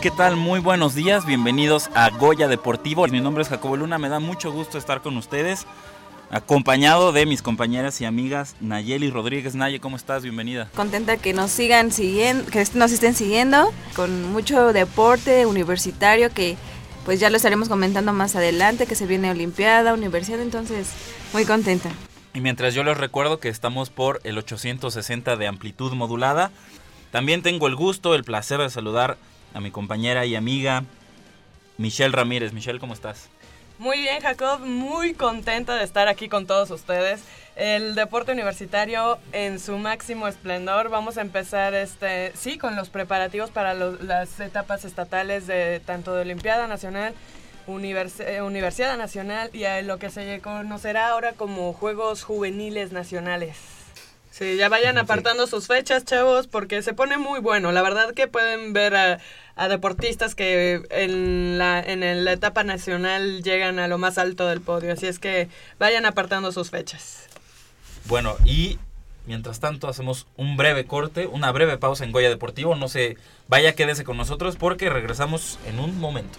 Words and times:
¿Qué 0.00 0.10
tal? 0.10 0.36
Muy 0.36 0.60
buenos 0.60 0.94
días, 0.94 1.26
bienvenidos 1.26 1.90
a 1.94 2.08
Goya 2.08 2.48
Deportivo. 2.48 3.06
Mi 3.08 3.20
nombre 3.20 3.42
es 3.42 3.50
Jacobo 3.50 3.76
Luna, 3.76 3.98
me 3.98 4.08
da 4.08 4.18
mucho 4.18 4.50
gusto 4.50 4.78
estar 4.78 5.02
con 5.02 5.14
ustedes, 5.18 5.66
acompañado 6.30 7.12
de 7.12 7.26
mis 7.26 7.42
compañeras 7.42 8.00
y 8.00 8.06
amigas 8.06 8.56
Nayeli 8.60 9.10
Rodríguez. 9.10 9.54
Naye, 9.54 9.78
¿cómo 9.78 9.96
estás? 9.96 10.22
Bienvenida. 10.22 10.70
Contenta 10.74 11.18
que 11.18 11.34
nos 11.34 11.50
sigan 11.50 11.92
siguiendo, 11.92 12.50
que 12.50 12.64
nos 12.74 12.92
estén 12.92 13.14
siguiendo, 13.14 13.74
con 13.94 14.32
mucho 14.32 14.72
deporte 14.72 15.44
universitario 15.44 16.30
que 16.32 16.56
pues 17.04 17.20
ya 17.20 17.28
lo 17.28 17.36
estaremos 17.36 17.68
comentando 17.68 18.14
más 18.14 18.36
adelante, 18.36 18.86
que 18.86 18.94
se 18.94 19.06
viene 19.06 19.30
Olimpiada, 19.30 19.92
Universidad, 19.92 20.40
entonces 20.40 20.88
muy 21.34 21.44
contenta. 21.44 21.90
Y 22.32 22.40
mientras 22.40 22.72
yo 22.72 22.84
les 22.84 22.96
recuerdo 22.96 23.38
que 23.38 23.50
estamos 23.50 23.90
por 23.90 24.20
el 24.24 24.38
860 24.38 25.36
de 25.36 25.46
amplitud 25.46 25.92
modulada, 25.92 26.50
también 27.10 27.42
tengo 27.42 27.66
el 27.66 27.76
gusto, 27.76 28.14
el 28.14 28.24
placer 28.24 28.60
de 28.60 28.70
saludar 28.70 29.10
a 29.12 29.29
mi 29.58 29.72
compañera 29.72 30.26
y 30.26 30.36
amiga 30.36 30.84
Michelle 31.78 32.12
Ramírez. 32.12 32.52
Michelle, 32.52 32.78
¿cómo 32.78 32.94
estás? 32.94 33.28
Muy 33.80 33.98
bien, 33.98 34.20
Jacob, 34.20 34.60
muy 34.60 35.14
contenta 35.14 35.74
de 35.74 35.84
estar 35.84 36.06
aquí 36.06 36.28
con 36.28 36.46
todos 36.46 36.70
ustedes. 36.70 37.22
El 37.56 37.94
deporte 37.94 38.30
universitario 38.30 39.18
en 39.32 39.58
su 39.58 39.78
máximo 39.78 40.28
esplendor. 40.28 40.90
Vamos 40.90 41.16
a 41.16 41.22
empezar, 41.22 41.72
este, 41.72 42.32
sí, 42.36 42.58
con 42.58 42.76
los 42.76 42.90
preparativos 42.90 43.50
para 43.50 43.72
las 43.72 44.38
etapas 44.38 44.84
estatales 44.84 45.46
de 45.46 45.80
tanto 45.80 46.14
de 46.14 46.20
Olimpiada 46.20 46.66
Nacional, 46.66 47.14
eh, 47.66 48.42
Universidad 48.42 48.98
Nacional 48.98 49.48
y 49.54 49.64
a 49.64 49.80
lo 49.80 49.98
que 49.98 50.10
se 50.10 50.40
conocerá 50.40 51.08
ahora 51.08 51.32
como 51.32 51.72
Juegos 51.72 52.22
Juveniles 52.22 52.92
Nacionales. 52.92 53.79
Sí, 54.30 54.56
ya 54.56 54.68
vayan 54.68 54.96
apartando 54.96 55.46
sus 55.46 55.66
fechas, 55.66 56.04
chavos, 56.04 56.46
porque 56.46 56.82
se 56.82 56.94
pone 56.94 57.18
muy 57.18 57.40
bueno. 57.40 57.72
La 57.72 57.82
verdad 57.82 58.14
que 58.14 58.28
pueden 58.28 58.72
ver 58.72 58.94
a, 58.94 59.18
deportistas 59.68 60.34
que 60.34 60.82
en 60.90 61.58
la, 61.58 61.80
en 61.80 62.24
la 62.24 62.32
etapa 62.32 62.64
nacional 62.64 63.42
llegan 63.42 63.78
a 63.78 63.88
lo 63.88 63.98
más 63.98 64.16
alto 64.18 64.46
del 64.46 64.60
podio. 64.60 64.92
Así 64.92 65.06
es 65.06 65.18
que 65.18 65.48
vayan 65.78 66.06
apartando 66.06 66.52
sus 66.52 66.70
fechas. 66.70 67.28
Bueno, 68.06 68.36
y 68.44 68.78
mientras 69.26 69.60
tanto 69.60 69.88
hacemos 69.88 70.26
un 70.36 70.56
breve 70.56 70.86
corte, 70.86 71.26
una 71.26 71.52
breve 71.52 71.76
pausa 71.76 72.04
en 72.04 72.12
Goya 72.12 72.28
Deportivo. 72.28 72.74
No 72.76 72.88
se 72.88 73.16
vaya, 73.48 73.74
quédese 73.74 74.04
con 74.04 74.16
nosotros 74.16 74.56
porque 74.56 74.88
regresamos 74.90 75.58
en 75.66 75.80
un 75.80 75.98
momento. 75.98 76.38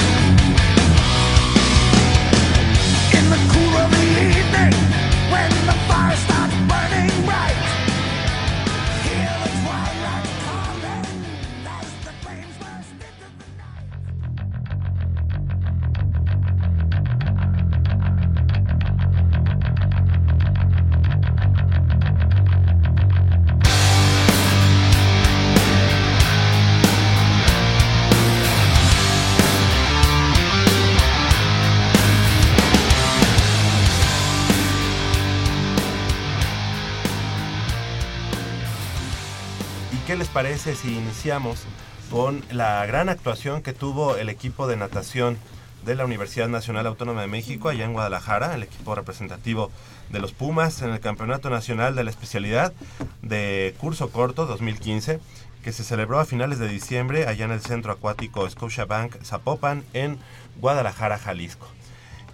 Parece 40.41 40.73
si 40.73 40.97
iniciamos 40.97 41.65
con 42.09 42.43
la 42.51 42.83
gran 42.87 43.09
actuación 43.09 43.61
que 43.61 43.73
tuvo 43.73 44.15
el 44.15 44.27
equipo 44.27 44.65
de 44.65 44.75
natación 44.75 45.37
de 45.85 45.93
la 45.93 46.03
Universidad 46.03 46.47
Nacional 46.47 46.87
Autónoma 46.87 47.21
de 47.21 47.27
México, 47.27 47.69
allá 47.69 47.85
en 47.85 47.93
Guadalajara, 47.93 48.55
el 48.55 48.63
equipo 48.63 48.95
representativo 48.95 49.69
de 50.09 50.19
los 50.19 50.31
Pumas 50.31 50.81
en 50.81 50.89
el 50.89 50.99
Campeonato 50.99 51.51
Nacional 51.51 51.95
de 51.95 52.03
la 52.03 52.09
Especialidad 52.09 52.73
de 53.21 53.75
Curso 53.77 54.09
Corto 54.09 54.47
2015, 54.47 55.19
que 55.63 55.71
se 55.71 55.83
celebró 55.83 56.19
a 56.19 56.25
finales 56.25 56.57
de 56.57 56.67
diciembre 56.67 57.27
allá 57.27 57.45
en 57.45 57.51
el 57.51 57.61
Centro 57.61 57.91
Acuático 57.91 58.49
Scotiabank 58.49 59.21
Zapopan 59.23 59.83
en 59.93 60.17
Guadalajara, 60.59 61.19
Jalisco. 61.19 61.67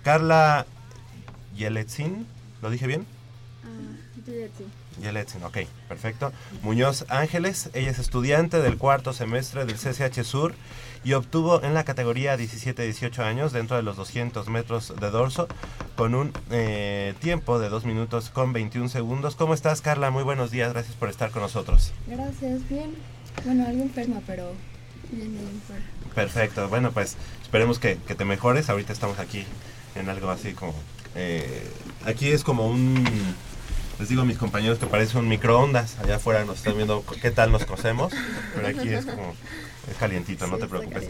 Carla 0.06 0.66
Yeletzin, 1.58 2.26
¿lo 2.62 2.70
dije 2.70 2.88
bien? 2.88 3.06
Uh, 3.66 4.87
Yeletzin, 5.02 5.44
ok, 5.44 5.60
perfecto. 5.88 6.32
Muñoz 6.62 7.06
Ángeles, 7.10 7.70
ella 7.74 7.92
es 7.92 8.00
estudiante 8.00 8.62
del 8.62 8.78
cuarto 8.78 9.14
semestre 9.14 9.66
del 9.66 9.76
CCH 9.76 10.24
Sur 10.24 10.54
y 11.04 11.14
obtuvo 11.14 11.64
en 11.64 11.74
la 11.74 11.84
categoría 11.84 12.38
17-18 12.38 13.20
años 13.20 13.52
dentro 13.54 13.78
de 13.78 13.84
los 13.84 13.96
200 13.98 14.48
metros 14.50 14.94
de 15.00 15.10
dorso 15.10 15.48
con 15.96 16.16
un 16.16 16.34
eh, 16.52 17.14
tiempo 17.20 17.60
de 17.60 17.70
2 17.70 17.86
minutos 17.86 18.30
con 18.30 18.54
21 18.54 18.90
segundos. 18.90 19.36
¿Cómo 19.36 19.54
estás, 19.54 19.82
Carla? 19.82 20.12
Muy 20.12 20.24
buenos 20.24 20.52
días, 20.52 20.74
gracias 20.74 20.96
por 20.96 21.10
estar 21.10 21.32
con 21.32 21.42
nosotros. 21.42 21.94
Gracias, 22.08 22.68
bien. 22.70 22.96
Bueno, 23.46 23.66
algo 23.68 23.84
enferma, 23.84 24.22
pero 24.26 24.52
bien, 25.12 25.32
bien 25.32 25.62
Perfecto, 26.16 26.68
bueno, 26.70 26.92
pues 26.92 27.16
esperemos 27.42 27.80
que, 27.80 27.96
te 27.96 28.26
mejores. 28.26 28.70
Ahorita 28.70 28.94
estamos 28.94 29.20
aquí 29.20 29.46
en 29.96 30.10
algo 30.10 30.30
así 30.30 30.54
como... 30.54 30.74
Eh, 31.16 31.64
aquí 32.06 32.30
es 32.30 32.44
como 32.44 32.68
un 32.68 33.06
Les 34.00 34.10
digo 34.10 34.22
a 34.22 34.26
mis 34.26 34.38
compañeros 34.38 34.78
que 34.78 34.86
parece 34.86 35.18
un 35.18 35.28
microondas. 35.28 35.98
Allá 36.00 36.18
afuera 36.18 36.46
nos 36.46 36.58
están 36.58 36.76
viendo 36.76 37.04
qué 37.22 37.32
tal 37.32 37.52
nos 37.52 37.66
cosemos, 37.66 38.14
pero 38.54 38.68
aquí 38.68 38.90
es 38.90 39.06
como 39.06 39.34
es 39.90 39.98
calientito, 39.98 40.46
no 40.48 40.54
Sí, 40.56 40.60
te 40.60 40.66
está 40.66 40.78
preocupes. 40.78 41.10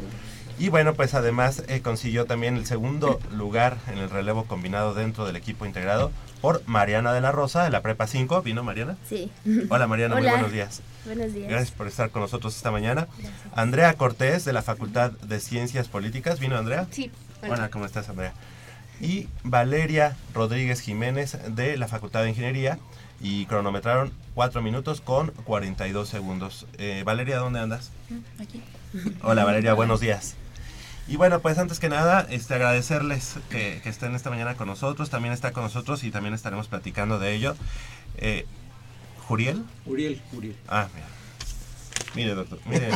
Y 0.59 0.69
bueno, 0.69 0.95
pues 0.95 1.13
además 1.13 1.63
eh, 1.67 1.81
consiguió 1.81 2.25
también 2.25 2.55
el 2.57 2.65
segundo 2.65 3.19
lugar 3.31 3.77
en 3.91 3.99
el 3.99 4.09
relevo 4.09 4.45
combinado 4.45 4.95
dentro 4.95 5.25
del 5.25 5.35
equipo 5.35 5.65
integrado 5.67 6.11
por 6.41 6.63
Mariana 6.65 7.13
de 7.13 7.21
la 7.21 7.31
Rosa 7.31 7.63
de 7.63 7.69
la 7.69 7.81
Prepa 7.81 8.07
5. 8.07 8.41
¿Vino 8.41 8.63
Mariana? 8.63 8.97
Sí. 9.07 9.29
Hola 9.69 9.85
Mariana, 9.85 10.15
muy 10.15 10.23
Hola. 10.23 10.31
buenos 10.31 10.51
días. 10.51 10.81
Buenos 11.05 11.33
días. 11.33 11.49
Gracias 11.49 11.71
por 11.71 11.87
estar 11.87 12.09
con 12.09 12.23
nosotros 12.23 12.55
esta 12.55 12.71
mañana. 12.71 13.07
Andrea 13.53 13.93
Cortés 13.93 14.45
de 14.45 14.53
la 14.53 14.63
Facultad 14.63 15.11
de 15.11 15.39
Ciencias 15.39 15.89
Políticas. 15.89 16.39
¿Vino 16.39 16.57
Andrea? 16.57 16.87
Sí. 16.89 17.11
Hola, 17.47 17.69
¿cómo 17.69 17.85
estás 17.85 18.09
Andrea? 18.09 18.33
Y 18.99 19.27
Valeria 19.43 20.15
Rodríguez 20.33 20.81
Jiménez 20.81 21.37
de 21.49 21.77
la 21.77 21.87
Facultad 21.87 22.23
de 22.23 22.29
Ingeniería 22.29 22.79
y 23.19 23.45
cronometraron 23.45 24.11
4 24.35 24.61
minutos 24.61 25.01
con 25.01 25.31
42 25.43 26.07
segundos. 26.07 26.65
Eh, 26.77 27.03
Valeria, 27.05 27.37
¿dónde 27.37 27.59
andas? 27.59 27.91
Aquí. 28.39 28.61
Hola 29.21 29.43
Valeria, 29.43 29.73
buenos 29.73 29.99
días. 29.99 30.35
Y 31.07 31.15
bueno, 31.15 31.39
pues 31.39 31.57
antes 31.57 31.79
que 31.79 31.89
nada, 31.89 32.27
este, 32.29 32.55
agradecerles 32.55 33.35
que, 33.49 33.79
que 33.81 33.89
estén 33.89 34.13
esta 34.13 34.29
mañana 34.29 34.55
con 34.55 34.67
nosotros. 34.67 35.09
También 35.09 35.33
está 35.33 35.53
con 35.53 35.63
nosotros 35.63 36.03
y 36.03 36.11
también 36.11 36.33
estaremos 36.33 36.67
platicando 36.67 37.17
de 37.17 37.33
ello. 37.33 37.55
Eh, 38.17 38.45
¿Juriel? 39.27 39.63
Uriel, 39.85 40.21
Uriel. 40.33 40.55
Ah, 40.67 40.87
mira. 40.93 41.07
Mire, 42.15 42.33
doctor, 42.35 42.59
mire, 42.65 42.89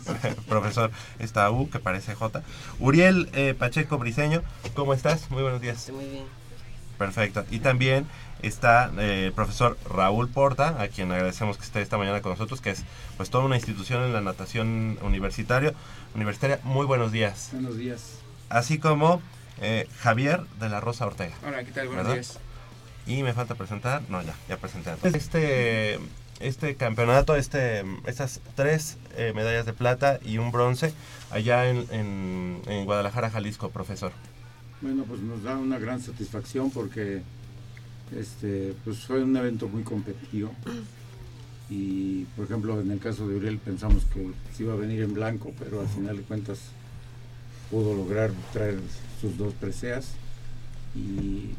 profesor, 0.48 0.90
está 1.18 1.50
U, 1.50 1.68
que 1.68 1.78
parece 1.78 2.14
J. 2.14 2.42
Uriel 2.78 3.28
eh, 3.32 3.54
Pacheco 3.58 3.98
Briseño, 3.98 4.42
¿cómo 4.74 4.94
estás? 4.94 5.30
Muy 5.30 5.42
buenos 5.42 5.60
días. 5.60 5.90
Muy 5.90 6.04
bien. 6.04 6.24
Perfecto. 6.98 7.44
Y 7.50 7.60
también 7.60 8.06
está 8.42 8.90
eh, 8.98 9.26
el 9.26 9.32
profesor 9.32 9.78
Raúl 9.88 10.28
Porta, 10.28 10.80
a 10.80 10.88
quien 10.88 11.10
agradecemos 11.12 11.56
que 11.56 11.64
esté 11.64 11.80
esta 11.80 11.96
mañana 11.96 12.20
con 12.22 12.32
nosotros, 12.32 12.60
que 12.60 12.70
es 12.70 12.84
pues 13.16 13.30
toda 13.30 13.44
una 13.44 13.56
institución 13.56 14.02
en 14.02 14.12
la 14.12 14.20
natación 14.20 14.98
universitario, 15.02 15.74
universitaria. 16.14 16.60
Muy 16.64 16.86
buenos 16.86 17.12
días. 17.12 17.50
Buenos 17.52 17.76
días. 17.76 18.18
Así 18.48 18.78
como 18.78 19.22
eh, 19.60 19.88
Javier 20.00 20.42
de 20.60 20.68
la 20.68 20.80
Rosa 20.80 21.06
Ortega. 21.06 21.34
Hola, 21.46 21.64
¿qué 21.64 21.72
tal? 21.72 21.86
Buenos 21.86 22.06
¿Verdad? 22.06 22.20
días. 22.20 22.38
Y 23.06 23.22
me 23.22 23.32
falta 23.32 23.54
presentar, 23.54 24.02
no, 24.08 24.22
ya, 24.22 24.34
ya 24.48 24.58
presenté. 24.58 24.92
Este, 25.02 25.98
este 26.40 26.76
campeonato, 26.76 27.36
este, 27.36 27.84
estas 28.06 28.40
tres 28.54 28.96
eh, 29.16 29.32
medallas 29.34 29.66
de 29.66 29.72
plata 29.72 30.20
y 30.24 30.38
un 30.38 30.52
bronce 30.52 30.92
allá 31.30 31.68
en, 31.68 32.60
en, 32.66 32.84
Guadalajara, 32.84 33.30
Jalisco, 33.30 33.70
profesor. 33.70 34.12
Bueno, 34.80 35.04
pues 35.04 35.20
nos 35.20 35.42
da 35.42 35.56
una 35.56 35.78
gran 35.78 36.00
satisfacción 36.00 36.70
porque 36.70 37.22
este, 38.16 38.74
pues 38.84 38.98
fue 38.98 39.22
un 39.22 39.36
evento 39.36 39.68
muy 39.68 39.82
competitivo. 39.82 40.52
Y 41.70 42.24
por 42.36 42.46
ejemplo, 42.46 42.80
en 42.80 42.90
el 42.90 42.98
caso 42.98 43.28
de 43.28 43.36
Uriel 43.36 43.58
pensamos 43.58 44.04
que 44.06 44.30
se 44.56 44.62
iba 44.62 44.72
a 44.72 44.76
venir 44.76 45.02
en 45.02 45.12
blanco, 45.12 45.52
pero 45.58 45.80
al 45.80 45.88
final 45.88 46.16
de 46.16 46.22
cuentas 46.22 46.60
pudo 47.70 47.94
lograr 47.94 48.30
traer 48.52 48.78
sus 49.20 49.36
dos 49.36 49.52
preseas. 49.54 50.12
Y 50.94 51.50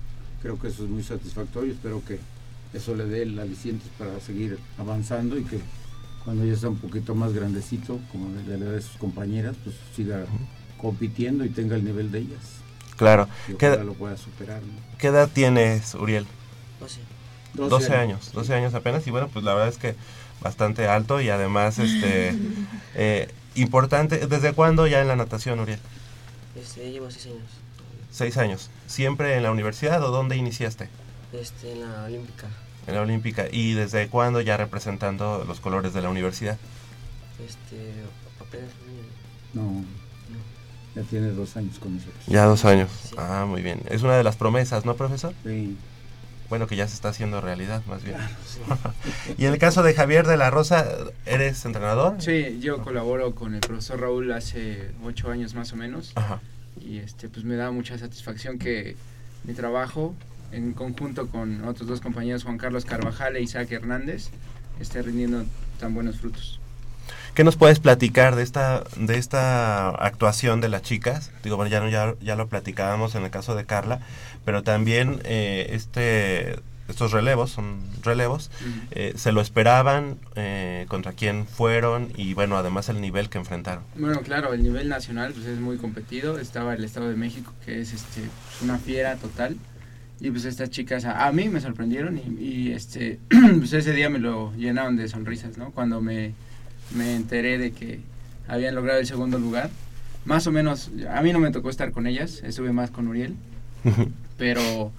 creo 0.41 0.57
que 0.57 0.69
eso 0.69 0.85
es 0.85 0.89
muy 0.89 1.03
satisfactorio. 1.03 1.73
Espero 1.73 2.01
que 2.05 2.19
eso 2.73 2.95
le 2.95 3.05
dé 3.05 3.23
el 3.23 3.39
aliciente 3.39 3.85
para 3.97 4.19
seguir 4.19 4.59
avanzando 4.77 5.37
y 5.37 5.43
que 5.43 5.59
cuando 6.23 6.45
ya 6.45 6.55
sea 6.55 6.69
un 6.69 6.77
poquito 6.77 7.15
más 7.15 7.33
grandecito, 7.33 7.99
como 8.11 8.31
de 8.31 8.57
la 8.57 8.65
edad 8.65 8.73
de 8.73 8.81
sus 8.81 8.97
compañeras, 8.97 9.55
pues 9.63 9.75
siga 9.95 10.25
compitiendo 10.77 11.45
y 11.45 11.49
tenga 11.49 11.75
el 11.75 11.83
nivel 11.83 12.11
de 12.11 12.19
ellas. 12.19 12.59
Claro. 12.97 13.27
Y 13.47 13.53
¿Qué, 13.53 13.69
lo 13.77 13.93
pueda 13.93 14.17
superar. 14.17 14.61
¿no? 14.61 14.97
qué 14.97 15.07
edad 15.07 15.29
tienes, 15.31 15.95
Uriel? 15.95 16.27
Pues 16.79 16.93
sí. 16.93 17.01
12 17.53 17.95
años, 17.95 18.31
12 18.33 18.53
años 18.53 18.73
apenas 18.73 19.07
y 19.07 19.11
bueno, 19.11 19.27
pues 19.27 19.43
la 19.43 19.53
verdad 19.53 19.69
es 19.69 19.77
que 19.77 19.95
bastante 20.41 20.87
alto 20.87 21.19
y 21.19 21.29
además 21.29 21.79
este 21.79 22.35
eh, 22.95 23.29
importante. 23.55 24.27
¿Desde 24.27 24.53
cuándo 24.53 24.85
ya 24.87 25.01
en 25.01 25.07
la 25.07 25.15
natación, 25.15 25.59
Uriel? 25.59 25.79
Este, 26.55 26.91
llevo 26.91 27.09
seis 27.09 27.25
años. 27.25 27.51
Seis 28.11 28.37
años. 28.37 28.69
¿Siempre 28.87 29.35
en 29.35 29.43
la 29.43 29.51
universidad 29.51 30.03
o 30.03 30.11
dónde 30.11 30.35
iniciaste? 30.35 30.89
Este, 31.33 31.71
en 31.71 31.81
la 31.81 32.03
Olímpica. 32.05 32.47
En 32.87 32.95
la 32.95 33.01
olímpica. 33.01 33.45
¿Y 33.51 33.73
desde 33.73 34.07
cuándo 34.07 34.41
ya 34.41 34.57
representando 34.57 35.45
los 35.47 35.59
colores 35.59 35.93
de 35.93 36.01
la 36.01 36.09
universidad? 36.09 36.57
Este, 37.45 37.93
apenas 38.41 38.69
No, 39.53 39.83
ya 40.95 41.03
tiene 41.03 41.29
dos 41.29 41.55
años 41.55 41.77
con 41.79 41.95
nosotros. 41.95 42.23
Ya 42.27 42.45
dos 42.45 42.65
años. 42.65 42.89
Sí. 43.03 43.15
Ah, 43.17 43.45
muy 43.47 43.61
bien. 43.61 43.81
Es 43.89 44.01
una 44.01 44.15
de 44.17 44.23
las 44.23 44.35
promesas, 44.35 44.85
¿no, 44.85 44.95
profesor? 44.95 45.33
Sí. 45.43 45.77
Bueno, 46.49 46.65
que 46.65 46.75
ya 46.75 46.87
se 46.87 46.95
está 46.95 47.09
haciendo 47.09 47.41
realidad, 47.41 47.83
más 47.85 48.03
bien. 48.03 48.17
y 49.37 49.45
en 49.45 49.53
el 49.53 49.59
caso 49.59 49.83
de 49.83 49.93
Javier 49.93 50.25
de 50.25 50.35
la 50.35 50.49
Rosa, 50.49 50.87
¿eres 51.27 51.63
entrenador? 51.63 52.19
Sí, 52.19 52.59
yo 52.59 52.81
colaboro 52.81 53.35
con 53.35 53.53
el 53.53 53.59
profesor 53.59 54.01
Raúl 54.01 54.31
hace 54.31 54.89
ocho 55.03 55.29
años 55.29 55.53
más 55.53 55.71
o 55.73 55.75
menos 55.75 56.11
Ajá. 56.15 56.41
y 56.81 56.97
este 56.97 57.29
pues 57.29 57.45
me 57.45 57.55
da 57.55 57.69
mucha 57.69 57.99
satisfacción 57.99 58.57
que 58.57 58.95
mi 59.43 59.53
trabajo 59.53 60.15
en 60.51 60.73
conjunto 60.73 61.27
con 61.27 61.63
otros 61.65 61.87
dos 61.87 62.01
compañeros 62.01 62.43
Juan 62.43 62.57
Carlos 62.57 62.85
Carvajal 62.85 63.35
e 63.35 63.41
Isaac 63.41 63.71
Hernández 63.71 64.29
esté 64.79 65.01
rindiendo 65.01 65.45
tan 65.79 65.93
buenos 65.93 66.17
frutos. 66.19 66.59
¿Qué 67.33 67.43
nos 67.43 67.55
puedes 67.55 67.79
platicar 67.79 68.35
de 68.35 68.43
esta 68.43 68.83
de 68.97 69.17
esta 69.17 69.89
actuación 69.89 70.61
de 70.61 70.69
las 70.69 70.81
chicas? 70.81 71.31
Digo, 71.43 71.55
bueno, 71.55 71.71
ya, 71.71 71.87
ya, 71.89 72.15
ya 72.21 72.35
lo 72.35 72.47
platicábamos 72.47 73.15
en 73.15 73.23
el 73.23 73.29
caso 73.29 73.55
de 73.55 73.65
Carla, 73.65 73.99
pero 74.45 74.63
también 74.63 75.21
eh, 75.23 75.67
este 75.71 76.59
estos 76.89 77.11
relevos, 77.11 77.51
son 77.51 77.79
relevos, 78.03 78.49
eh, 78.91 79.13
se 79.15 79.31
lo 79.31 79.41
esperaban, 79.41 80.17
eh, 80.35 80.85
contra 80.87 81.13
quién 81.13 81.45
fueron 81.45 82.11
y 82.15 82.33
bueno, 82.33 82.57
además 82.57 82.89
el 82.89 82.99
nivel 82.99 83.29
que 83.29 83.37
enfrentaron. 83.37 83.83
Bueno, 83.95 84.21
claro, 84.21 84.53
el 84.53 84.63
nivel 84.63 84.89
nacional 84.89 85.33
pues 85.33 85.45
es 85.45 85.59
muy 85.59 85.77
competido. 85.77 86.39
Estaba 86.39 86.73
el 86.73 86.83
Estado 86.83 87.09
de 87.09 87.15
México, 87.15 87.53
que 87.63 87.79
es 87.79 87.93
este 87.93 88.23
una 88.61 88.77
fiera 88.77 89.15
total. 89.15 89.57
Y 90.21 90.31
pues 90.31 90.45
estas 90.45 90.69
chicas 90.69 91.05
a, 91.05 91.27
a 91.27 91.31
mí 91.31 91.47
me 91.47 91.61
sorprendieron 91.61 92.17
y, 92.17 92.43
y, 92.43 92.71
este 92.71 93.19
pues 93.29 93.71
ese 93.73 93.93
día 93.93 94.09
me 94.09 94.19
lo 94.19 94.53
llenaron 94.55 94.97
de 94.97 95.07
sonrisas, 95.07 95.57
¿no? 95.57 95.71
Cuando 95.71 96.01
me, 96.01 96.33
me 96.95 97.15
enteré 97.15 97.57
de 97.57 97.71
que 97.71 98.01
habían 98.47 98.75
logrado 98.75 98.99
el 98.99 99.05
segundo 99.05 99.39
lugar. 99.39 99.69
Más 100.25 100.45
o 100.47 100.51
menos, 100.51 100.91
a 101.09 101.21
mí 101.21 101.31
no 101.31 101.39
me 101.39 101.51
tocó 101.51 101.69
estar 101.69 101.91
con 101.91 102.05
ellas, 102.05 102.41
estuve 102.43 102.73
más 102.73 102.91
con 102.91 103.07
Uriel, 103.07 103.35
pero 104.37 104.91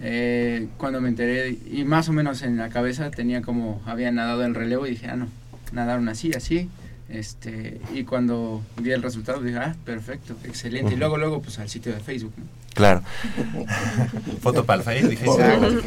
eh, 0.00 0.68
cuando 0.78 1.00
me 1.00 1.08
enteré, 1.08 1.58
y 1.70 1.84
más 1.84 2.08
o 2.08 2.12
menos 2.12 2.42
en 2.42 2.56
la 2.56 2.68
cabeza 2.68 3.10
tenía 3.10 3.42
como 3.42 3.82
habían 3.86 4.14
nadado 4.14 4.44
en 4.44 4.54
relevo 4.54 4.86
y 4.86 4.90
dije, 4.90 5.08
ah, 5.08 5.16
no, 5.16 5.28
nadaron 5.72 6.08
así, 6.08 6.32
así. 6.32 6.68
Este, 7.12 7.78
y 7.92 8.04
cuando 8.04 8.62
vi 8.78 8.90
el 8.90 9.02
resultado 9.02 9.42
dije, 9.42 9.58
ah, 9.58 9.76
perfecto, 9.84 10.34
excelente. 10.44 10.94
Y 10.94 10.96
luego, 10.96 11.18
luego, 11.18 11.42
pues 11.42 11.58
al 11.58 11.68
sitio 11.68 11.92
de 11.92 12.00
Facebook. 12.00 12.32
¿no? 12.38 12.44
Claro. 12.72 13.02
Foto 14.40 14.64
para 14.64 14.78
el 14.78 14.84
Face, 14.84 15.08
dije. 15.08 15.26
Exacto. 15.26 15.82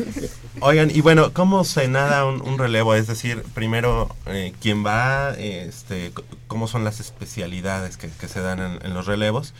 Oigan, 0.60 0.90
y 0.90 1.02
bueno, 1.02 1.34
¿cómo 1.34 1.64
se 1.64 1.88
nada 1.88 2.24
un, 2.24 2.40
un 2.40 2.58
relevo? 2.58 2.94
Es 2.94 3.06
decir, 3.06 3.42
primero, 3.52 4.16
eh, 4.24 4.54
¿quién 4.62 4.84
va? 4.84 5.34
Este, 5.36 6.10
¿Cómo 6.46 6.66
son 6.68 6.84
las 6.84 7.00
especialidades 7.00 7.98
que, 7.98 8.08
que 8.08 8.28
se 8.28 8.40
dan 8.40 8.60
en, 8.60 8.86
en 8.86 8.94
los 8.94 9.04
relevos? 9.04 9.52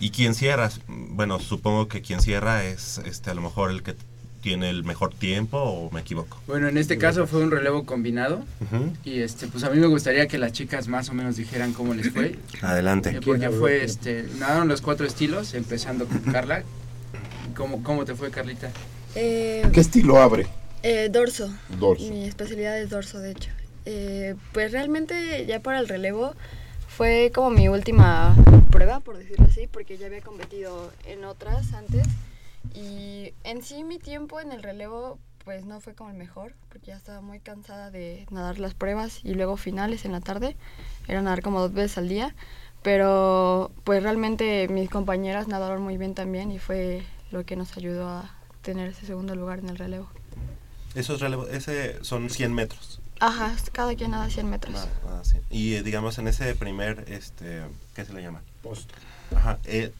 ¿Y 0.00 0.10
quién 0.10 0.34
cierra? 0.34 0.70
Bueno, 0.88 1.38
supongo 1.38 1.86
que 1.86 2.02
quien 2.02 2.20
cierra 2.20 2.64
es 2.64 2.98
este, 3.04 3.30
a 3.30 3.34
lo 3.34 3.42
mejor 3.42 3.70
el 3.70 3.82
que 3.84 3.94
tiene 4.40 4.70
el 4.70 4.84
mejor 4.84 5.12
tiempo 5.14 5.58
o 5.58 5.90
me 5.90 6.00
equivoco. 6.00 6.40
Bueno, 6.46 6.68
en 6.68 6.78
este 6.78 6.96
caso 6.98 7.26
fue 7.26 7.42
un 7.42 7.50
relevo 7.50 7.84
combinado. 7.84 8.44
Y 9.04 9.20
este, 9.20 9.46
pues 9.46 9.64
a 9.64 9.70
mí 9.70 9.78
me 9.78 9.86
gustaría 9.86 10.26
que 10.28 10.38
las 10.38 10.52
chicas 10.52 10.88
más 10.88 11.08
o 11.08 11.14
menos 11.14 11.36
dijeran 11.36 11.72
cómo 11.72 11.94
les 11.94 12.10
fue. 12.12 12.38
Adelante. 12.62 13.10
Eh, 13.10 13.20
Porque 13.24 13.50
fue, 13.50 13.84
este, 13.84 14.24
nadaron 14.38 14.68
los 14.68 14.80
cuatro 14.80 15.06
estilos, 15.06 15.54
empezando 15.54 16.06
con 16.06 16.18
Carla. 16.32 16.62
¿Cómo, 17.56 17.82
cómo 17.82 18.04
te 18.04 18.14
fue, 18.14 18.30
Carlita? 18.30 18.70
Eh, 19.14 19.64
¿Qué 19.72 19.80
estilo 19.80 20.18
abre? 20.20 20.46
eh, 20.82 21.08
dorso. 21.10 21.52
Dorso. 21.80 22.04
Mi 22.08 22.24
especialidad 22.24 22.80
es 22.80 22.90
dorso, 22.90 23.18
de 23.18 23.32
hecho. 23.32 23.50
Eh, 23.84 24.34
pues 24.52 24.70
realmente 24.70 25.44
ya 25.46 25.60
para 25.60 25.80
el 25.80 25.88
relevo 25.88 26.34
fue 26.88 27.32
como 27.34 27.50
mi 27.50 27.68
última 27.68 28.36
prueba, 28.70 29.00
por 29.00 29.16
decirlo 29.18 29.46
así, 29.50 29.66
porque 29.66 29.96
ya 29.98 30.06
había 30.06 30.20
competido 30.20 30.92
en 31.06 31.24
otras 31.24 31.72
antes. 31.72 32.06
Y 32.78 33.34
en 33.42 33.62
sí 33.62 33.82
mi 33.82 33.98
tiempo 33.98 34.38
en 34.40 34.52
el 34.52 34.62
relevo 34.62 35.18
pues 35.44 35.64
no 35.64 35.80
fue 35.80 35.94
como 35.94 36.10
el 36.10 36.16
mejor, 36.16 36.54
porque 36.68 36.88
ya 36.88 36.96
estaba 36.96 37.22
muy 37.22 37.40
cansada 37.40 37.90
de 37.90 38.26
nadar 38.30 38.58
las 38.58 38.74
pruebas 38.74 39.20
y 39.24 39.32
luego 39.32 39.56
finales 39.56 40.04
en 40.04 40.12
la 40.12 40.20
tarde. 40.20 40.56
Era 41.08 41.22
nadar 41.22 41.42
como 41.42 41.60
dos 41.60 41.72
veces 41.72 41.96
al 41.98 42.08
día. 42.08 42.34
Pero 42.82 43.72
pues 43.82 44.02
realmente 44.02 44.68
mis 44.68 44.88
compañeras 44.90 45.48
nadaron 45.48 45.82
muy 45.82 45.96
bien 45.96 46.14
también 46.14 46.52
y 46.52 46.58
fue 46.58 47.02
lo 47.32 47.44
que 47.44 47.56
nos 47.56 47.76
ayudó 47.76 48.08
a 48.08 48.30
tener 48.62 48.90
ese 48.90 49.06
segundo 49.06 49.34
lugar 49.34 49.58
en 49.58 49.70
el 49.70 49.78
relevo. 49.78 50.08
Esos 50.94 51.20
relevos, 51.20 51.48
ese 51.50 52.02
son 52.04 52.30
100 52.30 52.54
metros. 52.54 53.00
Ajá, 53.20 53.56
cada 53.72 53.94
quien 53.96 54.12
nada 54.12 54.30
100 54.30 54.48
metros. 54.48 54.76
Ah, 54.76 54.88
ah, 55.08 55.20
sí. 55.24 55.38
Y 55.50 55.74
eh, 55.74 55.82
digamos 55.82 56.18
en 56.18 56.28
ese 56.28 56.54
primer, 56.54 57.04
este, 57.08 57.62
¿qué 57.94 58.04
se 58.04 58.12
le 58.12 58.22
llama? 58.22 58.42
Post. 58.62 58.90
Ajá. 59.34 59.58
eh, 59.64 59.92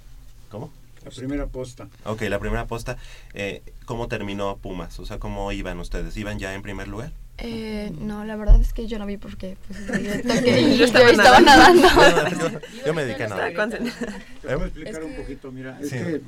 ¿Cómo? 0.50 0.70
La 1.04 1.10
primera 1.10 1.46
posta. 1.46 1.88
Ok, 2.04 2.22
la 2.22 2.38
primera 2.38 2.66
posta. 2.66 2.96
Eh, 3.34 3.62
¿Cómo 3.86 4.08
terminó 4.08 4.56
Pumas? 4.58 4.98
O 5.00 5.06
sea, 5.06 5.18
¿cómo 5.18 5.50
iban 5.52 5.78
ustedes? 5.78 6.16
¿Iban 6.16 6.38
ya 6.38 6.54
en 6.54 6.62
primer 6.62 6.88
lugar? 6.88 7.12
Eh, 7.38 7.92
no, 8.00 8.24
la 8.24 8.34
verdad 8.36 8.60
es 8.60 8.72
que 8.72 8.86
yo 8.88 8.98
no 8.98 9.06
vi 9.06 9.16
porque 9.16 9.56
pues, 9.68 9.78
que 10.42 10.70
Yo 10.70 10.74
yo 10.76 10.84
estaba 10.84 11.10
estaba, 11.10 11.40
nadando. 11.40 11.88
yo, 11.88 12.60
yo 12.86 12.94
me 12.94 13.04
dediqué 13.04 13.24
a 13.24 13.28
nada. 13.30 13.48
Estaba 13.48 13.68
concentrada. 13.70 14.18
Te 14.42 14.54
voy 14.54 14.64
a 14.64 14.66
explicar 14.66 15.04
un 15.04 15.14
poquito, 15.16 15.52
mira, 15.52 15.78
es 15.80 15.88
Sí. 15.90 15.96
que 15.96 16.20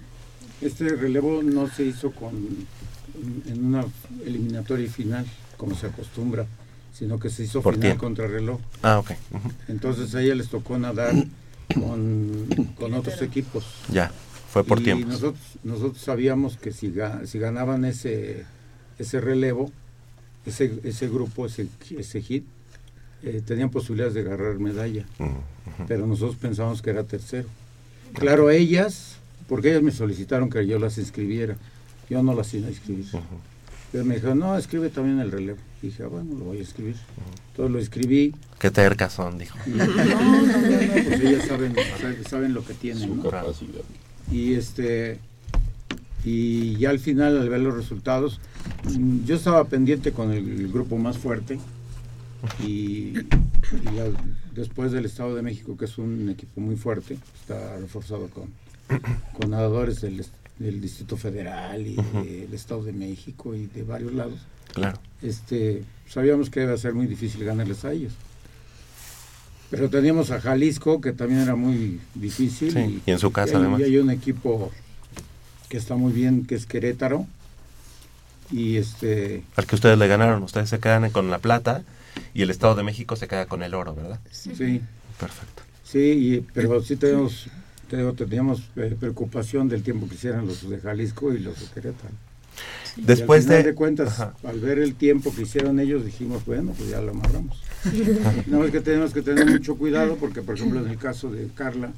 este 0.63 0.89
relevo 0.91 1.43
no 1.43 1.69
se 1.69 1.85
hizo 1.85 2.13
con 2.13 2.67
en 3.47 3.65
una 3.65 3.85
eliminatoria 4.25 4.89
final, 4.91 5.27
como 5.57 5.75
se 5.75 5.87
acostumbra, 5.89 6.47
sino 6.95 7.19
que 7.19 7.29
se 7.29 7.43
hizo 7.43 7.61
Por 7.61 7.75
final 7.75 7.89
tiempo. 7.91 8.05
contra 8.05 8.27
reloj. 8.29 8.61
Ah, 8.83 8.99
ok. 9.01 9.11
Entonces 9.69 10.15
a 10.15 10.23
ella 10.23 10.35
les 10.37 10.49
tocó 10.49 10.79
nadar 10.79 11.13
con, 11.75 12.47
con 12.79 12.95
otros 12.95 13.21
equipos. 13.23 13.65
Ya, 13.91 14.11
fue 14.53 14.65
por 14.65 14.81
y 14.81 14.85
tiempos. 14.85 15.09
Nosotros, 15.09 15.43
nosotros 15.65 16.03
sabíamos 16.03 16.57
que 16.57 16.73
si, 16.73 16.93
ga- 16.93 17.25
si 17.27 17.39
ganaban 17.39 17.85
ese, 17.85 18.45
ese 18.99 19.21
relevo, 19.21 19.71
ese, 20.47 20.81
ese 20.85 21.09
grupo, 21.09 21.47
ese, 21.47 21.69
ese 21.97 22.21
hit, 22.23 22.45
eh, 23.23 23.43
tenían 23.45 23.71
posibilidades 23.71 24.15
de 24.15 24.21
agarrar 24.21 24.59
medalla. 24.59 25.05
Pero 25.87 26.07
nosotros 26.07 26.37
pensábamos 26.37 26.83
que 26.83 26.91
era 26.91 27.05
tercero. 27.05 27.49
Claro, 28.15 28.51
ellas, 28.51 29.17
porque 29.49 29.71
ellas 29.71 29.83
me 29.83 29.93
solicitaron 29.93 30.51
que 30.51 30.67
yo 30.67 30.79
las 30.79 30.99
inscribiera. 30.99 31.57
Yo 32.09 32.23
no 32.23 32.35
las 32.35 32.53
iba 32.55 32.67
a 32.67 32.71
inscribir. 32.71 33.07
Pero 33.93 34.05
me 34.05 34.15
dijeron, 34.15 34.39
no, 34.39 34.57
escribe 34.57 34.89
también 34.89 35.21
el 35.21 35.31
relevo. 35.31 35.59
dije, 35.83 36.03
ah, 36.05 36.07
bueno, 36.09 36.37
lo 36.39 36.45
voy 36.47 36.59
a 36.59 36.63
escribir. 36.63 36.97
Entonces 37.51 37.73
lo 37.73 37.79
escribí. 37.79 38.35
Qué 38.59 38.71
tercas 38.71 39.13
son, 39.13 39.39
dijo. 39.39 39.57
Y, 39.67 39.71
no, 39.71 39.85
no, 39.87 39.95
no, 39.95 40.43
no, 40.43 40.93
pues 41.05 41.21
ellas 41.21 41.47
saben, 41.47 41.75
saben, 42.01 42.25
saben 42.29 42.55
lo 42.55 42.65
que 42.65 42.75
tienen. 42.75 43.17
¿no? 43.17 43.23
Y 44.31 44.55
este 44.55 45.19
y 46.25 46.77
ya 46.77 46.91
al 46.91 46.99
final 46.99 47.39
al 47.39 47.49
ver 47.49 47.61
los 47.61 47.75
resultados 47.75 48.41
mm, 48.85 49.25
yo 49.25 49.37
estaba 49.37 49.65
pendiente 49.65 50.13
con 50.13 50.33
el, 50.33 50.69
grupo 50.71 50.99
más 50.99 51.17
fuerte 51.19 51.59
y, 52.63 53.15
y 53.15 53.99
al- 53.99 54.17
después 54.55 54.93
del 54.93 55.07
Estado 55.07 55.35
de 55.35 55.43
México 55.43 55.77
que 55.79 55.87
es 55.87 55.97
un 55.99 56.29
equipo 56.29 56.61
muy 56.61 56.77
fuerte 56.77 57.17
está 57.41 57.77
reforzado 57.79 58.29
con, 58.29 58.51
con 59.39 59.51
nadadores 59.51 60.01
del, 60.03 60.23
Distrito 60.59 61.17
Federal 61.17 61.87
y 61.87 61.97
del 61.97 62.53
Estado 62.53 62.85
de 62.85 62.93
México 62.93 63.55
y 63.55 63.65
de 63.67 63.83
varios 63.83 64.13
lados. 64.13 64.41
Claro. 64.75 64.99
este 65.23 65.85
sabíamos 66.07 66.51
que 66.51 66.63
iba 66.63 66.75
a 66.75 66.77
ser 66.77 66.93
muy 66.93 67.07
difícil 67.07 67.43
ganarles 67.45 67.85
a 67.87 67.93
ellos 67.93 68.13
pero 69.71 69.89
teníamos 69.89 70.31
a 70.31 70.41
Jalisco 70.41 71.01
que 71.01 71.13
también 71.13 71.41
era 71.41 71.55
muy 71.57 72.01
difícil 72.15 72.73
Sí, 72.73 73.03
y 73.07 73.11
en 73.11 73.19
su 73.19 73.31
casa, 73.33 73.53
hay- 73.57 73.61
además. 73.63 73.81
y 73.81 73.85
hay 73.85 73.99
un 73.99 74.11
equipo 74.11 74.71
que 75.69 75.77
está 75.77 75.95
muy 75.97 76.13
bien 76.13 76.45
que 76.45 76.55
es 76.57 76.67
Querétaro 76.67 77.27
y 78.51 78.77
este 78.77 79.45
Al 79.57 79.67
que 79.67 79.77
ustedes 79.77 79.99
le 79.99 80.09
ganaron, 80.09 80.43
ustedes 80.43 80.69
se 80.69 80.79
quedan 80.81 81.09
con 81.11 81.31
la 81.31 81.39
plata 81.39 81.83
y 82.35 82.43
el 82.43 82.51
Estado 82.51 82.75
de 82.75 82.83
México 82.83 83.15
se 83.17 83.29
queda 83.29 83.47
con 83.47 83.63
el 83.63 83.75
oro, 83.75 83.95
¿verdad? 83.95 84.19
sí 84.31 84.51
Perfecto. 85.19 85.63
sí 85.85 85.99
y- 85.99 86.47
pero 86.53 86.83
sí 86.83 86.97
teníamos 86.97 87.47
te 87.89 87.97
digo, 87.97 88.13
teníamos 88.13 88.63
eh, 88.77 88.97
preocupación 88.99 89.69
del 89.69 89.83
tiempo 89.83 90.09
que 90.09 90.15
hicieran 90.15 90.47
los 90.47 90.69
de 90.69 90.79
Jalisco 90.79 91.33
y 91.33 91.41
los 91.41 91.59
de 91.61 91.67
Querétaro 91.67 92.15
Y 92.97 93.03
Después 93.03 93.43
al 93.43 93.49
final 93.49 93.63
de... 93.63 93.69
de 93.71 93.75
cuentas 93.75 94.09
Ajá. 94.21 94.35
al 94.45 94.59
ver 94.61 94.79
el 94.81 94.95
tiempo 94.95 95.33
que 95.35 95.43
hicieron 95.43 95.79
ellos 95.81 96.05
dijimos 96.05 96.45
bueno 96.45 96.73
pues 96.77 96.91
ya 96.91 97.01
lo 97.01 97.13
amarramos 97.13 97.63
Nada 98.47 98.63
más 98.65 98.71
que 98.73 98.81
tenemos 98.81 99.13
que 99.15 99.23
tener 99.23 99.47
mucho 99.51 99.77
cuidado 99.77 100.17
porque, 100.17 100.43
por 100.43 100.57
ejemplo, 100.57 100.81
en 100.85 100.91
el 100.91 100.99
caso 100.99 101.31
de 101.31 101.49
Carla, 101.55 101.93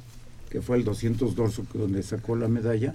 que 0.49 0.61
fue 0.61 0.77
el 0.77 0.83
200 0.85 1.35
dorso 1.35 1.65
que- 1.71 1.77
donde 1.77 2.01
sacó 2.03 2.35
la 2.37 2.47
medalla, 2.47 2.93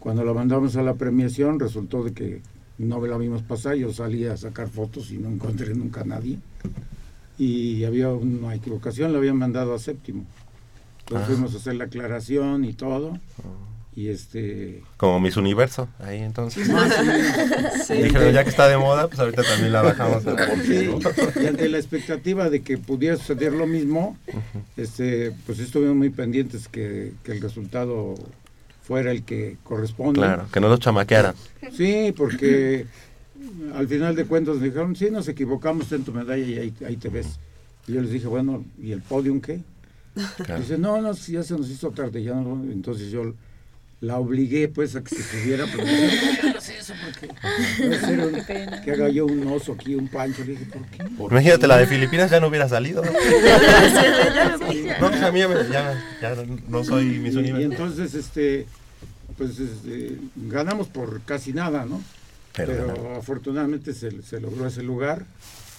cuando 0.00 0.24
la 0.24 0.32
mandamos 0.32 0.76
a 0.76 0.82
la 0.82 0.94
premiación 0.94 1.58
resultó 1.60 2.02
de 2.04 2.12
que 2.12 2.40
no 2.78 3.04
la 3.06 3.18
vimos 3.18 3.42
pasar, 3.42 3.74
yo 3.76 3.92
salí 3.92 4.24
a 4.26 4.36
sacar 4.36 4.68
fotos 4.68 5.10
y 5.10 5.18
no 5.18 5.28
encontré 5.28 5.74
nunca 5.74 6.00
a 6.00 6.04
nadie. 6.04 6.38
Y 7.38 7.84
había 7.84 8.08
una 8.10 8.54
equivocación, 8.54 9.12
la 9.12 9.18
habían 9.18 9.36
mandado 9.36 9.74
a 9.74 9.78
séptimo. 9.78 10.24
Entonces 11.00 11.28
Ah. 11.28 11.30
fuimos 11.32 11.54
a 11.54 11.58
hacer 11.58 11.74
la 11.76 11.84
aclaración 11.84 12.64
y 12.64 12.72
todo. 12.72 13.18
Y 13.96 14.08
este... 14.08 14.82
Como 14.96 15.20
Miss 15.20 15.36
Universo, 15.36 15.88
ahí 16.00 16.18
entonces. 16.18 16.66
dijeron, 17.88 18.32
ya 18.32 18.42
que 18.42 18.50
está 18.50 18.68
de 18.68 18.76
moda, 18.76 19.06
pues 19.06 19.20
ahorita 19.20 19.42
también 19.44 19.72
la 19.72 19.82
bajamos. 19.82 20.26
a 20.26 20.34
por 20.34 20.60
Sí, 20.64 20.90
y 21.40 21.46
ante 21.46 21.68
la 21.68 21.78
expectativa 21.78 22.50
de 22.50 22.62
que 22.62 22.76
pudiera 22.76 23.16
suceder 23.16 23.52
lo 23.52 23.68
mismo, 23.68 24.18
este, 24.76 25.32
pues 25.46 25.60
estuvimos 25.60 25.94
muy 25.94 26.10
pendientes 26.10 26.66
que, 26.66 27.12
que 27.22 27.32
el 27.32 27.40
resultado 27.40 28.16
fuera 28.82 29.12
el 29.12 29.22
que 29.22 29.58
corresponde. 29.62 30.20
Claro, 30.20 30.46
que 30.52 30.60
no 30.60 30.68
los 30.68 30.80
chamaquearan. 30.80 31.34
Sí, 31.72 32.12
porque 32.16 32.86
al 33.74 33.86
final 33.86 34.16
de 34.16 34.24
cuentas 34.24 34.56
me 34.56 34.66
dijeron, 34.66 34.96
sí, 34.96 35.08
nos 35.10 35.28
equivocamos 35.28 35.90
en 35.92 36.04
tu 36.04 36.12
medalla 36.12 36.44
y 36.44 36.58
ahí, 36.58 36.74
ahí 36.86 36.96
te 36.96 37.08
ves. 37.08 37.38
Y 37.86 37.92
yo 37.92 38.02
les 38.02 38.10
dije, 38.10 38.26
bueno, 38.26 38.64
¿y 38.80 38.92
el 38.92 39.02
podium 39.02 39.40
qué? 39.40 39.60
Claro. 40.36 40.60
Dice, 40.60 40.78
no, 40.78 41.00
no, 41.00 41.14
si 41.14 41.32
ya 41.32 41.42
se 41.42 41.56
nos 41.56 41.68
hizo 41.70 41.90
tarde, 41.90 42.22
ya 42.22 42.34
no. 42.34 42.62
Entonces 42.70 43.10
yo 43.10 43.34
la 44.00 44.18
obligué 44.18 44.68
pues 44.68 44.94
a 44.96 45.02
que 45.02 45.14
se 45.16 45.22
subiera, 45.22 45.64
no 45.66 45.82
hagas 46.50 46.68
eso 46.68 46.92
porque 47.04 47.96
ser 47.98 48.20
un- 48.20 48.82
que 48.84 48.90
haga 48.92 49.08
yo 49.08 49.24
un 49.26 49.46
oso 49.46 49.72
aquí, 49.72 49.94
un 49.94 50.08
pancho. 50.08 50.44
Le 50.44 50.52
dije, 50.52 50.66
¿por 50.66 50.82
qué? 50.88 51.04
¿Por 51.16 51.32
Imagínate, 51.32 51.60
qué?". 51.62 51.66
la 51.68 51.78
de 51.78 51.86
Filipinas 51.86 52.30
ya 52.30 52.40
no 52.40 52.48
hubiera 52.48 52.68
salido. 52.68 53.02
¿no? 53.04 53.10
No, 55.00 55.08
pues 55.10 55.22
a 55.22 55.32
mí 55.32 55.38
ya, 55.40 55.48
me- 55.48 55.68
ya, 55.70 56.02
ya 56.20 56.34
no 56.68 56.84
soy 56.84 57.04
Miss 57.18 57.34
Y- 57.34 57.38
y, 57.40 57.62
entonces, 57.62 58.14
este, 58.14 58.66
pues 59.38 59.58
este, 59.58 60.18
ganamos 60.36 60.88
por 60.88 61.20
casi 61.22 61.52
nada, 61.52 61.84
¿no? 61.86 62.02
Pero 62.56 62.72
Pero, 62.94 63.16
afortunadamente 63.16 63.92
se, 63.94 64.22
se 64.22 64.40
logró 64.40 64.66
ese 64.66 64.82
lugar. 64.82 65.26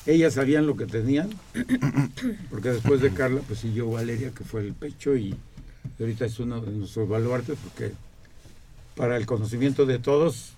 Ellas 0.06 0.34
sabían 0.36 0.68
lo 0.68 0.76
que 0.78 0.86
tenían, 0.86 1.30
porque 2.52 2.70
después 2.70 3.02
de 3.02 3.10
Carla, 3.12 3.42
pues 3.48 3.60
siguió 3.60 3.90
Valeria, 3.90 4.30
que 4.38 4.44
fue 4.44 4.62
el 4.62 4.74
pecho, 4.74 5.16
y 5.16 5.36
ahorita 6.00 6.26
es 6.26 6.40
uno 6.40 6.62
de 6.62 6.72
nuestros 6.72 7.08
baluartes, 7.08 7.58
porque 7.64 7.94
para 8.96 9.18
el 9.18 9.26
conocimiento 9.26 9.86
de 9.86 10.00
todos, 10.00 10.52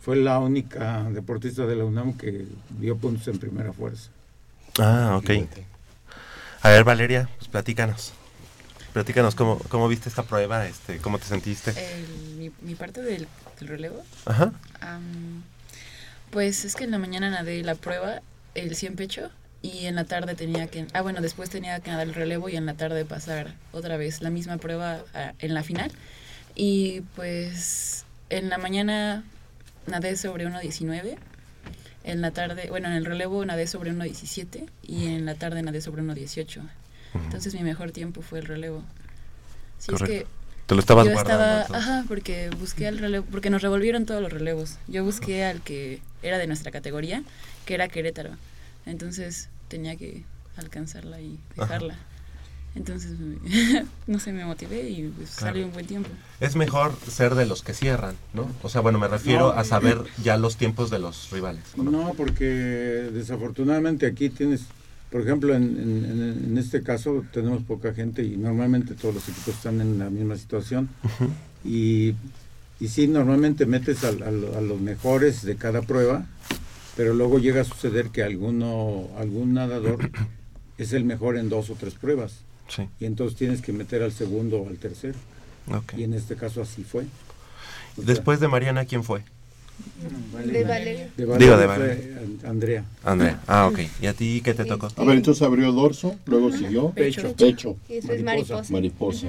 fue 0.00 0.16
la 0.16 0.38
única 0.38 1.04
deportista 1.10 1.66
de 1.66 1.76
la 1.76 1.84
UNAM 1.84 2.16
que 2.16 2.46
dio 2.78 2.96
puntos 2.96 3.26
en 3.28 3.38
primera 3.38 3.72
fuerza. 3.72 4.10
Ah, 4.78 5.18
ok. 5.20 5.30
A 6.62 6.70
ver, 6.70 6.84
Valeria, 6.84 7.28
pues 7.38 7.48
platícanos. 7.48 8.12
Platícanos 8.92 9.34
cómo, 9.34 9.58
cómo 9.68 9.88
viste 9.88 10.08
esta 10.08 10.22
prueba, 10.22 10.66
este, 10.66 10.98
cómo 10.98 11.18
te 11.18 11.24
sentiste. 11.24 11.70
El- 11.70 12.36
mi, 12.36 12.50
mi 12.62 12.74
parte 12.74 13.02
del, 13.02 13.26
del 13.58 13.68
relevo. 13.68 14.02
Ajá. 14.26 14.52
pues 16.30 16.64
es 16.64 16.74
que 16.74 16.84
en 16.84 16.90
la 16.92 16.98
mañana 16.98 17.30
nadé 17.30 17.62
la 17.62 17.74
prueba, 17.74 18.20
el 18.54 18.74
100 18.76 18.96
pecho, 18.96 19.30
y 19.62 19.86
en 19.86 19.94
la 19.94 20.04
tarde 20.04 20.34
tenía 20.34 20.66
que... 20.66 20.86
Ah, 20.92 21.02
bueno, 21.02 21.20
después 21.20 21.48
tenía 21.48 21.78
que 21.80 21.90
nadar 21.90 22.08
el 22.08 22.14
relevo 22.14 22.48
y 22.48 22.56
en 22.56 22.66
la 22.66 22.74
tarde 22.74 23.04
pasar 23.04 23.54
otra 23.70 23.96
vez 23.96 24.20
la 24.20 24.30
misma 24.30 24.58
prueba 24.58 25.04
ah, 25.14 25.32
en 25.38 25.54
la 25.54 25.62
final. 25.62 25.92
Y 26.56 27.02
pues 27.14 28.04
en 28.28 28.48
la 28.48 28.58
mañana 28.58 29.24
nadé 29.86 30.16
sobre 30.16 30.46
1.19. 30.48 31.16
En 32.04 32.20
la 32.20 32.32
tarde, 32.32 32.66
bueno, 32.68 32.88
en 32.88 32.94
el 32.94 33.04
relevo 33.04 33.44
nadé 33.44 33.68
sobre 33.68 33.92
1.17 33.92 34.68
y 34.82 35.06
en 35.06 35.24
la 35.24 35.36
tarde 35.36 35.62
nadé 35.62 35.80
sobre 35.80 36.02
1.18. 36.02 36.60
Entonces 37.14 37.54
mi 37.54 37.62
mejor 37.62 37.92
tiempo 37.92 38.20
fue 38.20 38.40
el 38.40 38.46
relevo. 38.46 38.82
Sí, 39.78 39.92
es 39.94 40.02
que. 40.02 40.26
Te 40.66 40.74
lo 40.74 40.80
estabas 40.80 41.06
yo 41.06 41.12
guardando. 41.12 41.60
estaba, 41.62 41.78
ajá, 41.78 42.04
porque 42.08 42.48
busqué 42.58 42.86
al 42.86 42.98
relevo, 42.98 43.26
porque 43.30 43.50
nos 43.50 43.62
revolvieron 43.62 44.06
todos 44.06 44.22
los 44.22 44.32
relevos. 44.32 44.78
Yo 44.88 45.04
busqué 45.04 45.44
al 45.44 45.60
que 45.60 46.00
era 46.22 46.38
de 46.38 46.46
nuestra 46.46 46.70
categoría, 46.70 47.22
que 47.66 47.74
era 47.74 47.88
Querétaro. 47.88 48.30
Entonces 48.86 49.48
tenía 49.72 49.96
que 49.96 50.22
alcanzarla 50.58 51.18
y 51.22 51.38
Ajá. 51.56 51.62
dejarla. 51.62 51.96
Entonces, 52.74 53.18
me- 53.18 53.38
no 54.06 54.18
sé, 54.20 54.32
me 54.34 54.44
motivé 54.44 54.88
y 54.90 55.08
pues, 55.16 55.30
Claro. 55.36 55.52
salió 55.54 55.66
un 55.66 55.72
buen 55.72 55.86
tiempo. 55.86 56.10
Es 56.40 56.56
mejor 56.56 56.94
ser 57.10 57.34
de 57.34 57.46
los 57.46 57.62
que 57.62 57.72
cierran, 57.72 58.14
¿no? 58.34 58.46
O 58.62 58.68
sea, 58.68 58.82
bueno, 58.82 58.98
me 58.98 59.08
refiero 59.08 59.52
No. 59.54 59.58
a 59.58 59.64
saber 59.64 59.98
ya 60.22 60.36
los 60.36 60.56
tiempos 60.58 60.90
de 60.90 60.98
los 60.98 61.30
rivales. 61.30 61.62
¿no? 61.76 61.84
No, 61.90 62.12
porque 62.14 62.44
desafortunadamente 62.44 64.04
aquí 64.06 64.28
tienes, 64.28 64.62
por 65.10 65.22
ejemplo, 65.22 65.54
en, 65.54 65.62
en- 65.64 66.44
en- 66.50 66.58
este 66.58 66.82
caso 66.82 67.24
tenemos 67.32 67.62
poca 67.62 67.94
gente 67.94 68.22
y 68.22 68.36
normalmente 68.36 68.94
todos 68.94 69.14
los 69.14 69.28
equipos 69.28 69.54
están 69.54 69.80
en 69.80 69.98
la 69.98 70.10
misma 70.10 70.36
situación. 70.36 70.90
Ujú. 71.02 71.30
Y, 71.64 72.14
y 72.80 72.88
sí, 72.88 73.06
normalmente 73.08 73.64
metes 73.64 74.04
al- 74.04 74.22
al- 74.22 74.54
a, 74.54 74.60
los 74.60 74.80
mejores 74.80 75.42
de 75.44 75.56
cada 75.56 75.80
prueba, 75.82 76.26
pero 76.96 77.14
luego 77.14 77.38
llega 77.38 77.62
a 77.62 77.64
suceder 77.64 78.08
que 78.10 78.22
alguno, 78.22 79.08
algún 79.18 79.54
nadador 79.54 80.10
es 80.78 80.92
el 80.92 81.04
mejor 81.04 81.36
en 81.36 81.48
dos 81.48 81.70
o 81.70 81.74
tres 81.74 81.94
pruebas. 81.94 82.32
Sí, 82.68 82.88
Y 83.00 83.04
entonces 83.04 83.36
tienes 83.38 83.60
que 83.60 83.72
meter 83.72 84.02
al 84.02 84.12
segundo 84.12 84.58
o 84.62 84.68
al 84.68 84.78
tercero. 84.78 85.14
ok. 85.68 85.94
Y 85.98 86.04
en 86.04 86.14
este 86.14 86.36
caso 86.36 86.62
así. 86.62 86.84
O 86.88 86.90
sea, 86.90 87.02
Después 87.96 88.40
de 88.40 88.48
Mariana, 88.48 88.84
¿quién 88.86 89.04
fue? 89.04 89.22
De 90.46 90.64
Valeria. 90.64 91.04
De 91.04 91.10
Digo, 91.16 91.32
Valeria 91.32 91.56
de 91.56 91.66
fue 91.66 91.76
Valeria. 91.78 92.18
An- 92.18 92.50
Andrea. 92.50 92.84
Andrea. 93.04 93.40
Ah, 93.46 93.66
ok. 93.66 93.80
¿Y 94.00 94.06
a 94.06 94.14
ti 94.14 94.40
qué 94.44 94.54
te 94.54 94.64
tocó? 94.64 94.88
A 94.96 95.04
ver, 95.04 95.16
entonces 95.16 95.42
abrió 95.42 95.72
dorso, 95.72 96.16
luego 96.26 96.52
siguió 96.52 96.90
Pecho. 96.90 97.34
pecho. 97.34 97.76
Y 97.88 97.94
después 97.94 98.22
mariposa. 98.22 98.72
Mariposa. 98.72 99.26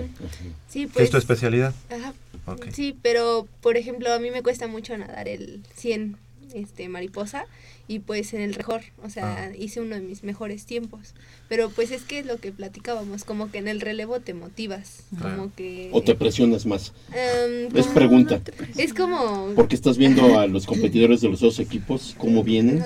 Sí, 0.69 0.83
¿Qué 0.83 0.89
pues. 0.93 1.05
es 1.05 1.11
tu 1.11 1.17
especialidad? 1.17 1.73
Ajá. 1.89 2.13
Ok. 2.45 2.67
Sí, 2.71 2.97
pero 3.01 3.47
por 3.61 3.77
ejemplo, 3.77 4.11
a 4.13 4.19
mí 4.19 4.31
me 4.31 4.43
cuesta 4.43 4.67
mucho 4.67 4.97
nadar 4.97 5.27
el 5.27 5.61
100 5.75 6.17
este 6.53 6.87
mariposa 6.89 7.45
y 7.87 7.99
pues 7.99 8.33
en 8.33 8.41
el 8.41 8.55
mejor, 8.55 8.81
o 9.03 9.09
sea, 9.09 9.49
Ah. 9.51 9.55
hice 9.57 9.81
uno 9.81 9.95
de 9.95 10.01
mis 10.01 10.23
mejores 10.23 10.65
tiempos. 10.65 11.13
Pero 11.49 11.69
pues 11.69 11.91
es 11.91 12.03
que 12.03 12.19
es 12.19 12.25
lo 12.25 12.37
que 12.37 12.51
platicábamos, 12.51 13.23
como 13.23 13.51
que 13.51 13.57
en 13.57 13.67
el 13.67 13.81
relevo 13.81 14.19
te 14.21 14.33
motivas, 14.33 15.03
Claro. 15.19 15.35
como 15.37 15.55
que 15.55 15.89
¿O 15.91 16.01
te 16.01 16.15
presionas 16.15 16.65
más? 16.65 16.93
Em, 17.13 17.67
Es 17.75 17.83
como- 17.85 17.93
pregunta. 17.95 18.41
Es 18.77 18.93
como 18.93 19.49
Porque 19.55 19.75
estás 19.75 19.97
viendo 19.97 20.21
a 20.39 20.47
los 20.47 20.65
competidores 20.65 21.21
de 21.21 21.29
los 21.29 21.39
dos 21.41 21.59
equipos, 21.59 22.15
cómo 22.17 22.43
vienen. 22.43 22.83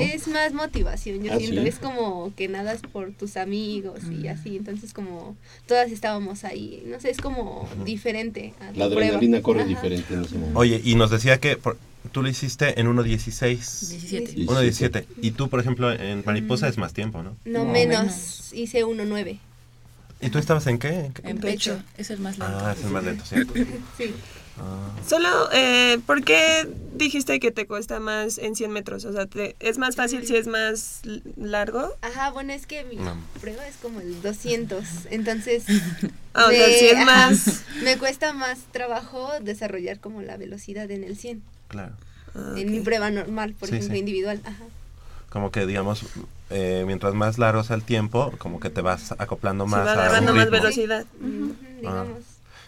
Es 0.00 0.26
más 0.26 0.52
motivación, 0.52 1.22
yo 1.22 1.32
¿Ah, 1.32 1.38
siento. 1.38 1.62
sí? 1.62 1.68
Es 1.68 1.78
como 1.78 2.32
que 2.34 2.48
nadas 2.48 2.80
por 2.92 3.12
tus 3.12 3.36
amigos 3.36 4.02
Mm. 4.02 4.24
y 4.24 4.28
así. 4.28 4.56
Entonces, 4.56 4.92
como 4.92 5.36
todas 5.66 5.92
estábamos 5.92 6.42
ahí. 6.42 6.82
No 6.86 6.98
sé, 7.00 7.10
es 7.10 7.18
como 7.18 7.68
diferente. 7.84 8.52
A 8.58 8.64
La 8.72 8.86
prueba. 8.86 8.94
adrenalina 9.16 9.42
corre 9.42 9.60
Ajá. 9.60 9.68
diferente 9.68 10.12
en 10.14 10.24
ese 10.24 10.34
momento. 10.38 10.58
Oye, 10.58 10.80
y 10.84 10.96
nos 10.96 11.12
decía 11.12 11.38
que 11.38 11.56
por- 11.56 11.78
tú 12.06 12.22
lo 12.22 12.28
hiciste 12.28 12.78
en 12.80 12.86
1.16. 12.88 13.56
17. 13.56 14.34
1.17. 14.36 15.04
Y 15.22 15.30
tú, 15.32 15.48
por 15.48 15.60
ejemplo, 15.60 15.92
en 15.92 16.22
mariposa 16.24 16.68
es 16.68 16.78
más 16.78 16.92
tiempo, 16.92 17.22
¿no? 17.22 17.36
No, 17.44 17.64
menos. 17.64 18.52
Hice 18.52 18.84
1.9. 18.84 19.38
¿Y 20.20 20.30
tú 20.30 20.38
estabas 20.38 20.66
en 20.66 20.78
qué? 20.78 20.88
¿En 20.88 21.12
qué? 21.12 21.28
En 21.28 21.38
pecho, 21.38 21.82
es 21.98 22.10
el 22.10 22.20
más 22.20 22.38
lento. 22.38 22.56
Ah, 22.58 22.74
es 22.76 22.84
el 22.84 22.90
más 22.90 23.04
lento, 23.04 23.24
¿cierto? 23.26 23.52
Sí. 23.98 24.14
Ah. 24.58 24.88
Solo, 25.06 25.28
eh, 25.52 25.98
¿por 26.06 26.24
qué 26.24 26.66
dijiste 26.94 27.38
que 27.40 27.50
te 27.50 27.66
cuesta 27.66 28.00
más 28.00 28.38
en 28.38 28.56
100 28.56 28.70
metros? 28.72 29.04
O 29.04 29.12
sea, 29.12 29.26
te- 29.26 29.54
¿es 29.60 29.76
más 29.76 29.96
fácil 29.96 30.26
si 30.26 30.34
es 30.34 30.46
más 30.46 31.02
largo? 31.36 31.92
Ajá, 32.00 32.30
bueno, 32.30 32.54
es 32.54 32.64
que 32.66 32.82
mi 32.84 32.96
No. 32.96 33.14
prueba 33.42 33.68
es 33.68 33.76
como 33.76 34.00
el 34.00 34.22
200. 34.22 34.82
Entonces. 35.10 35.64
Ah, 36.32 36.46
o 36.46 36.50
sea, 36.50 36.66
sí 36.68 36.86
es 36.86 36.94
ajá, 36.94 37.04
más- 37.04 37.62
Me 37.82 37.98
cuesta 37.98 38.32
más 38.32 38.60
trabajo 38.72 39.28
desarrollar 39.42 40.00
como 40.00 40.22
la 40.22 40.38
velocidad 40.38 40.90
en 40.90 41.04
el 41.04 41.18
100. 41.18 41.42
Claro. 41.68 41.92
En 42.56 42.70
mi 42.70 42.80
prueba 42.80 43.10
normal, 43.10 43.54
por 43.58 43.68
Sí, 43.68 43.76
ejemplo, 43.76 43.94
sí. 43.94 43.98
individual. 44.00 44.40
Ajá. 44.44 44.64
Como 45.30 45.50
que, 45.50 45.66
digamos, 45.66 46.04
eh, 46.50 46.84
mientras 46.86 47.14
más 47.14 47.38
largo 47.38 47.64
sea 47.64 47.76
el 47.76 47.82
tiempo, 47.82 48.32
como 48.38 48.60
que 48.60 48.70
te 48.70 48.80
vas 48.82 49.12
acoplando 49.18 49.64
Se 49.64 49.70
más 49.70 49.86
va 49.86 49.90
a 49.90 49.94
un 49.94 50.00
agarrando 50.00 50.34
más 50.34 50.50
velocidad. 50.50 51.04
Ah. 51.86 52.04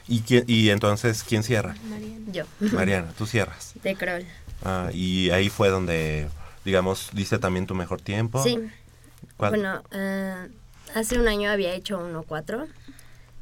¿Y, 0.06 0.20
quién- 0.20 0.44
y 0.46 0.70
entonces, 0.70 1.22
¿quién 1.22 1.42
cierra? 1.42 1.76
Yo. 2.32 2.44
Mariana, 2.72 3.12
tú 3.16 3.26
cierras. 3.26 3.74
De 3.82 3.94
crawl. 3.94 4.24
Ah, 4.64 4.88
y 4.92 5.30
ahí 5.30 5.50
fue 5.50 5.68
donde, 5.68 6.28
digamos, 6.64 7.10
diste 7.12 7.38
también 7.38 7.66
tu 7.66 7.74
mejor 7.74 8.00
tiempo. 8.00 8.42
Sí. 8.42 8.58
¿Cuál? 9.36 9.50
Bueno, 9.50 9.82
eh, 9.92 10.48
hace 10.94 11.18
un 11.18 11.28
año 11.28 11.50
había 11.50 11.74
hecho 11.74 11.98
1.4 12.00 12.66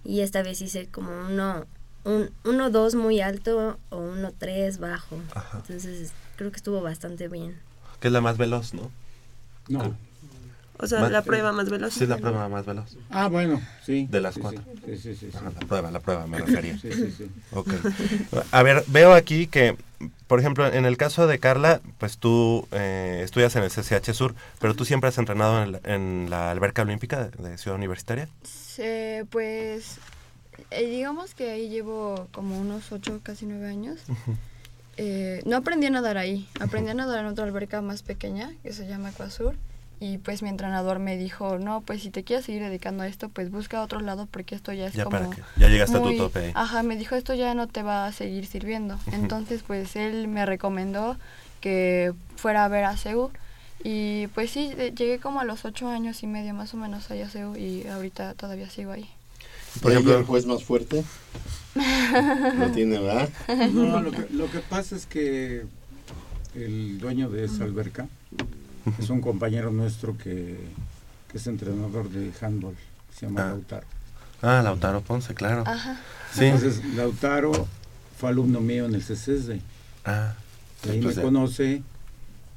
y 0.04 0.20
esta 0.20 0.42
vez 0.42 0.60
hice 0.60 0.86
como 0.88 1.10
uno, 1.28 1.64
un 2.06 2.30
1.2 2.44 2.94
muy 2.94 3.20
alto 3.20 3.78
o 3.90 4.00
1.3 4.00 4.78
bajo. 4.78 5.18
Entonces 5.54 6.12
creo 6.36 6.50
que 6.50 6.56
estuvo 6.56 6.80
bastante 6.80 7.28
bien. 7.28 7.58
Que 8.00 8.08
es 8.08 8.12
la 8.12 8.20
más 8.20 8.36
veloz, 8.38 8.72
¿no? 8.74 8.90
No. 9.68 9.94
O 10.78 10.86
sea, 10.86 11.00
Más- 11.00 11.10
la 11.10 11.22
prueba 11.22 11.52
más 11.52 11.70
veloz. 11.70 11.94
Sí, 11.94 12.06
la 12.06 12.18
prueba 12.18 12.48
más 12.50 12.66
veloz. 12.66 12.96
Ah, 13.10 13.28
bueno, 13.28 13.62
sí. 13.84 14.06
De 14.10 14.20
las 14.20 14.34
Sí, 14.34 14.40
cuatro. 14.40 14.62
sí, 14.84 14.96
sí, 14.98 15.14
sí, 15.16 15.30
la 15.32 15.50
prueba, 15.66 15.90
la 15.90 16.00
prueba, 16.00 16.26
me 16.26 16.38
refería. 16.38 16.76
Sí, 16.78 16.92
sí, 16.92 17.10
sí. 17.16 17.30
Ok. 17.52 17.72
A 18.52 18.62
ver, 18.62 18.84
veo 18.88 19.14
aquí 19.14 19.46
que, 19.46 19.74
por 20.26 20.38
ejemplo, 20.38 20.66
en 20.70 20.84
el 20.84 20.98
caso 20.98 21.26
de 21.26 21.38
Carla, 21.38 21.80
pues 21.96 22.18
tú 22.18 22.68
eh, 22.72 23.22
estudias 23.24 23.56
en 23.56 23.62
el 23.62 23.70
CCH 23.70 24.12
Sur, 24.12 24.34
pero 24.60 24.74
tú 24.74 24.84
siempre 24.84 25.08
has 25.08 25.16
entrenado 25.16 25.62
en, 25.62 25.72
la- 25.72 25.80
en 25.84 26.26
la 26.28 26.50
alberca 26.50 26.82
olímpica 26.82 27.26
de, 27.28 27.48
de 27.48 27.56
Ciudad 27.56 27.76
Universitaria. 27.78 28.28
Eh, 28.76 29.24
pues 29.30 29.96
eh, 30.70 30.86
digamos 30.86 31.34
que 31.34 31.50
ahí 31.50 31.68
llevo 31.68 32.28
como 32.32 32.58
unos 32.58 32.90
8, 32.92 33.20
casi 33.22 33.46
9 33.46 33.68
años. 33.68 34.00
Eh, 34.98 35.42
no 35.44 35.56
aprendí 35.58 35.86
a 35.86 35.90
nadar 35.90 36.16
ahí, 36.16 36.48
aprendí 36.60 36.90
a 36.90 36.94
nadar 36.94 37.20
en 37.20 37.26
otra 37.26 37.44
alberca 37.44 37.82
más 37.82 38.02
pequeña 38.02 38.52
que 38.62 38.72
se 38.72 38.86
llama 38.86 39.08
Aquasur. 39.10 39.54
Y 39.98 40.18
pues 40.18 40.42
mi 40.42 40.50
entrenador 40.50 40.98
me 40.98 41.16
dijo, 41.16 41.58
no, 41.58 41.80
pues 41.80 42.02
si 42.02 42.10
te 42.10 42.22
quieres 42.22 42.44
seguir 42.44 42.62
dedicando 42.62 43.02
a 43.02 43.06
esto, 43.06 43.30
pues 43.30 43.50
busca 43.50 43.82
otro 43.82 44.00
lado 44.00 44.26
porque 44.30 44.54
esto 44.54 44.72
ya 44.72 44.86
es 44.86 44.92
Ya 44.94 45.04
como... 45.04 45.18
para 45.18 45.30
que- 45.30 45.42
ya 45.56 45.68
llegaste 45.68 45.96
a 45.96 46.00
tu 46.00 46.06
muy- 46.06 46.18
tope. 46.18 46.52
Ajá, 46.54 46.82
me 46.82 46.96
dijo, 46.96 47.14
esto 47.14 47.32
ya 47.34 47.54
no 47.54 47.66
te 47.66 47.82
va 47.82 48.06
a 48.06 48.12
seguir 48.12 48.46
sirviendo. 48.46 48.98
Entonces 49.12 49.62
pues 49.66 49.96
él 49.96 50.28
me 50.28 50.44
recomendó 50.44 51.16
que 51.62 52.12
fuera 52.36 52.64
a 52.64 52.68
ver 52.68 52.84
a 52.84 52.96
CEU. 52.96 53.30
Y 53.84 54.26
pues 54.28 54.50
sí, 54.50 54.70
llegué 54.96 55.18
como 55.18 55.40
a 55.40 55.44
los 55.44 55.64
ocho 55.64 55.88
años 55.88 56.22
y 56.22 56.26
medio 56.26 56.52
más 56.54 56.72
o 56.74 56.76
menos 56.76 57.10
ahí 57.10 57.22
a 57.22 57.28
CEU 57.30 57.56
y 57.56 57.86
ahorita 57.86 58.34
todavía 58.34 58.68
sigo 58.68 58.92
ahí. 58.92 59.08
Por 59.80 59.92
ejemplo, 59.92 60.16
el 60.18 60.24
juez 60.24 60.46
más 60.46 60.62
fuerte. 60.64 61.04
No 62.58 62.70
tiene, 62.72 62.98
¿verdad? 62.98 63.28
No, 63.72 64.00
lo 64.00 64.10
que, 64.10 64.26
lo 64.32 64.50
que 64.50 64.60
pasa 64.60 64.96
es 64.96 65.04
que 65.04 65.64
el 66.54 66.98
dueño 66.98 67.28
de 67.28 67.44
esa 67.44 67.64
alberca 67.64 68.08
es 68.98 69.10
un 69.10 69.20
compañero 69.20 69.70
nuestro 69.70 70.16
que, 70.16 70.56
que 71.30 71.36
es 71.36 71.46
entrenador 71.46 72.08
de 72.08 72.32
handball, 72.40 72.74
se 73.14 73.26
llama 73.26 73.42
Ah. 73.42 73.48
Lautaro. 73.50 73.86
Ah, 74.42 74.60
Lautaro 74.62 75.00
Ponce, 75.02 75.34
claro. 75.34 75.64
Ajá. 75.66 76.00
Sí. 76.32 76.44
Entonces, 76.46 76.82
Lautaro 76.94 77.66
fue 78.18 78.30
alumno 78.30 78.60
mío 78.60 78.86
en 78.86 78.94
el 78.94 79.02
CCSD. 79.02 79.60
Ah. 80.06 80.34
Y 80.86 80.90
ahí 80.90 81.00
Pues 81.02 81.16
me 81.16 81.22
ya. 81.22 81.22
conoce 81.22 81.82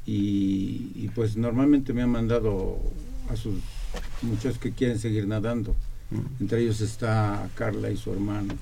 y, 0.06 0.92
y, 0.96 1.12
pues 1.14 1.36
normalmente 1.36 1.92
me 1.92 2.04
ha 2.04 2.08
mandado 2.08 2.80
a 3.30 3.36
sus 3.36 3.56
muchachos 4.22 4.60
que 4.60 4.72
quieren 4.72 4.98
seguir 4.98 5.28
nadando. 5.28 5.76
Entre 6.40 6.62
ellos 6.62 6.82
está 6.82 7.48
Carla 7.56 7.90
y 7.90 7.98
su 7.98 8.12
hermano. 8.12 8.54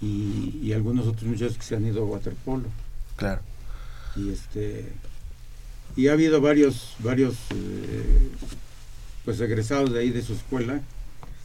Y, 0.00 0.60
y 0.62 0.72
algunos 0.72 1.06
otros 1.06 1.24
muchachos 1.24 1.56
que 1.56 1.62
se 1.62 1.76
han 1.76 1.86
ido 1.86 2.02
a 2.02 2.06
waterpolo. 2.06 2.68
Claro. 3.16 3.40
Y 4.16 4.30
este 4.30 4.92
y 5.96 6.08
ha 6.08 6.12
habido 6.12 6.40
varios 6.40 6.94
varios 6.98 7.34
eh, 7.50 8.30
pues 9.24 9.40
egresados 9.40 9.92
de 9.92 10.00
ahí 10.00 10.10
de 10.10 10.22
su 10.22 10.32
escuela 10.32 10.80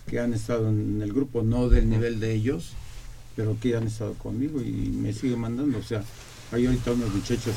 que 0.08 0.20
han 0.20 0.34
estado 0.34 0.70
en 0.70 1.02
el 1.02 1.14
grupo, 1.14 1.44
no 1.44 1.70
del 1.70 1.90
nivel 1.90 2.20
de 2.20 2.34
ellos, 2.34 2.72
pero 3.36 3.58
que 3.60 3.76
han 3.76 3.88
estado 3.88 4.14
conmigo 4.14 4.62
y 4.62 4.72
me 4.72 5.14
siguen 5.14 5.40
mandando. 5.40 5.78
O 5.78 5.84
sea, 5.84 6.04
hay 6.52 6.66
ahorita 6.66 6.94
unos 6.94 7.14
muchachos 7.14 7.54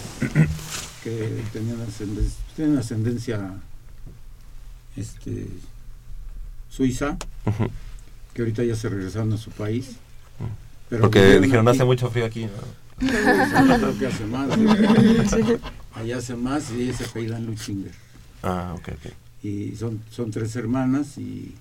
que 1.05 1.43
tenían 1.53 1.81
ascendencia, 1.81 2.39
tienen 2.57 2.79
ascendencia 2.79 3.53
este, 4.97 5.47
suiza, 6.71 7.17
que 8.33 8.43
ahorita 8.43 8.65
ya 8.65 8.75
se 8.77 8.89
regresaron 8.89 9.33
a 9.33 9.37
su 9.37 9.51
país. 9.51 9.97
pero 10.89 11.03
Porque 11.03 11.39
dijeron, 11.41 11.67
aquí. 11.69 11.77
hace 11.77 11.85
mucho 11.85 12.09
frío 12.11 12.25
aquí. 12.27 12.47
¿no? 12.47 12.51
Hace 14.09 14.25
más. 14.27 14.49
Allá 15.95 16.19
hace 16.19 16.37
más 16.37 16.71
y 16.73 16.83
ella 16.83 16.93
se 16.97 17.05
apellidan 17.05 17.47
Luchinger. 17.47 17.93
Ah, 18.43 18.75
ok, 18.79 18.89
ok. 18.89 19.13
Y 19.43 19.75
son, 19.77 20.01
son 20.11 20.31
tres 20.31 20.55
hermanas 20.57 21.19
y, 21.19 21.55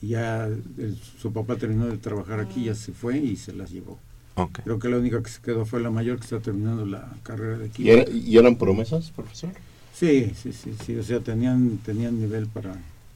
y 0.00 0.08
ya 0.08 0.46
el- 0.46 0.98
su 1.20 1.32
papá 1.32 1.56
terminó 1.56 1.86
de 1.86 1.98
trabajar 1.98 2.40
aquí, 2.40 2.64
ya 2.64 2.74
se 2.74 2.92
fue 2.92 3.18
y 3.18 3.36
se 3.36 3.52
las 3.52 3.70
llevó. 3.70 3.98
Ok. 4.36 4.60
Creo 4.64 4.78
que 4.78 4.88
la 4.88 4.96
única 4.98 5.22
que 5.22 5.30
se 5.30 5.40
quedó 5.40 5.64
fue 5.66 5.80
la 5.80 5.90
mayor 5.90 6.16
que 6.18 6.24
está 6.24 6.40
terminando 6.40 6.86
la 6.86 7.08
carrera 7.22 7.58
de 7.58 7.66
aquí. 7.66 7.82
¿Y, 7.84 7.90
era- 7.90 8.10
y 8.10 8.36
eran 8.36 8.56
promesas, 8.56 9.10
profesor? 9.10 9.50
Sí, 9.92 10.32
sí, 10.40 10.52
sí, 10.52 10.74
sí, 10.84 10.96
o 10.96 11.02
sea, 11.04 11.20
tenían, 11.20 11.78
tenían 11.84 12.18
nivel 12.20 12.46
para, 12.48 12.74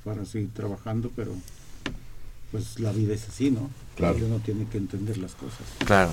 para 0.08 0.24
seguir 0.24 0.48
trabajando, 0.54 1.10
pero 1.14 1.32
pues 2.50 2.80
la 2.80 2.92
vida 2.92 3.12
es 3.14 3.28
así, 3.28 3.50
¿no? 3.50 3.68
Claro. 3.96 4.16
Y 4.18 4.22
uno 4.22 4.38
tiene 4.38 4.66
que 4.66 4.78
entender 4.78 5.18
las 5.18 5.34
cosas. 5.34 5.60
Claro. 5.84 6.10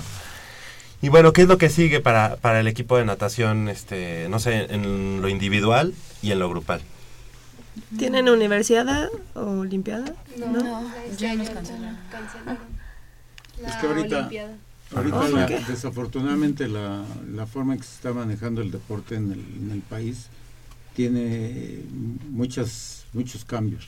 Y 1.00 1.08
bueno, 1.08 1.32
¿qué 1.32 1.42
es 1.42 1.48
lo 1.48 1.56
que 1.56 1.70
sigue 1.70 2.00
para, 2.00 2.36
para 2.36 2.60
el 2.60 2.66
equipo 2.68 2.98
de 2.98 3.06
natación, 3.06 3.68
este, 3.70 4.28
no 4.28 4.38
sé, 4.38 4.66
en 4.72 5.22
lo 5.22 5.28
individual 5.30 5.94
y 6.20 6.32
en 6.32 6.38
lo 6.40 6.50
grupal? 6.50 6.82
¿Tienen 7.98 8.28
universidad 8.28 9.08
o 9.34 9.40
olimpiada? 9.60 10.14
No, 10.38 10.90
ya 11.16 11.32
este 11.32 11.36
nos 11.36 11.48
año 11.48 11.98
cancelaron. 12.10 12.58
Es 13.66 13.74
que 13.76 13.86
ahorita, 13.86 14.16
Olimpiada. 14.18 14.54
ahorita 14.94 15.18
Oh, 15.18 15.28
la- 15.28 15.46
desafortunadamente 15.46 16.68
la, 16.68 17.02
la 17.34 17.46
forma 17.46 17.72
en 17.74 17.80
que 17.80 17.86
se 17.86 17.94
está 17.94 18.12
manejando 18.12 18.60
el 18.60 18.70
deporte 18.70 19.14
en 19.14 19.32
el, 19.32 19.40
en 19.62 19.70
el 19.72 19.80
país 19.80 20.26
tiene 20.94 21.80
muchas, 22.30 23.04
muchos 23.16 23.44
cambios. 23.44 23.84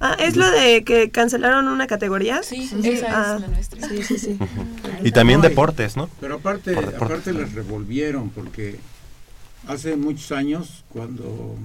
Ah, 0.00 0.14
¿es 0.18 0.36
lo 0.36 0.50
de 0.50 0.84
que 0.84 1.10
cancelaron 1.10 1.68
una 1.68 1.86
categoría? 1.86 2.42
Sí, 2.42 2.62
esa 2.62 2.88
es 2.88 3.02
Ah, 3.02 3.38
la 3.40 3.48
nuestra. 3.48 3.88
Sí, 3.88 4.02
sí, 4.02 4.18
sí. 4.18 4.38
Y 5.04 5.10
también 5.12 5.40
deportes, 5.40 5.96
¿no? 5.96 6.08
Pero 6.20 6.36
aparte, 6.36 6.70
deportes 6.70 7.02
aparte 7.02 7.32
les 7.32 7.52
revolvieron 7.54 8.30
porque 8.30 8.78
hace 9.66 9.96
muchos 9.96 10.32
años 10.32 10.84
cuando 10.90 11.56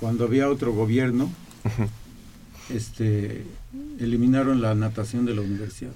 cuando 0.00 0.24
había 0.24 0.48
otro 0.48 0.72
gobierno, 0.72 1.30
este 2.70 3.44
eliminaron 3.98 4.62
la 4.62 4.74
natación 4.74 5.26
de 5.26 5.34
la 5.34 5.40
universidad. 5.40 5.92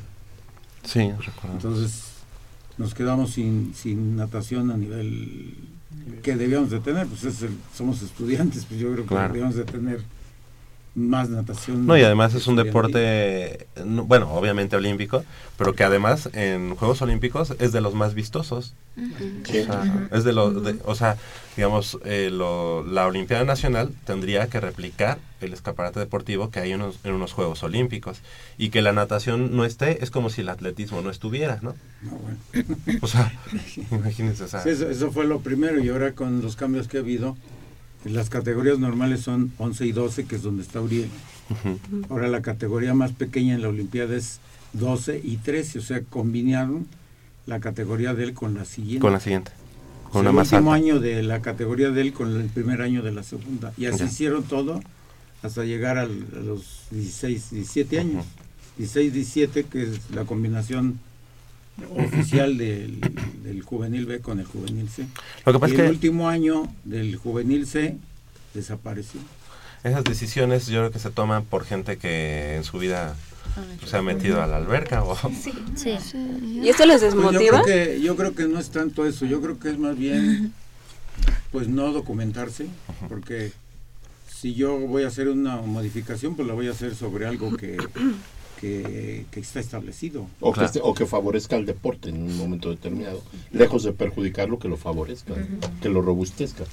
Sí, 0.85 1.13
recuerdo. 1.13 1.53
Entonces, 1.53 2.03
nos 2.79 2.95
quedamos 2.95 3.33
sin, 3.33 3.73
sin 3.75 4.17
natación 4.17 4.71
a 4.71 4.77
nivel 4.77 5.55
que 6.23 6.37
debíamos 6.37 6.71
de 6.71 6.81
tener, 6.81 7.07
pues 7.07 7.25
es 7.25 7.43
el- 7.43 7.57
somos 7.77 8.03
estudiantes, 8.03 8.65
pues 8.65 8.81
yo 8.81 8.93
creo 8.93 9.05
que 9.05 9.09
Claro. 9.09 9.33
debíamos 9.33 9.57
de 9.57 9.65
tener 9.65 10.01
más 10.95 11.31
natación. 11.31 11.87
No, 11.87 11.97
y 11.97 12.03
además 12.03 12.35
es 12.35 12.47
un 12.47 12.57
deporte, 12.57 13.67
no- 13.85 14.05
bueno, 14.05 14.31
obviamente 14.35 14.77
olímpico, 14.77 15.25
pero 15.57 15.75
que 15.75 15.85
además 15.85 16.29
en 16.35 16.75
Juegos 16.77 17.01
Olímpicos 17.03 17.55
es 17.59 17.73
de 17.73 17.81
los 17.81 17.95
más 17.95 18.13
vistosos. 18.15 18.75
O 19.63 19.65
sea, 19.65 20.09
es 20.13 20.25
de 20.25 20.33
los, 20.35 20.63
de- 20.63 20.77
o 20.85 20.95
sea, 20.95 21.17
digamos, 21.57 21.99
eh, 22.05 22.29
lo- 22.31 22.85
la 22.85 23.07
Olimpiada 23.07 23.45
Nacional 23.45 23.91
tendría 24.05 24.49
que 24.49 24.61
replicar 24.61 25.19
el 25.41 25.55
escaparate 25.55 25.99
deportivo 25.99 26.51
que 26.51 26.61
hay 26.61 26.73
en 26.73 26.83
unos, 26.83 26.99
en 27.05 27.15
unos 27.15 27.33
Juegos 27.33 27.63
Olímpicos. 27.63 28.21
Y 28.59 28.69
que 28.69 28.83
la 28.83 28.93
natación 28.93 29.57
no 29.57 29.65
esté, 29.65 30.05
es 30.05 30.11
como 30.11 30.29
si 30.29 30.43
el 30.43 30.51
atletismo 30.51 31.01
no 31.01 31.09
estuviera, 31.11 31.59
¿no? 31.63 31.75
O 33.01 33.07
sea, 33.07 33.33
imagínense, 33.91 34.45
o 34.45 34.49
sea, 34.49 34.63
Sí, 34.63 34.69
eso, 34.71 34.91
eso 34.91 35.11
fue 35.11 35.25
lo 35.27 35.41
primero 35.41 35.83
y 35.83 35.89
ahora 35.89 36.13
con 36.13 36.43
los 36.43 36.57
cambios 36.57 36.87
que 36.87 36.99
ha 36.99 37.01
habido, 37.01 37.37
las 38.05 38.31
categorías 38.31 38.79
normales 38.79 39.21
son 39.21 39.53
11 39.59 39.87
y 39.87 39.93
12, 39.93 40.25
que 40.25 40.37
es 40.37 40.43
donde 40.43 40.63
está 40.63 40.81
Uriel. 40.81 41.09
Ahora 42.09 42.29
la 42.29 42.41
categoría 42.43 42.95
más 42.95 43.13
pequeña 43.13 43.55
en 43.55 43.63
la 43.63 43.69
Olimpiada 43.69 44.17
es 44.17 44.41
12 44.73 45.21
y 45.23 45.37
13, 45.37 45.79
o 45.79 45.83
sea, 45.83 46.01
combinaron 46.03 46.87
la 47.47 47.61
categoría 47.61 48.15
de 48.15 48.25
él 48.25 48.35
con 48.35 48.55
la 48.55 48.65
siguiente. 48.65 49.01
con 49.01 49.13
la 49.13 49.21
siguiente, 49.21 49.51
O 50.07 50.11
con 50.11 50.13
sea, 50.13 50.21
una 50.23 50.31
el 50.31 50.37
más 50.37 50.53
último 50.53 50.73
alta. 50.73 50.85
año 50.87 51.01
de 51.01 51.23
la 51.23 51.43
categoría 51.43 51.91
de 51.91 52.01
él 52.01 52.13
con 52.13 52.35
el 52.41 52.49
primer 52.49 52.81
año 52.83 53.03
de 53.03 53.13
la 53.13 53.23
segunda. 53.23 53.73
Y 53.77 53.87
así 53.87 53.99
Ya. 54.01 54.05
hicieron 54.07 54.45
todo 54.45 54.81
hasta 55.43 55.65
llegar 55.65 55.99
al- 55.99 56.27
a 56.37 56.41
los 56.41 56.85
16, 56.91 57.51
17 57.51 57.99
años. 57.99 58.25
16, 58.79 59.13
17, 59.13 59.65
que 59.65 59.83
es 59.83 60.11
la 60.15 60.25
combinación 60.25 60.99
oficial 61.97 62.57
del, 62.59 63.01
del 63.43 63.63
juvenil 63.63 64.07
B 64.07 64.21
con 64.21 64.39
el 64.41 64.47
juvenil 64.47 64.89
C. 64.89 65.07
Lo 65.45 65.53
que 65.53 65.59
pasa 65.59 65.73
y 65.73 65.75
es 65.77 65.81
el 65.81 65.87
que- 65.87 65.91
último 65.93 66.29
año 66.29 66.73
del 66.85 67.17
juvenil 67.17 67.67
C 67.67 67.97
desapareció. 68.55 69.21
Esas 69.85 70.05
decisiones 70.05 70.67
yo 70.67 70.81
creo 70.81 70.91
que 70.93 70.99
se 71.01 71.11
toman 71.11 71.45
por 71.45 71.65
gente 71.65 71.97
que 71.97 72.55
en 72.57 72.63
su 72.65 72.79
vida 72.79 73.17
pues, 73.81 73.91
se 73.91 73.97
ha 73.97 74.03
metido 74.03 74.41
a 74.41 74.47
la 74.47 74.59
alberca 74.59 75.03
o... 75.03 75.17
Sí. 75.35 75.53
¿Y 76.63 76.69
esto 76.69 76.87
les 76.87 77.01
Pues 77.01 77.15
yo, 77.15 77.21
desmotiva? 77.31 77.63
creo 77.63 77.65
que, 77.65 78.01
yo 78.01 78.15
creo 78.17 78.35
que 78.35 78.45
no 78.47 78.61
es 78.61 78.71
tanto 78.71 79.05
eso, 79.07 79.27
yo 79.27 79.41
creo 79.41 79.59
que 79.59 79.71
es 79.71 79.79
más 79.79 79.97
bien 79.99 80.53
pues 81.51 81.69
no 81.69 81.93
documentarse, 81.93 82.67
porque 83.09 83.53
si 84.33 84.55
yo 84.55 84.79
voy 84.79 85.03
a 85.03 85.09
hacer 85.09 85.29
una 85.29 85.57
modificación, 85.57 86.35
pues 86.37 86.47
la 86.49 86.55
voy 86.55 86.69
a 86.69 86.71
hacer 86.71 86.95
sobre 86.95 87.27
algo 87.27 87.57
que, 87.57 87.77
que, 88.63 89.27
que 89.33 89.41
está 89.41 89.59
establecido. 89.59 90.27
O, 90.41 90.53
que, 90.53 90.61
esté- 90.65 90.81
o 90.83 90.95
que 90.95 91.05
favorezca 91.05 91.57
al 91.57 91.67
deporte 91.67 92.09
en 92.11 92.23
un 92.23 92.37
momento 92.39 92.71
determinado. 92.71 93.21
Lejos 93.51 93.83
de 93.83 93.93
perjudicarlo, 93.93 94.59
que 94.61 94.69
lo 94.69 94.77
favorezca, 94.77 95.35
que 95.83 95.89
lo 95.89 96.01
robustezca. 96.01 96.65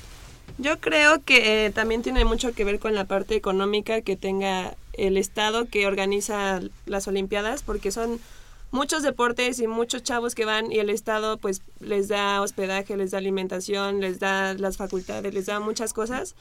Yo 0.60 0.80
creo 0.80 1.24
que 1.24 1.66
eh, 1.66 1.70
también 1.72 2.02
tiene 2.04 2.26
mucho 2.26 2.54
que 2.54 2.64
ver 2.64 2.80
con 2.80 2.94
la 2.94 3.06
parte 3.06 3.36
económica 3.36 4.02
que 4.02 4.16
tenga 4.16 4.76
el 4.94 5.18
Estado 5.18 5.66
que 5.66 5.88
organiza 5.88 6.62
las 6.86 7.08
Olimpiadas, 7.08 7.64
porque 7.64 7.92
son 7.92 8.20
muchos 8.72 9.02
deportes 9.02 9.60
y 9.60 9.66
muchos 9.68 10.04
chavos 10.04 10.36
que 10.36 10.46
van 10.46 10.72
y 10.72 10.78
el 10.78 10.92
Estado 10.92 11.38
pues 11.38 11.64
les 11.80 12.08
da 12.08 12.40
hospedaje, 12.42 12.98
les 12.98 13.10
da 13.12 13.18
alimentación, 13.18 14.00
les 14.00 14.20
da 14.20 14.54
las 14.54 14.78
facultades, 14.78 15.34
les 15.34 15.48
da 15.48 15.60
muchas 15.60 15.92
cosas. 15.94 16.36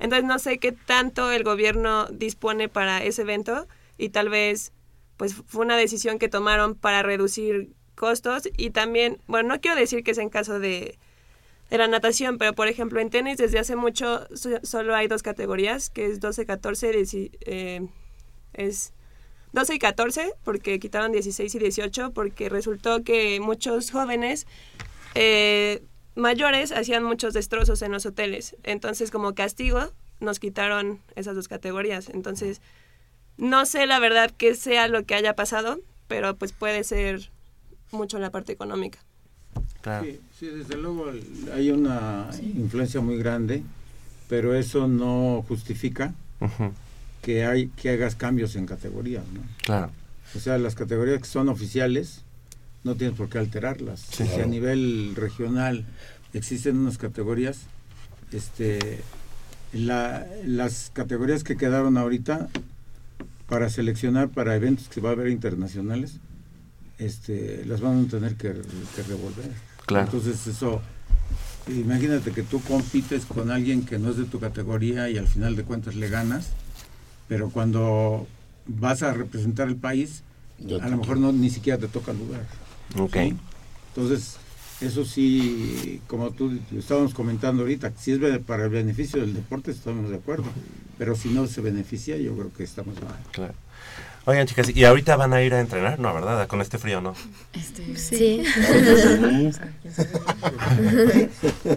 Entonces 0.00 0.24
no 0.24 0.38
sé 0.40 0.58
qué 0.58 0.72
tanto 0.72 1.30
el 1.30 1.44
gobierno 1.44 2.06
dispone 2.10 2.68
para 2.68 3.04
ese 3.04 3.22
evento 3.22 3.68
y 3.96 4.08
tal 4.08 4.28
vez 4.28 4.72
pues 5.18 5.34
fue 5.34 5.66
una 5.66 5.76
decisión 5.76 6.18
que 6.18 6.28
tomaron 6.30 6.74
para 6.74 7.02
reducir 7.02 7.74
costos 7.94 8.48
y 8.56 8.70
también, 8.70 9.20
bueno, 9.26 9.50
no 9.50 9.60
quiero 9.60 9.76
decir 9.76 10.02
que 10.02 10.14
sea 10.14 10.22
en 10.22 10.30
caso 10.30 10.58
de, 10.58 10.96
de 11.68 11.78
la 11.78 11.86
natación, 11.88 12.38
pero 12.38 12.54
por 12.54 12.68
ejemplo 12.68 13.00
en 13.00 13.10
tenis 13.10 13.36
desde 13.36 13.58
hace 13.58 13.76
mucho 13.76 14.26
so- 14.34 14.60
solo 14.62 14.94
hay 14.94 15.08
dos 15.08 15.22
categorías, 15.22 15.90
que 15.90 16.06
es 16.06 16.20
12-14, 16.20 16.92
dieci- 16.94 17.36
eh, 17.42 17.86
es 18.54 18.92
12 19.52 19.74
y 19.74 19.78
14, 19.78 20.32
porque 20.44 20.78
quitaron 20.78 21.10
16 21.12 21.54
y 21.54 21.58
18, 21.58 22.12
porque 22.12 22.48
resultó 22.48 23.02
que 23.02 23.40
muchos 23.40 23.90
jóvenes 23.90 24.46
eh, 25.14 25.82
mayores 26.14 26.72
hacían 26.72 27.02
muchos 27.02 27.34
destrozos 27.34 27.82
en 27.82 27.92
los 27.92 28.06
hoteles. 28.06 28.56
Entonces, 28.62 29.10
como 29.10 29.34
castigo, 29.34 29.92
nos 30.20 30.38
quitaron 30.38 31.00
esas 31.16 31.34
dos 31.34 31.48
categorías. 31.48 32.08
Entonces, 32.10 32.60
no 33.38 33.64
sé 33.66 33.86
la 33.86 33.98
verdad 33.98 34.30
qué 34.36 34.54
sea 34.54 34.88
lo 34.88 35.04
que 35.04 35.14
haya 35.14 35.34
pasado, 35.34 35.80
pero 36.08 36.36
pues 36.36 36.52
puede 36.52 36.84
ser 36.84 37.30
mucho 37.92 38.18
la 38.18 38.30
parte 38.30 38.52
económica. 38.52 38.98
Sí, 40.02 40.20
sí, 40.38 40.46
desde 40.46 40.76
luego 40.76 41.10
hay 41.54 41.70
una 41.70 42.28
influencia 42.42 43.00
muy 43.00 43.16
grande, 43.16 43.62
pero 44.28 44.54
eso 44.54 44.86
no 44.86 45.42
justifica 45.48 46.12
que 47.22 47.44
hay 47.46 47.68
que 47.68 47.90
hagas 47.90 48.14
cambios 48.14 48.54
en 48.56 48.66
categorías, 48.66 49.24
¿no? 49.32 49.40
Claro. 49.62 49.90
O 50.36 50.40
sea, 50.40 50.58
las 50.58 50.74
categorías 50.74 51.20
que 51.20 51.26
son 51.28 51.48
oficiales 51.48 52.22
no 52.84 52.96
tienes 52.96 53.16
por 53.16 53.28
qué 53.30 53.38
alterarlas. 53.38 54.00
Sí. 54.00 54.16
si 54.18 54.22
a 54.24 54.26
Claro. 54.34 54.48
nivel 54.50 55.14
regional 55.16 55.86
existen 56.34 56.76
unas 56.78 56.98
categorías, 56.98 57.60
este, 58.32 59.00
la- 59.72 60.26
las 60.44 60.90
categorías 60.92 61.44
que 61.44 61.56
quedaron 61.56 61.96
ahorita 61.96 62.48
para 63.48 63.70
seleccionar 63.70 64.28
para 64.28 64.54
eventos 64.54 64.88
que 64.88 65.00
va 65.00 65.10
a 65.10 65.12
haber 65.12 65.28
internacionales, 65.28 66.20
este, 66.98 67.64
las 67.64 67.80
van 67.80 68.04
a 68.04 68.08
tener 68.08 68.34
que, 68.36 68.52
que 68.94 69.02
revolver. 69.02 69.50
Claro. 69.86 70.04
Entonces 70.04 70.46
eso, 70.46 70.82
imagínate 71.66 72.32
que 72.32 72.42
tú 72.42 72.60
compites 72.60 73.24
con 73.24 73.50
alguien 73.50 73.84
que 73.84 73.98
no 73.98 74.10
es 74.10 74.16
de 74.18 74.24
tu 74.24 74.38
categoría 74.38 75.08
y 75.08 75.16
al 75.16 75.26
final 75.26 75.56
de 75.56 75.64
cuentas 75.64 75.94
le 75.94 76.08
ganas, 76.08 76.50
pero 77.26 77.50
cuando 77.50 78.26
vas 78.66 79.02
a 79.02 79.12
representar 79.14 79.68
el 79.68 79.76
país, 79.76 80.22
Ya 80.58 80.76
a 80.84 80.88
lo 80.88 80.98
mejor 80.98 81.18
no 81.18 81.32
ni 81.32 81.50
siquiera 81.50 81.78
te 81.78 81.88
toca 81.88 82.12
el 82.12 82.18
lugar. 82.18 82.44
Ok. 82.98 83.14
¿sí? 83.14 83.36
Entonces, 83.94 84.36
eso 84.80 85.04
sí, 85.04 86.00
como 86.06 86.30
tú 86.30 86.58
estábamos 86.76 87.14
comentando 87.14 87.62
ahorita, 87.62 87.92
si 87.96 88.12
es 88.12 88.38
para 88.40 88.64
el 88.64 88.70
beneficio 88.70 89.20
del 89.20 89.34
deporte, 89.34 89.70
estamos 89.70 90.10
de 90.10 90.16
acuerdo. 90.16 90.44
Pero 90.98 91.14
si 91.16 91.28
no 91.30 91.46
se 91.46 91.60
beneficia, 91.60 92.16
yo 92.16 92.34
creo 92.34 92.52
que 92.52 92.64
estamos 92.64 92.94
mal. 93.02 93.18
Claro. 93.32 93.54
Oigan, 94.28 94.46
chicas, 94.46 94.68
¿y 94.76 94.84
ahorita 94.84 95.16
van 95.16 95.32
a 95.32 95.40
ir 95.40 95.54
a 95.54 95.60
entrenar? 95.60 95.98
No, 95.98 96.12
¿verdad? 96.12 96.46
Con 96.48 96.60
este 96.60 96.76
frío, 96.76 97.00
¿no? 97.00 97.14
Este, 97.54 97.96
Sí. 97.96 98.42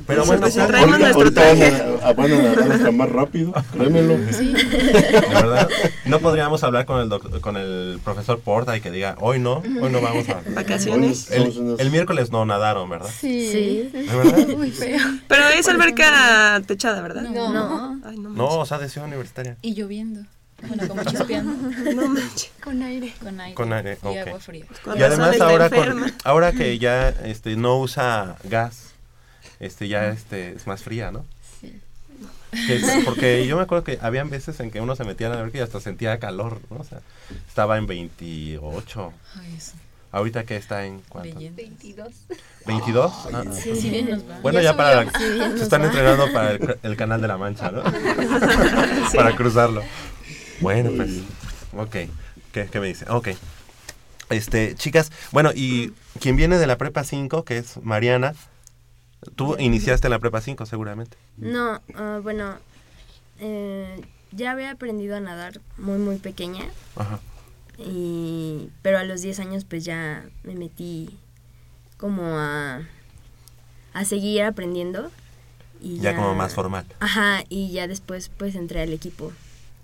Pero 0.06 0.26
bueno, 0.26 0.42
Pues 0.42 0.54
traemos 0.56 0.74
Ahorita, 0.74 0.98
nuestro 1.00 1.24
van, 1.24 1.34
traje. 1.34 1.74
a, 2.04 2.12
van 2.14 2.32
a 2.34 2.74
hasta 2.76 2.92
más 2.92 3.10
rápido, 3.10 3.54
créemelo. 3.72 4.18
¿De 4.18 5.20
verdad? 5.34 5.70
No 6.06 6.20
podríamos 6.20 6.62
hablar 6.66 6.86
con 6.86 7.00
el, 7.00 7.08
doc- 7.08 7.40
con 7.40 7.56
el 7.56 8.00
profesor 8.04 8.42
Porta 8.42 8.76
y 8.76 8.82
que 8.82 8.92
diga, 8.92 9.16
hoy 9.22 9.40
no, 9.40 9.60
hoy 9.82 9.90
no 9.90 10.02
vamos 10.02 10.28
a... 10.28 10.42
Vacaciones. 10.54 11.32
El, 11.32 11.78
el 11.80 11.90
miércoles 11.90 12.32
no 12.32 12.46
nadaron, 12.46 12.90
¿verdad? 12.90 13.10
Sí. 13.18 13.90
¿De 13.94 14.04
verdad? 14.14 14.48
Muy 14.58 14.72
feo. 14.72 15.00
Pero 15.30 15.48
es 15.58 15.70
alberca 15.70 16.62
techada, 16.68 17.02
¿verdad? 17.02 17.22
No. 17.24 17.54
No. 17.54 18.02
Ay, 18.04 18.18
no 18.18 18.30
No, 18.32 18.48
o 18.60 18.66
sea, 18.66 18.78
de 18.78 18.90
ciudad 18.90 19.08
universitaria. 19.08 19.56
Y 19.62 19.74
lloviendo. 19.74 20.22
Bueno, 20.68 20.88
como 20.88 21.04
chispeando. 21.04 21.52
No 21.96 22.08
manches. 22.08 22.52
Con 22.64 22.82
aire. 22.84 23.14
Con 23.22 23.40
aire. 23.40 23.56
Con 23.56 23.74
aire, 23.74 23.98
Y 24.04 24.08
ok. 24.08 24.28
agua 24.28 24.40
fría. 24.40 24.66
Con 24.84 24.98
Y 25.00 25.04
además 25.04 25.40
ahora, 25.42 25.70
con- 25.70 26.14
ahora 26.24 26.52
que 26.52 26.78
ya 26.80 27.10
este, 27.10 27.56
no 27.56 27.78
usa 27.80 28.38
gas, 28.44 28.92
este 29.60 29.88
ya 29.88 30.08
este, 30.10 30.54
es 30.54 30.68
más 30.68 30.84
fría, 30.84 31.12
¿no? 31.12 31.26
Sí. 31.60 31.80
Es- 32.70 33.04
porque 33.06 33.46
yo 33.48 33.58
me 33.58 33.64
acuerdo 33.64 33.84
que 33.84 33.98
habían 34.02 34.30
veces 34.30 34.60
en 34.60 34.72
que 34.72 34.82
uno 34.82 34.96
se 34.96 35.04
metía 35.04 35.28
en 35.28 35.34
la 35.34 35.40
alberca 35.40 35.58
y 35.60 35.62
hasta 35.62 35.80
sentía 35.82 36.20
calor, 36.20 36.60
¿no? 36.70 36.78
O 36.78 36.84
sea, 36.84 37.00
estaba 37.48 37.78
en 37.78 37.88
28. 37.88 39.14
Ay, 39.40 39.56
eso. 39.58 39.74
Ahorita 40.14 40.44
que 40.44 40.58
está 40.58 40.86
en 40.86 41.02
cuánto? 41.08 41.34
Leyenda. 41.36 41.62
22. 41.64 42.10
22. 42.68 43.12
Ah, 43.34 43.44
ah. 43.48 43.54
Sí, 43.54 43.90
bien 43.90 44.10
nos 44.10 44.30
va. 44.30 44.40
Bueno, 44.42 44.60
Ya 44.60 44.72
ya, 44.72 44.78
para. 44.78 45.06
Sí, 45.06 45.10
se 45.58 45.64
están 45.64 45.82
va. 45.84 45.86
entrenando 45.86 46.32
para 46.34 46.52
el, 46.52 46.78
el 46.84 46.96
canal 46.98 47.22
de 47.22 47.28
la 47.30 47.38
Mancha, 47.38 47.72
¿no? 47.72 47.82
para 49.16 49.34
cruzarlo. 49.38 49.82
Bueno, 50.62 50.92
pues, 50.96 51.22
ok. 51.76 52.10
¿Qué, 52.52 52.68
qué 52.72 52.80
me 52.80 52.88
dice? 52.88 53.06
Ok. 53.10 53.30
Este, 54.30 54.76
chicas, 54.76 55.12
bueno, 55.32 55.52
y 55.54 55.92
quien 56.20 56.36
viene 56.36 56.58
de 56.58 56.68
la 56.68 56.78
prepa 56.78 57.04
5, 57.04 57.44
que 57.44 57.58
es 57.58 57.78
Mariana, 57.84 58.34
tú 59.36 59.56
iniciaste 59.60 60.08
en 60.08 60.12
la 60.12 60.20
prepa 60.20 60.42
5 60.42 60.66
seguramente. 60.66 61.18
No, 61.38 61.82
ah, 61.96 62.20
bueno, 62.24 62.56
eh, 63.40 64.02
ya 64.32 64.52
había 64.52 64.72
aprendido 64.72 65.16
a 65.18 65.20
nadar 65.20 65.60
muy, 65.78 65.98
muy 65.98 66.18
pequeña. 66.18 66.64
Ajá. 66.96 67.20
Y, 67.78 68.70
pero 68.82 69.00
a 69.00 69.04
los 69.04 69.22
10 69.22 69.40
años 69.40 69.66
pues 69.66 69.84
ya 69.84 70.24
me 70.44 70.56
metí 70.56 71.18
como 71.98 72.24
a, 72.38 72.82
a 73.94 74.06
seguir 74.06 74.44
aprendiendo. 74.44 75.12
Y 75.82 76.00
Ya 76.00 76.16
como 76.16 76.36
más 76.36 76.54
formal. 76.54 76.86
Ajá, 77.00 77.44
y 77.50 77.72
ya 77.72 77.88
después 77.88 78.30
pues 78.30 78.56
entré 78.56 78.82
al 78.82 78.94
equipo. 78.94 79.34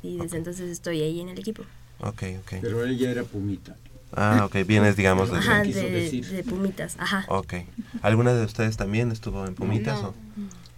Y 0.02 0.18
desde 0.18 0.38
entonces 0.38 0.70
estoy 0.70 1.02
ahí 1.02 1.20
en 1.20 1.30
el 1.30 1.40
equipo. 1.40 1.64
Ok, 2.00 2.24
ok. 2.40 2.54
Pero 2.62 2.84
él 2.84 2.98
ya 2.98 3.10
era 3.10 3.24
pumita. 3.24 3.76
Ah, 4.14 4.44
ok, 4.46 4.66
vienes, 4.66 4.96
digamos, 4.96 5.32
de... 5.32 5.38
Ajá, 5.38 5.64
quiso 5.64 5.80
de, 5.80 5.92
decir. 5.92 6.26
de 6.26 6.44
Pumitas, 6.44 6.96
ajá. 6.98 7.26
Ok. 7.28 7.56
¿Alguna 8.02 8.34
de 8.34 8.46
ustedes 8.46 8.78
también 8.78 9.12
estuvo 9.12 9.46
en 9.46 9.54
Pumitas? 9.54 10.02
No. 10.02 10.10
o? 10.10 10.14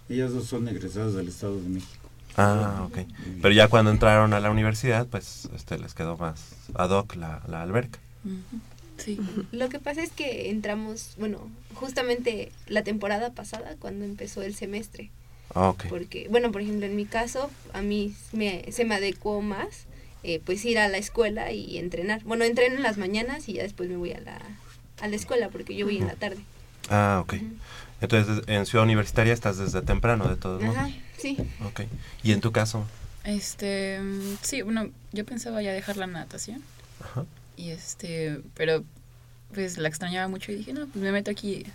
Ellas 0.08 0.32
dos 0.32 0.46
son 0.46 0.66
egresadas 0.66 1.14
del 1.14 1.28
Estado 1.28 1.60
de 1.60 1.68
México. 1.68 2.08
Ah, 2.36 2.86
ok. 2.86 2.98
Pero 3.40 3.54
ya 3.54 3.68
cuando 3.68 3.90
entraron 3.90 4.32
a 4.32 4.40
la 4.40 4.50
universidad, 4.50 5.06
pues 5.06 5.48
este 5.54 5.78
les 5.78 5.94
quedó 5.94 6.16
más 6.16 6.52
ad 6.74 6.90
hoc 6.90 7.14
la, 7.14 7.42
la 7.46 7.62
alberca. 7.62 7.98
Sí. 8.96 9.18
Lo 9.52 9.68
que 9.68 9.78
pasa 9.78 10.02
es 10.02 10.10
que 10.10 10.50
entramos, 10.50 11.14
bueno, 11.18 11.48
justamente 11.74 12.52
la 12.66 12.82
temporada 12.82 13.30
pasada 13.32 13.76
cuando 13.78 14.04
empezó 14.04 14.42
el 14.42 14.54
semestre. 14.54 15.10
Ah, 15.54 15.70
ok. 15.70 15.84
Porque, 15.88 16.28
bueno, 16.30 16.52
por 16.52 16.62
ejemplo, 16.62 16.86
en 16.86 16.96
mi 16.96 17.06
caso, 17.06 17.50
a 17.72 17.82
mí 17.82 18.14
me, 18.32 18.64
se 18.70 18.84
me 18.84 18.94
adecuó 18.94 19.42
más, 19.42 19.86
eh, 20.22 20.40
pues 20.44 20.64
ir 20.64 20.78
a 20.78 20.88
la 20.88 20.98
escuela 20.98 21.52
y 21.52 21.78
entrenar. 21.78 22.22
Bueno, 22.24 22.44
entreno 22.44 22.76
en 22.76 22.82
las 22.82 22.98
mañanas 22.98 23.48
y 23.48 23.54
ya 23.54 23.62
después 23.62 23.88
me 23.88 23.96
voy 23.96 24.12
a 24.12 24.20
la, 24.20 24.40
a 25.00 25.08
la 25.08 25.16
escuela 25.16 25.48
porque 25.48 25.74
yo 25.74 25.86
voy 25.86 25.98
en 25.98 26.06
la 26.06 26.14
tarde. 26.14 26.38
Ah, 26.88 27.20
ok. 27.22 27.34
Entonces, 28.00 28.42
en 28.46 28.64
Ciudad 28.66 28.84
Universitaria 28.84 29.32
estás 29.32 29.58
desde 29.58 29.82
temprano, 29.82 30.28
de 30.28 30.36
todos 30.36 30.62
modos. 30.62 30.76
Ajá, 30.76 30.90
sí. 31.18 31.36
Ok. 31.66 31.82
¿Y 32.22 32.32
en 32.32 32.40
tu 32.40 32.52
caso? 32.52 32.84
Este, 33.24 34.00
mm, 34.00 34.38
sí, 34.42 34.62
bueno, 34.62 34.88
yo 35.12 35.24
pensaba 35.26 35.60
ya 35.62 35.72
dejar 35.72 35.96
la 35.96 36.06
natación. 36.06 36.62
Ajá. 37.02 37.26
Y 37.56 37.70
este, 37.70 38.40
pero 38.54 38.84
pues 39.52 39.78
la 39.78 39.88
extrañaba 39.88 40.28
mucho 40.28 40.52
y 40.52 40.56
dije, 40.56 40.72
no, 40.72 40.86
pues 40.86 41.02
me 41.02 41.12
meto 41.12 41.30
aquí 41.30 41.66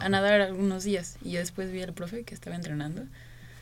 a 0.00 0.08
nadar 0.08 0.40
algunos 0.40 0.84
días. 0.84 1.16
Y 1.22 1.32
ya 1.32 1.40
después 1.40 1.70
vi 1.70 1.82
al 1.82 1.92
profe 1.92 2.24
que 2.24 2.34
estaba 2.34 2.56
entrenando. 2.56 3.02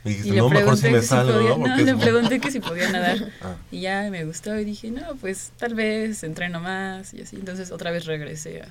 Y 0.05 0.09
dijiste, 0.11 0.37
no, 0.37 0.49
mejor 0.49 0.77
si 0.77 0.83
que 0.85 0.91
me 0.91 1.03
si 1.03 1.09
podía- 1.09 1.77
le 1.77 1.97
pregunté 1.97 2.41
que 2.41 2.51
si 2.51 2.61
podía 2.61 2.91
nadar. 2.91 3.19
Ah. 3.43 3.55
Y 3.71 3.81
ya 3.83 4.09
me 4.11 4.25
gustó 4.25 4.59
y 4.59 4.65
dije, 4.65 4.91
no, 4.91 5.15
pues 5.21 5.53
tal 5.59 5.75
vez 5.75 6.23
entreno 6.25 6.61
más 6.61 7.15
y 7.15 7.23
así. 7.23 7.37
Entonces 7.37 7.71
otra 7.71 7.91
vez 7.91 8.05
regresé 8.07 8.63
a... 8.63 8.69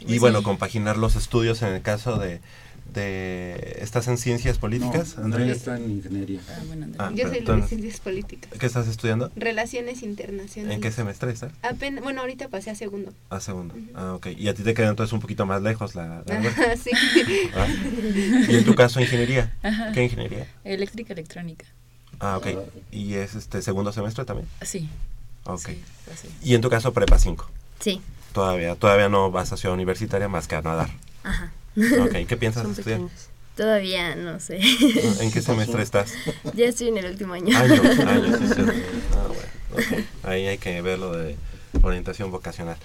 Y 0.00 0.04
Pues 0.06 0.20
bueno, 0.20 0.42
compaginar 0.42 0.96
los 0.96 1.16
estudios 1.16 1.62
en 1.62 1.68
el 1.74 1.82
caso 1.82 2.18
de... 2.18 2.40
de 2.92 3.78
¿Estás 3.80 4.08
en 4.08 4.16
ciencias 4.18 4.58
políticas, 4.58 5.16
No, 5.16 5.24
Andrea? 5.24 5.42
Andrea 5.44 5.54
está 5.54 5.76
en 5.76 5.90
ingeniería. 5.90 6.40
Ah, 6.48 6.60
bueno, 6.66 6.86
Ah, 6.98 7.10
yo 7.14 7.28
pero 7.30 7.44
soy 7.46 7.60
de 7.60 7.68
ciencias 7.68 8.00
políticas. 8.00 8.50
¿Qué 8.58 8.66
estás 8.66 8.88
estudiando? 8.88 9.30
Relaciones 9.36 10.02
internacionales. 10.02 10.74
¿En 10.74 10.80
qué 10.80 10.90
semestre 10.90 11.30
estás? 11.32 11.52
Apenas, 11.62 12.02
bueno, 12.02 12.20
ahorita 12.22 12.48
pasé 12.48 12.70
a 12.70 12.74
segundo. 12.74 13.12
A 13.30 13.40
segundo. 13.40 13.74
Ah, 13.94 14.14
ok. 14.14 14.28
Y 14.36 14.48
a 14.48 14.54
ti 14.54 14.62
te 14.62 14.74
queda 14.74 14.88
entonces 14.88 15.12
un 15.12 15.20
poquito 15.20 15.46
más 15.46 15.62
lejos 15.62 15.94
la... 15.94 16.22
la? 16.26 16.34
Ajá, 16.38 16.76
sí. 16.82 16.90
Ah. 17.54 17.66
¿Y 18.48 18.56
en 18.56 18.64
tu 18.64 18.74
caso 18.74 19.00
ingeniería? 19.00 19.52
Ajá. 19.62 19.92
¿Qué 19.92 20.04
ingeniería? 20.04 20.46
Eléctrica 20.64 21.12
electrónica. 21.12 21.66
Ah, 22.20 22.38
ok. 22.38 22.46
¿Y 22.92 23.14
es 23.14 23.34
este 23.34 23.60
segundo 23.62 23.92
semestre 23.92 24.24
también? 24.24 24.48
Sí. 24.62 24.88
Ok. 25.44 25.66
Sí, 25.68 25.82
así. 26.12 26.28
¿Y 26.42 26.54
en 26.54 26.60
tu 26.60 26.70
caso 26.70 26.92
prepa 26.92 27.18
5? 27.18 27.48
Sí. 27.80 28.00
Todavía, 28.32 28.74
todavía 28.74 29.08
no 29.08 29.30
vas 29.30 29.52
a 29.52 29.56
ciudad 29.56 29.74
universitaria 29.74 30.28
más 30.28 30.48
que 30.48 30.54
a 30.56 30.62
nadar. 30.62 30.90
Ajá. 31.24 31.52
Ok, 32.00 32.26
¿qué 32.28 32.36
piensas 32.36 32.62
Son 32.64 32.72
estudiar? 32.72 33.00
Todavía 33.56 34.14
no 34.16 34.38
sé. 34.40 34.60
Ah, 34.62 35.22
¿En 35.22 35.30
qué 35.32 35.40
semestre 35.42 35.82
estás? 35.82 36.12
ya 36.54 36.66
estoy 36.66 36.88
en 36.88 36.98
el 36.98 37.06
último 37.06 37.34
año. 37.34 37.56
Año, 37.56 37.82
año, 38.06 38.38
sí, 38.38 38.46
sí. 38.54 38.62
Ah, 39.14 39.26
bueno, 39.28 39.98
ok. 40.02 40.04
Ahí 40.24 40.46
hay 40.46 40.58
que 40.58 40.80
verlo 40.82 41.12
de 41.16 41.36
orientación 41.82 42.30
vocacional. 42.30 42.76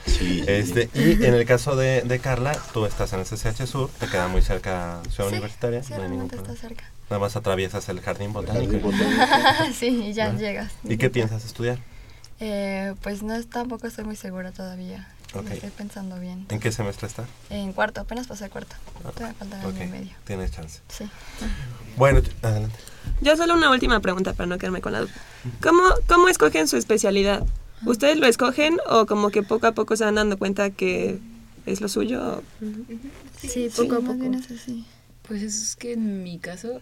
Este, 0.47 0.89
y 0.93 1.13
en 1.25 1.34
el 1.34 1.45
caso 1.45 1.75
de, 1.75 2.01
de 2.04 2.19
Carla, 2.19 2.58
tú 2.73 2.86
estás 2.86 3.12
en 3.13 3.19
el 3.21 3.25
CCH 3.25 3.65
Sur, 3.65 3.89
te 3.99 4.08
queda 4.08 4.27
muy 4.27 4.41
cerca 4.41 5.01
Ciudad 5.10 5.30
Sí, 5.30 5.36
Universitaria. 5.36 5.84
sí, 5.84 5.93
no 5.93 6.04
hay 6.04 6.10
ningún 6.10 6.30
realmente 6.30 6.51
está 6.54 6.67
cerca. 6.67 6.84
Nada 7.10 7.19
más 7.19 7.36
atraviesas 7.36 7.88
el 7.89 7.99
jardín 8.01 8.32
botánico. 8.32 8.91
sí, 9.77 9.88
y 10.08 10.13
ya 10.13 10.27
¿Ah? 10.27 10.34
llegas. 10.36 10.71
¿Y 10.84 10.97
qué 10.97 11.10
piensas 11.10 11.43
estudiar? 11.45 11.80
Eh, 12.39 12.93
pues 13.01 13.23
no, 13.23 13.41
tampoco 13.43 13.88
estoy 13.88 14.06
muy 14.06 14.15
segura 14.15 14.51
todavía. 14.51 15.08
Estoy 15.34 15.70
pensando 15.72 16.20
bien. 16.20 16.46
¿En 16.50 16.60
qué 16.60 16.72
semestre 16.72 17.08
estás? 17.08 17.28
En 17.50 17.72
cuarto, 17.74 18.02
apenas 18.02 18.28
pasé 18.28 18.50
cuarto. 18.50 18.76
Todavía 19.02 19.28
me 19.30 19.34
falta 19.34 19.67
Ok, 19.67 19.76
año 19.76 19.84
y 19.84 19.88
medio. 19.88 20.12
tienes 20.26 20.52
chance. 20.52 20.82
Sí. 20.89 21.06
Bueno, 21.98 22.22
adelante. 22.41 22.76
Yo 23.22 23.36
solo 23.38 23.54
una 23.54 23.70
última 23.70 24.00
pregunta 24.02 24.34
para 24.34 24.48
no 24.48 24.58
quedarme 24.58 24.82
con 24.82 24.91
la 24.91 25.02
duda. 25.02 25.12
¿Cómo, 25.62 25.84
¿Cómo 26.08 26.28
escogen 26.28 26.67
su 26.67 26.78
especialidad? 26.78 27.46
¿Ustedes 27.86 28.17
lo 28.17 28.28
escogen 28.28 28.78
o 28.89 29.06
como 29.06 29.30
que 29.30 29.41
poco 29.41 29.67
a 29.67 29.72
poco 29.72 29.96
se 29.96 30.04
van 30.06 30.15
dando 30.15 30.38
cuenta 30.38 30.70
que 30.70 31.20
es 31.65 31.82
lo 31.82 31.88
suyo? 31.88 32.44
Sí, 33.39 33.70
poco 33.76 33.96
a 33.96 34.00
más 34.00 34.12
poco. 34.12 34.20
bien 34.20 34.34
es 34.36 34.52
así. 34.52 34.86
Pues 35.28 35.41
es 35.44 35.76
que 35.78 35.94
en 35.94 36.24
mi 36.24 36.39
caso, 36.39 36.82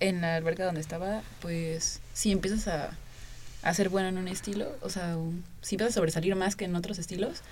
en 0.00 0.22
la 0.22 0.36
alberca 0.36 0.64
donde 0.64 0.80
estaba, 0.80 1.22
pues 1.40 2.00
si 2.14 2.32
empiezas 2.32 2.66
a, 2.66 2.90
a 3.62 3.74
ser 3.74 3.90
bueno 3.90 4.08
en 4.08 4.18
un 4.18 4.26
estilo, 4.28 4.68
o 4.80 4.88
sea, 4.90 5.16
si 5.60 5.74
empiezas 5.76 5.94
a 5.94 5.98
sobresalir 6.00 6.34
más 6.34 6.56
que 6.56 6.64
en 6.64 6.74
otros 6.74 6.98
estilos, 6.98 7.42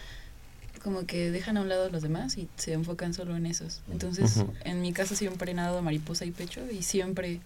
como 0.78 1.06
que 1.06 1.30
dejan 1.30 1.56
a 1.56 1.60
un 1.60 1.68
lado 1.68 1.86
a 1.86 1.88
los 1.90 2.02
demás 2.02 2.36
y 2.38 2.48
se 2.56 2.72
enfocan 2.72 3.14
solo 3.14 3.36
en 3.36 3.46
esos. 3.46 3.80
Entonces, 3.90 4.44
en 4.64 4.80
mi 4.80 4.92
caso 4.92 5.14
siempre 5.14 5.52
he 5.52 5.54
nadado 5.54 5.82
mariposa 5.82 6.24
y 6.24 6.30
pecho 6.30 6.60
y 6.70 6.82
siempre 6.82 7.40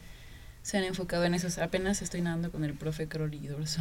se 0.62 0.79
han 0.79 0.85
enfocado 0.85 1.25
en 1.25 1.35
esos. 1.35 1.59
Apenas 1.59 2.03
estoy 2.03 2.20
nadando 2.22 2.51
con 2.51 2.64
el 2.64 2.75
profe 2.75 3.09
Crowley 3.09 3.40
y 3.44 3.48
dorso. 3.48 3.81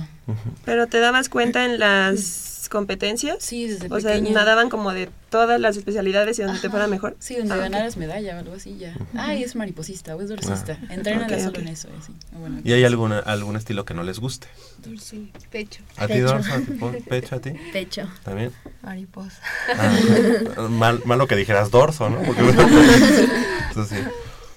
¿Pero 0.65 0.87
te 0.87 0.99
dabas 0.99 1.29
cuenta 1.29 1.63
en 1.65 1.79
las 1.79 2.67
competencias? 2.71 3.37
Sí, 3.39 3.67
desde 3.67 3.87
O 3.93 3.99
sea, 3.99 4.13
pequeña. 4.13 4.33
nadaban 4.33 4.69
como 4.69 4.91
de 4.93 5.09
todas 5.29 5.59
las 5.59 5.77
especialidades 5.77 6.39
y 6.39 6.43
donde 6.43 6.59
te 6.59 6.69
fuera 6.69 6.87
mejor. 6.87 7.15
Sí, 7.19 7.35
donde 7.35 7.53
Ah, 7.53 7.57
ganaras 7.57 7.97
medalla 7.97 8.35
o 8.35 8.39
algo 8.39 8.53
así 8.55 8.77
ya. 8.77 8.95
Ay, 9.15 9.43
es 9.43 9.55
mariposista 9.55 10.15
o 10.15 10.21
es 10.21 10.29
dorsista. 10.29 10.77
Entrénala 10.89 11.35
Ok, 11.35 11.43
solo 11.43 11.49
ok. 11.51 11.57
en 11.59 11.67
eso. 11.67 11.89
Así. 12.01 12.13
Ah, 12.33 12.37
bueno, 12.39 12.61
¿Y 12.63 12.71
hay 12.73 12.83
alguna, 12.83 13.19
algún 13.19 13.55
estilo 13.57 13.85
que 13.85 13.93
no 13.93 14.03
les 14.03 14.19
guste? 14.19 14.47
Sí, 14.99 15.31
pecho. 15.51 15.83
¿A 15.97 16.07
ti. 16.07 16.19
Dorso? 16.19 16.51
¿A 16.53 16.59
ti, 16.59 16.71
por- 16.71 17.03
¿Pecho 17.03 17.35
a 17.35 17.39
ti? 17.39 17.51
Pecho. 17.71 18.09
¿También? 18.23 18.51
Mariposa. 18.81 19.37
Ah, 19.77 19.99
mal, 20.69 21.01
malo 21.05 21.27
que 21.27 21.35
dijeras 21.35 21.69
dorso, 21.71 22.09
¿no? 22.09 22.21
Porque, 22.23 22.41
eso 23.71 23.85
sí. 23.85 23.95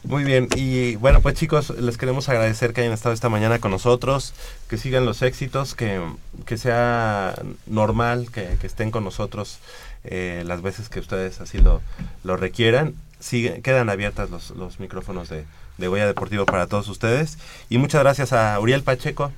Muy 0.05 0.23
bien, 0.23 0.49
y 0.55 0.97
bueno, 0.97 1.23
pues 1.23 1.35
chicos, 1.35 1.71
les 1.71 1.97
queremos 1.97 2.29
agradecer 2.29 2.75
que 2.75 2.83
hayan 2.83 2.93
estado 2.93 3.15
esta 3.15 3.31
mañana 3.31 3.59
con 3.59 3.71
nosotros, 3.71 4.35
que 4.69 4.77
sigan 4.77 5.07
los 5.07 5.23
éxitos, 5.23 5.75
que, 5.75 5.99
que 6.45 6.59
sea 6.59 7.35
normal 7.67 8.31
que, 8.31 8.59
estén 8.63 8.91
con 8.91 9.03
nosotros 9.03 9.61
eh, 10.05 10.43
las 10.47 10.61
veces 10.61 10.91
que 10.91 11.01
ustedes 11.01 11.41
así 11.41 11.57
lo, 11.57 11.81
lo 12.23 12.37
requieran. 12.37 12.95
Sigue, 13.19 13.63
quedan 13.63 13.89
abiertas 13.89 14.29
los, 14.29 14.51
los 14.51 14.79
micrófonos 14.79 15.31
de, 15.31 15.47
de 15.79 15.89
Goya 15.89 16.07
Deportivo 16.07 16.45
para 16.45 16.67
todos 16.67 16.87
ustedes. 16.89 17.39
Y 17.71 17.79
muchas 17.79 18.03
gracias 18.03 18.35
a 18.35 18.61
Uriel 18.61 18.83
Pacheco, 18.83 19.33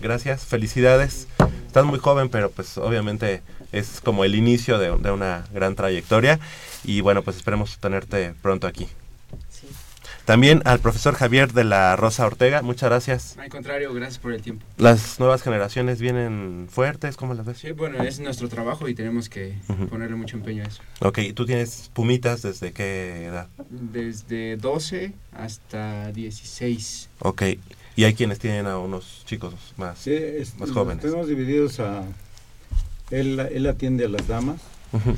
gracias, 0.00 0.44
felicidades. 0.44 1.28
Estás 1.68 1.84
muy 1.84 2.00
joven, 2.00 2.28
pero 2.28 2.50
pues 2.50 2.76
obviamente 2.76 3.40
es 3.70 4.00
como 4.00 4.24
el 4.24 4.34
inicio 4.34 4.78
de 4.78 4.90
una 4.90 5.44
gran 5.52 5.76
trayectoria. 5.76 6.40
Y 6.82 7.02
bueno, 7.02 7.22
pues 7.22 7.36
esperemos 7.36 7.78
tenerte 7.78 8.34
pronto 8.42 8.66
aquí. 8.66 8.88
También 10.28 10.60
al 10.66 10.78
profesor 10.78 11.14
Javier 11.14 11.54
de 11.54 11.64
la 11.64 11.96
Rosa 11.96 12.26
Ortega, 12.26 12.60
muchas 12.60 12.90
gracias. 12.90 13.38
Al 13.38 13.48
contrario, 13.48 13.94
gracias 13.94 14.18
por 14.18 14.34
el 14.34 14.42
tiempo. 14.42 14.62
Las 14.76 15.18
nuevas 15.18 15.40
generaciones 15.42 16.02
vienen 16.02 16.66
fuertes, 16.70 17.16
¿cómo 17.16 17.32
las 17.32 17.46
ves? 17.46 17.56
Sí, 17.56 17.72
bueno, 17.72 18.02
es 18.02 18.20
nuestro 18.20 18.50
trabajo 18.50 18.88
y 18.88 18.94
tenemos 18.94 19.30
que 19.30 19.56
Ujú. 19.70 19.86
ponerle 19.88 20.16
mucho 20.16 20.36
empeño 20.36 20.64
a 20.64 20.66
eso. 20.66 20.82
Ok, 21.00 21.20
¿tú 21.34 21.46
tienes 21.46 21.90
pumitas 21.94 22.42
desde 22.42 22.72
qué 22.72 23.24
edad? 23.24 23.48
Desde 23.70 24.58
12 24.58 25.14
hasta 25.32 26.12
16. 26.12 27.08
Ok, 27.20 27.44
y 27.96 28.04
hay 28.04 28.12
quienes 28.12 28.38
tienen 28.38 28.66
a 28.66 28.76
unos 28.76 29.22
chicos 29.24 29.54
más, 29.78 29.98
Sí, 29.98 30.12
es- 30.12 30.58
más 30.58 30.70
jóvenes. 30.72 31.02
Tenemos 31.02 31.26
divididos 31.26 31.80
a... 31.80 32.02
Él, 33.10 33.40
él 33.50 33.66
atiende 33.66 34.04
a 34.04 34.08
las 34.10 34.28
damas 34.28 34.60
Ujú. 34.92 35.16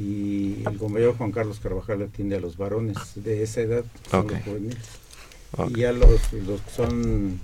Y 0.00 0.62
el 0.66 0.78
compañero 0.78 1.14
Juan 1.18 1.30
Carlos 1.30 1.60
Carvajal 1.60 2.02
atiende 2.02 2.36
a 2.36 2.40
los 2.40 2.56
varones 2.56 2.96
de 3.16 3.42
esa 3.42 3.60
edad, 3.60 3.84
son 4.10 4.28
los 4.28 4.42
juveniles. 4.42 4.78
Y 5.68 5.80
ya 5.80 5.92
los, 5.92 6.32
los 6.32 6.60
que 6.62 6.70
son 6.74 7.40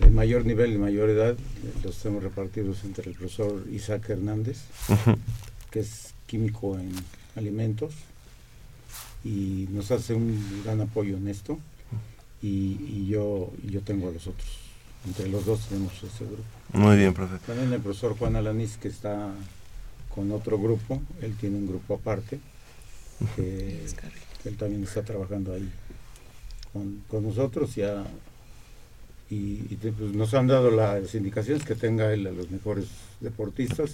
de 0.00 0.10
mayor 0.10 0.44
nivel 0.44 0.72
y 0.72 0.78
mayor 0.78 1.10
edad, 1.10 1.36
los 1.84 1.96
tenemos 1.98 2.24
repartidos 2.24 2.82
entre 2.82 3.10
el 3.10 3.16
profesor 3.16 3.62
Isaac 3.70 4.10
Hernández, 4.10 4.58
que 5.70 5.80
es 5.80 6.12
químico 6.26 6.76
en 6.76 6.90
alimentos 7.36 7.94
y 9.24 9.68
nos 9.70 9.92
hace 9.92 10.14
un 10.14 10.62
gran 10.64 10.80
apoyo 10.80 11.16
en 11.16 11.28
esto 11.28 11.58
y, 12.42 12.78
y 12.80 13.06
yo 13.08 13.52
y 13.62 13.70
yo 13.70 13.80
tengo 13.82 14.08
a 14.08 14.12
los 14.12 14.26
otros. 14.26 14.48
Entre 15.06 15.28
los 15.28 15.46
dos 15.46 15.60
tenemos 15.68 15.92
ese 16.02 16.24
grupo. 16.24 16.42
Muy 16.72 16.96
bien, 16.96 17.14
profe. 17.14 17.38
también 17.46 17.72
el 17.72 17.80
profesor 17.80 18.16
Juan 18.18 18.34
Alaniz 18.34 18.76
que 18.76 18.88
está 18.88 19.30
con 20.18 20.32
otro 20.32 20.58
grupo 20.58 21.00
él 21.22 21.36
tiene 21.40 21.58
un 21.58 21.68
grupo 21.68 21.94
aparte 21.94 22.40
que, 23.36 23.86
él 24.44 24.56
también 24.56 24.82
está 24.82 25.02
trabajando 25.02 25.54
ahí 25.54 25.70
con, 26.72 27.04
con 27.06 27.22
nosotros 27.22 27.76
ya 27.76 28.04
y, 29.30 29.62
y 29.70 29.76
te- 29.80 29.92
pues, 29.92 30.12
nos 30.14 30.34
han 30.34 30.48
dado 30.48 30.72
las 30.72 31.14
indicaciones 31.14 31.64
que 31.64 31.76
tenga 31.76 32.12
él 32.12 32.26
a 32.26 32.32
los 32.32 32.50
mejores 32.50 32.86
deportistas. 33.20 33.92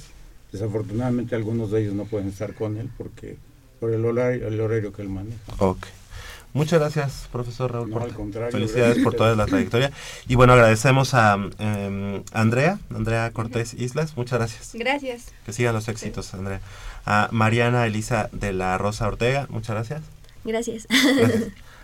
Desafortunadamente 0.50 1.34
algunos 1.34 1.70
de 1.70 1.82
ellos 1.82 1.94
no 1.94 2.04
pueden 2.04 2.28
estar 2.28 2.54
con 2.54 2.78
él 2.78 2.88
porque 2.96 3.36
por 3.80 3.92
el 3.92 4.02
horario, 4.06 4.48
el 4.48 4.58
horario 4.58 4.92
que 4.92 5.02
él 5.02 5.10
maneja. 5.10 5.38
Ok. 5.58 5.86
Muchas 6.54 6.78
gracias, 6.80 7.28
profesor 7.32 7.72
Raúl. 7.72 7.90
No, 7.90 7.94
por- 7.98 8.04
al 8.08 8.14
contrario, 8.14 8.52
felicidades 8.52 9.02
por 9.02 9.14
toda 9.14 9.34
la 9.34 9.44
trayectoria. 9.44 9.90
Y 10.28 10.36
bueno, 10.36 10.52
agradecemos 10.54 11.12
a 11.12 11.34
em, 11.58 12.22
Andrea, 12.32 12.78
Andrea 12.94 13.30
Cortés 13.32 13.74
Islas. 13.74 14.16
Muchas 14.16 14.38
gracias. 14.38 14.70
Gracias. 14.74 15.32
Que 15.44 15.52
sigan 15.52 15.74
los 15.74 15.88
éxitos, 15.88 16.32
Andrea. 16.32 16.60
A 17.04 17.28
Mariana 17.32 17.84
Elisa 17.86 18.30
de 18.32 18.52
la 18.52 18.78
Rosa 18.78 19.06
Ortega. 19.08 19.46
Muchas 19.50 19.74
gracias. 19.74 20.02
Gracias. 20.44 20.86
Gracias. 20.88 21.42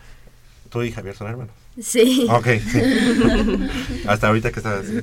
Tú 0.70 0.82
y 0.84 0.92
Javier 0.92 1.16
son 1.16 1.26
hermanos. 1.28 1.52
Sí. 1.80 2.26
Ok, 2.30 2.46
sí. 2.46 2.80
Hasta 4.06 4.28
ahorita 4.28 4.52
que 4.52 4.60
estás 4.60 4.84
así. 4.84 5.00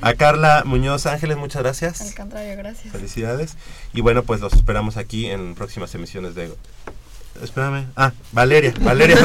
A 0.00 0.14
Carla 0.14 0.62
Muñoz 0.64 1.04
Ángeles, 1.06 1.36
muchas 1.36 1.62
gracias. 1.62 2.00
Al 2.00 2.14
contrario, 2.14 2.56
gracias. 2.56 2.90
Felicidades. 2.92 3.56
Y 3.92 4.00
bueno, 4.00 4.22
pues 4.22 4.40
los 4.40 4.54
esperamos 4.54 4.96
aquí 4.96 5.26
en 5.26 5.54
próximas 5.54 5.94
emisiones 5.94 6.34
de... 6.34 6.50
Espérame. 7.42 7.86
Ah, 7.96 8.12
Valeria. 8.32 8.74
Valeria. 8.80 9.16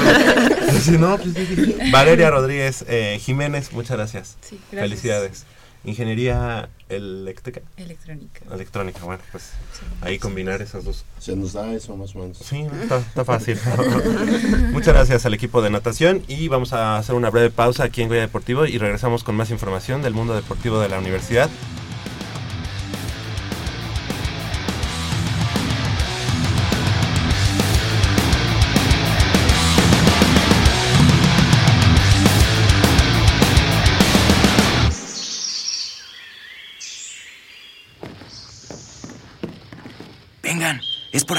Sí, 0.82 0.92
no, 1.00 1.18
pues, 1.18 1.34
sí, 1.34 1.56
sí. 1.56 1.92
Valeria 1.92 2.30
Rodríguez 2.30 2.86
eh, 2.88 3.20
Jiménez, 3.22 3.72
muchas 3.74 3.98
gracias. 3.98 4.38
Sí, 4.42 4.60
gracias. 4.72 4.90
Felicidades. 4.90 5.46
Ingeniería 5.86 6.70
eléctrica. 6.90 7.62
Electrónica. 7.78 8.42
Electrónica, 8.52 9.00
bueno, 9.04 9.22
pues 9.32 9.52
ahí 10.02 10.18
combinar 10.18 10.62
esas 10.62 10.84
dos. 10.84 11.06
Se 11.20 11.36
nos 11.36 11.54
da 11.54 11.72
eso 11.74 11.96
más 11.96 12.16
o 12.16 12.20
menos. 12.20 12.38
Sí, 12.40 12.64
no, 12.64 12.82
está, 12.82 12.98
está 12.98 13.24
fácil. 13.24 13.60
Muchas 14.72 14.94
gracias 14.94 15.26
al 15.28 15.36
equipo 15.36 15.62
de 15.62 15.70
natación 15.70 16.24
y 16.28 16.48
vamos 16.48 16.74
a 16.74 16.98
hacer 16.98 17.14
una 17.14 17.30
breve 17.30 17.52
pausa 17.52 17.84
aquí 17.84 18.02
en 18.02 18.08
Goya 18.08 18.22
Deportivo 18.22 18.66
y 18.66 18.80
regresamos 18.80 19.24
con 19.24 19.36
más 19.36 19.52
información 19.52 20.02
del 20.02 20.14
mundo 20.14 20.34
deportivo 20.36 20.80
de 20.80 20.90
la 20.90 20.98
universidad. 20.98 21.50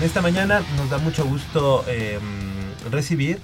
En 0.00 0.06
esta 0.06 0.22
mañana 0.22 0.62
nos 0.78 0.88
da 0.88 0.96
mucho 0.96 1.26
gusto 1.26 1.84
eh, 1.86 2.18
recibir 2.90 3.38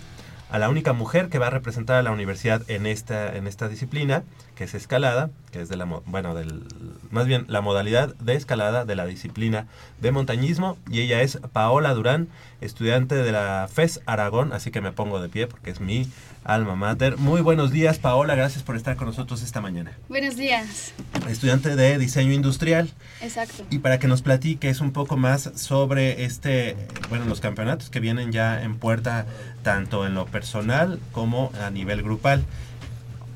a 0.50 0.58
la 0.58 0.70
única 0.70 0.94
mujer 0.94 1.28
que 1.28 1.38
va 1.38 1.48
a 1.48 1.50
representar 1.50 1.96
a 1.96 2.02
la 2.02 2.12
universidad 2.12 2.62
en 2.68 2.86
esta, 2.86 3.36
en 3.36 3.46
esta 3.46 3.68
disciplina, 3.68 4.24
que 4.54 4.64
es 4.64 4.72
escalada, 4.72 5.28
que 5.52 5.60
es 5.60 5.68
de 5.68 5.76
la, 5.76 5.84
bueno, 5.84 6.34
del, 6.34 6.64
más 7.10 7.26
bien 7.26 7.44
la 7.48 7.60
modalidad 7.60 8.14
de 8.14 8.36
escalada 8.36 8.86
de 8.86 8.94
la 8.94 9.04
disciplina 9.04 9.66
de 10.00 10.12
montañismo, 10.12 10.78
y 10.90 11.00
ella 11.00 11.20
es 11.20 11.38
Paola 11.52 11.92
Durán, 11.92 12.28
estudiante 12.62 13.16
de 13.16 13.32
la 13.32 13.68
FES 13.70 14.00
Aragón, 14.06 14.54
así 14.54 14.70
que 14.70 14.80
me 14.80 14.92
pongo 14.92 15.20
de 15.20 15.28
pie 15.28 15.48
porque 15.48 15.70
es 15.70 15.80
mi 15.80 16.10
alma 16.46 16.76
mater. 16.76 17.16
Muy 17.16 17.40
buenos 17.40 17.72
días, 17.72 17.98
Paola, 17.98 18.35
gracias 18.35 18.62
por 18.62 18.76
estar 18.76 18.96
con 18.96 19.09
nosotros 19.09 19.42
esta 19.42 19.61
mañana. 19.61 19.92
Buenos 20.09 20.37
días. 20.37 20.92
Estudiante 21.28 21.74
de 21.74 21.98
diseño 21.98 22.32
industrial. 22.32 22.90
Exacto. 23.20 23.64
Y 23.70 23.80
para 23.80 23.98
que 23.98 24.06
nos 24.09 24.22
platiques 24.22 24.80
un 24.80 24.92
poco 24.92 25.16
más 25.16 25.50
sobre 25.56 26.24
este, 26.24 26.76
bueno, 27.09 27.24
los 27.26 27.40
campeonatos 27.40 27.90
que 27.90 28.00
vienen 28.00 28.32
ya 28.32 28.62
en 28.62 28.76
puerta, 28.76 29.26
tanto 29.62 30.06
en 30.06 30.14
lo 30.14 30.26
personal 30.26 31.00
como 31.12 31.50
a 31.61 31.70
nivel 31.70 32.02
grupal. 32.02 32.44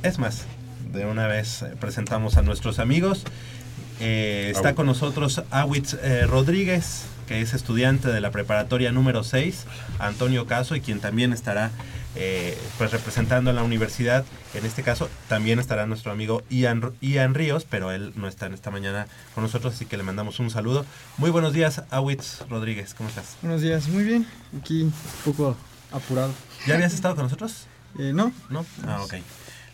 Es 0.02 0.18
más, 0.18 0.44
de 0.92 1.04
una 1.04 1.26
vez 1.26 1.62
eh, 1.62 1.74
presentamos 1.78 2.36
a 2.36 2.42
nuestros 2.42 2.78
amigos. 2.78 3.24
Eh, 4.00 4.50
está 4.54 4.74
con 4.74 4.86
nosotros 4.86 5.42
Awitz 5.50 5.94
eh, 5.94 6.26
Rodríguez, 6.26 7.04
que 7.28 7.42
es 7.42 7.52
estudiante 7.52 8.08
de 8.08 8.20
la 8.20 8.30
preparatoria 8.30 8.92
número 8.92 9.24
6, 9.24 9.66
Antonio 9.98 10.46
Caso, 10.46 10.74
y 10.74 10.80
quien 10.80 11.00
también 11.00 11.32
estará 11.32 11.70
eh, 12.16 12.58
pues 12.78 12.90
representando 12.90 13.50
a 13.50 13.52
la 13.52 13.62
universidad. 13.62 14.24
En 14.54 14.66
este 14.66 14.82
caso 14.82 15.08
también 15.28 15.58
estará 15.58 15.86
nuestro 15.86 16.12
amigo 16.12 16.42
Ian, 16.50 16.92
Ian 17.00 17.34
Ríos, 17.34 17.66
pero 17.68 17.92
él 17.92 18.12
no 18.16 18.28
está 18.28 18.46
en 18.46 18.54
esta 18.54 18.70
mañana 18.70 19.06
con 19.34 19.44
nosotros, 19.44 19.74
así 19.74 19.86
que 19.86 19.96
le 19.96 20.02
mandamos 20.02 20.40
un 20.40 20.50
saludo. 20.50 20.84
Muy 21.18 21.30
buenos 21.30 21.52
días, 21.52 21.82
Awitz 21.90 22.48
Rodríguez, 22.48 22.94
¿cómo 22.94 23.08
estás? 23.08 23.36
Buenos 23.42 23.62
días, 23.62 23.88
muy 23.88 24.04
bien. 24.04 24.26
Aquí 24.60 24.82
un 24.82 24.94
poco 25.24 25.56
apurado. 25.92 26.32
¿Ya 26.66 26.74
habías 26.74 26.94
estado 26.94 27.14
con 27.14 27.24
nosotros? 27.24 27.66
Eh, 27.98 28.12
no. 28.14 28.32
¿No? 28.48 28.64
Ah, 28.86 29.02
ok. 29.02 29.14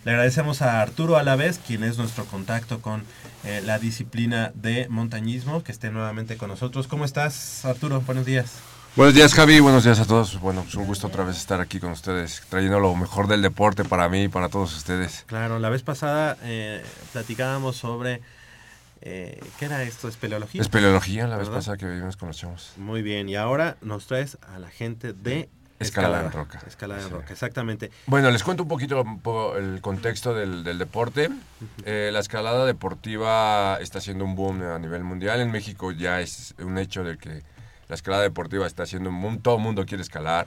Le 0.04 0.12
agradecemos 0.12 0.62
a 0.62 0.82
Arturo 0.82 1.16
Alavés, 1.16 1.58
quien 1.58 1.82
es 1.82 1.98
nuestro 1.98 2.26
contacto 2.26 2.80
con 2.80 3.02
eh, 3.44 3.60
la 3.64 3.80
disciplina 3.80 4.52
de 4.54 4.88
montañismo, 4.88 5.64
que 5.64 5.72
esté 5.72 5.90
nuevamente 5.90 6.36
con 6.36 6.48
nosotros. 6.48 6.86
¿Cómo 6.86 7.04
estás, 7.04 7.64
Arturo? 7.64 8.00
Buenos 8.02 8.24
días. 8.24 8.52
Buenos 8.96 9.14
días 9.14 9.34
Javi, 9.34 9.60
buenos 9.60 9.84
días 9.84 10.00
a 10.00 10.06
todos. 10.06 10.40
Bueno, 10.40 10.64
es 10.66 10.74
un 10.74 10.86
gusto 10.86 11.08
otra 11.08 11.22
vez 11.24 11.36
estar 11.36 11.60
aquí 11.60 11.78
con 11.80 11.90
ustedes, 11.90 12.42
trayendo 12.48 12.80
lo 12.80 12.94
mejor 12.94 13.26
del 13.28 13.42
deporte 13.42 13.84
para 13.84 14.08
mí 14.08 14.22
y 14.24 14.28
para 14.28 14.48
todos 14.48 14.74
ustedes. 14.74 15.24
Claro, 15.26 15.58
la 15.58 15.68
vez 15.68 15.82
pasada 15.82 16.38
eh, 16.42 16.82
platicábamos 17.12 17.76
sobre... 17.76 18.22
eh, 19.02 19.38
¿Qué 19.58 19.66
era 19.66 19.82
esto? 19.82 20.08
¿Espeleología? 20.08 20.62
Espeleología, 20.62 21.26
la 21.26 21.36
vez 21.36 21.50
pasada 21.50 21.76
que 21.76 21.84
vivimos 21.86 22.16
con 22.16 22.28
los 22.28 22.38
chavos. 22.38 22.72
Muy 22.78 23.02
bien, 23.02 23.28
y 23.28 23.36
ahora 23.36 23.76
nos 23.82 24.06
traes 24.06 24.38
a 24.54 24.58
la 24.58 24.70
gente 24.70 25.12
de... 25.12 25.50
Escalada 25.78 26.24
en 26.24 26.32
roca. 26.32 26.58
Escalada 26.66 27.02
en 27.02 27.08
Sí. 27.08 27.12
roca, 27.12 27.32
exactamente. 27.34 27.90
Bueno, 28.06 28.30
les 28.30 28.42
cuento 28.42 28.62
un 28.62 28.68
poquito 28.70 29.04
el 29.58 29.82
contexto 29.82 30.32
del, 30.32 30.64
del 30.64 30.78
deporte. 30.78 31.28
Eh, 31.84 32.08
la 32.14 32.20
escalada 32.20 32.64
deportiva 32.64 33.76
está 33.78 33.98
haciendo 33.98 34.24
un 34.24 34.34
boom 34.34 34.62
a 34.62 34.78
nivel 34.78 35.04
mundial. 35.04 35.38
En 35.42 35.50
México 35.52 35.92
ya 35.92 36.22
es 36.22 36.54
un 36.60 36.78
hecho 36.78 37.04
de 37.04 37.18
que 37.18 37.42
la 37.88 37.94
escalada 37.94 38.22
deportiva 38.22 38.66
está 38.66 38.82
haciendo 38.84 39.10
un. 39.10 39.40
Todo 39.40 39.56
el 39.56 39.62
mundo 39.62 39.84
quiere 39.86 40.02
escalar, 40.02 40.46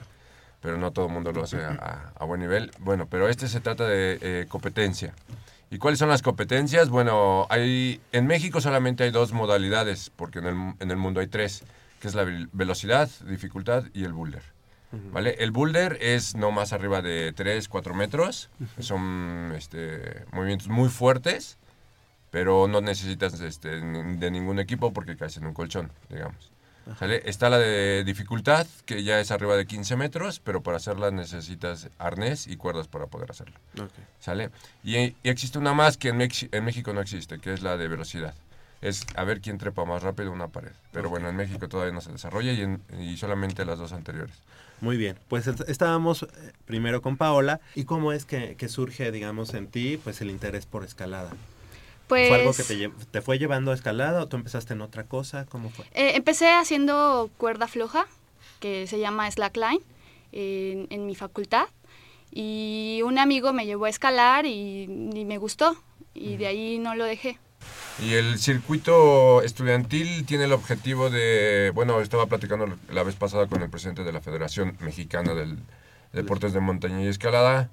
pero 0.60 0.76
no 0.78 0.90
todo 0.92 1.06
el 1.06 1.12
mundo 1.12 1.32
lo 1.32 1.42
hace 1.44 1.62
a, 1.64 2.12
a 2.18 2.24
buen 2.24 2.40
nivel. 2.40 2.70
Bueno, 2.80 3.06
pero 3.06 3.28
este 3.28 3.48
se 3.48 3.60
trata 3.60 3.86
de 3.86 4.18
eh, 4.20 4.46
competencia. 4.48 5.14
¿Y 5.70 5.78
cuáles 5.78 5.98
son 6.00 6.08
las 6.08 6.22
competencias? 6.22 6.88
Bueno, 6.88 7.46
hay 7.48 8.00
en 8.12 8.26
México 8.26 8.60
solamente 8.60 9.04
hay 9.04 9.10
dos 9.12 9.32
modalidades, 9.32 10.10
porque 10.16 10.40
en 10.40 10.46
el, 10.46 10.74
en 10.80 10.90
el 10.90 10.96
mundo 10.96 11.20
hay 11.20 11.28
tres, 11.28 11.62
que 12.00 12.08
es 12.08 12.14
la 12.14 12.24
vel- 12.24 12.48
velocidad, 12.52 13.08
dificultad 13.26 13.84
y 13.94 14.04
el 14.04 14.12
boulder. 14.12 14.42
¿Vale? 15.12 15.36
El 15.38 15.52
boulder 15.52 15.98
es 16.00 16.34
no 16.34 16.50
más 16.50 16.72
arriba 16.72 17.00
de 17.00 17.32
3, 17.32 17.68
4 17.68 17.94
metros. 17.94 18.50
Son 18.80 19.52
este, 19.56 20.24
movimientos 20.32 20.66
muy 20.66 20.88
fuertes, 20.88 21.58
pero 22.32 22.66
no 22.66 22.80
necesitas 22.80 23.38
este, 23.40 23.68
de 23.80 24.30
ningún 24.32 24.58
equipo 24.58 24.92
porque 24.92 25.16
caes 25.16 25.36
en 25.36 25.46
un 25.46 25.54
colchón, 25.54 25.92
digamos. 26.08 26.50
¿Sale? 26.98 27.22
Está 27.24 27.48
la 27.50 27.58
de 27.58 28.04
dificultad, 28.04 28.66
que 28.86 29.02
ya 29.02 29.20
es 29.20 29.30
arriba 29.30 29.56
de 29.56 29.66
15 29.66 29.96
metros, 29.96 30.40
pero 30.40 30.62
para 30.62 30.76
hacerla 30.78 31.10
necesitas 31.10 31.88
arnés 31.98 32.46
y 32.46 32.56
cuerdas 32.56 32.88
para 32.88 33.06
poder 33.06 33.30
hacerlo. 33.30 33.54
Ok. 33.80 33.90
¿Sale? 34.20 34.50
Y, 34.84 34.96
y 34.96 35.14
existe 35.24 35.58
una 35.58 35.74
más 35.74 35.96
que 35.96 36.08
en, 36.08 36.18
Mex- 36.18 36.48
en 36.52 36.64
México 36.64 36.92
no 36.92 37.00
existe, 37.00 37.38
que 37.38 37.52
es 37.52 37.62
la 37.62 37.76
de 37.76 37.88
velocidad. 37.88 38.34
Es 38.82 39.04
a 39.14 39.24
ver 39.24 39.40
quién 39.42 39.58
trepa 39.58 39.84
más 39.84 40.02
rápido 40.02 40.32
una 40.32 40.48
pared. 40.48 40.72
Pero 40.92 41.10
bueno, 41.10 41.28
en 41.28 41.36
México 41.36 41.68
todavía 41.68 41.92
no 41.92 42.00
se 42.00 42.12
desarrolla 42.12 42.52
y, 42.52 42.62
en- 42.62 42.82
y 42.98 43.16
solamente 43.18 43.64
las 43.64 43.78
dos 43.78 43.92
anteriores. 43.92 44.34
Muy 44.80 44.96
bien, 44.96 45.18
pues 45.28 45.46
est- 45.46 45.68
estábamos 45.68 46.22
eh, 46.22 46.26
primero 46.64 47.02
con 47.02 47.18
Paola. 47.18 47.60
¿Y 47.74 47.84
cómo 47.84 48.12
es 48.14 48.24
que, 48.24 48.56
que 48.56 48.68
surge, 48.70 49.12
digamos, 49.12 49.52
en 49.52 49.66
ti 49.66 49.98
pues 50.02 50.22
el 50.22 50.30
interés 50.30 50.64
por 50.64 50.84
escalada? 50.84 51.30
Pues 52.10 52.28
¿Fue 52.28 52.36
algo 52.40 52.52
que 52.52 52.62
te, 52.64 52.74
lle- 52.76 52.92
te 53.10 53.22
fue 53.22 53.38
llevando 53.38 53.70
a 53.70 53.74
escalada 53.74 54.20
o 54.22 54.26
tú 54.26 54.36
empezaste 54.36 54.74
en 54.74 54.82
otra 54.82 55.04
cosa? 55.04 55.46
¿Cómo 55.46 55.70
fue? 55.70 55.86
eh, 55.94 56.12
empecé 56.16 56.50
haciendo 56.52 57.30
cuerda 57.38 57.66
floja, 57.68 58.04
que 58.58 58.86
se 58.86 58.98
llama 58.98 59.30
slackline, 59.30 59.80
en, 60.32 60.86
en 60.90 61.06
mi 61.06 61.14
facultad. 61.14 61.66
Y 62.32 63.00
un 63.04 63.18
amigo 63.18 63.52
me 63.52 63.64
llevó 63.66 63.86
a 63.86 63.88
escalar 63.88 64.44
y, 64.46 64.82
y 65.14 65.24
me 65.24 65.38
gustó. 65.38 65.76
Y 66.14 66.36
de 66.36 66.46
ahí 66.48 66.78
no 66.78 66.94
lo 66.94 67.04
dejé. 67.04 67.38
Y 68.02 68.14
el 68.14 68.38
circuito 68.38 69.42
estudiantil 69.42 70.24
tiene 70.26 70.44
el 70.44 70.52
objetivo 70.52 71.10
de, 71.10 71.70
bueno, 71.74 72.00
estaba 72.00 72.26
platicando 72.26 72.66
la 72.90 73.02
vez 73.02 73.14
pasada 73.16 73.46
con 73.46 73.62
el 73.62 73.70
presidente 73.70 74.02
de 74.04 74.12
la 74.12 74.20
Federación 74.20 74.76
Mexicana 74.80 75.34
del 75.34 75.58
Deportes 76.12 76.52
de 76.52 76.60
Montaña 76.60 77.02
y 77.02 77.06
Escalada, 77.08 77.70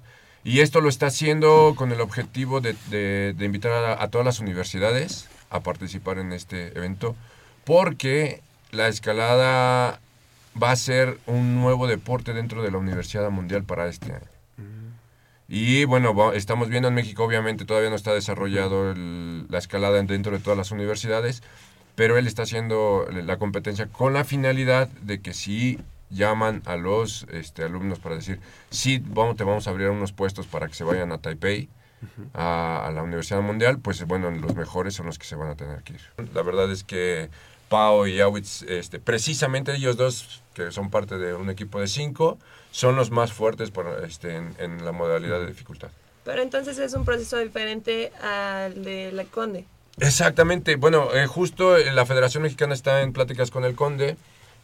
y 0.48 0.60
esto 0.60 0.80
lo 0.80 0.88
está 0.88 1.06
haciendo 1.06 1.74
con 1.76 1.92
el 1.92 2.00
objetivo 2.00 2.60
de, 2.60 2.74
de- 2.90 3.34
de 3.36 3.44
invitar 3.44 3.72
a, 3.72 4.02
a 4.02 4.08
todas 4.08 4.24
las 4.24 4.40
universidades 4.40 5.28
a 5.50 5.60
participar 5.60 6.18
en 6.18 6.32
este 6.32 6.68
evento, 6.76 7.14
porque 7.64 8.40
la 8.70 8.88
escalada 8.88 10.00
va 10.60 10.70
a 10.70 10.76
ser 10.76 11.18
un 11.26 11.54
nuevo 11.60 11.86
deporte 11.86 12.32
dentro 12.32 12.62
de 12.62 12.70
la 12.70 12.78
Universidad 12.78 13.30
Mundial 13.30 13.64
para 13.64 13.88
este 13.88 14.12
año. 14.12 14.26
Y 15.48 15.84
bueno, 15.84 16.14
va- 16.14 16.34
estamos 16.34 16.68
viendo 16.68 16.88
en 16.88 16.94
México, 16.94 17.24
obviamente 17.24 17.64
todavía 17.64 17.90
no 17.90 17.96
está 17.96 18.12
desarrollado 18.12 18.90
el- 18.92 19.46
la 19.48 19.58
escalada 19.58 20.02
dentro 20.02 20.32
de 20.32 20.38
todas 20.40 20.58
las 20.58 20.70
universidades, 20.70 21.42
pero 21.94 22.18
él 22.18 22.26
está 22.26 22.42
haciendo 22.42 23.06
la 23.10 23.38
competencia 23.38 23.86
con 23.86 24.12
la 24.12 24.24
finalidad 24.24 24.88
de 25.02 25.20
que 25.20 25.32
si 25.34 25.78
llaman 26.10 26.62
a 26.64 26.76
los 26.76 27.26
este, 27.30 27.64
alumnos 27.64 27.98
para 27.98 28.14
decir, 28.14 28.40
sí, 28.70 29.02
vamos, 29.04 29.36
te 29.36 29.44
vamos 29.44 29.66
a 29.66 29.70
abrir 29.70 29.88
unos 29.90 30.12
puestos 30.12 30.46
para 30.46 30.68
que 30.68 30.74
se 30.74 30.84
vayan 30.84 31.12
a 31.12 31.18
Taipei, 31.18 31.68
a, 32.32 32.86
a 32.86 32.92
la 32.92 33.02
Universidad 33.02 33.40
Mundial, 33.40 33.78
pues 33.80 34.04
bueno, 34.06 34.30
los 34.30 34.54
mejores 34.54 34.94
son 34.94 35.06
los 35.06 35.18
que 35.18 35.26
se 35.26 35.36
van 35.36 35.50
a 35.50 35.56
tener 35.56 35.82
que 35.82 35.94
ir. 35.94 36.00
La 36.32 36.42
verdad 36.42 36.70
es 36.70 36.84
que 36.84 37.28
Pau 37.68 38.06
y 38.06 38.20
Awitz, 38.20 38.62
este, 38.62 38.98
precisamente 39.00 39.74
ellos 39.74 39.96
dos, 39.96 40.42
que 40.54 40.70
son 40.70 40.90
parte 40.90 41.18
de 41.18 41.34
un 41.34 41.50
equipo 41.50 41.80
de 41.80 41.88
cinco, 41.88 42.38
son 42.70 42.96
los 42.96 43.10
más 43.10 43.32
fuertes 43.32 43.70
por, 43.70 44.04
este, 44.04 44.36
en, 44.36 44.54
en 44.58 44.84
la 44.84 44.92
modalidad 44.92 45.40
de 45.40 45.46
dificultad. 45.46 45.88
Pero 46.24 46.42
entonces 46.42 46.78
es 46.78 46.94
un 46.94 47.04
proceso 47.04 47.38
diferente 47.38 48.12
al 48.22 48.84
de 48.84 49.12
la 49.12 49.24
Conde. 49.24 49.64
Exactamente. 49.98 50.76
Bueno, 50.76 51.08
eh, 51.14 51.26
justo 51.26 51.76
eh, 51.76 51.92
la 51.92 52.06
Federación 52.06 52.42
Mexicana 52.42 52.74
está 52.74 53.02
en 53.02 53.12
pláticas 53.12 53.50
con 53.50 53.64
el 53.64 53.74
Conde 53.74 54.16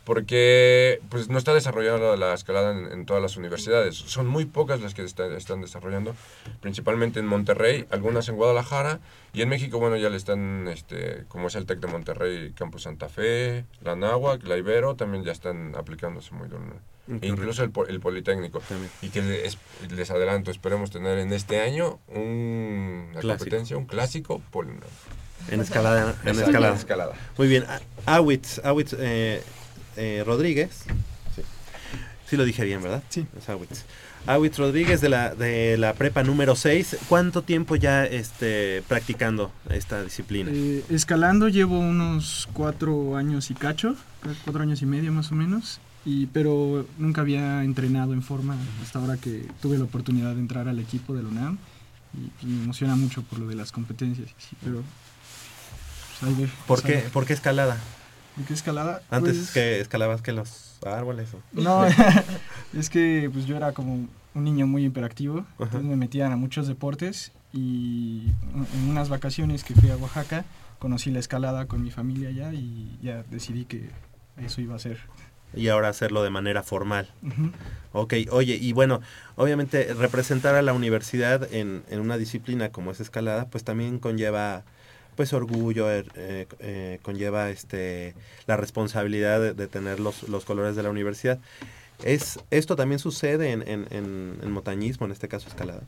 porque 0.05 1.01
pues 1.09 1.29
no 1.29 1.39
está 1.39 1.55
desarrollada 1.55 2.17
la 2.17 2.35
escalada 2.35 2.73
en, 2.73 2.93
en 2.93 3.07
todas 3.07 3.23
las 3.23 3.37
universidades. 3.37 3.97
Son 3.97 4.27
muy 4.27 4.45
pocas 4.45 4.81
las 4.81 4.95
que 4.95 5.03
está- 5.03 5.35
están 5.37 5.61
desarrollando, 5.61 6.15
principalmente 6.61 7.21
en 7.21 7.27
Monterrey, 7.27 7.87
algunas 7.91 8.29
en 8.29 8.37
Guadalajara 8.37 9.01
y 9.33 9.43
en 9.43 9.49
México, 9.49 9.79
bueno, 9.79 9.97
ya 9.97 10.11
le 10.11 10.17
están, 10.17 10.69
este, 10.69 11.25
como 11.29 11.49
es 11.49 11.55
el 11.57 11.67
TEC 11.67 11.81
de 11.81 11.87
Monterrey, 11.89 12.53
Campus 12.57 12.83
Santa 12.83 13.09
Fe, 13.09 13.65
la 13.83 13.97
Náhuac, 13.97 14.45
la 14.45 14.57
Ibero, 14.57 14.95
también 14.95 15.25
ya 15.25 15.33
están 15.33 15.75
aplicándose 15.77 16.33
muy 16.35 16.49
duro. 16.49 16.65
¿no? 16.65 16.75
Mm, 17.07 17.19
E 17.21 17.27
incluso 17.27 17.63
el, 17.65 17.73
el 17.89 18.01
Politécnico. 18.01 18.63
Y 19.03 19.09
que 19.11 19.21
les, 19.23 19.59
les 19.91 20.11
adelanto, 20.11 20.51
esperemos 20.51 20.91
tener 20.91 21.19
en 21.19 21.33
este 21.33 21.61
año 21.61 21.99
un, 22.09 23.09
una 23.11 23.21
Clásico. 23.21 23.39
competencia, 23.45 23.77
un 23.77 23.85
clásico 23.87 24.41
poli- 24.51 24.73
En 25.51 25.61
escalada. 25.61 26.15
En 26.25 26.39
escalada. 26.39 26.75
escalada. 26.77 27.13
Muy 27.37 27.49
bien. 27.49 27.65
A- 27.65 28.17
Awitz, 28.17 28.59
Awitz 28.65 28.95
eh, 28.99 29.43
eh, 29.97 30.23
Rodríguez. 30.25 30.85
Sí. 31.35 31.43
Sí 32.29 32.37
lo 32.37 32.45
dije 32.45 32.65
bien, 32.65 32.83
¿verdad? 32.83 33.03
Sí. 33.09 33.27
Es 33.39 33.49
Awitz. 33.49 33.85
Awitz 34.27 34.59
Rodríguez 34.59 35.03
de 35.03 35.11
la, 35.11 35.35
de 35.35 35.77
la 35.77 35.93
prepa 35.93 36.23
número 36.23 36.57
6. 36.57 36.97
¿Cuánto 37.09 37.43
tiempo 37.43 37.77
ya 37.77 38.07
este, 38.07 38.83
practicando 38.89 39.53
esta 39.69 40.03
disciplina? 40.03 40.51
Eh, 40.53 40.83
escalando 40.89 41.49
llevo 41.49 41.79
unos 41.79 42.49
cuatro 42.55 43.17
años 43.17 43.51
y 43.51 43.55
cacho, 43.55 43.97
cuatro 44.45 44.63
años 44.63 44.81
y 44.81 44.87
medio 44.87 45.13
más 45.13 45.31
o 45.31 45.35
menos, 45.35 45.79
y, 46.07 46.27
pero 46.27 46.87
nunca 46.97 47.21
había 47.21 47.65
entrenado 47.65 48.15
en 48.15 48.23
forma 48.23 48.57
hasta 48.83 48.99
ahora 48.99 49.19
que 49.19 49.47
tuve 49.61 49.77
la 49.77 49.85
oportunidad 49.85 50.35
de 50.35 50.41
entrar 50.41 50.69
al 50.69 50.79
equipo 50.79 51.15
de 51.15 51.23
la 51.23 51.29
UNAM 51.29 51.59
y, 52.15 52.29
pues, 52.31 52.45
me 52.45 52.65
emociona 52.65 52.97
mucho 52.97 53.23
por 53.23 53.39
lo 53.39 53.47
de 53.47 53.57
las 53.57 53.73
competencias, 53.73 54.29
sí, 54.39 54.57
pero 54.65 54.83
pues, 56.21 56.31
ahí 56.31 56.43
ve, 56.43 56.49
¿Por 56.67 56.81
pues, 56.81 56.83
qué. 56.83 57.09
¿Por 57.11 57.27
qué 57.27 57.35
escalada? 57.35 57.79
¿Por 58.37 58.45
qué 58.47 58.55
escalada? 58.55 59.03
Antes 59.11 59.37
Pues- 59.37 59.51
que 59.53 59.81
escalabas 59.81 60.23
que 60.23 60.33
los 60.33 60.79
árboles. 60.85 61.29
o- 61.35 61.41
No, 61.61 61.85
es 62.75 62.91
que 62.91 63.31
pues 63.33 63.47
yo 63.47 63.57
era 63.57 63.73
como 63.73 63.95
un 64.35 64.45
niño 64.45 64.67
muy 64.67 64.85
hiperactivo, 64.87 65.45
entonces 65.59 65.85
me 65.85 65.97
metían 65.97 66.33
a 66.33 66.37
muchos 66.37 66.67
deportes 66.67 67.31
y 67.53 68.27
en 68.75 68.89
unas 68.91 69.09
vacaciones 69.09 69.63
que 69.63 69.75
fui 69.75 69.91
a 69.91 69.97
Oaxaca 69.97 70.45
conocí 70.81 71.11
la 71.13 71.21
escalada 71.21 71.67
con 71.67 71.83
mi 71.83 71.91
familia 71.93 72.29
allá 72.31 72.53
y 72.53 72.99
ya 73.01 73.23
decidí 73.31 73.65
que 73.65 73.89
eso 74.39 74.61
iba 74.61 74.75
a 74.75 74.79
ser. 74.81 74.99
y 75.57 75.69
ahora 75.69 75.89
hacerlo 75.89 76.25
de 76.25 76.31
manera 76.31 76.65
formal. 76.65 77.09
Ujú. 77.23 77.53
Ok, 77.93 78.15
oye, 78.33 78.57
y 78.61 78.73
bueno, 78.73 79.01
obviamente 79.37 79.95
representar 79.95 80.57
a 80.57 80.63
la 80.63 80.73
universidad 80.73 81.47
en, 81.55 81.85
en 81.89 82.01
una 82.01 82.19
disciplina 82.19 82.71
como 82.71 82.91
es 82.91 82.99
escalada, 82.99 83.47
pues 83.47 83.63
también 83.63 84.01
conlleva 84.01 84.65
pues 85.17 85.33
orgullo, 85.33 85.91
er- 85.91 86.11
eh, 86.17 86.47
eh, 86.61 86.99
conlleva 87.03 87.51
este 87.51 88.15
la 88.47 88.57
responsabilidad 88.57 89.41
de, 89.41 89.55
de 89.55 89.67
tener 89.67 90.01
los, 90.01 90.29
los 90.29 90.45
colores 90.45 90.77
de 90.77 90.83
la 90.83 90.91
universidad. 90.91 91.39
Es, 92.05 92.41
¿Esto 92.51 92.77
también 92.77 92.99
sucede 92.99 93.53
en, 93.53 93.63
en, 93.69 93.87
en, 93.91 94.39
en 94.43 94.51
montañismo, 94.53 95.07
en 95.07 95.13
este 95.13 95.29
caso 95.29 95.49
escalada? 95.49 95.83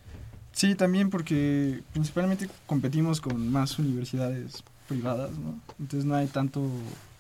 Sí, 0.53 0.75
también 0.75 1.11
porque 1.11 1.81
principalmente 1.93 2.49
competimos 2.67 3.21
con 3.21 3.51
más 3.53 3.79
universidades 3.79 4.63
privadas, 4.89 5.31
¿no? 5.33 5.59
Entonces 5.79 6.05
no 6.07 6.15
hay 6.15 6.29
tanto, 6.29 6.63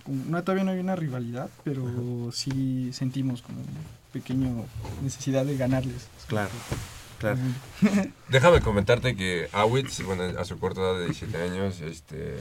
no, 0.06 0.42
todavía 0.42 0.64
no 0.64 0.70
hay 0.70 0.78
una 0.78 0.96
rivalidad, 0.96 1.50
pero 1.64 2.30
sí 2.32 2.90
sentimos 2.92 3.42
como 3.42 3.58
pequeño 4.12 4.64
necesidad 5.02 5.44
de 5.44 5.56
ganarles. 5.58 6.06
Claro, 6.28 6.48
claro. 7.18 7.38
Déjame 8.28 8.60
comentarte 8.60 9.16
que 9.16 9.48
Awitz, 9.52 10.02
bueno, 10.04 10.24
a 10.38 10.44
su 10.44 10.58
corta 10.58 10.80
edad 10.80 10.98
de 10.98 11.04
17 11.06 11.36
años, 11.42 11.80
este, 11.80 12.36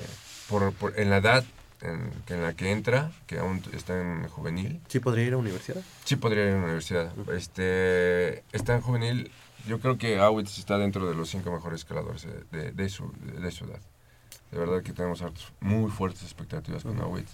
por, 0.49 0.71
por- 0.73 0.99
en 0.99 1.09
la 1.09 1.17
edad 1.17 1.43
en, 1.81 2.09
que 2.25 2.33
en 2.35 2.43
la 2.43 2.53
que 2.53 2.71
entra, 2.71 3.11
que 3.27 3.37
aún 3.39 3.61
está 3.73 3.99
en 3.99 4.27
juvenil. 4.29 4.79
¿Sí 4.87 4.99
podría 4.99 5.25
ir 5.25 5.33
a 5.33 5.37
universidad? 5.37 5.81
Sí 6.03 6.15
podría 6.15 6.45
ir 6.47 6.53
a 6.53 6.57
universidad. 6.57 7.11
Este, 7.35 8.43
está 8.53 8.75
en 8.75 8.81
juvenil. 8.81 9.31
Yo 9.67 9.79
creo 9.79 9.97
que 9.97 10.19
Awitz 10.19 10.57
está 10.57 10.77
dentro 10.77 11.07
de 11.07 11.15
los 11.15 11.29
cinco 11.29 11.51
mejores 11.51 11.79
escaladores 11.81 12.23
de, 12.51 12.59
de- 12.59 12.71
de 12.71 12.89
su, 12.89 13.11
de 13.41 13.51
su 13.51 13.65
edad. 13.65 13.79
De 14.51 14.59
verdad 14.59 14.81
que 14.83 14.93
tenemos 14.93 15.21
hartos- 15.21 15.51
muy 15.59 15.89
fuertes 15.91 16.23
expectativas 16.23 16.83
con 16.83 16.99
Awitz. 17.01 17.31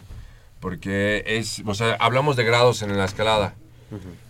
Porque 0.59 1.23
es, 1.25 1.61
o 1.65 1.73
sea, 1.73 1.93
hablamos 1.99 2.35
de 2.35 2.43
grados 2.43 2.81
en 2.81 2.95
la 2.97 3.05
escalada. 3.05 3.55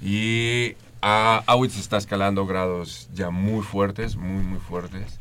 Y 0.01 0.75
a 1.01 1.43
Awitz 1.47 1.77
está 1.77 1.97
escalando 1.97 2.45
grados 2.45 3.09
ya 3.13 3.29
muy 3.29 3.63
fuertes, 3.63 4.15
muy, 4.15 4.43
muy 4.43 4.59
fuertes. 4.59 5.19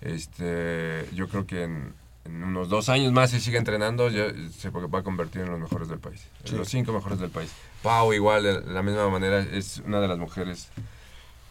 Este, 0.00 1.06
yo 1.14 1.28
creo 1.28 1.46
que 1.46 1.64
en, 1.64 1.94
en 2.24 2.42
unos 2.42 2.68
dos 2.68 2.88
años 2.88 3.12
más, 3.12 3.30
si 3.30 3.40
sigue 3.40 3.58
entrenando, 3.58 4.08
ya 4.08 4.26
se 4.56 4.70
va 4.70 4.98
a 4.98 5.02
convertir 5.02 5.42
en 5.42 5.50
los 5.50 5.60
mejores 5.60 5.88
del 5.88 5.98
país. 5.98 6.26
Sí. 6.44 6.56
Los 6.56 6.68
cinco 6.68 6.92
mejores 6.92 7.18
del 7.18 7.30
país. 7.30 7.52
Pau, 7.82 8.12
igual, 8.12 8.42
de 8.42 8.60
la 8.62 8.82
misma 8.82 9.08
manera, 9.08 9.40
es 9.40 9.82
una 9.86 10.00
de 10.00 10.08
las 10.08 10.18
mujeres 10.18 10.68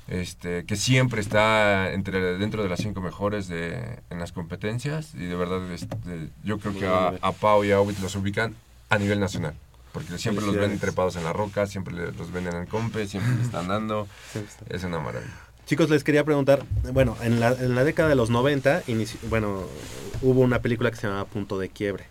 este, 0.08 0.66
que 0.66 0.76
siempre 0.76 1.22
está 1.22 1.92
entre 1.92 2.38
dentro 2.38 2.64
de 2.64 2.70
las 2.70 2.80
cinco 2.80 3.02
mejores 3.02 3.48
de, 3.48 4.00
en 4.10 4.20
las 4.20 4.32
competencias. 4.32 5.14
Y 5.14 5.26
de 5.26 5.36
verdad, 5.36 5.72
este, 5.72 6.30
yo 6.44 6.60
creo 6.60 6.74
que 6.74 6.88
a, 6.88 7.14
a 7.22 7.32
Pau 7.32 7.64
y 7.64 7.72
a 7.72 7.78
Awitz 7.78 8.00
los 8.02 8.16
ubican 8.16 8.56
a 8.90 8.98
nivel 8.98 9.20
nacional. 9.20 9.54
Porque 9.92 10.18
siempre 10.18 10.46
los 10.46 10.56
ven 10.56 10.78
trepados 10.80 11.16
en 11.16 11.24
la 11.24 11.34
roca, 11.34 11.66
siempre 11.68 11.94
los 11.96 12.32
ven 12.32 12.48
en 12.48 12.56
el 12.56 12.68
compe, 12.68 13.08
siempre 13.08 13.36
le 13.36 13.42
están 13.42 13.68
dando. 13.68 14.08
Es 14.70 14.84
una 14.84 15.00
maravilla. 15.00 15.32
Chicos, 15.66 15.90
les 15.90 16.04
quería 16.04 16.24
preguntar, 16.24 16.64
bueno, 16.94 17.16
en 17.22 17.40
la, 17.40 17.50
en 17.50 17.76
la 17.76 17.84
década 17.84 18.10
de 18.10 18.16
los 18.16 18.30
90, 18.30 18.84
inici- 18.86 19.18
bueno, 19.30 19.64
hubo 20.22 20.42
una 20.42 20.62
película 20.62 20.90
que 20.90 20.98
se 20.98 21.08
llamaba 21.08 21.26
Punto 21.26 21.60
de 21.60 21.70
Quiebre. 21.70 22.06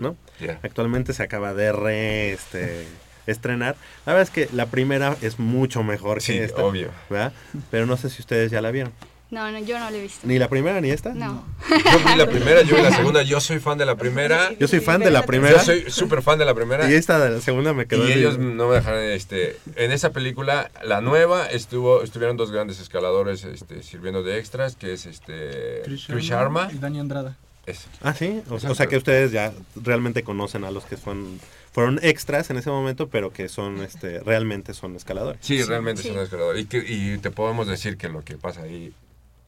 ¿no? 0.00 0.16
Actualmente 0.62 1.12
se 1.12 1.22
acaba 1.22 1.52
de 1.52 1.70
re, 1.72 2.32
este, 2.32 2.86
estrenar. 3.26 3.76
La 4.06 4.14
verdad 4.14 4.22
es 4.22 4.30
que 4.30 4.48
la 4.56 4.66
primera 4.66 5.14
es 5.20 5.38
mucho 5.38 5.82
mejor 5.82 6.22
Sí, 6.22 6.32
que 6.32 6.44
esta. 6.44 6.64
obvio. 6.64 6.90
¿verdad? 7.10 7.34
Pero 7.70 7.84
no 7.84 7.98
sé 7.98 8.08
si 8.08 8.22
ustedes 8.22 8.50
ya 8.50 8.62
la 8.62 8.70
vieron. 8.70 8.92
No, 9.28 9.50
no, 9.50 9.58
yo 9.58 9.78
no 9.78 9.90
lo 9.90 9.96
he 9.96 10.02
visto. 10.02 10.26
¿Ni 10.26 10.38
la 10.38 10.48
primera 10.48 10.80
ni 10.80 10.90
esta? 10.90 11.12
No. 11.12 11.44
Yo 11.68 12.10
vi 12.10 12.16
la 12.16 12.26
primera, 12.30 12.62
yo 12.62 12.76
vi 12.76 12.82
la 12.82 12.92
segunda. 12.92 13.22
Yo 13.22 13.40
soy 13.40 13.58
fan 13.58 13.76
de 13.76 13.84
la 13.84 13.96
primera. 13.96 14.52
Yo 14.58 14.68
soy 14.68 14.80
fan 14.80 15.00
de 15.00 15.10
la 15.10 15.26
primera. 15.26 15.58
Yo 15.58 15.64
soy 15.64 15.90
súper 15.90 16.22
fan 16.22 16.38
de 16.38 16.44
la 16.44 16.54
primera. 16.54 16.88
Y 16.88 16.94
esta 16.94 17.18
de 17.18 17.30
la 17.30 17.40
segunda 17.40 17.72
me 17.72 17.86
quedó 17.86 18.08
Y 18.08 18.12
ellos 18.12 18.38
no 18.38 18.68
me 18.68 18.76
dejaron, 18.76 19.02
este, 19.02 19.56
en 19.74 19.90
esa 19.90 20.12
película, 20.12 20.70
la 20.84 21.00
nueva, 21.00 21.46
estuvo, 21.46 22.02
estuvieron 22.02 22.36
dos 22.36 22.52
grandes 22.52 22.78
escaladores, 22.80 23.44
este, 23.44 23.82
sirviendo 23.82 24.22
de 24.22 24.38
extras, 24.38 24.76
que 24.76 24.92
es, 24.92 25.06
este, 25.06 25.82
Chris, 25.84 26.06
Sharma. 26.06 26.68
Y 26.72 26.78
Dani 26.78 27.00
Andrada. 27.00 27.36
Ese. 27.66 27.88
Ah, 28.02 28.14
sí. 28.14 28.42
O, 28.48 28.54
o 28.54 28.74
sea 28.76 28.86
que 28.86 28.96
ustedes 28.96 29.32
ya 29.32 29.52
realmente 29.74 30.22
conocen 30.22 30.62
a 30.62 30.70
los 30.70 30.84
que 30.84 30.96
son 30.96 31.40
fueron 31.76 32.00
extras 32.02 32.48
en 32.48 32.56
ese 32.56 32.70
momento, 32.70 33.08
pero 33.08 33.34
que 33.34 33.50
son 33.50 33.82
este 33.82 34.20
realmente 34.20 34.72
son 34.72 34.96
escaladores. 34.96 35.44
Sí, 35.44 35.62
realmente 35.62 36.02
son 36.02 36.16
escaladores. 36.16 36.62
Y, 36.62 36.64
que, 36.64 36.78
y 36.78 37.18
te 37.18 37.30
podemos 37.30 37.66
decir 37.66 37.98
que 37.98 38.08
lo 38.08 38.24
que 38.24 38.38
pasa 38.38 38.62
ahí, 38.62 38.94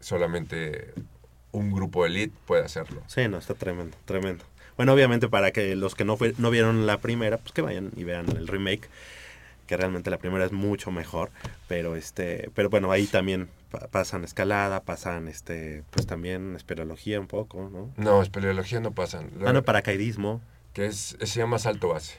solamente 0.01 0.93
un 1.53 1.73
grupo 1.73 2.05
elite 2.07 2.35
puede 2.47 2.65
hacerlo. 2.65 3.03
Sí, 3.07 3.27
no, 3.29 3.39
está 3.39 3.55
tremendo, 3.55 3.97
tremendo. 4.05 4.45
Bueno, 4.77 4.93
obviamente 4.93 5.29
para 5.29 5.51
que 5.51 5.75
los 5.77 5.95
que 5.95 6.05
no, 6.05 6.17
fue- 6.17 6.35
no 6.39 6.51
vieron 6.51 6.87
la 6.87 6.99
primera, 6.99 7.39
pues 7.39 7.53
que 7.53 7.63
vayan 7.63 7.91
y 7.97 8.05
vean 8.05 8.27
el 8.37 8.47
remake, 8.47 8.89
que 9.67 9.77
realmente 9.77 10.11
la 10.11 10.19
primera 10.19 10.45
es 10.45 10.53
mucho 10.53 10.91
mejor, 10.91 11.31
pero 11.67 11.97
este, 11.97 12.51
pero 12.55 12.71
bueno, 12.71 12.91
ahí 12.93 13.07
también 13.07 13.49
pa- 13.71 13.89
pasan 13.89 14.25
escalada, 14.25 14.81
pasan 14.85 15.27
este, 15.29 15.83
pues 15.91 16.07
también 16.07 16.55
espeleología 16.57 17.19
un 17.21 17.27
poco, 17.27 17.69
¿no? 17.71 17.91
No, 17.97 18.23
espeleología 18.23 18.81
no 18.81 18.93
pasan. 18.93 19.31
Ah, 19.45 19.53
no, 19.53 19.63
paracaidismo. 19.65 20.41
Que 20.75 20.87
es, 20.87 21.17
se 21.21 21.39
llama 21.41 21.59
salto 21.59 21.89
base. 21.89 22.15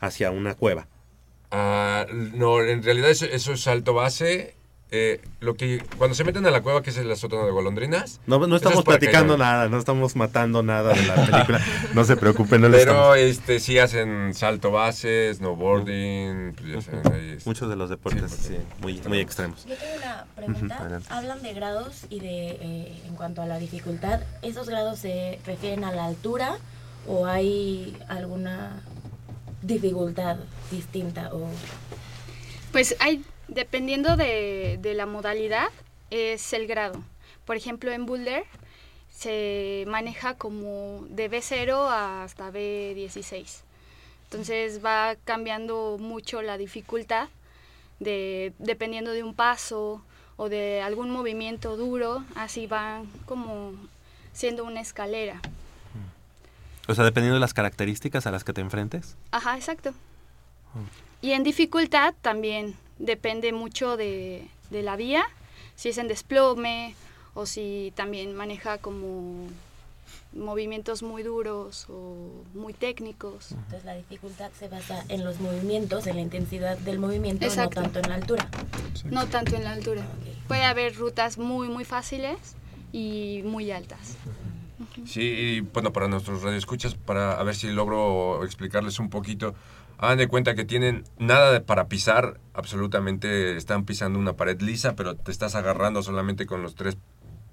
Hacia 0.00 0.30
una 0.30 0.54
cueva. 0.56 0.88
Ah, 1.50 2.06
no, 2.10 2.60
en 2.62 2.82
realidad 2.82 3.10
eso, 3.10 3.26
eso 3.26 3.52
es 3.52 3.60
salto 3.60 3.94
base. 3.94 4.56
Eh, 4.90 5.20
lo 5.40 5.54
que 5.54 5.82
cuando 5.98 6.14
se 6.14 6.22
meten 6.22 6.46
a 6.46 6.50
la 6.52 6.62
cueva, 6.62 6.82
que 6.82 6.90
es 6.90 6.96
el 6.98 7.16
sótano 7.16 7.44
de 7.46 7.50
golondrinas. 7.50 8.20
No, 8.26 8.38
no 8.46 8.54
estamos 8.54 8.78
es 8.80 8.84
platicando 8.84 9.34
cañón. 9.34 9.40
nada, 9.40 9.68
no 9.68 9.78
estamos 9.78 10.14
matando 10.14 10.62
nada 10.62 10.92
de 10.94 11.02
la 11.06 11.14
película. 11.26 11.60
No 11.94 12.04
se 12.04 12.16
preocupen, 12.16 12.60
no 12.60 12.70
Pero 12.70 13.14
este 13.16 13.58
sí 13.58 13.78
hacen 13.80 14.34
salto 14.34 14.70
base, 14.70 15.34
snowboarding, 15.34 16.54
pues 16.54 16.68
ya 16.68 16.80
saben, 16.82 17.12
ahí 17.12 17.30
es- 17.38 17.46
Muchos 17.46 17.68
de 17.68 17.74
los 17.76 17.90
deportes 17.90 18.30
sí, 18.30 18.56
muy, 18.82 19.00
muy 19.08 19.18
extremos. 19.18 19.64
Yo 19.66 19.74
tengo 19.74 19.96
una 19.96 20.26
pregunta. 20.36 21.00
Hablan 21.10 21.42
de 21.42 21.54
grados 21.54 22.06
y 22.08 22.20
de 22.20 22.46
eh, 22.60 23.02
en 23.08 23.16
cuanto 23.16 23.42
a 23.42 23.46
la 23.46 23.58
dificultad, 23.58 24.20
¿esos 24.42 24.68
grados 24.68 25.00
se 25.00 25.40
refieren 25.44 25.82
a 25.82 25.90
la 25.92 26.04
altura 26.04 26.58
o 27.08 27.26
hay 27.26 27.96
alguna 28.08 28.80
dificultad 29.62 30.36
distinta 30.70 31.30
o 31.34 31.48
Pues 32.72 32.94
hay, 33.00 33.24
dependiendo 33.48 34.16
de, 34.16 34.78
de 34.80 34.94
la 34.94 35.06
modalidad, 35.06 35.68
es 36.10 36.52
el 36.52 36.66
grado. 36.66 37.02
Por 37.44 37.56
ejemplo, 37.56 37.90
en 37.92 38.06
Boulder 38.06 38.44
se 39.10 39.84
maneja 39.86 40.34
como 40.34 41.04
de 41.08 41.30
B0 41.30 41.88
hasta 41.88 42.50
B16. 42.50 43.62
Entonces 44.24 44.84
va 44.84 45.16
cambiando 45.24 45.96
mucho 46.00 46.42
la 46.42 46.58
dificultad 46.58 47.28
de, 48.00 48.52
dependiendo 48.58 49.12
de 49.12 49.22
un 49.22 49.34
paso 49.34 50.02
o 50.36 50.48
de 50.48 50.82
algún 50.82 51.10
movimiento 51.10 51.76
duro, 51.76 52.24
así 52.34 52.66
van 52.66 53.06
como 53.26 53.72
siendo 54.32 54.64
una 54.64 54.80
escalera. 54.80 55.40
O 56.88 56.94
sea, 56.94 57.04
dependiendo 57.04 57.34
de 57.34 57.40
las 57.40 57.54
características 57.54 58.26
a 58.26 58.30
las 58.30 58.44
que 58.44 58.52
te 58.52 58.60
enfrentes. 58.60 59.16
Ajá, 59.30 59.56
exacto. 59.56 59.94
Y 61.22 61.32
en 61.32 61.44
dificultad 61.44 62.14
también 62.20 62.74
depende 62.98 63.52
mucho 63.52 63.96
de, 63.96 64.48
de 64.70 64.82
la 64.82 64.96
vía, 64.96 65.24
si 65.74 65.88
es 65.90 65.98
en 65.98 66.08
desplome 66.08 66.94
o 67.34 67.46
si 67.46 67.92
también 67.96 68.34
maneja 68.34 68.78
como 68.78 69.48
movimientos 70.32 71.02
muy 71.02 71.22
duros 71.22 71.86
o 71.88 72.16
muy 72.54 72.72
técnicos. 72.72 73.52
entonces 73.52 73.84
la 73.84 73.94
dificultad 73.94 74.50
se 74.58 74.68
basa 74.68 75.04
en 75.08 75.24
los 75.24 75.40
movimientos, 75.40 76.06
en 76.06 76.16
la 76.16 76.22
intensidad 76.22 76.76
del 76.78 76.98
movimiento, 76.98 77.44
Exacto. 77.44 77.80
no 77.80 77.84
tanto 77.84 77.98
en 78.00 78.08
la 78.08 78.14
altura? 78.16 78.48
No 79.04 79.26
tanto 79.26 79.56
en 79.56 79.64
la 79.64 79.72
altura. 79.72 80.02
Puede 80.48 80.64
haber 80.64 80.96
rutas 80.96 81.38
muy, 81.38 81.68
muy 81.68 81.84
fáciles 81.84 82.36
y 82.92 83.42
muy 83.44 83.70
altas. 83.70 84.16
Sí, 85.06 85.22
y 85.22 85.60
bueno, 85.60 85.92
para 85.92 86.08
nuestros 86.08 86.42
radioescuchas, 86.42 86.94
para 86.94 87.38
a 87.38 87.42
ver 87.42 87.54
si 87.54 87.68
logro 87.68 88.44
explicarles 88.44 88.98
un 88.98 89.10
poquito. 89.10 89.54
Hagan 89.98 90.18
de 90.18 90.28
cuenta 90.28 90.54
que 90.54 90.64
tienen 90.64 91.04
nada 91.18 91.52
de- 91.52 91.60
para 91.60 91.88
pisar, 91.88 92.40
absolutamente 92.52 93.56
están 93.56 93.84
pisando 93.84 94.18
una 94.18 94.34
pared 94.34 94.60
lisa, 94.60 94.96
pero 94.96 95.14
te 95.16 95.30
estás 95.32 95.54
agarrando 95.54 96.02
solamente 96.02 96.46
con 96.46 96.62
los 96.62 96.74
tres 96.74 96.96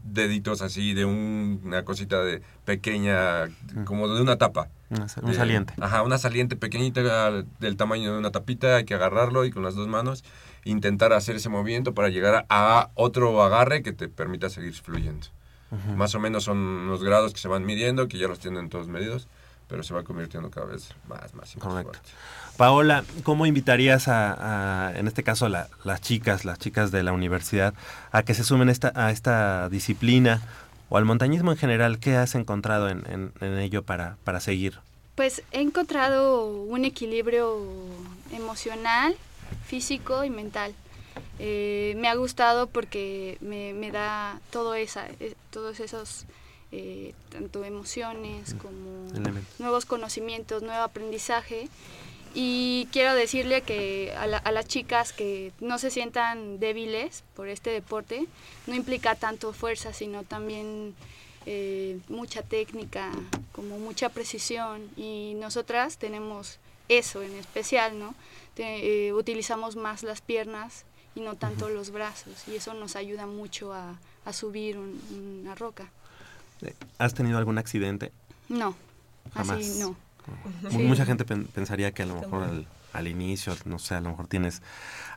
deditos 0.04 0.62
así 0.64 0.94
de 0.94 1.06
un- 1.06 1.62
una 1.64 1.86
cosita 1.86 2.24
de 2.24 2.42
pequeña, 2.66 3.50
como 3.86 4.08
de 4.08 4.22
una 4.22 4.38
tapa. 4.38 4.68
Una 4.90 5.06
un 5.22 5.30
De- 5.32 5.38
saliente. 5.38 5.74
Ajá, 5.80 6.02
una 6.02 6.18
saliente 6.18 6.56
pequeñita 6.56 7.32
del 7.60 7.78
tamaño 7.78 8.12
de 8.12 8.18
una 8.18 8.32
tapita, 8.32 8.78
hay 8.78 8.86
que 8.86 8.96
agarrarlo 8.96 9.46
y 9.46 9.52
con 9.52 9.64
las 9.64 9.76
dos 9.76 9.88
manos 9.88 10.24
intentar 10.66 11.14
hacer 11.14 11.36
ese 11.38 11.50
movimiento 11.50 11.94
para 11.94 12.10
llegar 12.10 12.46
a, 12.50 12.80
a 12.80 12.90
otro 12.96 13.42
agarre 13.44 13.84
que 13.84 13.94
te 13.94 14.10
permita 14.10 14.50
seguir 14.50 14.74
fluyendo. 14.74 15.28
Ujú. 15.72 15.96
Más 15.96 16.14
o 16.16 16.20
menos 16.20 16.44
son 16.44 16.88
los 16.88 17.04
grados 17.04 17.34
que 17.34 17.40
se 17.40 17.48
van 17.48 17.66
midiendo, 17.66 18.08
que 18.08 18.18
ya 18.18 18.28
los 18.28 18.40
tienen 18.40 18.70
todos 18.70 18.88
medidos, 18.90 19.28
pero 19.72 19.84
se 19.84 19.94
va 19.94 20.04
convirtiendo 20.04 20.50
cada 20.52 20.66
vez 20.68 20.90
más, 21.08 21.34
más 21.34 21.56
y 21.56 21.58
más 21.60 21.66
Correcto. 21.68 21.94
fuerte. 21.94 22.10
Paola, 22.58 23.06
¿cómo 23.24 23.46
invitarías 23.46 24.10
a, 24.10 24.90
a, 24.90 25.00
en 25.00 25.08
este 25.08 25.24
caso, 25.24 25.48
la- 25.48 25.70
las 25.86 26.02
chicas, 26.02 26.44
las 26.44 26.60
chicas 26.60 26.92
de 26.92 27.04
la 27.04 27.14
universidad, 27.14 27.74
a 28.12 28.24
que 28.24 28.34
se 28.34 28.44
sumen 28.44 28.68
esta, 28.68 28.92
a 28.96 29.12
esta 29.12 29.70
disciplina 29.70 30.42
o 30.90 30.98
al 30.98 31.06
montañismo 31.06 31.52
en 31.54 31.58
general? 31.58 32.00
¿Qué 32.00 32.18
has 32.18 32.36
encontrado 32.36 32.90
en, 32.90 33.04
en- 33.10 33.32
en 33.40 33.58
ello 33.60 33.82
para, 33.84 34.18
para 34.26 34.42
seguir? 34.42 34.80
Pues 35.16 35.42
he 35.54 35.62
encontrado 35.62 36.46
un 36.48 36.84
equilibrio 36.84 37.66
emocional, 38.34 39.16
físico 39.66 40.26
y 40.26 40.30
mental. 40.30 40.74
Eh, 41.40 41.94
me 41.98 42.10
ha 42.10 42.16
gustado 42.16 42.68
porque 42.68 43.38
me, 43.40 43.74
me 43.74 43.90
da 43.92 44.40
todo 44.52 44.76
esa, 44.76 45.08
eh, 45.22 45.36
todos 45.50 45.80
esos, 45.80 46.26
eh, 46.72 47.14
tanto 47.30 47.64
emociones 47.64 48.54
como 48.62 49.08
Elementos. 49.14 49.60
nuevos 49.60 49.86
conocimientos, 49.86 50.64
nuevo 50.64 50.82
aprendizaje. 50.84 51.68
Y 52.34 52.88
quiero 52.94 53.14
decirle 53.14 53.62
que 53.62 54.14
a, 54.18 54.26
la- 54.26 54.38
a 54.38 54.52
las 54.54 54.66
chicas 54.66 55.12
que 55.12 55.52
no 55.60 55.78
se 55.80 55.92
sientan 55.92 56.60
débiles 56.60 57.24
por 57.36 57.50
este 57.50 57.72
deporte, 57.72 58.26
no 58.68 58.76
implica 58.76 59.16
tanto 59.16 59.52
fuerza, 59.52 59.92
sino 59.94 60.24
también 60.24 60.96
eh, 61.46 62.00
mucha 62.08 62.42
técnica, 62.42 63.12
como 63.52 63.80
mucha 63.80 64.08
precisión. 64.10 64.90
Y 64.96 65.34
nosotras 65.38 65.98
tenemos 65.98 66.60
eso 66.88 67.22
en 67.22 67.36
especial, 67.36 68.00
¿no? 68.00 68.16
Te- 68.54 69.08
eh, 69.08 69.14
utilizamos 69.14 69.76
más 69.76 70.04
las 70.04 70.22
piernas 70.22 70.86
y 71.16 71.20
no 71.20 71.36
tanto 71.36 71.68
los 71.68 71.90
brazos, 71.92 72.48
y 72.48 72.56
eso 72.56 72.74
nos 72.74 72.96
ayuda 72.96 73.26
mucho 73.26 73.74
a, 73.74 74.00
a 74.24 74.32
subir 74.34 74.78
un- 74.78 75.02
una 75.44 75.56
roca. 75.56 75.92
¿Has 76.98 77.14
tenido 77.14 77.38
algún 77.38 77.58
accidente? 77.58 78.12
No, 78.50 78.76
Jamás. 79.34 79.58
así 79.58 79.80
no. 79.80 79.96
Sí. 80.70 80.78
Mucha 80.78 81.06
gente 81.06 81.26
pen- 81.26 81.48
pensaría 81.48 81.92
que 81.94 82.04
a 82.04 82.06
lo 82.06 82.16
mejor 82.16 82.44
al, 82.44 82.68
al 82.94 83.08
inicio, 83.08 83.56
no 83.66 83.80
sé, 83.80 83.96
a 83.96 84.02
lo 84.02 84.10
mejor 84.12 84.28
tienes 84.28 84.62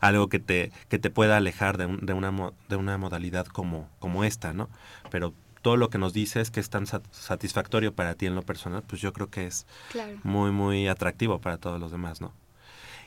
algo 0.01 0.29
que 0.29 0.39
te, 0.39 0.73
que 0.89 0.99
te 0.99 1.11
pueda 1.11 1.37
alejar 1.37 1.77
de, 1.77 1.87
un- 1.87 2.05
de, 2.07 2.13
una, 2.15 2.31
mo- 2.31 2.55
de 2.69 2.77
una 2.77 2.97
modalidad 2.99 3.47
como, 3.47 3.89
como 3.99 4.25
esta, 4.25 4.53
¿no? 4.55 4.69
Pero 5.11 5.35
todo 5.63 5.77
lo 5.77 5.91
que 5.91 5.99
nos 5.99 6.13
dices 6.15 6.51
que 6.51 6.61
es 6.61 6.71
tan 6.71 6.87
sat- 6.87 7.05
satisfactorio 7.13 7.95
para 7.95 8.15
ti 8.15 8.27
en 8.27 8.35
lo 8.35 8.43
personal, 8.43 8.83
pues 8.87 9.01
yo 9.03 9.13
creo 9.13 9.29
que 9.31 9.47
es 9.47 9.67
Claro. 9.93 10.17
muy, 10.23 10.51
muy 10.51 10.89
atractivo 10.89 11.39
para 11.41 11.59
todos 11.59 11.79
los 11.79 11.91
demás, 11.93 12.21
¿no? 12.21 12.33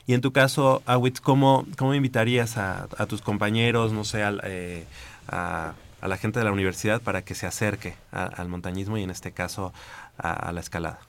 Y 0.06 0.14
en 0.14 0.20
tu 0.22 0.32
caso, 0.32 0.82
Awitz, 0.86 1.20
¿cómo, 1.20 1.66
cómo 1.76 1.94
invitarías 1.94 2.56
a, 2.56 2.88
a 2.96 3.06
tus 3.06 3.20
compañeros, 3.22 3.92
no 3.92 4.04
sé, 4.04 4.22
al, 4.22 4.40
eh, 4.44 4.86
a, 5.28 5.74
a 6.00 6.08
la 6.08 6.16
gente 6.16 6.38
de 6.38 6.44
la 6.44 6.52
universidad 6.52 7.00
para 7.02 7.22
que 7.22 7.34
se 7.34 7.46
acerque 7.46 7.94
a- 8.12 8.24
al 8.24 8.48
montañismo 8.48 8.96
y 8.98 9.02
en 9.02 9.10
este 9.10 9.32
caso 9.32 9.72
a- 10.18 10.32
a 10.32 10.52
la 10.52 10.60
escalada? 10.60 11.00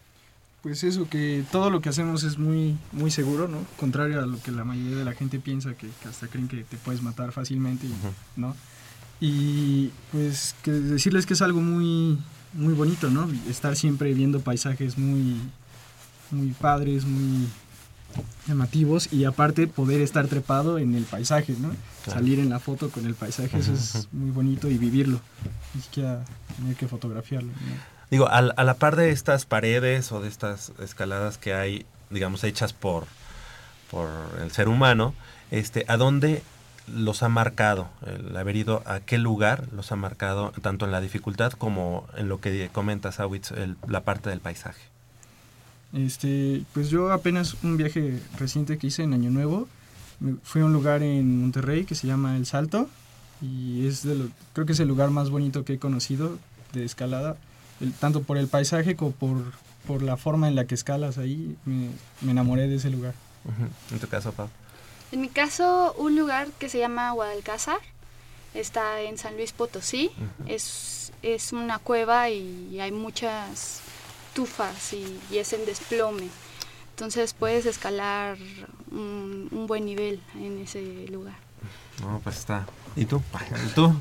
Pues 0.62 0.84
eso, 0.84 1.08
que 1.10 1.44
todo 1.52 1.70
lo 1.70 1.80
que 1.80 1.88
hacemos 1.90 2.24
es 2.24 2.38
muy, 2.38 2.78
muy 2.92 3.12
seguro, 3.12 3.48
¿no? 3.48 3.60
Contrario 3.78 4.22
a 4.22 4.26
lo 4.26 4.42
que 4.42 4.52
la 4.52 4.66
mayoría 4.66 4.98
de 4.98 5.06
la 5.06 5.14
gente 5.14 5.40
piensa, 5.40 5.74
que, 5.74 5.88
que 6.02 6.08
hasta 6.10 6.28
creen 6.28 6.48
que 6.50 6.64
te 6.66 6.76
puedes 6.78 7.02
matar 7.02 7.32
fácilmente, 7.32 7.88
y, 7.88 7.94
¿no? 8.36 8.56
Y 9.22 9.92
pues 10.12 10.56
que 10.64 10.72
decirles 10.72 11.26
que 11.26 11.34
es 11.34 11.42
algo 11.42 11.62
muy, 11.62 12.18
muy 12.54 12.74
bonito, 12.74 13.10
¿no? 13.10 13.30
Estar 13.50 13.76
siempre 13.76 14.14
viendo 14.14 14.42
paisajes 14.42 14.98
muy, 14.98 15.38
muy 16.32 16.50
padres, 16.52 17.06
muy 17.06 17.48
llamativos 18.48 19.12
y 19.14 19.26
aparte 19.26 19.68
poder 19.68 20.02
estar 20.02 20.28
trepado 20.28 20.78
en 20.80 20.96
el 20.96 21.04
paisaje, 21.04 21.54
¿no? 21.60 21.70
Claro. 22.04 22.20
Salir 22.20 22.40
en 22.40 22.50
la 22.50 22.60
foto 22.60 22.90
con 22.90 23.06
el 23.06 23.14
paisaje, 23.16 23.58
eso 23.58 23.74
es 23.74 24.08
muy 24.12 24.32
bonito 24.32 24.68
y 24.70 24.78
vivirlo, 24.78 25.20
ni 25.76 25.82
siquiera 25.82 26.24
tener 26.58 26.76
que 26.76 26.88
fotografiarlo. 26.88 27.50
¿no? 27.52 28.00
Digo, 28.10 28.28
al- 28.28 28.54
a, 28.58 28.64
la 28.64 28.74
par 28.76 28.96
de 28.96 29.12
estas 29.12 29.46
paredes 29.46 30.12
o 30.12 30.22
de 30.22 30.28
estas 30.30 30.72
escaladas 30.80 31.38
que 31.38 31.54
hay, 31.54 31.86
digamos, 32.10 32.44
hechas 32.44 32.74
por, 32.74 33.06
por 33.92 34.10
el 34.42 34.52
ser 34.52 34.68
humano, 34.70 35.14
este, 35.52 35.86
¿a 35.88 35.98
dónde 35.98 36.42
los 36.92 37.22
ha 37.22 37.30
marcado? 37.30 37.88
El 38.08 38.36
haber 38.36 38.56
ido 38.56 38.82
a 38.88 39.00
qué 39.00 39.20
lugar 39.20 39.66
los 39.74 39.92
ha 39.92 39.96
marcado 39.96 40.52
tanto 40.64 40.86
en 40.86 40.92
la 40.92 41.02
dificultad 41.02 41.52
como 41.52 42.08
en 42.18 42.30
lo 42.30 42.40
que 42.42 42.70
comenta 42.74 43.12
Sawitz, 43.12 43.52
el- 43.52 43.78
la 43.88 44.02
parte 44.02 44.30
del 44.32 44.40
paisaje. 44.40 44.82
Este, 45.94 46.64
pues 46.74 46.90
yo 46.90 47.12
apenas 47.12 47.56
un 47.64 47.78
viaje 47.78 48.20
reciente 48.38 48.78
que 48.78 48.88
hice 48.88 49.04
en 49.04 49.14
Año 49.14 49.32
Nuevo, 49.32 49.68
fui 50.44 50.62
a 50.62 50.66
un 50.66 50.74
lugar 50.74 51.02
en 51.02 51.42
Monterrey 51.42 51.86
que 51.86 51.96
se 51.96 52.06
llama 52.08 52.36
El 52.38 52.46
Salto 52.46 52.88
y 53.42 53.88
es 53.88 54.04
de 54.04 54.16
lo, 54.16 54.28
creo 54.54 54.66
que 54.66 54.74
es 54.74 54.80
el 54.80 54.88
lugar 54.88 55.10
más 55.12 55.30
bonito 55.30 55.64
que 55.64 55.74
he 55.74 55.80
conocido 55.80 56.38
de 56.74 56.84
escalada, 56.86 57.38
el- 57.80 57.94
tanto 57.94 58.22
por 58.22 58.38
el 58.38 58.48
paisaje 58.48 58.96
como 58.96 59.12
por, 59.12 59.38
por 59.88 60.02
la 60.04 60.18
forma 60.18 60.48
en 60.48 60.56
la 60.56 60.66
que 60.66 60.76
escalas 60.76 61.18
ahí, 61.18 61.56
me, 61.66 61.90
me 62.22 62.32
enamoré 62.32 62.68
de 62.68 62.76
ese 62.76 62.90
lugar. 62.90 63.14
En 63.92 64.00
tu 64.00 64.08
caso, 64.08 64.32
Pau. 64.34 64.50
En 65.12 65.22
mi 65.22 65.30
caso, 65.30 65.96
un 65.98 66.16
lugar 66.16 66.50
que 66.60 66.70
se 66.70 66.78
llama 66.78 67.12
Guadalcázar, 67.12 67.80
está 68.54 69.02
en 69.02 69.18
San 69.18 69.36
Luis 69.38 69.54
Potosí, 69.54 70.12
es, 70.46 71.12
es 71.24 71.54
una 71.54 71.80
cueva 71.80 72.30
y 72.30 72.80
hay 72.80 72.92
muchas 72.92 73.82
tufas 74.34 74.94
y, 74.94 75.20
y 75.32 75.38
es 75.38 75.54
en 75.54 75.66
desplome. 75.66 76.28
Entonces 76.92 77.34
puedes 77.34 77.66
escalar 77.66 78.38
un, 78.92 79.48
un 79.52 79.68
buen 79.68 79.86
nivel 79.86 80.22
en 80.36 80.60
ese 80.60 80.82
lugar. 81.10 81.36
No, 82.02 82.20
pues 82.24 82.38
está. 82.38 82.66
¿Y 82.96 83.06
tú? 83.06 83.22
¿Y 83.66 83.70
tú? 83.74 83.94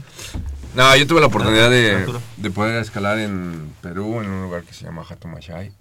No, 0.74 0.96
yo 0.96 1.06
tuve 1.06 1.20
la 1.20 1.26
oportunidad 1.26 1.70
de, 1.70 2.06
de 2.36 2.50
poder 2.50 2.80
escalar 2.82 3.18
en 3.18 3.72
Perú, 3.80 4.20
en 4.20 4.28
un 4.30 4.42
lugar 4.42 4.62
que 4.64 4.72
se 4.74 4.84
llama 4.84 5.04
Hatumachay. 5.08 5.72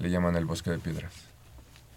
Le 0.00 0.10
llaman 0.10 0.34
el 0.36 0.44
bosque 0.44 0.70
de 0.70 0.78
piedras. 0.78 1.12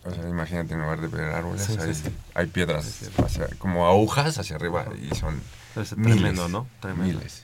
O 0.06 0.12
sea, 0.14 0.28
imagínate 0.30 0.74
en 0.76 0.82
lugar 0.82 1.02
de 1.02 1.08
ver 1.08 1.32
árboles, 1.32 1.64
Sí, 1.66 1.74
sí, 1.74 1.80
hay, 1.82 1.94
sí. 1.96 2.04
hay 2.34 2.46
piedras 2.48 3.02
hacia- 3.24 3.50
como 3.58 3.88
agujas 3.88 4.38
hacia 4.38 4.56
arriba 4.56 4.86
y 5.02 5.14
son 5.16 5.42
Es 5.76 5.98
miles, 5.98 6.16
tremendo, 6.20 6.48
¿no? 6.48 6.68
Tremendo. 6.80 7.16
miles. 7.18 7.44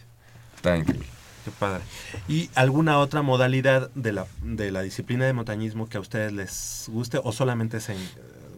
Está 0.55 0.77
increíble. 0.77 1.07
Qué 1.45 1.51
padre. 1.51 1.83
¿Y 2.27 2.49
alguna 2.55 2.99
otra 2.99 3.21
modalidad 3.21 3.89
de 3.95 4.13
la, 4.13 4.27
de 4.41 4.71
la 4.71 4.81
disciplina 4.81 5.25
de 5.25 5.33
montañismo 5.33 5.87
que 5.89 5.97
a 5.97 5.99
ustedes 5.99 6.31
les 6.31 6.85
guste 6.87 7.19
o 7.21 7.31
solamente 7.33 7.79
se, 7.81 7.93
en- 7.93 8.09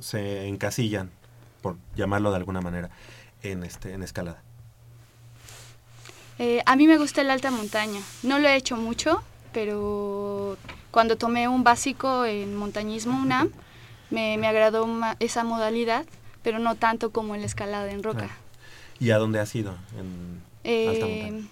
se 0.01 0.47
encasillan, 0.47 1.09
por 1.61 1.77
llamarlo 1.95 2.29
de 2.29 2.38
alguna 2.38 2.61
manera, 2.61 2.89
en, 3.41 3.63
este, 3.63 3.93
en 3.93 4.03
escalada? 4.03 4.41
Eh, 6.38 6.61
a 6.65 6.75
mí 6.75 6.86
me 6.88 6.97
gusta 6.97 7.21
el 7.21 7.29
alta 7.31 7.49
montaña. 7.49 8.01
No 8.23 8.39
lo 8.39 8.47
he 8.47 8.55
hecho 8.55 8.75
mucho, 8.77 9.23
pero 9.53 10.57
cuando 10.91 11.15
tomé 11.17 11.47
un 11.47 11.63
básico 11.63 12.25
en 12.25 12.55
montañismo 12.55 13.19
UNAM, 13.21 13.49
me, 14.11 14.38
me 14.38 14.47
agradó 14.47 14.86
ma- 14.86 15.15
esa 15.19 15.43
modalidad, 15.43 16.05
pero 16.43 16.59
no 16.59 16.75
tanto 16.75 17.11
como 17.11 17.36
la 17.36 17.45
escalada 17.45 17.89
en 17.91 18.03
roca. 18.03 18.19
Claro. 18.19 18.33
¿Y 18.99 19.09
a 19.11 19.17
dónde 19.17 19.39
has 19.39 19.53
ido? 19.55 19.71
En 19.97 20.41
alta 20.89 21.05
Eh, 21.05 21.19
montaña. 21.31 21.47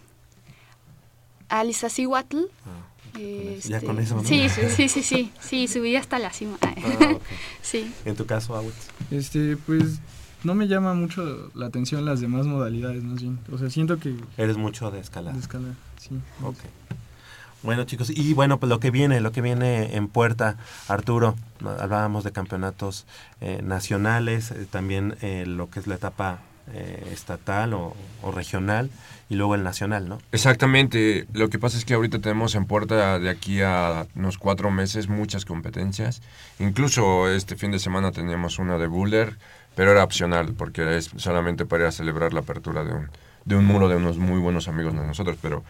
Al 1.49 1.69
Iztaccíhuatl. 1.69 2.37
Ah, 2.65 3.19
Ya 3.67 3.77
este, 3.77 3.85
con 3.85 3.99
eso, 3.99 4.15
¿no? 4.15 4.23
Sí, 4.23 4.49
sí, 4.49 4.61
sí, 4.69 4.89
sí, 4.89 5.03
sí, 5.03 5.31
sí, 5.39 5.67
subí 5.67 5.95
hasta 5.95 6.19
la 6.19 6.31
cima. 6.31 6.57
Ah, 6.61 6.73
sí. 7.61 7.93
En 8.05 8.15
tu 8.15 8.25
caso, 8.25 8.55
Awitz. 8.55 8.87
Este, 9.11 9.57
pues 9.57 9.99
no 10.43 10.55
me 10.55 10.67
llama 10.67 10.93
mucho 10.93 11.51
la 11.55 11.67
atención 11.67 12.05
las 12.05 12.19
demás 12.19 12.45
modalidades, 12.45 13.03
más 13.03 13.21
bien. 13.21 13.39
O 13.51 13.57
sea, 13.57 13.69
siento 13.69 13.97
que... 13.99 14.15
Eres 14.37 14.57
mucho 14.57 14.91
de 14.91 14.99
escalada. 14.99 15.33
De 15.33 15.39
escalada, 15.41 15.75
sí. 15.97 16.19
Ok. 16.43 16.57
Bueno, 17.63 17.85
chicos, 17.85 18.09
y 18.09 18.33
bueno, 18.33 18.59
pues 18.59 18.69
lo 18.69 18.81
que 18.81 18.91
viene, 18.91 19.21
lo 19.21 19.31
que 19.31 19.41
viene 19.41 19.95
en 19.95 20.09
puerta, 20.09 20.57
Arturo, 20.89 21.35
hablábamos 21.79 22.25
de 22.25 22.33
campeonatos 22.33 23.05
eh, 23.39 23.61
nacionales, 23.63 24.51
eh, 24.51 24.67
también 24.69 25.15
eh, 25.21 25.45
lo 25.47 25.69
que 25.69 25.79
es 25.79 25.87
la 25.87 25.95
etapa 25.95 26.41
eh, 26.71 27.09
estatal 27.11 27.73
o, 27.73 27.95
o 28.21 28.31
regional, 28.31 28.89
y 29.29 29.35
luego 29.35 29.55
el 29.55 29.63
nacional, 29.63 30.07
¿no? 30.07 30.19
Exactamente. 30.31 31.25
Lo 31.33 31.49
que 31.49 31.57
pasa 31.57 31.77
es 31.77 31.85
que 31.85 31.93
ahorita 31.95 32.19
tenemos 32.19 32.55
en 32.55 32.65
puerta 32.65 33.19
de 33.19 33.29
aquí 33.29 33.61
a 33.61 34.05
unos 34.15 34.37
cuatro 34.37 34.69
meses 34.69 35.07
muchas 35.07 35.45
competencias. 35.45 36.21
Incluso 36.59 37.29
este 37.29 37.55
fin 37.55 37.71
de 37.71 37.79
semana 37.79 38.11
teníamos 38.11 38.59
una 38.59 38.77
de 38.77 38.87
Boulder, 38.87 39.37
pero 39.75 39.91
era 39.91 40.03
opcional 40.03 40.53
porque 40.53 40.97
es 40.97 41.11
solamente 41.15 41.65
para 41.65 41.83
ir 41.83 41.87
a 41.87 41.91
celebrar 41.91 42.33
la 42.33 42.41
apertura 42.41 42.83
de 42.83 42.93
un, 42.93 43.09
de 43.45 43.55
un 43.55 43.65
muro 43.65 43.89
de 43.89 43.95
unos 43.95 44.17
muy 44.17 44.39
buenos 44.39 44.67
amigos 44.67 44.93
de 44.93 45.05
nosotros. 45.05 45.37
Pero 45.41 45.63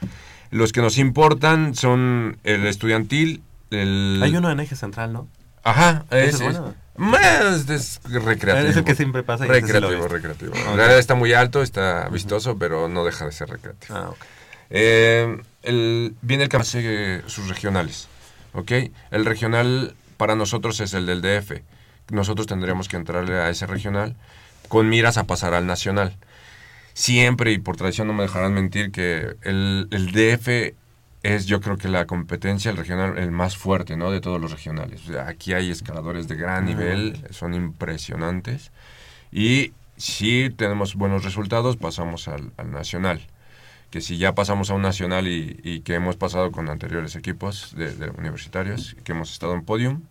los 0.51 0.73
que 0.73 0.81
nos 0.81 0.97
importan 0.97 1.73
son 1.73 2.37
el 2.43 2.65
estudiantil, 2.65 3.43
el... 3.69 4.19
Hay 4.21 4.35
uno 4.35 4.51
en 4.51 4.59
eje 4.59 4.75
central, 4.75 5.13
¿no? 5.13 5.27
Ajá, 5.63 6.05
Ese 6.11 6.27
es, 6.27 6.33
es 6.35 6.41
bueno. 6.41 6.75
es- 7.69 7.69
es 8.05 8.23
recreativo. 8.23 8.69
Es 8.69 8.77
el 8.77 8.83
que 8.83 8.95
siempre 8.95 9.23
pasa 9.23 9.45
y 9.45 9.47
sí 9.47 9.53
Recreativo, 9.53 10.07
recreativo. 10.07 10.53
Está 10.97 11.15
muy 11.15 11.33
alto, 11.33 11.61
está 11.63 12.07
vistoso, 12.09 12.57
pero 12.57 12.87
no 12.89 13.03
deja 13.05 13.25
de 13.25 13.31
ser 13.31 13.49
recreativo. 13.49 13.95
Ah, 13.95 14.09
ok. 14.09 14.17
Eh, 14.69 15.37
el- 15.63 16.15
viene 16.21 16.43
el 16.43 16.49
que 16.49 16.57
hace 16.57 17.21
sus 17.27 17.47
regionales, 17.47 18.07
¿ok? 18.53 18.71
El 19.11 19.25
regional 19.25 19.95
para 20.17 20.35
nosotros 20.35 20.79
es 20.79 20.93
el 20.93 21.05
del 21.05 21.21
DF. 21.21 21.63
Nosotros 22.11 22.47
tendríamos 22.47 22.87
que 22.89 22.97
entrarle 22.97 23.35
a 23.39 23.49
ese 23.49 23.65
regional 23.65 24.15
con 24.67 24.89
miras 24.89 25.17
a 25.17 25.23
pasar 25.25 25.53
al 25.53 25.65
nacional. 25.67 26.17
Siempre, 26.93 27.51
y 27.51 27.57
por 27.57 27.75
tradición 27.77 28.07
no 28.07 28.13
me 28.13 28.23
dejarán 28.23 28.53
mentir, 28.53 28.91
que 28.91 29.35
el, 29.41 29.87
el 29.91 30.11
DF 30.11 30.75
es 31.23 31.47
yo 31.47 31.61
creo 31.61 31.77
que 31.77 31.89
la 31.89 32.07
competencia, 32.07 32.71
el 32.71 32.77
regional, 32.77 33.17
el 33.17 33.31
más 33.31 33.57
fuerte, 33.57 33.97
¿no? 33.97 34.11
De 34.11 34.21
todos 34.21 34.41
los 34.41 34.51
regionales. 34.51 35.03
O 35.03 35.13
sea, 35.13 35.27
aquí 35.29 35.53
hay 35.53 35.71
escaladores 35.71 36.27
de 36.27 36.35
gran 36.35 36.65
Ah, 36.67 36.67
nivel, 36.67 37.25
son 37.31 37.53
impresionantes. 37.55 38.71
Y 39.31 39.73
si 39.97 40.49
tenemos 40.51 40.95
buenos 40.95 41.23
resultados, 41.25 41.77
pasamos 41.77 42.27
al, 42.27 42.53
al 42.57 42.71
nacional. 42.71 43.27
Que 43.91 44.01
si 44.01 44.17
ya 44.19 44.35
pasamos 44.35 44.71
a 44.71 44.75
un 44.75 44.83
nacional 44.83 45.27
y, 45.27 45.59
y 45.63 45.81
que 45.81 45.95
hemos 45.95 46.17
pasado 46.17 46.51
con 46.51 46.69
anteriores 46.69 47.15
equipos 47.15 47.75
de, 47.77 47.95
de 47.95 48.11
universitarios, 48.11 48.95
que 49.05 49.13
hemos 49.13 49.31
estado 49.33 49.55
en 49.55 49.65
podium, 49.65 50.03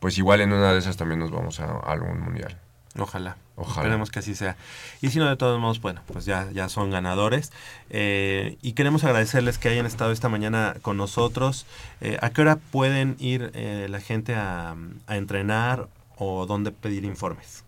pues 0.00 0.18
igual 0.18 0.42
en 0.42 0.52
una 0.54 0.72
de 0.74 0.80
esas 0.80 0.98
también 0.98 1.20
nos 1.20 1.32
vamos 1.32 1.60
a, 1.60 1.66
a 1.66 1.92
algún 1.92 2.20
mundial. 2.20 2.61
Ojalá. 2.98 3.36
Ojalá. 3.56 3.82
Esperemos 3.82 4.10
que 4.10 4.18
así 4.18 4.34
sea. 4.34 4.56
Y 5.00 5.10
si 5.10 5.18
no, 5.18 5.28
de 5.28 5.36
todos 5.36 5.58
modos, 5.60 5.80
bueno, 5.80 6.02
pues 6.12 6.24
ya, 6.24 6.48
ya 6.52 6.68
son 6.68 6.90
ganadores. 6.90 7.52
Eh, 7.90 8.56
y 8.62 8.72
queremos 8.72 9.04
agradecerles 9.04 9.58
que 9.58 9.68
hayan 9.68 9.86
estado 9.86 10.12
esta 10.12 10.28
mañana 10.28 10.76
con 10.82 10.96
nosotros. 10.96 11.66
Eh, 12.00 12.18
¿A 12.20 12.30
qué 12.30 12.42
hora 12.42 12.56
pueden 12.56 13.16
ir 13.18 13.50
eh, 13.54 13.86
la 13.90 14.00
gente 14.00 14.34
a, 14.34 14.74
a 15.06 15.16
entrenar 15.16 15.88
o 16.16 16.46
dónde 16.46 16.70
pedir 16.70 17.04
informes? 17.04 17.64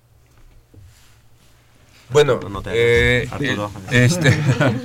Bueno, 2.11 2.39
No 2.51 2.63
te 2.63 2.71
eh, 3.23 3.29
Arturo. 3.31 3.71
este, 3.91 4.31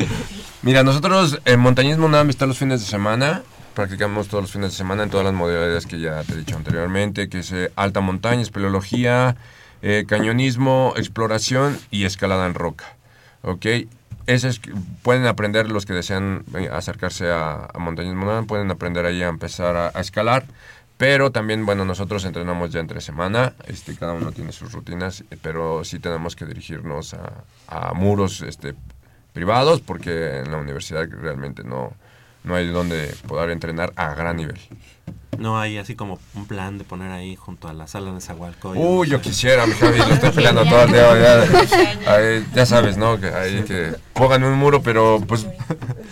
mira, 0.62 0.84
nosotros 0.84 1.40
en 1.46 1.60
Montañismo 1.60 2.08
NAM 2.08 2.30
está 2.30 2.46
los 2.46 2.58
fines 2.58 2.80
de 2.80 2.88
semana, 2.88 3.44
practicamos 3.76 4.30
todos 4.30 4.46
los 4.46 4.52
fines 4.52 4.72
de 4.72 4.78
semana 4.78 5.04
en 5.04 5.10
todas 5.10 5.26
las 5.26 5.34
modalidades 5.34 5.86
que 5.86 6.00
ya 6.00 6.24
te 6.24 6.34
he 6.34 6.38
dicho 6.38 6.56
anteriormente, 6.56 7.28
que 7.30 7.40
es 7.40 7.52
eh, 7.52 7.72
alta 7.76 8.00
montaña, 8.00 8.42
espeleología, 8.42 9.36
eh, 9.82 10.06
cañonismo, 10.08 10.94
exploración 10.98 11.78
y 11.92 12.06
escalada 12.06 12.46
en 12.46 12.54
roca. 12.54 12.86
¿Ok? 13.42 13.66
Ese 14.26 14.50
es, 14.50 14.62
pueden 15.02 15.26
aprender 15.26 15.72
los 15.72 15.86
que 15.86 15.94
desean 15.94 16.44
eh, 16.56 16.70
acercarse 16.72 17.32
a, 17.32 17.70
a 17.74 17.80
Montañismo 17.80 18.46
pueden 18.46 18.70
aprender 18.70 19.06
ahí 19.06 19.24
a 19.24 19.28
empezar 19.28 19.76
a, 19.76 19.92
a 19.94 20.02
escalar. 20.02 20.46
Pero 20.98 21.32
también, 21.32 21.66
bueno, 21.66 21.86
nosotros 21.86 22.26
entrenamos 22.26 22.72
ya 22.72 22.82
entre 22.82 23.00
semana, 23.00 23.54
este, 23.68 23.96
cada 23.96 24.12
uno 24.12 24.34
tiene 24.34 24.52
sus 24.52 24.74
rutinas, 24.74 25.22
eh, 25.32 25.38
pero 25.42 25.86
sí 25.86 25.98
tenemos 25.98 26.36
que 26.36 26.46
dirigirnos 26.46 27.14
a, 27.14 27.46
a 27.68 27.94
muros 27.94 28.42
este, 28.42 28.76
privados 29.32 29.80
porque 29.80 30.40
en 30.40 30.52
la 30.52 30.58
universidad 30.58 31.08
realmente 31.10 31.64
no, 31.64 31.94
no 32.44 32.56
hay 32.56 32.68
donde 32.68 33.16
poder 33.28 33.52
entrenar 33.52 33.94
a 33.96 34.14
gran 34.16 34.38
nivel. 34.38 34.60
No 35.38 35.58
hay 35.58 35.78
así 35.78 35.96
como 35.96 36.20
un 36.34 36.46
plan 36.46 36.78
de 36.78 36.84
poner 36.84 37.12
ahí 37.12 37.38
junto 37.38 37.70
a 37.70 37.74
la 37.74 37.88
sala 37.88 38.12
de 38.12 38.20
Zahualcoy. 38.20 38.78
Uy, 38.78 39.08
yo 39.08 39.22
quisiera, 39.22 39.66
mi 39.66 39.74
Javi, 39.74 39.98
lo 39.98 40.14
estoy 40.14 40.32
peleando 40.32 40.66
todo 40.66 40.84
el 40.84 40.92
día. 40.92 41.46
Ya, 42.04 42.14
ahí, 42.14 42.46
ya 42.54 42.66
sabes, 42.66 42.98
¿no? 42.98 43.20
Que, 43.20 43.28
ahí 43.28 43.64
que 43.64 43.94
pongan 44.14 44.44
un 44.44 44.56
muro, 44.56 44.82
pero 44.84 45.24
pues, 45.26 45.48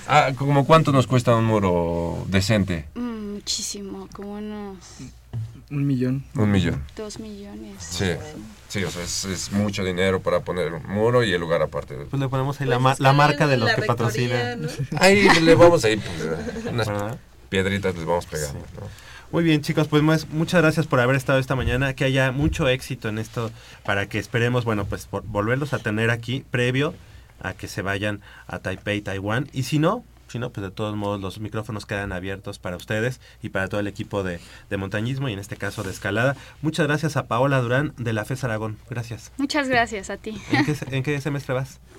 ah, 0.07 0.31
¿como 0.37 0.65
cuánto 0.65 0.93
nos 0.93 1.07
cuesta 1.07 1.35
un 1.35 1.43
muro 1.43 2.25
decente? 2.27 2.85
Mm, 2.95 3.33
muchísimo, 3.33 4.07
como 4.13 4.35
unos 4.35 4.77
Un 5.71 5.85
millón. 5.85 6.23
Un 6.35 6.49
millón. 6.49 6.81
dos 6.95 7.19
millones. 7.19 7.75
Sí, 7.79 8.05
sí, 8.05 8.41
o 8.83 8.91
sea, 8.91 9.03
es, 9.03 9.25
es 9.25 9.51
mucho 9.51 9.83
dinero 9.83 10.21
para 10.21 10.41
poner 10.41 10.73
un 10.73 10.83
muro 10.87 11.23
y 11.23 11.33
el 11.33 11.39
lugar 11.41 11.61
aparte. 11.61 11.95
Pues 12.09 12.19
le 12.19 12.27
ponemos 12.29 12.59
ahí 12.61 12.67
la, 12.67 12.79
ma- 12.79 12.95
la 12.99 13.13
marca 13.13 13.47
de 13.47 13.57
los 13.57 13.71
que 13.73 13.81
patrocinan. 13.83 14.67
Ahí 14.99 15.27
le 15.41 15.55
vamos 15.55 15.83
a 15.85 15.89
ir, 15.89 16.01
pues, 16.01 16.71
unas 16.71 16.89
piedritas 17.49 17.95
les 17.95 18.05
vamos 18.05 18.25
pegando. 18.25 18.59
¿no? 18.79 18.87
Muy 19.31 19.43
bien, 19.43 19.61
chicos, 19.61 19.87
pues 19.87 20.03
más- 20.03 20.27
muchas 20.29 20.61
gracias 20.61 20.85
por 20.87 20.99
haber 20.99 21.15
estado 21.15 21.39
esta 21.39 21.55
mañana. 21.55 21.93
Que 21.93 22.03
haya 22.05 22.31
mucho 22.31 22.67
éxito 22.67 23.09
en 23.09 23.17
esto 23.19 23.51
para 23.85 24.07
que 24.09 24.19
esperemos, 24.19 24.65
bueno, 24.65 24.85
pues 24.85 25.05
por- 25.05 25.23
volverlos 25.23 25.73
a 25.73 25.79
tener 25.79 26.11
aquí 26.11 26.45
previo 26.51 26.93
a 27.41 27.53
que 27.53 27.67
se 27.67 27.81
vayan 27.81 28.21
a 28.47 28.59
Taipei, 28.59 29.01
Taiwán. 29.01 29.47
Y 29.53 29.63
si 29.63 29.79
no, 29.79 30.03
Si 30.27 30.39
no, 30.39 30.51
pues 30.51 30.63
de 30.63 30.71
todos 30.71 30.95
modos 30.95 31.21
los 31.21 31.39
micrófonos 31.39 31.85
quedan 31.85 32.11
abiertos 32.11 32.59
para 32.59 32.75
ustedes 32.75 33.19
y 33.41 33.49
para 33.49 33.67
todo 33.67 33.79
el 33.79 33.87
equipo 33.87 34.23
de, 34.23 34.39
de 34.69 34.77
montañismo 34.77 35.29
y 35.29 35.33
en 35.33 35.39
este 35.39 35.57
caso 35.57 35.83
de 35.83 35.91
escalada. 35.91 36.35
Muchas 36.61 36.87
gracias 36.87 37.17
a 37.17 37.27
Paola 37.27 37.61
Durán 37.61 37.93
de 37.97 38.13
la 38.13 38.25
FES 38.25 38.43
Aragón. 38.43 38.77
Gracias. 38.89 39.31
Muchas 39.37 39.67
gracias 39.67 40.09
a 40.09 40.17
ti. 40.17 40.39
¿En 40.51 40.65
qué, 40.65 40.75
en 40.91 41.03
qué 41.03 41.21
semestre 41.21 41.53
vas? 41.53 41.79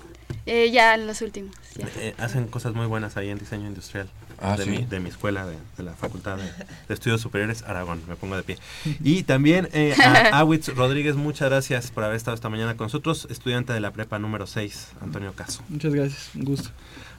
Eh, 0.45 0.71
ya 0.71 0.95
en 0.95 1.07
los 1.07 1.21
últimos. 1.21 1.55
ya. 1.75 1.87
Eh, 1.97 2.15
hacen 2.17 2.47
cosas 2.47 2.73
muy 2.73 2.85
buenas 2.85 3.17
ahí 3.17 3.29
en 3.29 3.37
diseño 3.39 3.67
industrial. 3.67 4.09
Ah, 4.41 4.55
de, 4.55 4.63
¿sí? 4.63 4.69
mi, 4.69 4.85
de 4.85 4.99
mi 4.99 5.09
escuela, 5.09 5.45
de, 5.45 5.57
de 5.77 5.83
la 5.83 5.93
Facultad 5.93 6.37
de, 6.37 6.43
de 6.87 6.93
Estudios 6.93 7.19
Superiores 7.21 7.63
Aragón. 7.63 8.01
Me 8.07 8.15
pongo 8.15 8.35
de 8.35 8.43
pie. 8.43 8.57
Y 9.03 9.23
también 9.23 9.69
eh, 9.73 9.95
a 10.03 10.39
Awitz 10.39 10.69
Rodríguez, 10.75 11.15
muchas 11.15 11.49
gracias 11.49 11.91
por 11.91 12.03
haber 12.03 12.15
estado 12.15 12.35
esta 12.35 12.49
mañana 12.49 12.77
con 12.77 12.85
nosotros. 12.85 13.27
Estudiante 13.29 13.73
de 13.73 13.79
la 13.79 13.91
prepa 13.91 14.17
número 14.17 14.47
6, 14.47 14.89
Antonio 15.01 15.33
Caso. 15.33 15.63
Muchas 15.67 15.93
gracias, 15.93 16.29
un 16.35 16.45
gusto. 16.45 16.69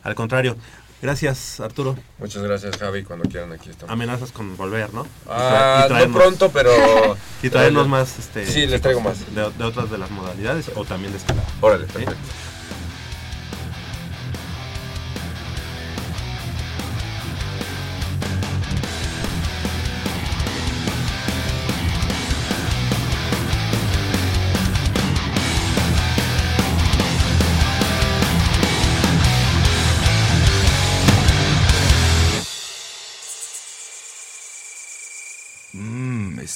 Al 0.03 0.15
contrario, 0.15 0.57
gracias 1.03 1.61
Arturo. 1.61 1.96
Muchas 2.18 2.42
gracias, 2.42 2.76
Javi. 2.76 3.03
Cuando 3.05 3.28
quieran, 3.28 3.53
aquí 3.53 3.70
estamos. 3.70 3.92
Amenazas 3.92 4.32
con 4.32 4.57
volver, 4.57 4.92
¿no? 4.94 5.07
Ah, 5.28 5.84
Y 5.86 5.92
traernos- 5.92 6.09
no 6.09 6.14
pronto, 6.18 6.51
pero- 6.51 7.16
y 7.42 7.51
traernos 7.51 7.88
más. 7.88 8.18
Este, 8.18 8.46
Sí, 8.46 8.66
les 8.66 8.80
traigo 8.80 9.01
más. 9.01 9.18
De, 9.34 9.51
de 9.51 9.64
otras 9.64 9.90
de 9.90 9.98
las 9.98 10.11
modalidades 10.11 10.70
o 10.74 10.84
también 10.84 11.12
de 11.12 11.18
escalada. 11.18 11.46
Órale, 11.61 11.86
¿Sí? 11.86 11.92
perfecto. 11.92 12.16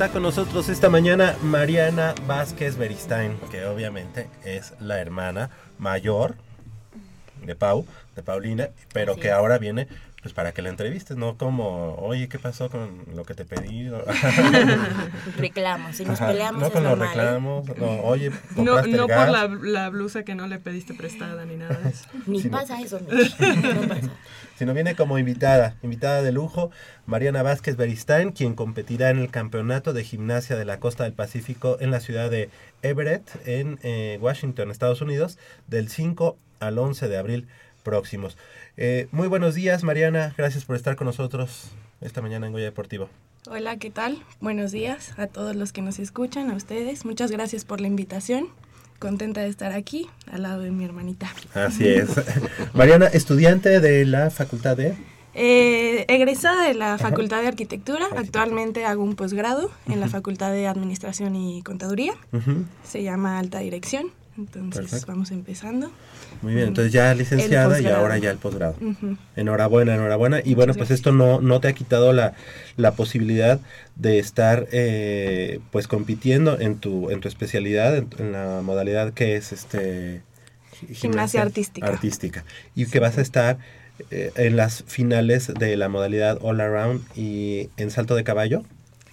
Está 0.00 0.14
con 0.14 0.22
nosotros 0.22 0.70
esta 0.70 0.88
mañana 0.88 1.36
Mariana 1.42 2.14
Vázquez 2.26 2.78
Beristain, 2.78 3.36
que 3.50 3.66
obviamente 3.66 4.30
es 4.46 4.72
la 4.80 4.98
hermana 4.98 5.50
mayor 5.78 6.36
de 7.44 7.54
Pau, 7.54 7.84
de 8.16 8.22
Paulina, 8.22 8.70
pero 8.94 9.12
Así 9.12 9.20
que 9.20 9.30
ahora 9.30 9.58
viene 9.58 9.88
pues 10.22 10.34
para 10.34 10.52
que 10.52 10.60
la 10.62 10.68
entrevistes, 10.68 11.16
no 11.16 11.36
como, 11.38 11.96
oye, 11.96 12.28
¿qué 12.28 12.38
pasó 12.38 12.68
con 12.70 13.04
lo 13.14 13.24
que 13.24 13.34
te 13.34 13.44
pedí? 13.46 13.90
Reclamos, 15.38 15.96
si 15.96 16.04
nos 16.04 16.20
Ajá, 16.20 16.30
peleamos 16.32 16.60
No 16.60 16.66
es 16.66 16.72
con 16.72 16.82
los 16.82 16.90
normal, 16.98 17.08
¿eh? 17.08 17.22
reclamos, 17.22 17.78
no, 17.78 17.86
oye, 18.02 18.30
No, 18.56 18.64
no 18.64 18.78
el 18.80 18.96
por 18.96 19.08
gas. 19.08 19.30
la, 19.30 19.48
la 19.48 19.88
blusa 19.88 20.22
que 20.22 20.34
no 20.34 20.46
le 20.46 20.58
pediste 20.58 20.92
prestada 20.92 21.44
ni 21.46 21.56
nada 21.56 21.78
de 21.78 21.90
eso. 21.90 22.04
Ni 22.26 22.40
Sí, 22.42 22.48
no. 22.48 22.58
pasa 22.58 22.80
eso, 22.82 23.00
Mitch, 23.00 23.38
no 23.40 23.80
pasa. 23.88 24.10
Sino 24.60 24.74
viene 24.74 24.94
como 24.94 25.18
invitada, 25.18 25.74
invitada 25.82 26.20
de 26.20 26.32
lujo, 26.32 26.70
Mariana 27.06 27.42
Vázquez 27.42 27.78
Beristain, 27.78 28.30
quien 28.30 28.54
competirá 28.54 29.08
en 29.08 29.18
el 29.18 29.30
Campeonato 29.30 29.94
de 29.94 30.04
Gimnasia 30.04 30.54
de 30.54 30.66
la 30.66 30.78
Costa 30.78 31.04
del 31.04 31.14
Pacífico 31.14 31.78
en 31.80 31.90
la 31.90 31.98
ciudad 31.98 32.30
de 32.30 32.50
Everett, 32.82 33.22
en 33.46 33.78
eh, 33.82 34.18
Washington, 34.20 34.70
Estados 34.70 35.00
Unidos, 35.00 35.38
del 35.66 35.88
5 35.88 36.36
al 36.58 36.78
11 36.78 37.08
de 37.08 37.16
abril 37.16 37.48
próximos. 37.82 38.36
Eh, 38.76 39.08
muy 39.12 39.28
buenos 39.28 39.54
días, 39.54 39.82
Mariana, 39.82 40.34
gracias 40.36 40.66
por 40.66 40.76
estar 40.76 40.94
con 40.94 41.06
nosotros 41.06 41.70
esta 42.02 42.20
mañana 42.20 42.46
en 42.46 42.52
Goya 42.52 42.66
Deportivo. 42.66 43.08
Hola, 43.48 43.78
¿qué 43.78 43.88
tal? 43.88 44.22
Buenos 44.42 44.72
días 44.72 45.18
a 45.18 45.26
todos 45.26 45.56
los 45.56 45.72
que 45.72 45.80
nos 45.80 45.98
escuchan, 45.98 46.50
a 46.50 46.54
ustedes. 46.54 47.06
Muchas 47.06 47.30
gracias 47.30 47.64
por 47.64 47.80
la 47.80 47.86
invitación. 47.86 48.48
Contenta 49.00 49.40
de 49.40 49.48
estar 49.48 49.72
aquí 49.72 50.08
al 50.30 50.42
lado 50.42 50.60
de 50.60 50.70
mi 50.70 50.84
hermanita. 50.84 51.32
Así 51.54 51.88
es. 51.88 52.10
Mariana, 52.74 53.06
estudiante 53.06 53.80
de 53.80 54.04
la 54.04 54.30
Facultad 54.30 54.76
de... 54.76 54.94
Eh, 55.32 56.04
egresada 56.08 56.68
de 56.68 56.74
la 56.74 56.98
Facultad 56.98 57.40
de 57.40 57.48
Arquitectura, 57.48 58.06
actualmente 58.16 58.84
hago 58.84 59.02
un 59.02 59.14
posgrado 59.14 59.70
en 59.88 60.00
la 60.00 60.08
Facultad 60.08 60.52
de 60.52 60.66
Administración 60.66 61.34
y 61.34 61.62
Contaduría. 61.62 62.12
Se 62.84 63.02
llama 63.02 63.38
Alta 63.38 63.60
Dirección. 63.60 64.12
Entonces 64.40 64.80
Perfecto. 64.90 65.06
vamos 65.12 65.30
empezando. 65.30 65.90
Muy 66.42 66.54
bien, 66.54 66.68
entonces 66.68 66.92
ya 66.92 67.12
licenciada 67.14 67.80
y 67.80 67.86
ahora 67.86 68.16
ya 68.18 68.30
el 68.30 68.38
posgrado. 68.38 68.74
Enhorabuena, 69.36 69.94
enhorabuena. 69.94 70.40
Y 70.44 70.54
bueno, 70.54 70.74
pues 70.74 70.90
esto 70.90 71.12
no, 71.12 71.40
no 71.40 71.60
te 71.60 71.68
ha 71.68 71.72
quitado 71.74 72.12
la, 72.12 72.32
la 72.76 72.92
posibilidad 72.92 73.60
de 73.96 74.18
estar 74.18 74.66
eh, 74.72 75.60
pues 75.70 75.86
compitiendo 75.86 76.58
en 76.58 76.76
tu, 76.78 77.10
en 77.10 77.20
tu 77.20 77.28
especialidad, 77.28 77.96
en, 77.96 78.08
en 78.18 78.32
la 78.32 78.60
modalidad 78.62 79.12
que 79.12 79.36
es 79.36 79.52
este 79.52 80.22
gi- 80.80 80.94
Gimnasia 80.94 81.42
artística. 81.42 81.86
artística. 81.86 82.44
Y 82.74 82.86
que 82.86 82.98
vas 83.00 83.18
a 83.18 83.20
estar 83.20 83.58
eh, 84.10 84.32
en 84.36 84.56
las 84.56 84.82
finales 84.86 85.52
de 85.58 85.76
la 85.76 85.88
modalidad 85.90 86.38
all 86.40 86.60
around 86.60 87.02
y 87.14 87.68
en 87.76 87.90
salto 87.90 88.14
de 88.14 88.24
caballo. 88.24 88.62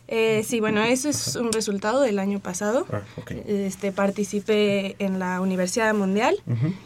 Eh, 0.08 0.44
sí, 0.46 0.60
bueno, 0.60 0.82
eso 0.84 1.10
es 1.10 1.36
un 1.36 1.52
resultado 1.52 2.02
del 2.02 2.20
año 2.20 2.40
pasado. 2.40 2.86
Ah. 2.92 3.02
Este, 3.46 3.92
participé 3.92 4.96
en 5.00 5.20
la 5.20 5.42
Universidad 5.42 5.94
Mundial, 5.94 6.38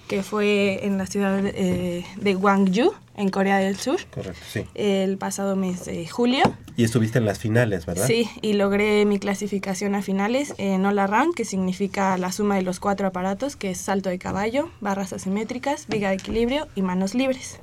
que 0.08 0.24
fue 0.24 0.86
en 0.86 0.98
la 0.98 1.06
ciudad 1.06 1.42
eh, 1.46 2.06
de 2.20 2.34
Gwangju, 2.34 2.94
en 3.16 3.30
Corea 3.30 3.58
del 3.58 3.78
Sur, 3.78 4.00
Correcto, 4.10 4.40
sí. 4.50 4.66
el 4.74 5.18
pasado 5.18 5.56
mes 5.56 5.86
de 5.86 6.08
julio. 6.08 6.44
Y 6.76 6.84
estuviste 6.84 7.20
en 7.20 7.26
las 7.26 7.40
finales, 7.40 7.86
¿verdad? 7.86 8.08
Sí, 8.08 8.28
y 8.42 8.54
logré 8.54 9.06
mi 9.06 9.20
clasificación 9.20 9.94
a 9.96 10.02
finales 10.02 10.56
en 10.58 10.86
All 10.86 10.98
Around, 10.98 11.36
que 11.36 11.46
significa 11.46 12.18
la 12.18 12.32
suma 12.32 12.56
de 12.56 12.64
los 12.64 12.80
cuatro 12.80 13.08
aparatos, 13.08 13.56
que 13.56 13.72
es 13.72 13.78
salto 13.80 14.10
de 14.10 14.18
caballo, 14.18 14.72
barras 14.80 15.14
asimétricas, 15.14 15.88
viga 15.88 16.10
de 16.10 16.16
equilibrio 16.16 16.68
y 16.74 16.82
manos 16.82 17.14
libres. 17.14 17.60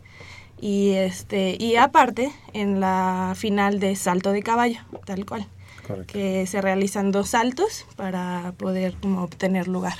Y, 0.61 0.92
este, 0.92 1.56
y 1.59 1.76
aparte, 1.76 2.32
en 2.52 2.80
la 2.80 3.34
final 3.36 3.78
de 3.80 3.94
salto 3.96 4.32
de 4.32 4.42
caballo, 4.42 4.80
tal 5.04 5.24
cual, 5.24 5.46
Correcto. 5.86 6.12
que 6.12 6.46
se 6.46 6.61
realizan 6.61 7.12
dos 7.12 7.30
saltos 7.30 7.86
para 7.96 8.52
poder 8.56 8.94
como, 9.00 9.22
obtener 9.22 9.68
lugar. 9.68 9.96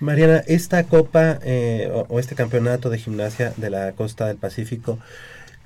Mariana, 0.00 0.42
esta 0.46 0.84
copa 0.84 1.38
eh, 1.42 1.90
o, 1.92 2.06
o 2.08 2.18
este 2.20 2.34
campeonato 2.34 2.90
de 2.90 2.98
gimnasia 2.98 3.52
de 3.56 3.70
la 3.70 3.92
costa 3.92 4.26
del 4.26 4.36
Pacífico, 4.36 4.98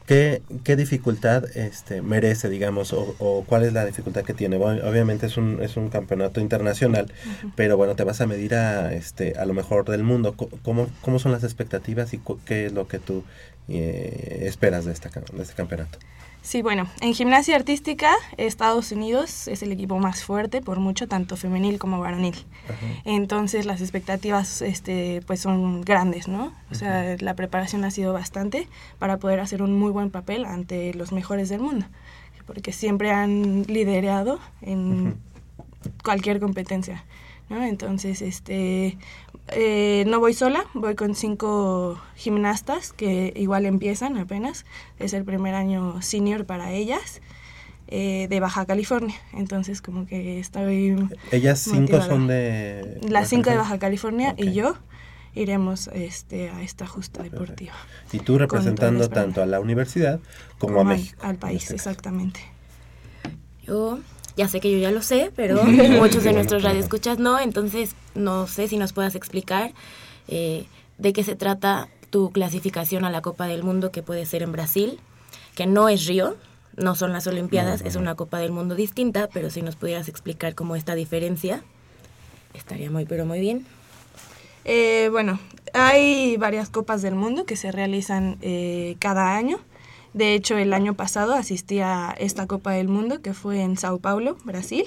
¿qué, 0.07 0.43
qué 0.65 0.77
dificultad 0.77 1.45
este, 1.57 2.03
merece, 2.03 2.49
digamos, 2.49 2.93
o, 2.93 3.15
o 3.19 3.45
cuál 3.45 3.65
es 3.65 3.73
la 3.73 3.85
dificultad 3.85 4.23
que 4.23 4.35
tiene? 4.35 4.57
Bueno, 4.57 4.89
obviamente 4.89 5.27
es 5.27 5.37
un, 5.37 5.63
es 5.63 5.77
un 5.77 5.89
campeonato 5.89 6.41
internacional, 6.41 7.13
pero 7.57 7.77
bueno, 7.77 7.95
te 7.97 8.05
vas 8.05 8.21
a 8.21 8.27
medir 8.27 8.55
a, 8.55 8.93
este, 8.93 9.39
a 9.39 9.45
lo 9.45 9.55
mejor 9.55 9.89
del 9.89 10.03
mundo. 10.03 10.35
¿Cómo, 10.63 10.89
cómo 11.01 11.19
son 11.19 11.33
las 11.33 11.45
expectativas 11.45 12.13
y 12.15 12.21
qué 12.45 12.67
es 12.67 12.73
lo 12.73 12.89
que 12.89 12.99
tú 12.99 13.25
eh, 13.69 14.43
esperas 14.47 14.85
de, 14.85 14.93
esta, 14.93 15.11
de 15.11 15.43
este 15.43 15.55
campeonato? 15.55 15.99
Sí, 16.43 16.63
bueno, 16.63 16.89
en 17.01 17.13
gimnasia 17.13 17.55
artística, 17.55 18.15
Estados 18.39 18.93
Unidos 18.93 19.47
es 19.47 19.63
el 19.63 19.73
equipo 19.73 19.99
más 19.99 20.25
fuerte 20.25 20.63
por 20.63 20.81
mucho, 20.81 21.07
tanto 21.07 21.37
femenil 21.37 21.79
como 21.79 22.01
varonil. 22.01 22.35
Entonces 23.05 23.67
las 23.67 23.83
expectativas 23.83 24.63
este, 24.63 25.23
pues 25.27 25.41
son 25.41 25.83
grandes, 25.83 26.29
¿no? 26.29 26.53
O 26.71 26.75
sea, 26.75 27.17
la 27.21 27.35
preparación 27.35 27.85
ha 27.85 27.91
sido 27.91 28.15
bastante 28.15 28.69
para 28.99 29.19
poder 29.19 29.41
hacer 29.41 29.63
un 29.63 29.79
muy 29.79 29.93
buen 29.93 30.11
papel 30.11 30.47
ante 30.47 30.95
los 30.95 31.13
mejores 31.13 31.51
del 31.51 31.61
mundo, 31.61 31.87
porque 32.47 32.73
siempre 32.73 33.11
han 33.11 33.65
liderado 33.65 34.41
en 34.63 35.17
cualquier 36.03 36.41
competencia. 36.41 37.05
¿no? 37.51 37.65
Entonces, 37.65 38.23
este, 38.23 38.97
eh, 39.53 40.05
no 40.07 40.21
voy 40.21 40.35
sola, 40.35 40.65
voy 40.75 40.95
con 40.95 41.15
cinco 41.15 42.01
gimnastas 42.17 42.93
que 42.93 43.33
igual 43.37 43.67
empiezan 43.67 44.17
apenas. 44.19 44.65
Es 44.99 45.13
el 45.13 45.25
primer 45.25 45.55
año 45.55 46.01
senior 46.03 46.47
para 46.47 46.73
ellas. 46.73 47.21
eh, 47.91 48.29
de 48.31 48.41
Baja 48.41 48.65
California, 48.67 49.17
entonces 49.33 49.83
como 49.83 50.07
que 50.07 50.39
estoy... 50.39 50.97
Ellas 51.33 51.61
cinco 51.61 51.81
motivada. 51.81 52.07
son 52.07 52.27
de... 52.29 53.01
Las 53.09 53.29
cinco 53.29 53.51
de 53.51 53.57
Baja 53.57 53.79
California 53.79 54.35
y 54.39 54.53
yo 54.53 54.77
iremos 55.35 55.89
este, 55.89 56.51
a 56.51 56.63
esta 56.63 56.87
justa 56.87 57.23
deportiva. 57.23 57.75
Y 58.13 58.21
tú 58.21 58.39
representando 58.39 59.09
tanto 59.09 59.43
a 59.43 59.47
la 59.47 59.61
universidad 59.61 60.21
como, 60.59 60.75
a 60.75 60.79
Como 60.79 60.91
México. 60.91 61.21
Al 61.23 61.37
país, 61.37 61.71
exactamente. 61.71 62.41
Yo 63.63 63.99
ya 64.37 64.49
sé 64.49 64.61
que 64.61 64.71
yo 64.71 64.79
ya 64.79 64.91
lo 64.91 65.03
sé, 65.03 65.33
pero 65.35 65.63
muchos 65.65 66.25
de 66.25 66.33
nuestros 66.33 66.63
radioescuchas 66.63 67.19
no, 67.19 67.39
entonces 67.39 67.95
no 68.15 68.47
sé 68.47 68.69
si 68.69 68.77
nos 68.77 68.93
puedas 68.93 69.15
explicar 69.15 69.73
eh, 70.29 70.67
de 70.99 71.13
qué 71.13 71.25
se 71.25 71.37
trata 71.37 71.89
tu 72.11 72.31
clasificación 72.31 73.05
a 73.05 73.11
la 73.11 73.23
Copa 73.23 73.47
del 73.47 73.63
Mundo 73.63 73.91
que 73.93 74.03
puede 74.03 74.27
ser 74.27 74.43
en 74.43 74.53
Brasil, 74.53 74.99
que 75.55 75.67
no 75.67 75.89
es 75.89 76.07
Río, 76.07 76.37
no 76.77 76.95
son 76.95 77.13
las 77.13 77.27
Olimpiadas, 77.27 77.83
es 77.83 77.97
una 77.97 78.15
Copa 78.15 78.39
del 78.39 78.53
Mundo 78.53 78.75
distinta, 78.75 79.29
pero 79.33 79.51
si 79.51 79.63
nos 79.63 79.77
pudieras 79.77 80.09
explicar 80.09 80.55
cómo 80.55 80.77
esta 80.77 80.95
diferencia, 80.95 81.63
estaría 82.55 82.91
muy, 82.91 83.05
pero 83.05 83.27
muy 83.27 83.41
bien. 83.41 83.67
Eh, 84.65 85.09
bueno, 85.11 85.39
hay 85.73 86.37
varias 86.37 86.69
copas 86.69 87.03
del 87.03 87.15
mundo 87.15 87.45
que 87.47 87.57
se 87.57 87.73
realizan 87.73 88.39
eh, 88.43 88.97
cada 88.99 89.35
año. 89.37 89.59
De 90.13 90.35
hecho, 90.35 90.57
el 90.57 90.73
año 90.73 90.95
pasado 90.95 91.35
asistí 91.35 91.81
a 91.81 92.15
esta 92.19 92.47
Copa 92.47 92.73
del 92.73 92.89
Mundo 92.89 93.23
que 93.23 93.33
fue 93.35 93.63
en 93.63 93.77
Sao 93.77 93.99
Paulo, 93.99 94.37
Brasil. 94.45 94.85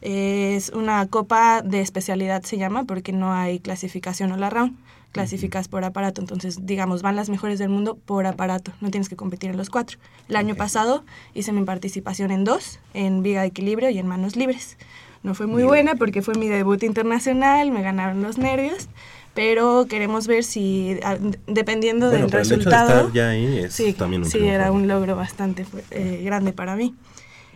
Es 0.00 0.70
una 0.70 1.06
copa 1.06 1.62
de 1.62 1.80
especialidad, 1.80 2.42
se 2.42 2.56
llama, 2.56 2.84
porque 2.84 3.12
no 3.12 3.32
hay 3.32 3.60
clasificación 3.60 4.32
all 4.32 4.42
around. 4.42 4.76
Clasificas 5.12 5.66
por 5.66 5.84
aparato, 5.84 6.20
entonces, 6.20 6.66
digamos, 6.66 7.02
van 7.02 7.16
las 7.16 7.28
mejores 7.28 7.58
del 7.58 7.68
mundo 7.68 7.96
por 7.96 8.26
aparato. 8.26 8.72
No 8.80 8.90
tienes 8.90 9.08
que 9.08 9.16
competir 9.16 9.50
en 9.50 9.56
los 9.56 9.68
cuatro. 9.68 9.98
El 10.28 10.36
año 10.36 10.54
pasado 10.54 11.04
hice 11.34 11.50
mi 11.52 11.64
participación 11.64 12.30
en 12.30 12.44
dos, 12.44 12.78
en 12.94 13.22
viga 13.22 13.40
de 13.40 13.48
equilibrio 13.48 13.90
y 13.90 13.98
en 13.98 14.06
manos 14.06 14.36
libres. 14.36 14.78
No 15.24 15.34
fue 15.34 15.46
muy 15.46 15.64
buena 15.64 15.96
porque 15.96 16.22
fue 16.22 16.34
mi 16.34 16.48
debut 16.48 16.82
internacional, 16.82 17.72
me 17.72 17.82
ganaron 17.82 18.22
los 18.22 18.38
nervios, 18.38 18.88
pero 19.34 19.86
queremos 19.88 20.26
ver 20.26 20.44
si, 20.44 20.98
a- 21.04 21.18
dependiendo 21.46 22.08
Bueno, 22.08 22.22
del 22.26 22.30
pero 22.30 22.42
el 22.42 22.46
hecho 22.46 22.54
de 22.56 22.64
resultado... 22.64 22.98
estar 23.08 23.12
ya 23.14 23.28
ahí 23.30 23.58
es 23.60 23.74
sí, 23.74 23.92
también 23.92 24.22
un 24.22 24.26
sí, 24.28 24.38
triunfo. 24.38 24.54
era 24.54 24.72
un 24.72 24.88
logro 24.88 25.16
bastante 25.16 25.66
eh, 25.90 26.22
grande 26.24 26.52
para 26.52 26.76
mí. 26.76 26.94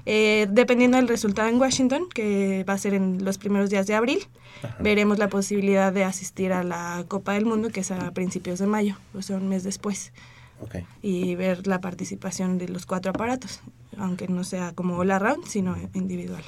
Eh, 0.07 0.47
dependiendo 0.51 0.99
del 0.99 1.09
resultado 1.09 1.49
en 1.49 1.59
Washington, 1.59 2.09
que 2.13 2.63
va 2.69 2.75
a 2.75 2.79
ser 2.79 2.93
en 2.95 3.25
los 3.25 3.39
primeros 3.39 3.71
días 3.71 3.87
de 3.87 3.95
abril, 3.95 4.19
veremos 4.79 5.19
la 5.19 5.29
posibilidad 5.29 5.93
de 5.95 6.05
asistir 6.05 6.53
a 6.53 6.63
la 6.63 7.05
Copa 7.09 7.33
del 7.33 7.47
Mundo, 7.47 7.71
que 7.71 7.81
es 7.81 7.91
a 7.91 8.11
principios 8.13 8.59
de 8.59 8.67
mayo, 8.67 8.97
o 9.15 9.23
sea, 9.23 9.37
un 9.37 9.49
mes 9.49 9.65
después, 9.65 10.13
Ok. 10.61 10.77
y 11.01 11.35
ver 11.37 11.67
la 11.67 11.81
participación 11.81 12.59
de 12.59 12.69
los 12.69 12.85
cuatro 12.85 13.11
aparatos, 13.13 13.61
aunque 13.97 14.29
no 14.29 14.45
sea 14.45 14.73
como 14.75 14.99
all 14.99 15.11
around, 15.11 15.47
sino 15.47 15.75
individual. 15.95 16.45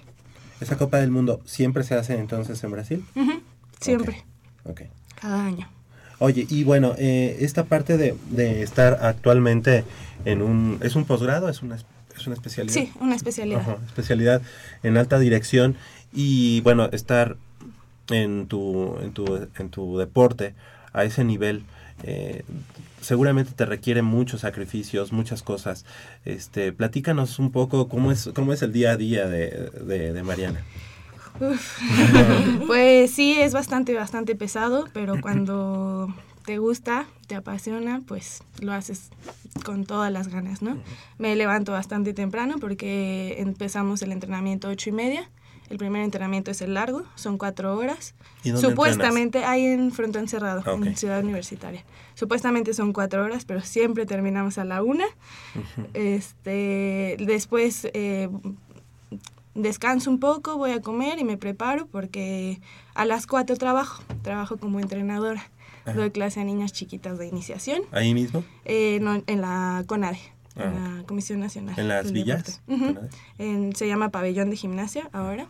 ¿Esa 0.61 0.77
Copa 0.77 0.99
del 0.99 1.11
Mundo 1.11 1.41
siempre 1.47 1.83
se 1.83 1.95
hace 1.95 2.19
entonces 2.19 2.63
en 2.63 2.71
Brasil? 2.73 3.05
Ujú, 3.15 3.41
Siempre, 3.81 4.23
Ok. 4.65 4.83
Cada 5.21 5.45
año. 5.45 5.69
Oye, 6.19 6.47
y 6.49 6.65
bueno, 6.65 6.95
eh, 6.97 7.39
esta 7.41 7.65
parte 7.65 7.99
de, 7.99 8.15
de 8.31 8.63
estar 8.63 8.99
actualmente 9.03 9.85
en 10.25 10.41
un... 10.41 10.79
¿Es 10.83 10.97
un 10.97 11.05
posgrado? 11.05 11.49
¿Es 11.49 11.63
una, 11.63 11.77
es 11.77 12.27
una 12.27 12.35
especialidad? 12.35 12.75
Sí, 12.75 12.91
una 13.01 13.15
especialidad. 13.15 13.61
Ajá, 13.61 13.77
especialidad 13.87 14.41
en 14.83 14.97
alta 14.97 15.19
dirección 15.19 15.77
y 16.13 16.61
bueno, 16.63 16.89
estar 16.93 17.37
en 18.09 18.47
tu, 18.47 18.97
en 19.03 19.13
tu, 19.13 19.49
en 19.59 19.69
tu 19.69 19.99
deporte 19.99 20.55
a 20.93 21.05
ese 21.05 21.25
nivel 21.25 21.65
eh, 22.03 22.45
seguramente 23.01 23.53
te 23.55 23.67
requiere 23.67 24.03
muchos 24.03 24.41
sacrificios, 24.41 25.13
muchas 25.13 25.43
cosas. 25.43 25.85
Este, 26.25 26.73
platícanos 26.73 27.39
un 27.39 27.53
poco 27.53 27.89
cómo 27.89 28.11
es, 28.13 28.31
cómo 28.35 28.53
es 28.53 28.63
el 28.63 28.73
día 28.73 28.93
a 28.93 28.97
día 28.97 29.27
de, 29.27 29.71
de, 29.85 30.13
de 30.13 30.23
Mariana. 30.23 30.63
Pues 32.67 33.11
sí, 33.11 33.37
es 33.39 33.53
bastante, 33.53 33.95
bastante 33.95 34.35
pesado, 34.35 34.87
pero 34.93 35.21
cuando 35.21 36.13
te 36.45 36.59
gusta, 36.59 37.07
te 37.27 37.35
apasiona, 37.35 38.03
pues 38.07 38.43
lo 38.61 38.73
haces 38.73 39.11
con 39.65 39.85
todas 39.85 40.13
las 40.13 40.29
ganas, 40.29 40.63
¿no? 40.63 40.79
Me 41.19 41.35
levanto 41.37 41.73
bastante 41.73 42.13
temprano 42.13 42.57
porque 42.61 43.37
empezamos 43.39 44.03
el 44.03 44.13
entrenamiento 44.13 44.69
ocho 44.69 44.91
y 44.91 44.93
media. 44.93 45.31
El 45.69 45.79
primer 45.79 46.03
entrenamiento 46.03 46.53
es 46.53 46.63
el 46.63 46.75
largo, 46.75 47.03
son 47.17 47.39
cuatro 47.39 47.77
horas. 47.77 48.15
¿Y 48.45 48.51
dónde 48.51 48.69
Supuestamente 48.69 49.45
hay 49.45 49.65
en 49.67 49.91
Frontón 49.91 50.29
Cerrado, 50.29 50.63
Ah, 50.65 50.75
ok. 50.75 50.87
en 50.87 50.97
Ciudad 50.97 51.21
Universitaria. 51.25 51.85
Supuestamente 52.15 52.73
son 52.73 52.93
cuatro 52.93 53.25
horas, 53.25 53.45
pero 53.45 53.61
siempre 53.63 54.07
terminamos 54.07 54.59
a 54.59 54.65
la 54.65 54.85
una. 54.85 55.07
Este, 55.93 57.17
después 57.19 57.89
eh, 57.95 58.29
descanso 59.57 60.11
un 60.11 60.21
poco, 60.21 60.57
voy 60.57 60.71
a 60.71 60.81
comer 60.81 61.19
y 61.19 61.25
me 61.25 61.37
preparo 61.37 61.87
porque 61.87 62.61
a 62.95 63.05
las 63.05 63.27
4 63.27 63.57
trabajo, 63.57 64.03
trabajo 64.23 64.57
como 64.59 64.79
entrenadora. 64.81 65.51
Ajá. 65.85 65.97
Doy 65.97 66.11
clase 66.11 66.41
a 66.41 66.45
niñas 66.45 66.73
chiquitas 66.73 67.17
de 67.19 67.29
iniciación, 67.29 67.83
¿Ahí 67.93 68.13
mismo? 68.13 68.43
eh, 68.65 68.99
no, 69.01 69.23
en 69.27 69.41
la 69.41 69.85
CONADE, 69.87 70.19
Ah, 70.57 70.65
en 70.65 70.97
la 70.99 71.03
Comisión 71.07 71.39
Nacional. 71.39 71.79
¿En 71.79 71.87
las 71.89 72.11
villas? 72.13 72.63
En- 73.39 73.77
se 73.77 73.87
llama 73.87 74.09
Pabellón 74.11 74.49
de 74.51 74.57
Gimnasia 74.57 75.09
ahora 75.13 75.49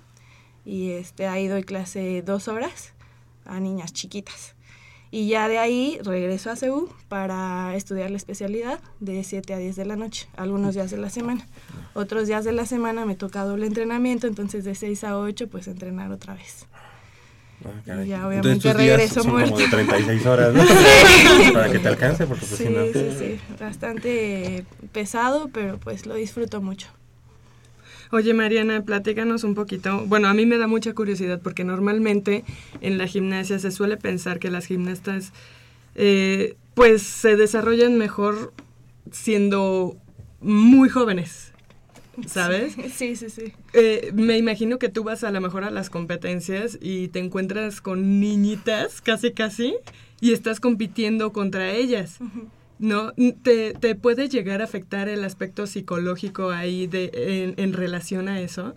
y 0.65 0.91
este, 0.91 1.27
ahí 1.29 1.47
doy 1.47 1.63
clase 1.63 2.23
dos 2.23 2.49
horas 2.49 2.93
a 3.45 3.61
niñas 3.61 3.93
chiquitas. 3.93 4.56
Y 5.11 5.29
ya 5.29 5.49
de 5.49 5.59
ahí 5.59 5.99
regreso 6.03 6.51
a 6.51 6.57
CEU 6.57 6.89
para 7.09 7.75
estudiar 7.77 8.11
la 8.11 8.17
especialidad 8.17 8.81
de 9.01 9.23
7 9.23 9.55
a 9.55 9.59
10 9.59 9.77
de 9.77 9.85
la 9.85 9.97
noche, 9.97 10.29
algunos 10.37 10.75
días 10.75 10.91
de 10.91 10.97
la 10.97 11.11
semana. 11.11 11.47
Otros 11.95 12.27
días 12.27 12.45
de 12.45 12.53
la 12.53 12.67
semana 12.67 13.07
me 13.07 13.15
toca 13.15 13.45
doble 13.45 13.67
entrenamiento, 13.67 14.27
entonces 14.27 14.65
de 14.65 14.75
6 14.75 15.05
a 15.05 15.19
8 15.19 15.49
pues 15.49 15.69
entrenar 15.69 16.11
otra 16.11 16.35
vez. 16.35 16.67
Ah. 17.65 18.03
Y 18.05 18.09
ya 18.09 18.27
obviamente 18.27 18.73
regreso 18.73 19.23
son 19.23 19.33
muerta. 19.33 19.51
como 19.51 19.63
de 19.63 19.69
36 19.69 20.27
horas, 20.27 20.55
¿no? 20.55 20.63
Sí. 20.67 21.51
Para 21.53 21.71
que 21.71 21.79
te 21.79 21.89
alcance, 21.89 22.27
porque 22.27 22.47
pues, 22.47 22.59
sí, 22.59 22.67
si 22.67 22.73
no... 22.73 22.85
sí, 22.87 23.17
sí, 23.19 23.41
bastante 23.59 24.65
pesado, 24.93 25.49
pero 25.53 25.79
pues 25.79 26.07
lo 26.07 26.15
disfruto 26.15 26.61
mucho. 26.61 26.89
Oye, 28.17 28.33
Mariana, 28.33 28.83
platícanos 28.83 29.45
un 29.45 29.55
poquito. 29.55 30.07
Bueno, 30.07 30.29
a 30.29 30.33
mí 30.33 30.47
me 30.47 30.57
da 30.57 30.67
mucha 30.67 30.95
curiosidad 30.95 31.39
porque 31.43 31.65
normalmente 31.65 32.45
en 32.81 32.97
la 32.97 33.07
gimnasia 33.07 33.59
se 33.59 33.71
suele 33.71 33.99
pensar 33.99 34.39
que 34.39 34.51
las 34.51 34.65
gimnastas 34.65 35.35
eh, 35.97 36.57
pues 36.73 37.03
se 37.03 37.37
desarrollan 37.37 37.99
mejor 37.99 38.55
siendo 39.13 39.99
muy 40.41 40.89
jóvenes, 40.89 41.53
¿sabes? 42.27 42.75
Sí, 42.95 43.17
sí, 43.17 43.29
sí. 43.29 43.53
Eh, 43.75 44.13
me 44.15 44.39
imagino 44.39 44.79
que 44.79 44.89
tú 44.89 45.05
vas 45.05 45.23
a 45.23 45.31
lo 45.31 45.43
mejor 45.43 45.65
a 45.65 45.71
las 45.71 45.91
competencias 45.91 46.79
y 46.81 47.09
te 47.09 47.19
encuentras 47.19 47.83
con 47.83 48.19
niñitas, 48.19 49.03
casi 49.03 49.33
casi, 49.33 49.75
y 50.23 50.33
estás 50.33 50.59
compitiendo 50.59 51.35
contra 51.35 51.71
ellas. 51.75 52.17
¿No? 52.79 53.13
¿Te, 53.43 53.73
¿Te 53.73 53.95
puede 53.95 54.29
llegar 54.29 54.61
a 54.61 54.65
afectar 54.65 55.09
el 55.09 55.25
aspecto 55.25 55.67
psicológico 55.67 56.51
ahí 56.51 56.87
de, 56.87 57.11
en, 57.15 57.55
en 57.57 57.73
relación 57.73 58.29
a 58.29 58.41
eso? 58.41 58.75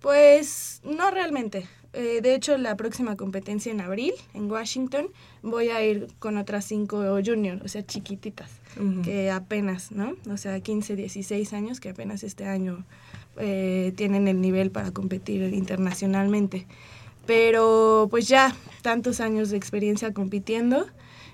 Pues 0.00 0.80
no 0.84 1.10
realmente. 1.10 1.66
Eh, 1.94 2.20
de 2.22 2.34
hecho, 2.34 2.56
la 2.56 2.76
próxima 2.76 3.16
competencia 3.16 3.70
en 3.70 3.80
abril, 3.80 4.14
en 4.32 4.50
Washington, 4.50 5.08
voy 5.42 5.68
a 5.68 5.84
ir 5.84 6.08
con 6.18 6.38
otras 6.38 6.64
cinco 6.64 7.18
junior, 7.24 7.60
o 7.62 7.68
sea, 7.68 7.84
chiquititas, 7.84 8.50
que 9.04 9.30
apenas, 9.30 9.92
¿no? 9.92 10.14
O 10.30 10.38
sea, 10.38 10.58
15, 10.58 10.96
16 10.96 11.52
años, 11.52 11.80
que 11.80 11.90
apenas 11.90 12.22
este 12.22 12.46
año 12.46 12.86
eh, 13.36 13.92
tienen 13.94 14.26
el 14.26 14.40
nivel 14.40 14.70
para 14.70 14.90
competir 14.90 15.42
internacionalmente. 15.52 16.66
Pero 17.26 18.08
pues 18.10 18.26
ya, 18.26 18.56
tantos 18.80 19.20
años 19.20 19.50
de 19.50 19.58
experiencia 19.58 20.14
compitiendo, 20.14 20.86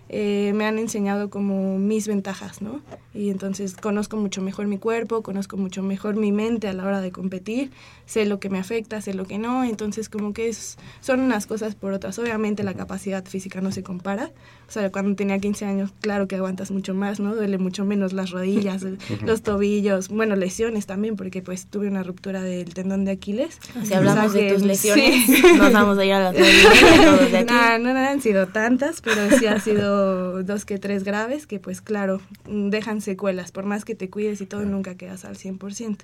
eh, 0.08 0.52
me 0.54 0.64
han 0.64 0.78
enseñado 0.78 1.30
como 1.30 1.78
mis 1.78 2.08
ventajas, 2.08 2.62
¿no? 2.62 2.80
Y 3.12 3.30
entonces 3.30 3.76
conozco 3.76 4.16
mucho 4.16 4.40
mejor 4.40 4.66
mi 4.66 4.78
cuerpo, 4.78 5.22
conozco 5.22 5.56
mucho 5.56 5.82
mejor 5.82 6.16
mi 6.16 6.32
mente 6.32 6.68
a 6.68 6.72
la 6.72 6.84
hora 6.84 7.00
de 7.00 7.12
competir, 7.12 7.70
sé 8.06 8.24
lo 8.24 8.40
que 8.40 8.48
me 8.48 8.58
afecta, 8.58 9.00
sé 9.00 9.14
lo 9.14 9.26
que 9.26 9.38
no, 9.38 9.64
entonces 9.64 10.08
como 10.08 10.32
que 10.32 10.54
son 11.00 11.20
unas 11.20 11.46
cosas 11.46 11.74
por 11.74 11.92
otras. 11.92 12.18
Obviamente 12.18 12.62
la 12.62 12.74
capacidad 12.74 13.24
física 13.24 13.60
no 13.60 13.72
se 13.72 13.82
compara, 13.82 14.30
o 14.68 14.70
sea, 14.70 14.92
cuando 14.92 15.16
tenía 15.16 15.38
15 15.38 15.64
años, 15.64 15.94
claro 16.02 16.28
que 16.28 16.36
aguantas 16.36 16.70
mucho 16.70 16.92
más, 16.92 17.20
¿no? 17.20 17.34
Duele 17.34 17.56
mucho 17.56 17.86
menos 17.86 18.12
las 18.12 18.30
rodillas, 18.30 18.84
los 19.24 19.42
tobillos, 19.42 20.08
bueno, 20.08 20.36
lesiones 20.36 20.84
también, 20.84 21.16
porque 21.16 21.40
pues 21.40 21.66
tuve 21.66 21.88
una 21.88 22.02
ruptura 22.02 22.42
del 22.42 22.74
tendón 22.74 23.06
de 23.06 23.12
Aquiles. 23.12 23.58
Si 23.82 23.94
hablamos 23.94 24.26
O 24.26 24.32
sea 24.32 24.42
de 24.42 24.48
que, 24.48 24.54
tus 24.54 24.62
lesiones, 24.62 25.24
sí. 25.24 25.42
nos 25.56 25.72
vamos 25.72 25.96
a 25.96 26.04
ir 26.04 26.12
a 26.12 26.20
las 26.20 26.36
todos 26.36 27.32
de 27.32 27.38
aquí. 27.38 27.54
No, 27.58 27.78
no, 27.78 27.94
no 27.94 27.98
han 27.98 28.20
sido 28.20 28.48
tantas, 28.48 29.00
pero 29.00 29.38
sí 29.38 29.46
han 29.46 29.60
sido 29.60 30.42
dos 30.42 30.66
que 30.66 30.78
tres 30.78 31.02
graves 31.02 31.46
que 31.46 31.58
pues 31.58 31.80
claro, 31.80 32.20
dejan 32.46 33.00
secuelas. 33.00 33.52
Por 33.52 33.64
más 33.64 33.86
que 33.86 33.94
te 33.94 34.10
cuides 34.10 34.40
y 34.42 34.46
todo, 34.46 34.64
nunca 34.66 34.96
quedas 34.96 35.24
al 35.24 35.36
100%. 35.36 35.96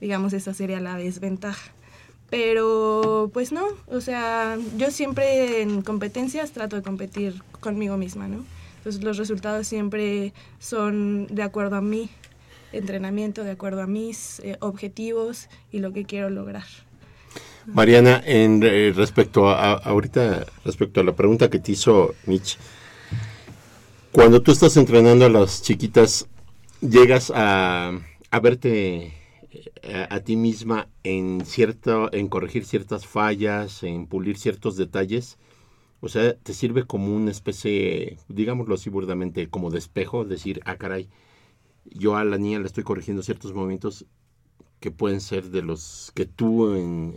Digamos, 0.00 0.32
esa 0.32 0.54
sería 0.54 0.80
la 0.80 0.96
desventaja. 0.96 1.72
Pero 2.30 3.30
pues 3.32 3.52
no, 3.52 3.66
o 3.86 4.00
sea, 4.00 4.58
yo 4.76 4.90
siempre 4.90 5.62
en 5.62 5.82
competencias 5.82 6.52
trato 6.52 6.76
de 6.76 6.82
competir 6.82 7.42
conmigo 7.60 7.96
misma, 7.96 8.28
¿no? 8.28 8.44
Entonces 8.78 9.02
los 9.02 9.16
resultados 9.16 9.66
siempre 9.66 10.34
son 10.58 11.26
de 11.28 11.42
acuerdo 11.42 11.76
a 11.76 11.80
mi 11.80 12.10
entrenamiento, 12.72 13.44
de 13.44 13.52
acuerdo 13.52 13.82
a 13.82 13.86
mis 13.86 14.40
eh, 14.40 14.56
objetivos 14.60 15.48
y 15.72 15.78
lo 15.78 15.92
que 15.92 16.04
quiero 16.04 16.28
lograr. 16.28 16.64
Mariana, 17.66 18.22
en 18.24 18.62
eh, 18.62 18.92
respecto 18.94 19.48
a, 19.50 19.74
ahorita 19.74 20.46
respecto 20.64 21.00
a 21.00 21.04
la 21.04 21.14
pregunta 21.14 21.50
que 21.50 21.58
te 21.58 21.72
hizo 21.72 22.14
Mitch, 22.26 22.58
cuando 24.12 24.40
tú 24.42 24.52
estás 24.52 24.76
entrenando 24.76 25.26
a 25.26 25.28
las 25.28 25.62
chiquitas, 25.62 26.26
llegas 26.80 27.30
a, 27.34 27.92
a 28.30 28.40
verte 28.40 29.17
a, 29.82 30.14
a, 30.14 30.20
ti 30.20 30.36
misma 30.36 30.88
en 31.04 31.44
cierto, 31.44 32.12
en 32.12 32.28
corregir 32.28 32.64
ciertas 32.64 33.06
fallas, 33.06 33.82
en 33.82 34.06
pulir 34.06 34.38
ciertos 34.38 34.76
detalles. 34.76 35.38
O 36.00 36.08
sea, 36.08 36.34
te 36.36 36.54
sirve 36.54 36.84
como 36.84 37.14
una 37.14 37.30
especie, 37.30 38.18
digámoslo 38.28 38.74
así 38.74 38.90
burdamente, 38.90 39.48
como 39.50 39.70
de 39.70 39.78
espejo, 39.78 40.24
decir, 40.24 40.60
ah, 40.64 40.76
caray, 40.76 41.08
yo 41.84 42.16
a 42.16 42.24
la 42.24 42.38
niña 42.38 42.60
le 42.60 42.66
estoy 42.66 42.84
corrigiendo 42.84 43.22
ciertos 43.22 43.52
momentos 43.52 44.06
que 44.80 44.90
pueden 44.90 45.20
ser 45.20 45.50
de 45.50 45.62
los 45.62 46.12
que 46.14 46.26
tú 46.26 46.74
en, 46.74 47.14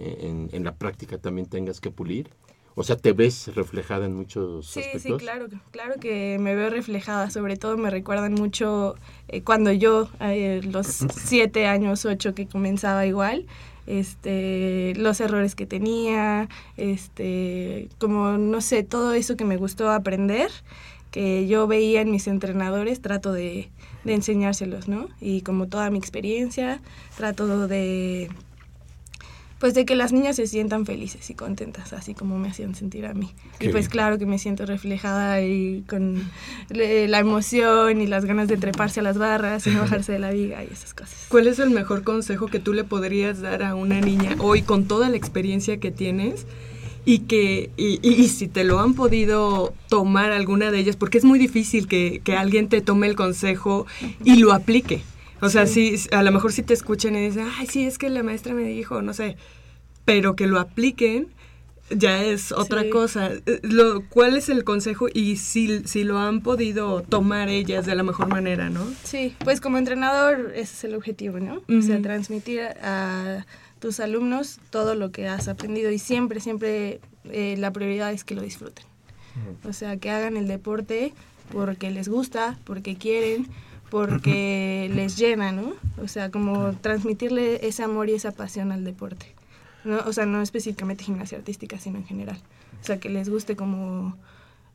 en, 0.51 0.63
la 0.63 0.75
práctica 0.75 1.19
también 1.19 1.47
tengas 1.47 1.79
que 1.79 1.91
pulir? 1.91 2.29
O 2.75 2.83
sea, 2.83 2.95
¿te 2.95 3.11
ves 3.11 3.53
reflejada 3.53 4.05
en 4.05 4.15
muchos 4.15 4.67
sí, 4.67 4.79
aspectos? 4.79 5.19
Sí, 5.19 5.25
claro, 5.25 5.47
claro 5.71 5.99
que 5.99 6.37
me 6.39 6.55
veo 6.55 6.69
reflejada. 6.69 7.29
Sobre 7.29 7.57
todo 7.57 7.77
me 7.77 7.89
recuerdan 7.89 8.33
mucho 8.33 8.95
eh, 9.27 9.41
cuando 9.41 9.71
yo, 9.71 10.09
eh, 10.21 10.61
los 10.63 10.87
siete 11.15 11.67
años, 11.67 12.05
ocho, 12.05 12.33
que 12.33 12.47
comenzaba 12.47 13.05
igual, 13.05 13.45
este, 13.87 14.93
los 14.95 15.19
errores 15.19 15.55
que 15.55 15.65
tenía, 15.65 16.47
este, 16.77 17.89
como, 17.99 18.37
no 18.37 18.61
sé, 18.61 18.83
todo 18.83 19.13
eso 19.13 19.35
que 19.35 19.43
me 19.43 19.57
gustó 19.57 19.91
aprender, 19.91 20.49
que 21.11 21.45
yo 21.47 21.67
veía 21.67 22.01
en 22.01 22.09
mis 22.09 22.27
entrenadores, 22.27 23.01
trato 23.01 23.33
de, 23.33 23.69
de 24.05 24.13
enseñárselos, 24.13 24.87
¿no? 24.87 25.09
Y 25.19 25.41
como 25.41 25.67
toda 25.67 25.89
mi 25.89 25.97
experiencia, 25.97 26.81
trato 27.17 27.67
de 27.67 28.29
pues 29.61 29.75
de 29.75 29.85
que 29.85 29.95
las 29.95 30.11
niñas 30.11 30.37
se 30.37 30.47
sientan 30.47 30.87
felices 30.87 31.29
y 31.29 31.35
contentas, 31.35 31.93
así 31.93 32.15
como 32.15 32.39
me 32.39 32.49
hacían 32.49 32.73
sentir 32.73 33.05
a 33.05 33.13
mí. 33.13 33.31
Qué 33.59 33.67
y 33.67 33.69
pues 33.69 33.83
bien. 33.83 33.91
claro 33.91 34.17
que 34.17 34.25
me 34.25 34.39
siento 34.39 34.65
reflejada 34.65 35.33
ahí 35.33 35.83
con 35.87 36.27
la 36.69 37.19
emoción 37.19 38.01
y 38.01 38.07
las 38.07 38.25
ganas 38.25 38.47
de 38.47 38.57
treparse 38.57 39.01
a 39.01 39.03
las 39.03 39.19
barras 39.19 39.67
y 39.67 39.69
no 39.69 39.81
bajarse 39.81 40.13
de 40.13 40.19
la 40.19 40.31
viga 40.31 40.63
y 40.63 40.67
esas 40.73 40.95
cosas. 40.95 41.27
¿Cuál 41.29 41.45
es 41.45 41.59
el 41.59 41.69
mejor 41.69 42.03
consejo 42.03 42.47
que 42.47 42.59
tú 42.59 42.73
le 42.73 42.83
podrías 42.83 43.39
dar 43.39 43.61
a 43.61 43.75
una 43.75 44.01
niña 44.01 44.35
hoy 44.39 44.63
con 44.63 44.87
toda 44.87 45.09
la 45.09 45.15
experiencia 45.17 45.77
que 45.77 45.91
tienes? 45.91 46.47
Y 47.05 47.19
que, 47.19 47.69
y, 47.77 47.99
y, 48.01 48.13
y 48.13 48.27
si 48.29 48.47
te 48.47 48.63
lo 48.63 48.79
han 48.79 48.93
podido 48.93 49.73
tomar 49.89 50.31
alguna 50.31 50.69
de 50.71 50.79
ellas, 50.79 50.95
porque 50.95 51.17
es 51.17 51.23
muy 51.23 51.39
difícil 51.39 51.87
que, 51.87 52.21
que 52.23 52.35
alguien 52.35 52.67
te 52.67 52.81
tome 52.81 53.07
el 53.07 53.15
consejo 53.15 53.87
y 54.23 54.35
lo 54.37 54.53
aplique. 54.53 55.01
O 55.41 55.49
sea, 55.49 55.65
sí. 55.65 55.97
si, 55.97 56.09
a 56.13 56.23
lo 56.23 56.31
mejor 56.31 56.53
si 56.53 56.63
te 56.63 56.73
escuchan 56.73 57.15
y 57.15 57.25
dicen, 57.25 57.47
ay, 57.57 57.67
sí, 57.67 57.85
es 57.85 57.97
que 57.97 58.09
la 58.09 58.23
maestra 58.23 58.53
me 58.53 58.63
dijo, 58.63 59.01
no 59.01 59.13
sé, 59.13 59.37
pero 60.05 60.35
que 60.35 60.47
lo 60.47 60.59
apliquen 60.59 61.29
ya 61.95 62.23
es 62.23 62.51
otra 62.51 62.83
sí. 62.83 62.89
cosa. 62.89 63.31
Lo, 63.63 64.07
¿Cuál 64.07 64.37
es 64.37 64.49
el 64.49 64.63
consejo 64.63 65.07
y 65.13 65.37
si, 65.37 65.83
si 65.85 66.03
lo 66.03 66.19
han 66.19 66.41
podido 66.41 67.01
tomar 67.01 67.49
ellas 67.49 67.85
de 67.85 67.95
la 67.95 68.03
mejor 68.03 68.27
manera, 68.27 68.69
no? 68.69 68.85
Sí, 69.03 69.35
pues 69.43 69.61
como 69.61 69.77
entrenador 69.77 70.51
ese 70.55 70.73
es 70.73 70.83
el 70.85 70.95
objetivo, 70.95 71.39
¿no? 71.39 71.55
Uh 71.55 71.61
-huh. 71.67 71.79
O 71.79 71.81
sea, 71.81 72.01
transmitir 72.01 72.61
a 72.81 73.45
tus 73.79 73.99
alumnos 73.99 74.59
todo 74.69 74.95
lo 74.95 75.11
que 75.11 75.27
has 75.27 75.47
aprendido 75.47 75.91
y 75.91 75.99
siempre, 75.99 76.39
siempre 76.39 77.01
eh, 77.25 77.55
la 77.57 77.71
prioridad 77.71 78.11
es 78.13 78.23
que 78.23 78.35
lo 78.35 78.41
disfruten. 78.41 78.85
Uh 79.35 79.65
-huh. 79.65 79.69
O 79.69 79.73
sea, 79.73 79.97
que 79.97 80.09
hagan 80.11 80.37
el 80.37 80.47
deporte 80.47 81.13
porque 81.51 81.91
les 81.91 82.07
gusta, 82.07 82.57
porque 82.63 82.95
quieren, 82.95 83.47
porque 83.91 84.89
les 84.95 85.17
llena, 85.17 85.51
¿no? 85.51 85.73
O 86.01 86.07
sea, 86.07 86.31
como 86.31 86.71
transmitirle 86.79 87.67
ese 87.67 87.83
amor 87.83 88.09
y 88.09 88.13
esa 88.13 88.31
pasión 88.31 88.71
al 88.71 88.85
deporte. 88.85 89.35
¿no? 89.83 89.99
O 90.05 90.13
sea, 90.13 90.25
no 90.25 90.41
específicamente 90.41 91.03
gimnasia 91.03 91.37
artística, 91.37 91.77
sino 91.77 91.97
en 91.97 92.05
general. 92.05 92.37
O 92.81 92.85
sea, 92.85 93.01
que 93.01 93.09
les 93.09 93.27
guste 93.27 93.57
como 93.57 94.17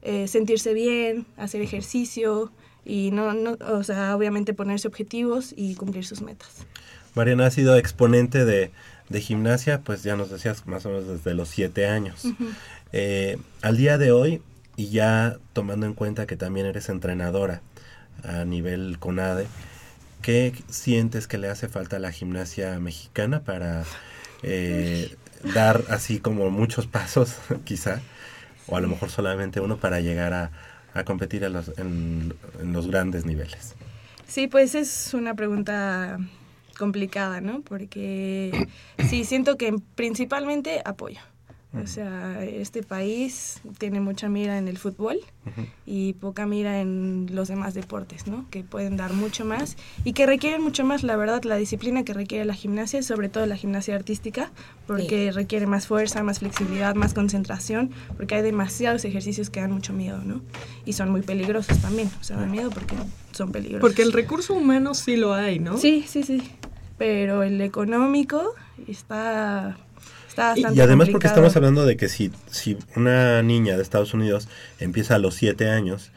eh, 0.03 0.29
sentirse 0.29 0.75
bien, 0.75 1.25
hacer 1.39 1.62
ejercicio 1.62 2.53
y 2.85 3.11
no, 3.11 3.33
no, 3.33 3.57
o 3.67 3.83
sea, 3.83 4.14
obviamente 4.14 4.53
ponerse 4.53 4.87
objetivos 4.87 5.55
y 5.57 5.77
cumplir 5.77 6.05
sus 6.05 6.21
metas. 6.21 6.67
Mariana 7.14 7.47
ha 7.47 7.51
sido 7.51 7.75
exponente 7.79 8.45
de, 8.45 8.71
de 9.09 9.21
gimnasia, 9.23 9.81
pues 9.81 10.03
ya 10.03 10.17
nos 10.17 10.29
decías 10.29 10.67
más 10.67 10.85
o 10.85 10.91
menos 10.91 11.09
desde 11.09 11.33
los 11.33 11.49
siete 11.49 11.87
años. 11.87 12.27
Uh 12.27 12.29
-huh. 12.29 12.53
eh, 12.93 13.39
al 13.62 13.79
día 13.79 13.97
de 13.97 14.12
hoy, 14.12 14.43
y 14.77 14.91
ya 14.91 15.39
tomando 15.55 15.87
en 15.87 15.95
cuenta 15.95 16.27
que 16.27 16.37
también 16.37 16.67
eres 16.67 16.91
entrenadora 16.91 17.62
a 18.25 18.45
nivel 18.45 18.99
CONADE, 18.99 19.47
¿qué 20.23 20.53
sientes 20.69 21.27
que 21.27 21.39
le 21.39 21.49
hace 21.49 21.69
falta 21.69 21.97
a 21.97 21.99
la 21.99 22.12
gimnasia 22.12 22.79
mexicana 22.79 23.41
para 23.41 23.85
eh, 24.43 25.14
dar 25.55 25.83
así 25.89 26.19
como 26.19 26.51
muchos 26.51 26.87
pasos, 26.87 27.37
quizá, 27.64 28.01
o 28.67 28.77
a 28.77 28.81
lo 28.81 28.89
mejor 28.89 29.11
solamente 29.11 29.61
uno 29.61 29.77
para 29.77 30.01
llegar 30.01 30.33
a, 30.33 30.51
a 30.95 31.05
competir 31.05 31.43
los, 31.43 31.73
en, 31.79 32.35
los 32.62 32.87
grandes 32.89 33.25
niveles? 33.25 33.75
Sí, 34.27 34.49
pues 34.49 34.75
es 34.75 35.14
una 35.14 35.35
pregunta 35.35 36.19
complicada, 36.79 37.41
¿no? 37.41 37.62
Porque 37.62 38.69
sí, 39.09 39.25
siento 39.25 39.57
que 39.57 39.75
principalmente 39.95 40.83
apoyo. 40.85 41.21
O 41.75 41.87
sea, 41.87 42.43
este 42.43 42.83
país 42.83 43.61
tiene 43.77 44.01
mucha 44.01 44.31
mira 44.31 44.57
en 44.57 44.67
el 44.67 44.79
fútbol 44.79 45.19
uh 45.45 45.49
-huh. 45.51 45.67
y 45.85 46.14
poca 46.14 46.47
mira 46.47 46.81
en 46.81 47.27
los 47.33 47.49
demás 47.49 47.75
deportes, 47.75 48.27
¿no? 48.27 48.47
Que 48.51 48.62
pueden 48.64 48.97
dar 48.97 49.12
mucho 49.12 49.45
más 49.45 49.77
y 50.03 50.14
que 50.14 50.25
requieren 50.25 50.62
mucho 50.62 50.85
más, 50.85 51.03
la 51.03 51.17
verdad, 51.17 51.43
la 51.43 51.57
disciplina 51.57 52.03
que 52.03 52.14
requiere 52.14 52.47
la 52.47 52.55
gimnasia, 52.55 53.03
sobre 53.03 53.29
todo 53.29 53.45
la 53.45 53.57
gimnasia 53.57 53.95
artística, 53.95 54.51
porque 54.87 55.27
sí. 55.27 55.31
requiere 55.33 55.67
más 55.67 55.87
fuerza, 55.87 56.23
más 56.23 56.39
flexibilidad, 56.39 56.95
más 56.95 57.12
concentración, 57.12 57.91
porque 58.17 58.37
hay 58.37 58.43
demasiados 58.43 59.05
ejercicios 59.05 59.51
que 59.51 59.61
dan 59.61 59.73
mucho 59.73 59.93
miedo, 59.93 60.23
¿no? 60.25 60.41
Y 60.87 60.95
son 60.95 61.11
muy 61.11 61.21
peligrosos 61.21 61.79
también, 61.79 62.11
o 62.21 62.25
sea, 62.25 62.39
dan 62.39 62.51
miedo 62.51 62.71
porque 62.71 62.95
son 63.33 63.53
peligrosos. 63.53 63.83
Porque 63.83 64.03
el 64.03 64.12
recurso 64.12 64.55
humano 64.55 64.95
sí 64.95 65.17
lo 65.17 65.35
hay, 65.35 65.59
¿no? 65.59 65.77
Sí, 65.77 66.07
sí, 66.09 66.23
sí. 66.23 66.43
Pero 66.97 67.43
el 67.43 67.61
económico 67.61 68.55
está 68.89 69.77
y, 70.57 70.61
y, 70.61 70.64
además 70.64 70.76
complicado. 70.76 71.12
porque 71.12 71.26
estamos 71.26 71.57
hablando 71.57 71.87
de 71.87 71.97
que 71.97 72.09
si, 72.09 72.30
si 72.51 72.76
una 72.95 73.43
niña 73.43 73.76
de 73.76 73.82
Estados 73.82 74.14
Unidos 74.14 74.49
empieza 74.78 75.14
a 75.14 75.18
los 75.18 75.34
7 75.34 75.70
años 75.70 76.11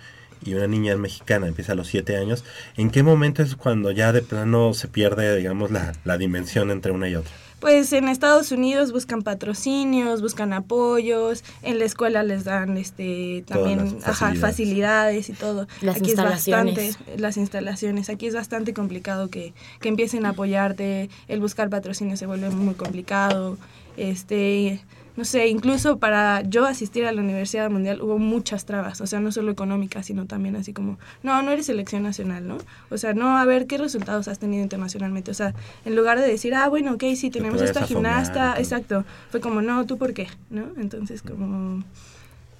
y 0.43 0.53
una 0.53 0.67
niña 0.67 0.95
mexicana 0.95 1.47
empieza 1.47 1.73
a 1.73 1.75
los 1.75 1.87
7 1.87 2.17
años, 2.17 2.43
¿en 2.77 2.89
qué 2.89 3.03
momento 3.03 3.41
es 3.41 3.55
cuando 3.55 3.91
ya 3.91 4.11
de 4.11 4.21
plano 4.21 4.73
se 4.73 4.87
pierde, 4.87 5.35
digamos, 5.35 5.71
la, 5.71 5.93
la 6.05 6.17
dimensión 6.17 6.71
entre 6.71 6.91
una 6.91 7.09
y 7.09 7.15
otra? 7.15 7.33
Pues 7.59 7.91
en 7.91 8.07
Estados 8.07 8.51
Unidos 8.53 8.93
buscan 8.93 9.21
patrocinios, 9.21 10.21
buscan 10.21 10.53
apoyos, 10.53 11.43
en 11.61 11.77
la 11.77 11.85
escuela 11.85 12.23
les 12.23 12.45
dan 12.45 12.77
este 12.77 13.43
también 13.47 13.99
facilidades. 13.99 14.07
Ajá, 14.07 14.35
facilidades 14.35 15.29
y 15.29 15.33
todo. 15.33 15.67
Las 15.81 15.97
Aquí 15.97 16.11
instalaciones. 16.11 16.77
Es 16.77 16.97
bastante, 16.97 17.21
las 17.21 17.37
instalaciones. 17.37 18.09
Aquí 18.09 18.27
es 18.27 18.33
bastante 18.33 18.73
complicado 18.73 19.27
que, 19.29 19.53
que 19.81 19.89
empiecen 19.89 20.25
a 20.25 20.29
apoyarte, 20.29 21.09
el 21.27 21.41
buscar 21.41 21.69
patrocinios 21.69 22.17
se 22.17 22.27
vuelve 22.27 22.49
muy 22.49 22.75
complicado 22.75 23.57
este, 23.97 24.81
no 25.19 25.25
sé, 25.25 25.49
incluso 25.49 25.97
para 25.97 26.43
yo 26.43 26.65
asistir 26.65 27.05
a 27.05 27.11
la 27.11 27.21
Universidad 27.21 27.69
Mundial 27.69 28.01
hubo 28.01 28.17
muchas 28.17 28.65
trabas, 28.65 29.01
o 29.01 29.07
sea, 29.07 29.19
no 29.19 29.33
solo 29.33 29.51
económicas, 29.51 30.05
sino 30.05 30.25
también 30.25 30.55
así 30.55 30.71
como, 30.71 30.97
no, 31.23 31.41
no 31.41 31.51
eres 31.51 31.65
selección 31.65 32.03
nacional, 32.03 32.47
¿no? 32.47 32.57
O 32.89 32.97
sea, 32.97 33.13
no, 33.13 33.37
a 33.37 33.43
ver 33.43 33.67
qué 33.67 33.77
resultados 33.77 34.29
has 34.29 34.39
tenido 34.39 34.63
internacionalmente, 34.63 35.31
o 35.31 35.33
sea, 35.33 35.53
en 35.83 35.97
lugar 35.97 36.19
de 36.19 36.25
decir, 36.25 36.55
ah, 36.55 36.69
bueno, 36.69 36.93
ok, 36.93 37.03
sí, 37.17 37.29
tenemos 37.29 37.61
esta 37.61 37.85
gimnasta, 37.85 38.57
exacto, 38.57 39.03
fue 39.29 39.41
como, 39.41 39.61
no, 39.61 39.85
¿tú 39.85 39.97
por 39.97 40.13
qué? 40.13 40.27
¿No? 40.49 40.67
Entonces, 40.77 41.21
como 41.21 41.83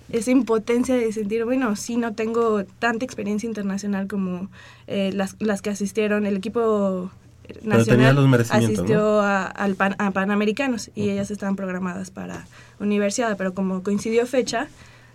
esa 0.09 0.31
impotencia 0.31 0.95
de 0.95 1.13
sentir, 1.13 1.45
bueno, 1.45 1.75
sí, 1.77 1.95
no 1.95 2.13
tengo 2.13 2.65
tanta 2.65 3.05
experiencia 3.05 3.47
internacional 3.47 4.07
como 4.07 4.49
eh, 4.87 5.11
las, 5.13 5.35
las 5.39 5.61
que 5.61 5.69
asistieron, 5.69 6.25
el 6.25 6.35
equipo 6.35 7.09
nacional 7.63 8.17
asistió 8.49 8.97
¿no? 8.97 9.21
a, 9.21 9.45
al 9.45 9.75
pan, 9.75 9.95
a 9.97 10.11
Panamericanos 10.11 10.91
y 10.95 11.01
uh 11.01 11.05
-huh. 11.05 11.11
ellas 11.11 11.31
estaban 11.31 11.55
programadas 11.55 12.11
para 12.11 12.45
universidad, 12.79 13.35
pero 13.37 13.53
como 13.53 13.83
coincidió 13.83 14.25
fecha, 14.25 14.67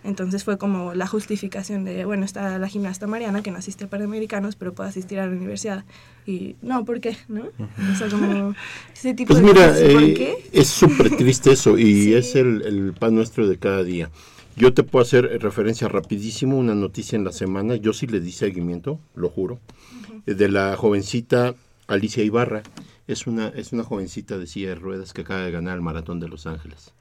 entonces 0.05 0.45
fue 0.45 0.59
como 0.59 0.95
la 0.95 1.07
justificación 1.07 1.85
de, 1.85 2.05
bueno, 2.05 2.26
está 2.26 2.59
la 2.59 2.68
gimnasta 2.68 3.07
Mariana 3.07 3.43
que 3.43 3.51
no 3.51 3.57
asiste 3.59 3.85
a 3.87 3.89
Panamericanos, 3.89 4.55
pero 4.55 4.74
puede 4.74 4.91
asistir 4.91 5.18
a 5.18 5.26
la 5.26 5.32
universidad. 5.32 5.85
Y 6.26 6.57
no, 6.61 6.85
¿por 6.85 7.01
qué? 7.01 7.16
¿No? 7.26 7.45
Uh 7.45 7.64
-huh. 7.64 7.93
O 7.93 7.97
sea, 7.97 8.09
como 8.11 8.55
ese 8.95 9.14
tipo 9.14 9.32
pues 9.32 9.41
de 9.43 9.47
mira, 9.53 9.68
cosas, 9.68 9.93
¿por 9.93 10.03
eh, 10.03 10.14
qué? 10.14 10.49
Es 10.53 10.68
súper 10.68 11.16
triste 11.16 11.53
eso 11.53 11.78
y 11.78 11.85
sí. 12.05 12.14
es 12.14 12.37
el, 12.37 12.62
el 12.62 12.93
pan 12.93 13.14
nuestro 13.14 13.49
de 13.49 13.57
cada 13.59 13.82
día. 13.82 14.11
Yo 14.57 14.72
te 14.74 14.82
puedo 14.82 15.03
hacer 15.03 15.24
referencia 15.43 15.89
rapidísimo, 15.89 16.59
una 16.59 16.74
noticia 16.74 17.16
en 17.16 17.24
la 17.24 17.32
semana, 17.32 17.74
yo 17.76 17.93
sí 17.93 18.07
le 18.07 18.20
di 18.20 18.30
seguimiento, 18.30 19.01
lo 19.16 19.30
juro, 19.30 19.55
uh 19.55 20.20
-huh. 20.26 20.35
de 20.35 20.49
la 20.49 20.76
jovencita 20.76 21.55
Alicia 21.87 22.22
Ibarra, 22.24 22.62
es 23.07 23.26
una, 23.26 23.49
es 23.49 23.72
una 23.72 23.85
jovencita 23.85 24.39
de 24.39 24.47
silla 24.47 24.68
de 24.70 24.74
ruedas 24.76 25.12
que 25.12 25.22
acaba 25.22 25.43
de 25.43 25.51
ganar 25.51 25.76
el 25.76 25.82
maratón 25.82 26.20
de 26.20 26.28
Los 26.28 26.47
Ángeles. 26.47 26.93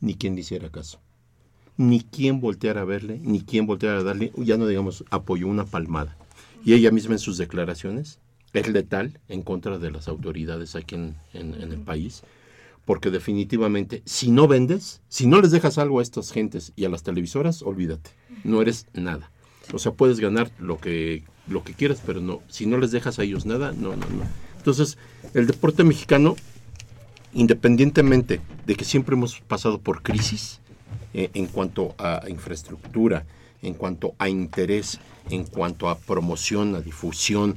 Ni 0.00 0.14
quien 0.14 0.34
le 0.34 0.42
hiciera 0.42 0.70
caso. 0.70 1.00
Ni 1.76 2.00
quien 2.00 2.40
volteara 2.40 2.82
a 2.82 2.84
verle, 2.84 3.18
ni 3.22 3.40
quien 3.40 3.66
volteara 3.66 4.00
a 4.00 4.02
darle, 4.04 4.32
ya 4.36 4.56
no 4.56 4.66
digamos, 4.66 5.04
apoyó 5.10 5.46
una 5.48 5.64
palmada. 5.64 6.16
Y 6.64 6.74
ella 6.74 6.90
misma 6.90 7.14
en 7.14 7.18
sus 7.18 7.38
declaraciones 7.38 8.18
es 8.52 8.68
letal 8.68 9.18
en 9.28 9.42
contra 9.42 9.78
de 9.78 9.90
las 9.90 10.08
autoridades 10.08 10.76
aquí 10.76 10.94
en, 10.94 11.16
en- 11.32 11.54
en 11.60 11.72
el 11.72 11.78
país, 11.80 12.22
porque 12.84 13.10
definitivamente, 13.10 14.02
si 14.04 14.30
no 14.30 14.46
vendes, 14.48 15.00
si 15.08 15.26
no 15.26 15.40
les 15.40 15.50
dejas 15.52 15.78
algo 15.78 16.00
a 16.00 16.02
estas 16.02 16.32
gentes 16.32 16.72
y 16.76 16.84
a 16.84 16.88
las 16.88 17.02
televisoras, 17.02 17.62
olvídate, 17.62 18.10
no 18.44 18.60
eres 18.62 18.86
nada. 18.92 19.30
O 19.72 19.78
sea, 19.78 19.92
puedes 19.92 20.18
ganar 20.20 20.50
lo 20.58 20.78
que, 20.78 21.22
lo 21.50 21.62
que 21.64 21.74
quieras, 21.74 22.00
pero 22.04 22.20
no, 22.20 22.40
si 22.48 22.66
no 22.66 22.78
les 22.78 22.90
dejas 22.92 23.18
a 23.18 23.24
ellos 23.24 23.44
nada, 23.46 23.72
no, 23.72 23.90
no, 23.90 24.06
no. 24.06 24.24
Entonces, 24.56 24.98
el 25.34 25.46
deporte 25.46 25.84
mexicano, 25.84 26.36
independientemente 27.32 28.40
de 28.66 28.74
que 28.74 28.84
siempre 28.84 29.14
hemos 29.14 29.40
pasado 29.40 29.78
por 29.78 30.02
crisis 30.02 30.60
eh, 31.14 31.30
en 31.34 31.46
cuanto 31.46 31.94
a 31.98 32.22
infraestructura, 32.28 33.24
en 33.62 33.74
cuanto 33.74 34.14
a 34.18 34.28
interés, 34.28 35.00
en 35.30 35.44
cuanto 35.44 35.88
a 35.88 35.98
promoción, 35.98 36.74
a 36.74 36.80
difusión, 36.80 37.56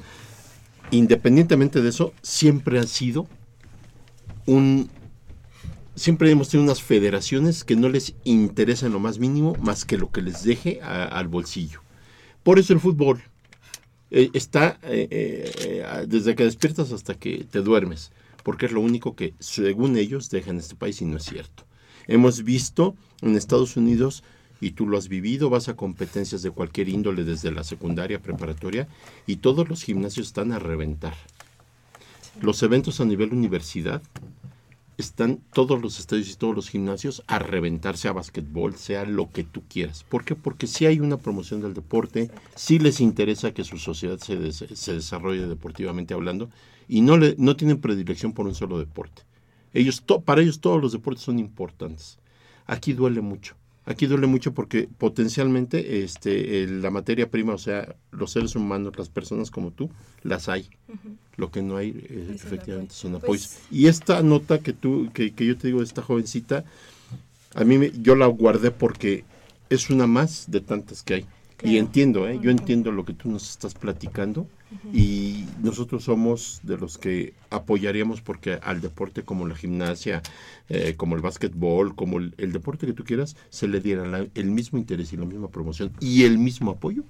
independientemente 0.92 1.82
de 1.82 1.90
eso, 1.90 2.14
siempre 2.22 2.80
ha 2.80 2.84
sido 2.84 3.28
un... 4.46 4.90
Siempre 5.96 6.32
hemos 6.32 6.50
tenido 6.50 6.66
unas 6.66 6.82
federaciones 6.82 7.64
que 7.64 7.76
no 7.76 7.88
les 7.88 8.16
interesa 8.24 8.88
en 8.88 8.94
lo 8.94 9.00
más 9.00 9.20
mínimo 9.20 9.56
más 9.62 9.86
que 9.86 9.98
lo 10.00 10.12
que 10.12 10.24
les 10.24 10.44
deje 10.44 10.82
a- 10.82 11.04
al 11.06 11.28
bolsillo. 11.28 11.82
Por 12.42 12.58
eso 12.58 12.74
el 12.74 12.80
fútbol 12.80 13.22
eh, 14.16 14.30
está 14.34 14.78
eh, 14.84 15.08
eh, 15.12 16.06
desde 16.08 16.36
que 16.36 16.44
despiertas 16.44 16.92
hasta 16.92 17.16
que 17.16 17.46
te 17.50 17.62
duermes, 17.62 18.12
porque 18.44 18.68
es 18.68 18.72
lo 18.72 18.80
único 18.80 19.16
que, 19.16 19.34
según 19.40 19.98
ellos, 19.98 20.30
dejan 20.30 20.58
este 20.58 20.76
país 20.76 21.02
y 21.02 21.06
no 21.06 21.18
es 21.18 21.24
cierto. 21.24 21.66
Hemos 22.06 22.44
visto 22.44 22.96
en 23.22 23.36
Estados 23.36 23.76
Unidos, 23.76 24.24
y 24.62 24.72
tú 24.72 24.86
lo 24.88 25.00
has 25.00 25.08
vivido, 25.08 25.50
vas 25.50 25.68
a 25.68 25.76
competencias 25.76 26.44
de 26.44 26.52
cualquier 26.52 26.90
índole, 26.90 27.24
desde 27.24 27.52
la 27.52 27.64
secundaria, 27.64 28.22
preparatoria, 28.22 28.88
y 29.26 29.38
todos 29.38 29.68
los 29.68 29.82
gimnasios 29.82 30.28
están 30.28 30.52
a 30.52 30.60
reventar. 30.60 31.16
Los 32.40 32.62
eventos 32.62 33.02
a 33.02 33.06
nivel 33.06 33.34
universidad 33.34 34.04
están 35.04 35.40
todos 35.54 35.82
los 35.82 36.00
estadios 36.00 36.32
y 36.32 36.36
todos 36.36 36.56
los 36.56 36.70
gimnasios 36.70 37.24
a 37.28 37.40
reventar, 37.40 37.98
sea 37.98 38.14
basquetbol, 38.14 38.76
sea 38.76 39.06
lo 39.06 39.30
que 39.32 39.44
tú 39.44 39.62
quieras. 39.70 40.04
¿Por 40.04 40.26
qué? 40.26 40.36
Porque 40.36 40.68
si 40.68 40.86
hay 40.86 41.00
una 41.00 41.18
promoción 41.18 41.62
del 41.62 41.74
deporte, 41.74 42.32
sí 42.56 42.80
les 42.80 43.00
interesa 43.00 43.54
que 43.54 43.64
su 43.64 43.78
sociedad 43.78 44.18
se, 44.18 44.52
se 44.52 44.94
desarrolle 44.94 45.48
deportivamente 45.48 46.14
hablando 46.14 46.50
y 46.88 47.02
no, 47.02 47.18
le, 47.18 47.36
no 47.38 47.56
tienen 47.56 47.80
predilección 47.80 48.34
por 48.34 48.48
un 48.48 48.56
solo 48.56 48.80
deporte. 48.80 49.24
Ellos, 49.74 50.02
para 50.26 50.42
ellos 50.42 50.60
todos 50.60 50.82
los 50.82 50.92
deportes 50.92 51.24
son 51.24 51.40
importantes. 51.40 52.20
Aquí 52.66 52.94
duele 52.94 53.22
mucho. 53.22 53.56
Aquí 53.86 54.06
duele 54.08 54.28
mucho 54.28 54.54
porque 54.54 54.88
potencialmente 54.98 56.04
este, 56.04 56.66
la 56.68 56.90
materia 56.90 57.30
prima, 57.30 57.54
o 57.54 57.58
sea, 57.58 57.96
los 58.12 58.32
seres 58.32 58.56
humanos, 58.56 58.94
las 58.98 59.10
personas 59.10 59.52
como 59.52 59.72
tú, 59.72 59.90
las 60.24 60.48
hay. 60.50 60.70
Lo 61.36 61.52
que 61.52 61.62
no 61.62 61.76
hay, 61.78 61.90
eh, 61.90 62.32
efectivamente, 62.34 62.94
son 62.94 63.16
apoyos. 63.16 63.48
Pues- 63.48 63.60
y 63.72 63.88
esta 63.88 64.22
nota 64.22 64.60
que 64.60 64.72
tú, 64.72 65.10
que, 65.14 65.34
que 65.34 65.46
yo 65.46 65.58
te 65.58 65.68
digo 65.68 65.80
de 65.80 65.86
esta 65.86 66.02
jovencita, 66.02 66.64
a 67.56 67.64
mí 67.64 67.78
me- 67.78 67.92
yo 68.02 68.16
la 68.16 68.28
guardé 68.28 68.72
porque 68.72 69.26
es 69.70 69.90
una 69.90 70.08
más 70.08 70.50
de 70.50 70.62
tantas 70.62 71.04
que 71.04 71.14
hay. 71.16 71.26
Y 71.64 71.78
entiendo, 71.78 72.28
¿eh? 72.28 72.40
yo 72.42 72.52
entiendo 72.52 72.92
lo 72.92 73.04
que 73.06 73.14
tú 73.14 73.30
nos 73.30 73.50
estás 73.50 73.74
platicando 73.74 74.48
y 74.94 75.46
nosotros 75.62 76.04
somos 76.04 76.60
de 76.64 76.78
los 76.78 76.98
que 76.98 77.34
apoyaríamos 77.50 78.22
porque 78.22 78.60
al 78.62 78.82
deporte 78.82 79.24
como 79.24 79.48
la 79.48 79.56
gimnasia, 79.56 80.22
eh, 80.70 80.96
como 80.98 81.16
el 81.16 81.22
básquetbol, 81.22 81.96
como 81.96 82.18
el, 82.20 82.34
el 82.38 82.52
deporte 82.52 82.86
que 82.86 82.94
tú 82.94 83.04
quieras, 83.04 83.36
se 83.50 83.68
le 83.68 83.80
diera 83.82 84.06
la- 84.06 84.28
el 84.34 84.46
mismo 84.52 84.78
interés 84.78 85.14
y 85.14 85.18
la 85.18 85.26
misma 85.26 85.48
promoción 85.50 85.92
y 86.00 86.24
el 86.24 86.38
mismo 86.38 86.72
apoyo 86.72 87.04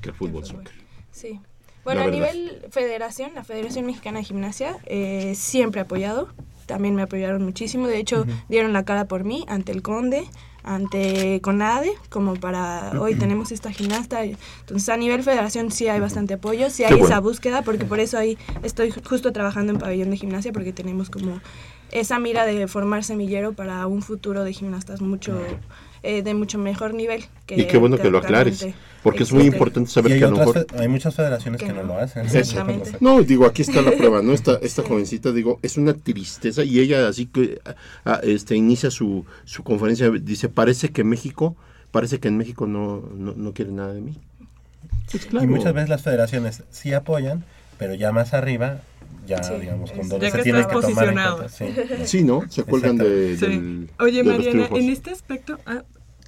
que 0.00 0.10
al 0.10 0.14
fútbol 0.14 0.44
soccer. 0.44 0.72
Sí. 1.10 1.40
Bueno, 1.84 2.00
La 2.00 2.06
a 2.06 2.10
verdad. 2.10 2.32
nivel 2.32 2.62
federación, 2.70 3.32
la 3.34 3.44
Federación 3.44 3.84
Mexicana 3.86 4.18
de 4.20 4.24
Gimnasia 4.24 4.78
eh, 4.86 5.34
siempre 5.34 5.80
ha 5.80 5.84
apoyado. 5.84 6.28
También 6.66 6.94
me 6.94 7.02
apoyaron 7.02 7.42
muchísimo. 7.44 7.86
De 7.88 7.98
hecho, 7.98 8.24
dieron 8.48 8.72
la 8.72 8.86
cara 8.86 9.04
por 9.06 9.22
mí 9.24 9.44
ante 9.48 9.70
el 9.70 9.82
Conde, 9.82 10.24
ante 10.64 11.40
CONADE, 11.42 11.92
como 12.08 12.34
para 12.34 12.92
hoy 13.00 13.14
tenemos 13.14 13.52
esta 13.52 13.70
gimnasta. 13.70 14.24
Entonces, 14.24 14.88
a 14.88 14.96
nivel 14.96 15.22
federación 15.22 15.70
sí 15.70 15.88
hay 15.88 16.00
bastante 16.00 16.34
apoyo, 16.34 16.70
sí 16.70 16.78
Qué 16.78 16.86
hay 16.86 16.92
bueno. 16.92 17.06
esa 17.06 17.20
búsqueda, 17.20 17.62
porque 17.62 17.84
por 17.84 18.00
eso 18.00 18.18
ahí 18.18 18.38
estoy 18.62 18.90
justo 18.90 19.32
trabajando 19.32 19.72
en 19.72 19.78
pabellón 19.78 20.10
de 20.10 20.16
gimnasia, 20.16 20.52
porque 20.52 20.72
tenemos 20.72 21.10
como 21.10 21.40
esa 21.92 22.18
mira 22.18 22.44
de 22.46 22.66
formar 22.66 23.04
semillero 23.04 23.52
para 23.52 23.86
un 23.86 24.02
futuro 24.02 24.42
de 24.42 24.52
gimnastas 24.52 25.00
mucho 25.00 25.38
eh, 26.04 26.22
de 26.22 26.34
mucho 26.34 26.58
mejor 26.58 26.94
nivel. 26.94 27.24
Que 27.46 27.56
Y 27.56 27.66
qué 27.66 27.78
bueno 27.78 27.96
que 27.98 28.10
lo 28.10 28.18
aclares, 28.18 28.66
porque 29.02 29.22
es 29.22 29.32
muy 29.32 29.44
importante 29.44 29.90
saber 29.90 30.12
hay 30.12 30.18
que 30.18 30.24
a 30.24 30.30
lo 30.30 30.36
mejor... 30.36 30.66
hay 30.78 30.88
muchas 30.88 31.14
federaciones 31.14 31.60
que, 31.60 31.66
Que 31.66 31.72
no 31.72 31.82
no. 31.82 31.94
lo 31.94 31.98
hacen. 31.98 32.24
Exactamente. 32.26 32.92
No, 33.00 33.22
digo, 33.22 33.46
aquí 33.46 33.62
está 33.62 33.82
la 33.82 33.90
prueba, 33.96 34.22
¿no? 34.22 34.32
Esta, 34.32 34.58
esta 34.62 34.82
jovencita, 34.82 35.32
digo, 35.32 35.58
es 35.62 35.76
una 35.76 35.94
tristeza 35.94 36.62
y 36.64 36.78
ella 36.78 37.08
así 37.08 37.26
que 37.26 37.60
ah, 38.04 38.20
este, 38.22 38.54
inicia 38.54 38.90
su, 38.90 39.24
su 39.44 39.64
conferencia, 39.64 40.10
dice, 40.10 40.48
parece 40.48 40.90
que 40.90 41.04
México, 41.04 41.56
parece 41.90 42.20
que 42.20 42.28
en 42.28 42.36
México 42.36 42.66
no, 42.66 43.02
no, 43.16 43.34
no 43.34 43.52
quiere 43.52 43.72
nada 43.72 43.94
de 43.94 44.00
mí. 44.00 44.18
Pues 45.10 45.26
claro. 45.26 45.44
Y 45.44 45.48
muchas 45.48 45.72
veces 45.74 45.88
las 45.88 46.02
federaciones 46.02 46.62
sí 46.70 46.92
apoyan, 46.92 47.44
pero 47.78 47.94
ya 47.94 48.12
más 48.12 48.34
arriba, 48.34 48.80
ya 49.26 49.42
Sí, 49.42 49.54
digamos, 49.60 49.90
cuando 49.92 50.18
Ya 50.18 50.30
se 50.30 50.36
que 50.38 50.42
tiene 50.42 50.58
que 50.60 50.64
tomar 50.66 50.76
en 50.76 50.82
posicionado. 50.94 51.36
cuenta. 51.36 51.52
Sí, 52.06 52.18
Sí, 52.18 52.24
¿no? 52.24 52.44
Se 52.48 52.62
cuelgan 52.64 52.96
de, 52.98 53.36
del, 53.36 53.90
Oye, 53.98 54.22
de 54.22 54.24
Mariana, 54.24 54.68
en 54.72 54.90
este 54.90 55.10
aspecto, 55.10 55.58
ah, 55.66 55.82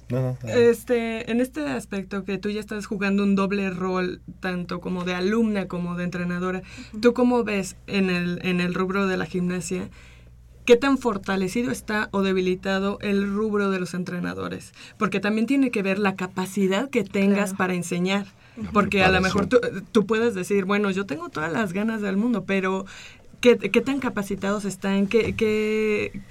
No, 0.09 0.21
no, 0.21 0.49
este, 0.49 1.29
en 1.29 1.41
este 1.41 1.61
aspecto 1.67 2.23
que 2.23 2.37
tú 2.37 2.49
ya 2.49 2.61
estás 2.61 2.85
jugando 2.85 3.23
un 3.23 3.35
doble 3.35 3.69
rol, 3.69 4.21
tanto 4.39 4.79
como 4.79 5.03
de 5.03 5.13
alumna 5.13 5.67
como 5.67 5.95
de 5.95 6.05
entrenadora, 6.05 6.61
¿tú 7.01 7.13
cómo 7.13 7.43
ves 7.43 7.75
en 7.87 8.09
el, 8.09 8.39
en 8.43 8.61
el 8.61 8.73
rubro 8.73 9.07
de 9.07 9.17
la 9.17 9.25
gimnasia? 9.25 9.89
¿Qué 10.65 10.75
tan 10.75 10.97
fortalecido 10.97 11.71
está 11.71 12.09
o 12.11 12.21
debilitado 12.21 12.99
el 13.01 13.33
rubro 13.33 13.69
de 13.69 13.79
los 13.79 13.93
entrenadores? 13.93 14.73
Porque 14.97 15.19
también 15.19 15.47
tiene 15.47 15.71
que 15.71 15.81
ver 15.81 15.97
la 15.97 16.15
capacidad 16.15 16.89
que 16.89 17.03
tengas 17.03 17.53
para 17.53 17.73
enseñar. 17.73 18.27
Porque 18.73 19.03
a 19.03 19.11
lo 19.11 19.21
mejor 19.21 19.45
tú, 19.47 19.59
tú 19.91 20.05
puedes 20.05 20.35
decir, 20.35 20.65
bueno, 20.65 20.89
yo 20.91 21.05
tengo 21.05 21.29
todas 21.29 21.53
las 21.53 21.73
ganas 21.73 22.01
del 22.01 22.17
mundo, 22.17 22.43
pero 22.45 22.85
¿qué, 23.39 23.57
qué 23.57 23.81
tan 23.81 23.99
capacitados 23.99 24.65
están? 24.65 25.07
¿Qué, 25.07 25.35
qué, 25.35 26.21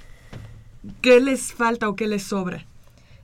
qué 1.00 1.20
les 1.20 1.52
falta 1.52 1.88
o 1.88 1.96
qué 1.96 2.06
les 2.06 2.22
sobra? 2.24 2.66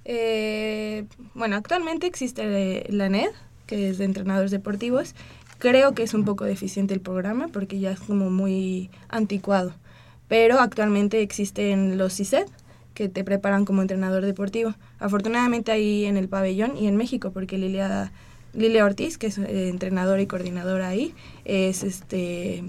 Eh, 0.04 1.04
bueno, 1.34 1.56
actualmente 1.56 2.06
existe 2.06 2.42
eh, 2.44 2.86
la 2.90 3.08
NED, 3.08 3.30
que 3.66 3.90
es 3.90 3.98
de 3.98 4.04
entrenadores 4.04 4.50
deportivos. 4.50 5.14
Creo 5.58 5.94
que 5.94 6.02
es 6.02 6.14
un 6.14 6.24
poco 6.24 6.44
deficiente 6.44 6.94
el 6.94 7.00
programa 7.00 7.48
porque 7.48 7.78
ya 7.78 7.92
es 7.92 8.00
como 8.00 8.30
muy 8.30 8.90
anticuado. 9.08 9.74
Pero 10.28 10.60
actualmente 10.60 11.22
existen 11.22 11.98
los 11.98 12.14
CISED, 12.14 12.46
que 12.94 13.08
te 13.08 13.24
preparan 13.24 13.64
como 13.64 13.82
entrenador 13.82 14.24
deportivo. 14.24 14.74
Afortunadamente 14.98 15.72
ahí 15.72 16.04
en 16.04 16.16
el 16.16 16.28
pabellón 16.28 16.76
y 16.76 16.88
en 16.88 16.96
México, 16.96 17.30
porque 17.32 17.58
Lilia, 17.58 18.12
Lilia 18.54 18.84
Ortiz, 18.84 19.18
que 19.18 19.28
es 19.28 19.38
eh, 19.38 19.68
entrenadora 19.68 20.20
y 20.20 20.26
coordinadora 20.26 20.88
ahí, 20.88 21.14
es 21.44 21.82
este 21.82 22.64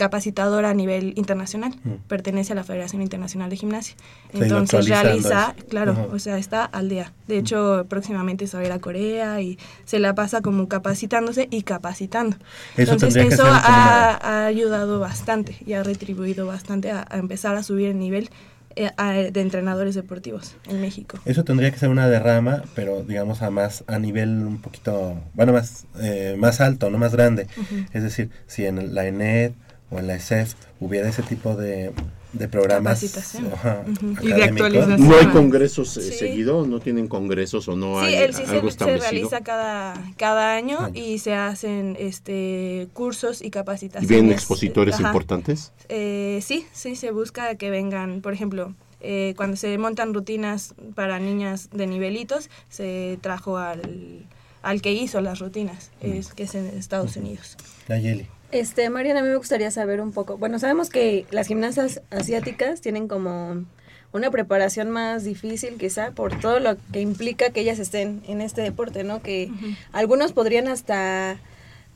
capacitadora 0.00 0.70
a 0.70 0.74
nivel 0.74 1.12
internacional, 1.16 1.72
Mm. 1.84 1.90
pertenece 2.08 2.52
a 2.52 2.56
la 2.56 2.64
Federación 2.64 3.02
Internacional 3.02 3.50
de 3.50 3.56
Gimnasia. 3.56 3.94
Se 4.32 4.42
Entonces 4.42 4.88
realiza, 4.88 5.54
eso. 5.56 5.66
claro, 5.68 5.92
Ajá. 5.92 6.06
o 6.12 6.18
sea, 6.18 6.38
está 6.38 6.64
al 6.64 6.88
día. 6.88 7.12
De 7.28 7.38
hecho, 7.38 7.86
próximamente 7.88 8.46
se 8.46 8.56
va 8.56 8.62
a 8.62 8.66
ir 8.66 8.72
a 8.72 8.78
Corea 8.80 9.40
y 9.40 9.58
se 9.84 9.98
la 9.98 10.14
pasa 10.14 10.40
como 10.40 10.68
capacitándose 10.68 11.46
y 11.50 11.62
capacitando. 11.62 12.36
Eso 12.76 12.92
Entonces 12.94 13.32
eso 13.34 13.44
ha, 13.46 14.18
ha 14.22 14.46
ayudado 14.46 14.98
bastante 15.00 15.56
y 15.66 15.74
ha 15.74 15.82
retribuido 15.82 16.46
bastante 16.46 16.90
a, 16.90 17.06
a 17.08 17.18
empezar 17.18 17.54
a 17.56 17.62
subir 17.62 17.88
el 17.88 17.98
nivel 17.98 18.30
eh, 18.76 19.30
de 19.32 19.40
entrenadores 19.40 19.94
deportivos 19.96 20.54
en 20.68 20.80
México. 20.80 21.18
Eso 21.24 21.42
tendría 21.44 21.70
que 21.72 21.78
ser 21.78 21.88
una 21.90 22.08
derrama, 22.08 22.62
pero 22.76 23.02
digamos 23.02 23.42
a 23.42 23.50
más 23.50 23.82
a 23.88 23.98
nivel 23.98 24.28
un 24.46 24.58
poquito, 24.60 25.16
bueno, 25.34 25.52
más 25.52 25.86
eh, 26.00 26.36
más 26.38 26.60
alto, 26.60 26.88
no 26.88 26.96
más 26.96 27.12
grande. 27.12 27.48
Es 27.92 28.02
decir, 28.04 28.30
si 28.46 28.64
en 28.66 28.94
la 28.94 29.06
ENED 29.06 29.52
o 29.90 29.98
en 29.98 30.06
la 30.06 30.14
ESEF 30.14 30.54
hubiera 30.80 31.08
ese 31.08 31.22
tipo 31.22 31.56
de, 31.56 31.92
de 32.32 32.48
programas 32.48 33.00
Capacitación. 33.00 33.52
ajá, 33.52 33.84
Ujú. 33.90 34.24
Y 34.26 34.32
de 34.32 34.44
actualización. 34.44 35.08
¿No 35.08 35.16
hay 35.16 35.26
congresos 35.26 35.96
eh, 35.96 36.02
Sí. 36.02 36.12
seguido? 36.18 36.66
¿No 36.66 36.78
tienen 36.80 37.08
congresos 37.08 37.66
o 37.68 37.76
no 37.76 38.00
Sí, 38.00 38.06
hay 38.06 38.14
el 38.14 38.34
CISEP 38.34 38.50
algo 38.50 38.62
se 38.62 38.68
establecido? 38.68 39.10
realiza 39.10 39.40
cada, 39.42 39.94
cada 40.16 40.54
año 40.54 40.78
Año. 40.80 40.92
y 40.94 41.18
se 41.18 41.34
hacen 41.34 41.96
este 41.98 42.88
cursos 42.92 43.42
y 43.42 43.46
¿Y 43.46 43.50
capacitaciones. 43.50 44.08
vienen 44.08 44.32
expositores 44.32 44.94
Ajá. 44.96 45.08
importantes? 45.08 45.72
Eh, 45.88 46.38
sí, 46.42 46.66
sí, 46.72 46.94
se 46.96 47.10
busca 47.10 47.56
que 47.56 47.70
vengan, 47.70 48.20
por 48.20 48.32
ejemplo, 48.32 48.74
eh, 49.00 49.34
cuando 49.36 49.56
se 49.56 49.76
montan 49.78 50.14
rutinas 50.14 50.74
para 50.94 51.18
niñas 51.18 51.68
de 51.72 51.86
nivelitos, 51.86 52.48
se 52.68 53.18
trajo 53.22 53.56
al, 53.58 54.26
al 54.62 54.82
que 54.82 54.92
hizo 54.92 55.20
las 55.20 55.38
rutinas, 55.40 55.90
es, 56.00 56.32
que 56.34 56.44
es 56.44 56.54
en 56.54 56.66
Estados 56.66 57.16
Unidos. 57.16 57.56
Nayeli. 57.88 58.28
Este, 58.52 58.90
Mariana, 58.90 59.20
a 59.20 59.22
mí 59.22 59.28
me 59.28 59.36
gustaría 59.36 59.70
saber 59.70 60.00
un 60.00 60.12
poco. 60.12 60.36
Bueno, 60.36 60.58
sabemos 60.58 60.90
que 60.90 61.26
las 61.30 61.46
gimnastas 61.46 62.02
asiáticas 62.10 62.80
tienen 62.80 63.06
como 63.06 63.64
una 64.12 64.30
preparación 64.30 64.90
más 64.90 65.22
difícil 65.22 65.76
quizá 65.76 66.10
por 66.10 66.38
todo 66.40 66.58
lo 66.58 66.76
que 66.92 67.00
implica 67.00 67.50
que 67.50 67.60
ellas 67.60 67.78
estén 67.78 68.22
en 68.26 68.40
este 68.40 68.62
deporte, 68.62 69.04
¿no? 69.04 69.22
Que 69.22 69.50
algunos 69.92 70.32
podrían 70.32 70.66
hasta 70.66 71.38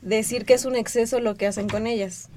decir 0.01 0.45
que 0.45 0.53
es 0.53 0.63
un 0.63 0.77
exceso 0.77 1.19
lo 1.19 1.35
que 1.35 1.47
hacen 1.47 1.67
con 1.67 1.87
ellas. 1.87 2.29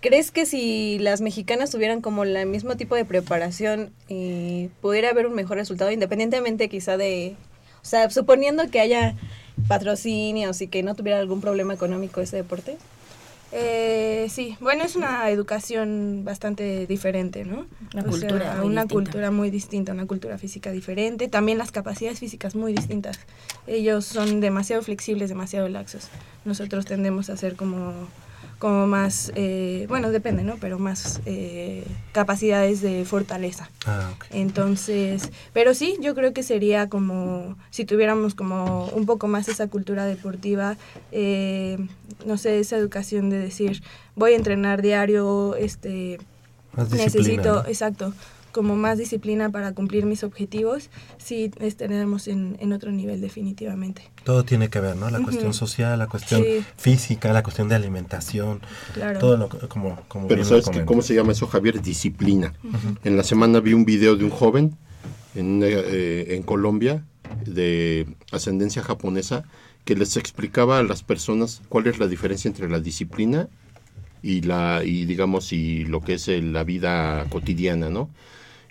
¿Crees 0.00 0.32
que 0.32 0.44
si 0.44 0.98
las 0.98 1.20
mexicanas 1.20 1.70
tuvieran 1.70 2.00
como 2.00 2.24
el 2.24 2.46
mismo 2.46 2.76
tipo 2.76 2.96
de 2.96 3.04
preparación, 3.04 3.92
eh, 4.08 4.70
pudiera 4.80 5.10
haber 5.10 5.26
un 5.26 5.34
mejor 5.34 5.58
resultado, 5.58 5.92
independientemente 5.92 6.68
quizá 6.68 6.96
de, 6.96 7.36
o 7.82 7.84
sea, 7.84 8.10
suponiendo 8.10 8.68
que 8.70 8.80
haya 8.80 9.14
patrocinios 9.68 10.62
y 10.62 10.68
que 10.68 10.82
no 10.82 10.94
tuviera 10.94 11.18
algún 11.18 11.40
problema 11.40 11.74
económico 11.74 12.22
ese 12.22 12.36
deporte? 12.36 12.78
Eh, 13.52 14.28
sí, 14.30 14.56
bueno, 14.60 14.84
es 14.84 14.94
una 14.94 15.28
educación 15.30 16.22
bastante 16.24 16.86
diferente, 16.86 17.44
¿no? 17.44 17.66
Una 17.94 18.02
O 18.02 18.06
cultura 18.06 18.38
sea, 18.38 18.62
una 18.62 18.82
distinta. 18.82 18.88
cultura 18.88 19.30
muy 19.32 19.50
distinta, 19.50 19.92
una 19.92 20.06
cultura 20.06 20.38
física 20.38 20.70
diferente, 20.70 21.26
también 21.28 21.58
las 21.58 21.72
capacidades 21.72 22.20
físicas 22.20 22.54
muy 22.54 22.72
distintas. 22.72 23.18
Ellos 23.66 24.04
son 24.04 24.40
demasiado 24.40 24.82
flexibles, 24.82 25.28
demasiado 25.28 25.68
laxos. 25.68 26.08
Nosotros 26.44 26.84
tendemos 26.86 27.28
a 27.28 27.36
ser 27.36 27.56
como, 27.56 27.92
como 28.60 28.86
más, 28.86 29.32
eh, 29.36 29.86
bueno, 29.88 30.10
depende, 30.10 30.44
¿no? 30.44 30.56
Pero 30.60 30.78
más 30.78 31.22
eh, 31.24 31.82
capacidades 32.12 32.82
de 32.82 33.06
fortaleza. 33.06 33.70
Ah, 33.86 34.12
ok. 34.14 34.26
Entonces, 34.32 35.30
pero 35.54 35.72
sí, 35.72 35.96
yo 36.02 36.14
creo 36.14 36.34
que 36.34 36.42
sería 36.42 36.90
como 36.90 37.56
si 37.70 37.86
tuviéramos 37.86 38.34
como 38.34 38.84
un 38.88 39.06
poco 39.06 39.28
más 39.28 39.48
esa 39.48 39.66
cultura 39.68 40.04
deportiva, 40.04 40.76
eh, 41.10 41.78
no 42.26 42.36
sé, 42.36 42.60
esa 42.60 42.76
educación 42.76 43.30
de 43.30 43.38
decir, 43.38 43.82
voy 44.14 44.34
a 44.34 44.36
entrenar 44.36 44.82
diario, 44.82 45.56
este, 45.56 46.18
Más 46.74 46.90
necesito, 46.90 47.62
¿no? 47.62 47.66
exacto, 47.66 48.12
como 48.52 48.76
más 48.76 48.98
disciplina 48.98 49.50
para 49.50 49.72
cumplir 49.72 50.06
mis 50.06 50.24
objetivos, 50.24 50.90
sí 51.18 51.50
estaremos 51.60 52.28
en, 52.28 52.56
en 52.60 52.72
otro 52.72 52.90
nivel 52.92 53.20
definitivamente. 53.20 54.02
Todo 54.24 54.44
tiene 54.44 54.68
que 54.68 54.80
ver, 54.80 54.96
¿no? 54.96 55.10
La 55.10 55.20
cuestión 55.22 55.54
social, 55.54 55.98
la 55.98 56.06
cuestión 56.06 56.42
Sí. 56.42 56.64
física, 56.76 57.32
la 57.32 57.42
cuestión 57.42 57.68
de 57.68 57.74
alimentación, 57.76 58.60
Claro. 58.94 59.18
todo 59.20 59.36
lo 59.36 59.48
que- 59.48 59.68
como, 59.68 60.00
como 60.08 60.28
Pero 60.28 60.44
¿sabes 60.44 60.68
que 60.68 60.84
cómo 60.84 61.02
se 61.02 61.14
llama 61.14 61.32
eso, 61.32 61.46
Javier? 61.46 61.80
Disciplina. 61.80 62.52
En 63.04 63.16
la 63.16 63.22
semana 63.22 63.60
vi 63.60 63.72
un 63.72 63.84
video 63.84 64.16
de 64.16 64.24
un 64.24 64.30
joven 64.30 64.76
en, 65.34 65.60
eh, 65.64 66.34
en 66.34 66.42
Colombia 66.42 67.04
de 67.46 68.06
ascendencia 68.32 68.82
japonesa 68.82 69.44
que 69.84 69.94
les 69.94 70.16
explicaba 70.16 70.78
a 70.78 70.82
las 70.82 71.02
personas 71.02 71.62
cuál 71.68 71.86
es 71.86 71.98
la 71.98 72.06
diferencia 72.08 72.48
entre 72.48 72.68
la 72.68 72.80
disciplina 72.80 73.48
y 74.22 74.42
la 74.42 74.82
y 74.84 75.06
digamos 75.06 75.52
y 75.52 75.84
lo 75.86 76.00
que 76.02 76.14
es 76.14 76.28
eh, 76.28 76.42
la 76.42 76.64
vida 76.64 77.24
cotidiana, 77.30 77.88
¿no? 77.88 78.10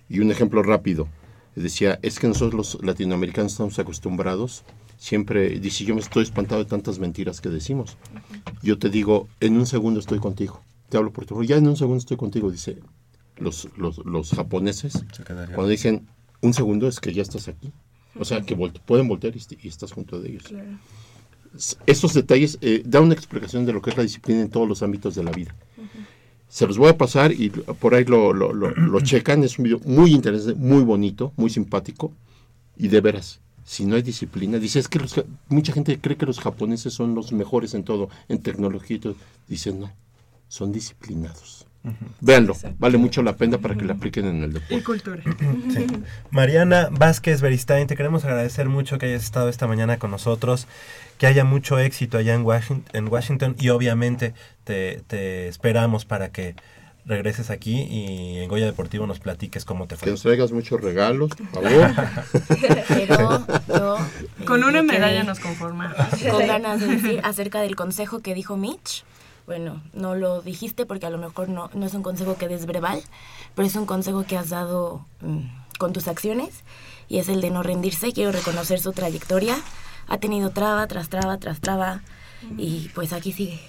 Y 0.09 0.19
un 0.19 0.31
ejemplo 0.31 0.63
rápido 0.63 1.07
decía 1.55 1.99
es 2.01 2.19
que 2.19 2.27
nosotros 2.27 2.53
los 2.75 2.83
latinoamericanos 2.83 3.51
estamos 3.53 3.77
acostumbrados 3.79 4.63
siempre 4.97 5.59
dice 5.59 5.85
yo 5.85 5.93
me 5.95 6.01
estoy 6.01 6.23
espantado 6.23 6.63
de 6.63 6.69
tantas 6.69 6.99
mentiras 6.99 7.41
que 7.41 7.49
decimos. 7.49 7.97
Yo 8.61 8.77
te 8.77 8.89
digo 8.89 9.27
en 9.39 9.57
un 9.57 9.65
segundo 9.65 9.99
estoy 9.99 10.19
contigo. 10.19 10.61
Te 10.89 10.97
hablo 10.97 11.11
por 11.13 11.25
teléfono. 11.25 11.47
Ya 11.47 11.57
en 11.57 11.67
un 11.67 11.77
segundo 11.77 11.99
estoy 11.99 12.17
contigo 12.17 12.49
dice 12.51 12.77
los 13.37 13.69
los, 13.77 13.99
los 14.05 14.31
japoneses 14.31 15.05
cuando 15.55 15.69
dicen 15.69 16.07
un 16.41 16.53
segundo 16.53 16.87
es 16.87 16.99
que 16.99 17.13
ya 17.13 17.21
estás 17.21 17.47
aquí. 17.47 17.71
O 18.17 18.25
sea, 18.25 18.41
que 18.41 18.55
volte- 18.55 18.81
pueden 18.85 19.07
voltear 19.07 19.35
y, 19.35 19.41
y 19.61 19.67
estás 19.67 19.91
junto 19.91 20.19
de 20.19 20.29
ellos. 20.29 20.43
S- 21.55 21.77
Estos 21.85 22.13
detalles 22.13 22.57
eh, 22.61 22.81
dan 22.85 23.03
una 23.03 23.13
explicación 23.13 23.65
de 23.65 23.73
lo 23.73 23.81
que 23.81 23.91
es 23.91 23.97
la 23.97 24.03
disciplina 24.03 24.41
en 24.41 24.49
todos 24.49 24.67
los 24.67 24.81
ámbitos 24.81 25.15
de 25.15 25.23
la 25.23 25.31
vida. 25.31 25.55
Se 26.49 26.67
los 26.67 26.77
voy 26.77 26.89
a 26.89 26.97
pasar 26.97 27.31
y 27.31 27.49
por 27.51 27.95
ahí 27.95 28.05
lo, 28.05 28.33
lo, 28.33 28.53
lo- 28.53 28.71
lo 28.71 29.01
checan. 29.09 29.43
Es 29.43 29.59
un 29.59 29.65
video 29.65 29.79
muy 29.85 30.13
interesante, 30.13 30.59
muy 30.59 30.83
bonito, 30.83 31.33
muy 31.37 31.49
simpático. 31.49 32.11
Y 32.77 32.87
de 32.89 33.01
veras, 33.01 33.41
si 33.65 33.85
no 33.85 33.95
hay 33.95 34.01
disciplina, 34.03 34.59
dice, 34.59 34.79
es 34.79 34.87
que 34.87 34.99
los 34.99 35.23
mucha 35.49 35.73
gente 35.73 35.99
cree 35.99 36.17
que 36.17 36.25
los 36.25 36.39
japoneses 36.39 36.93
son 36.93 37.15
los 37.15 37.31
mejores 37.33 37.73
en 37.75 37.83
todo, 37.83 38.09
en 38.29 38.41
tecnología 38.41 38.97
y 38.97 38.99
todo. 38.99 39.15
Dicen, 39.47 39.79
no, 39.81 39.91
son 40.49 40.71
disciplinados. 40.73 41.67
Véanlo, 42.19 42.55
vale 42.77 42.97
mucho 42.97 43.21
la 43.23 43.35
pena 43.37 43.57
para 43.57 43.75
que 43.75 43.85
lo 43.85 43.93
apliquen 43.93 44.25
en 44.25 44.43
el 44.43 44.53
deporte. 44.53 44.75
Y 44.75 44.81
cultura. 44.81 45.23
Sí. 45.23 45.87
Mariana 46.29 46.89
Vázquez 46.91 47.41
Beristain, 47.41 47.87
te 47.87 47.95
queremos 47.95 48.25
agradecer 48.25 48.67
mucho 48.67 48.97
que 48.97 49.05
hayas 49.05 49.23
estado 49.23 49.47
esta 49.49 49.65
mañana 49.65 49.97
con 49.97 50.11
nosotros, 50.11 50.67
que 51.17 51.27
haya 51.27 51.45
mucho 51.45 51.79
éxito 51.79 52.17
allá 52.17 52.33
en 52.33 52.43
Washington, 52.43 52.83
en 52.93 53.07
Washington 53.07 53.55
y 53.59 53.69
obviamente 53.69 54.33
te, 54.65 55.01
te 55.07 55.47
esperamos 55.47 56.05
para 56.05 56.29
que 56.29 56.55
regreses 57.05 57.49
aquí 57.49 57.81
y 57.81 58.37
en 58.37 58.49
Goya 58.49 58.65
Deportivo 58.65 59.07
nos 59.07 59.19
platiques 59.19 59.65
cómo 59.65 59.87
te 59.87 59.95
Que 59.95 60.01
fue. 60.01 60.11
nos 60.11 60.21
traigas 60.21 60.51
muchos 60.51 60.79
regalos, 60.81 61.31
por 61.35 61.63
favor. 61.63 61.91
Pero 62.87 63.45
yo... 63.67 63.97
Con 64.45 64.63
eh, 64.63 64.65
una 64.67 64.83
medalla 64.83 65.23
nos 65.23 65.39
conformamos. 65.39 65.95
Con 66.29 66.45
ganas 66.45 66.81
de 66.81 66.87
decir 66.87 67.21
acerca 67.23 67.61
del 67.61 67.75
consejo 67.75 68.19
que 68.19 68.33
dijo 68.35 68.57
Mitch. 68.57 69.03
Bueno, 69.49 69.81
no 69.93 70.13
lo 70.13 70.43
dijiste 70.43 70.85
porque 70.85 71.07
a 71.07 71.09
lo 71.09 71.17
mejor 71.17 71.49
no, 71.49 71.71
no 71.73 71.87
es 71.87 71.95
un 71.95 72.03
consejo 72.03 72.37
que 72.37 72.47
des 72.47 72.67
verbal, 72.67 73.01
pero 73.55 73.67
es 73.67 73.75
un 73.75 73.87
consejo 73.87 74.23
que 74.23 74.37
has 74.37 74.49
dado 74.49 75.07
mm, 75.21 75.39
con 75.79 75.91
tus 75.91 76.07
acciones 76.07 76.63
y 77.07 77.17
es 77.17 77.29
el 77.29 77.41
de 77.41 77.49
no 77.49 77.63
rendirse. 77.63 78.13
Quiero 78.13 78.31
reconocer 78.31 78.79
su 78.79 78.91
trayectoria. 78.91 79.55
Ha 80.07 80.19
tenido 80.19 80.51
traba 80.51 80.85
tras 80.85 81.09
traba 81.09 81.39
tras 81.39 81.61
traba 81.61 82.03
y 82.59 82.89
pues 82.93 83.11
aquí 83.11 83.31
sigue. 83.31 83.59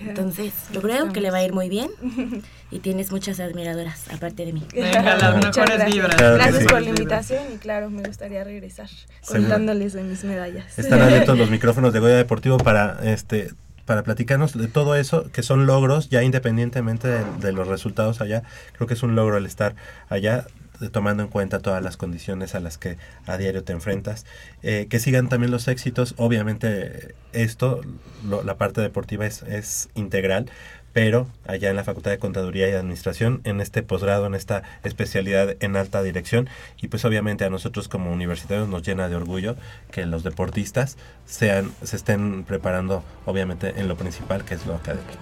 Entonces, 0.00 0.54
yo 0.72 0.80
creo 0.80 1.12
que 1.12 1.20
le 1.20 1.30
va 1.30 1.36
a 1.36 1.42
ir 1.44 1.52
muy 1.52 1.68
bien 1.68 1.90
y 2.70 2.78
tienes 2.78 3.12
muchas 3.12 3.38
admiradoras 3.38 4.10
aparte 4.10 4.46
de 4.46 4.54
mí. 4.54 4.66
Venga, 4.72 5.16
las 5.16 5.36
Muchas 5.36 5.54
mejores 5.58 5.76
gracias. 5.76 5.92
vibras. 5.92 6.16
Claro 6.16 6.34
gracias 6.36 6.62
sí. 6.62 6.68
por 6.70 6.80
la 6.80 6.88
invitación 6.88 7.42
y 7.54 7.58
claro, 7.58 7.90
me 7.90 8.02
gustaría 8.04 8.42
regresar 8.42 8.88
contándoles 9.28 9.92
de 9.92 10.02
mis 10.02 10.24
medallas. 10.24 10.78
Están 10.78 11.02
abiertos 11.02 11.36
los 11.36 11.50
micrófonos 11.50 11.92
de 11.92 12.00
Goya 12.00 12.16
Deportivo 12.16 12.56
para 12.56 13.00
este 13.04 13.50
para 13.86 14.02
platicarnos 14.02 14.56
de 14.58 14.66
todo 14.68 14.94
eso, 14.96 15.30
que 15.32 15.42
son 15.42 15.66
logros, 15.66 16.10
ya 16.10 16.22
independientemente 16.22 17.08
de, 17.08 17.52
los 17.52 17.68
resultados 17.68 18.20
allá. 18.20 18.42
Creo 18.74 18.86
que 18.86 18.94
es 18.94 19.02
un 19.02 19.14
logro 19.14 19.38
el 19.38 19.46
estar 19.46 19.74
allá, 20.08 20.46
tomando 20.92 21.22
en 21.22 21.30
cuenta 21.30 21.60
todas 21.60 21.82
las 21.82 21.96
condiciones 21.96 22.54
a 22.54 22.60
las 22.60 22.76
que 22.76 22.98
a 23.26 23.38
diario 23.38 23.64
te 23.64 23.72
enfrentas. 23.72 24.26
Eh, 24.62 24.88
que 24.90 24.98
sigan 24.98 25.28
también 25.28 25.50
los 25.50 25.68
éxitos. 25.68 26.14
Obviamente, 26.18 27.14
esto, 27.32 27.80
lo- 28.28 28.42
la 28.42 28.56
parte 28.58 28.80
deportiva 28.80 29.24
es, 29.24 29.42
es 29.44 29.88
integral, 29.94 30.50
pero 30.96 31.26
allá 31.46 31.68
en 31.68 31.76
la 31.76 31.84
Facultad 31.84 32.10
de 32.10 32.18
Contaduría 32.18 32.70
y 32.70 32.72
Administración, 32.72 33.42
en 33.44 33.60
este 33.60 33.82
posgrado, 33.82 34.24
en 34.24 34.34
esta 34.34 34.62
especialidad 34.82 35.54
en 35.60 35.76
alta 35.76 36.02
dirección, 36.02 36.48
y 36.80 36.88
pues 36.88 37.04
obviamente 37.04 37.44
a 37.44 37.50
nosotros 37.50 37.86
como 37.86 38.10
universitarios 38.10 38.66
nos 38.66 38.82
llena 38.82 39.06
de 39.10 39.14
orgullo 39.14 39.56
que 39.90 40.06
los 40.06 40.22
deportistas 40.22 40.96
sean, 41.26 41.70
se 41.82 41.96
estén 41.96 42.44
preparando 42.44 43.04
obviamente 43.26 43.74
en 43.76 43.88
lo 43.88 43.96
principal 43.96 44.46
que 44.46 44.54
es 44.54 44.64
lo 44.64 44.74
académico. 44.74 45.18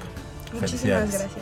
Muchísimas 0.60 1.10
gracias. 1.10 1.32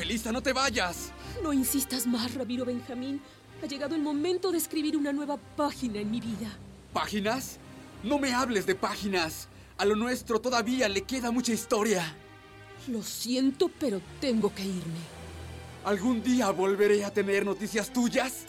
Felisa, 0.00 0.32
no 0.32 0.42
te 0.42 0.54
vayas. 0.54 1.12
No 1.42 1.52
insistas 1.52 2.06
más, 2.06 2.34
Ramiro 2.34 2.64
Benjamín. 2.64 3.20
Ha 3.62 3.66
llegado 3.66 3.94
el 3.94 4.00
momento 4.00 4.50
de 4.50 4.56
escribir 4.56 4.96
una 4.96 5.12
nueva 5.12 5.36
página 5.36 6.00
en 6.00 6.10
mi 6.10 6.22
vida. 6.22 6.56
¿Páginas? 6.94 7.58
No 8.02 8.18
me 8.18 8.32
hables 8.32 8.64
de 8.64 8.74
páginas. 8.74 9.48
A 9.76 9.84
lo 9.84 9.96
nuestro 9.96 10.40
todavía 10.40 10.88
le 10.88 11.02
queda 11.02 11.30
mucha 11.30 11.52
historia. 11.52 12.16
Lo 12.88 13.02
siento, 13.02 13.70
pero 13.78 14.00
tengo 14.22 14.54
que 14.54 14.62
irme. 14.62 15.00
¿Algún 15.84 16.22
día 16.22 16.48
volveré 16.48 17.04
a 17.04 17.12
tener 17.12 17.44
noticias 17.44 17.92
tuyas? 17.92 18.44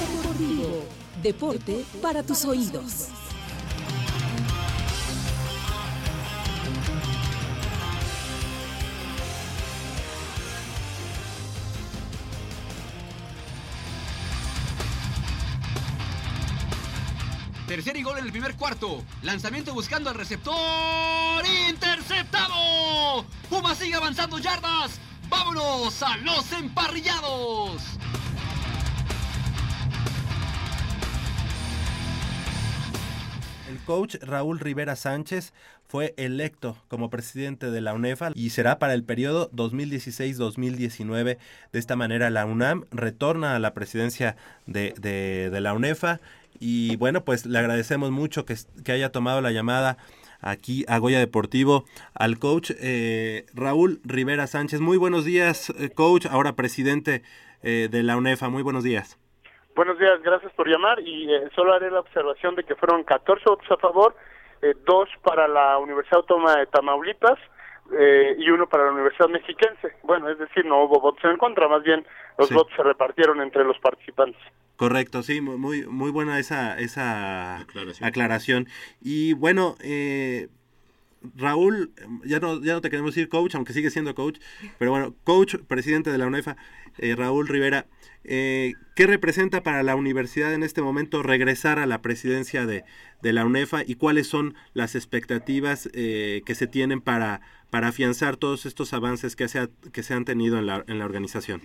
deportivo. 0.00 0.82
Deporte 1.22 1.84
para 2.02 2.24
tus 2.24 2.44
oídos. 2.44 3.06
Tercer 17.74 17.96
y 17.96 18.04
gol 18.04 18.18
en 18.18 18.26
el 18.26 18.30
primer 18.30 18.54
cuarto. 18.54 19.02
Lanzamiento 19.24 19.74
buscando 19.74 20.08
al 20.08 20.14
receptor. 20.14 20.54
¡Interceptado! 21.68 23.24
Puma 23.50 23.74
sigue 23.74 23.96
avanzando 23.96 24.38
yardas. 24.38 25.00
¡Vámonos 25.28 26.00
a 26.04 26.16
los 26.18 26.52
emparrillados! 26.52 27.82
El 33.68 33.78
coach 33.80 34.18
Raúl 34.22 34.60
Rivera 34.60 34.94
Sánchez 34.94 35.52
fue 35.88 36.14
electo 36.16 36.76
como 36.86 37.10
presidente 37.10 37.72
de 37.72 37.80
la 37.80 37.92
UNEFA 37.92 38.30
y 38.36 38.50
será 38.50 38.78
para 38.78 38.94
el 38.94 39.02
periodo 39.02 39.50
2016-2019. 39.50 41.38
De 41.72 41.78
esta 41.80 41.96
manera 41.96 42.30
la 42.30 42.46
UNAM 42.46 42.84
retorna 42.92 43.56
a 43.56 43.58
la 43.58 43.74
presidencia 43.74 44.36
de, 44.66 44.94
de, 44.96 45.50
de 45.50 45.60
la 45.60 45.74
UNEFA 45.74 46.20
y 46.60 46.96
bueno, 46.96 47.24
pues 47.24 47.46
le 47.46 47.58
agradecemos 47.58 48.10
mucho 48.10 48.44
que, 48.44 48.54
que 48.84 48.92
haya 48.92 49.10
tomado 49.12 49.40
la 49.40 49.50
llamada 49.50 49.96
aquí 50.40 50.84
a 50.88 50.98
Goya 50.98 51.18
Deportivo 51.18 51.84
al 52.14 52.38
coach 52.38 52.70
eh, 52.80 53.46
Raúl 53.54 54.00
Rivera 54.04 54.46
Sánchez. 54.46 54.80
Muy 54.80 54.98
buenos 54.98 55.24
días, 55.24 55.70
eh, 55.70 55.90
coach, 55.90 56.26
ahora 56.26 56.54
presidente 56.54 57.22
eh, 57.62 57.88
de 57.90 58.02
la 58.02 58.16
UNEFA. 58.16 58.48
Muy 58.48 58.62
buenos 58.62 58.84
días. 58.84 59.18
Buenos 59.74 59.98
días, 59.98 60.22
gracias 60.22 60.52
por 60.52 60.68
llamar 60.68 61.00
y 61.00 61.32
eh, 61.34 61.48
solo 61.56 61.72
haré 61.72 61.90
la 61.90 62.00
observación 62.00 62.54
de 62.54 62.62
que 62.62 62.76
fueron 62.76 63.02
14 63.02 63.42
votos 63.44 63.68
a 63.72 63.76
favor, 63.76 64.14
eh, 64.62 64.74
dos 64.86 65.08
para 65.22 65.48
la 65.48 65.78
Universidad 65.78 66.18
Autónoma 66.18 66.56
de 66.56 66.66
Tamaulipas 66.66 67.38
eh, 67.92 68.36
y 68.38 68.50
uno 68.50 68.66
para 68.68 68.86
la 68.86 68.92
Universidad 68.92 69.28
Mexiquense. 69.28 69.92
Bueno, 70.02 70.28
es 70.30 70.38
decir, 70.38 70.64
no 70.64 70.84
hubo 70.84 71.00
votos 71.00 71.24
en 71.24 71.36
contra, 71.36 71.68
más 71.68 71.82
bien 71.82 72.04
los 72.38 72.48
Sí. 72.48 72.54
votos 72.54 72.72
se 72.76 72.82
repartieron 72.82 73.40
entre 73.40 73.64
los 73.64 73.78
participantes. 73.78 74.40
Correcto, 74.76 75.22
sí, 75.22 75.40
mu- 75.40 75.56
muy, 75.58 75.86
muy 75.86 76.10
buena 76.10 76.38
esa, 76.38 76.78
esa 76.80 77.60
aclaración. 78.02 78.66
Y 79.00 79.34
bueno, 79.34 79.76
eh, 79.82 80.48
Raúl, 81.36 81.90
ya 82.24 82.40
no, 82.40 82.62
ya 82.62 82.74
no 82.74 82.80
te 82.80 82.90
queremos 82.90 83.14
decir 83.14 83.28
coach, 83.28 83.54
aunque 83.54 83.72
sigue 83.72 83.90
siendo 83.90 84.14
coach, 84.14 84.38
pero 84.78 84.90
bueno, 84.90 85.14
coach, 85.24 85.56
presidente 85.66 86.10
de 86.10 86.18
la 86.18 86.26
UNEFA, 86.26 86.56
eh, 86.98 87.14
Raúl 87.16 87.48
Rivera, 87.48 87.86
eh, 88.24 88.74
¿qué 88.96 89.06
representa 89.06 89.62
para 89.62 89.82
la 89.82 89.96
universidad 89.96 90.54
en 90.54 90.62
este 90.62 90.82
momento 90.82 91.22
regresar 91.22 91.78
a 91.78 91.86
la 91.86 92.00
presidencia 92.02 92.66
de, 92.66 92.84
de 93.22 93.32
la 93.32 93.44
UNEFA 93.44 93.82
y 93.86 93.96
cuáles 93.96 94.28
son 94.28 94.54
las 94.72 94.94
expectativas 94.94 95.88
eh, 95.94 96.42
que 96.46 96.54
se 96.54 96.66
tienen 96.66 97.00
para, 97.00 97.40
para 97.70 97.88
afianzar 97.88 98.36
todos 98.36 98.66
estos 98.66 98.92
avances 98.94 99.36
que 99.36 99.48
se, 99.48 99.68
que 99.92 100.02
se 100.02 100.14
han 100.14 100.24
tenido 100.24 100.58
en 100.58 100.66
la, 100.66 100.84
en 100.86 100.98
la 100.98 101.04
organización? 101.04 101.60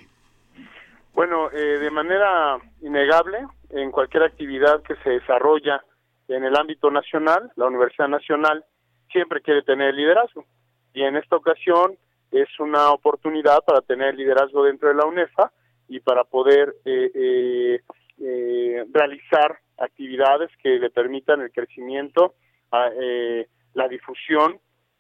Bueno, 1.14 1.52
eh, 1.52 1.80
de 1.80 1.92
manera 1.92 2.58
innegable, 2.82 3.40
en 3.72 3.92
cualquier 3.92 4.24
actividad 4.24 4.82
que 4.84 4.96
se 5.04 5.10
desarrolla 5.12 5.84
en 6.28 6.44
el 6.44 6.56
ámbito 6.56 6.92
nacional, 6.92 7.52
la 7.56 7.66
Universidad 7.68 8.08
Nacional 8.08 8.64
siempre 9.12 9.42
quiere 9.42 9.62
tener 9.64 9.94
liderazgo. 9.94 10.46
Y 10.94 11.04
en 11.04 11.16
esta 11.16 11.36
ocasión 11.36 11.98
es 12.32 12.48
una 12.60 12.92
oportunidad 12.92 13.60
para 13.66 13.82
tener 13.82 14.16
liderazgo 14.16 14.64
dentro 14.64 14.90
de 14.90 14.96
la 14.96 15.06
UNEFA 15.06 15.52
y 15.88 16.00
para 16.00 16.24
poder 16.24 16.76
eh, 16.86 17.12
eh, 17.14 17.82
eh, 18.22 18.86
realizar 18.92 19.58
actividades 19.78 20.50
que 20.62 20.78
le 20.80 20.90
permitan 20.90 21.42
el 21.42 21.52
crecimiento, 21.52 22.36
a, 22.72 22.90
eh, 23.02 23.48
la 23.74 23.88
difusión 23.88 24.60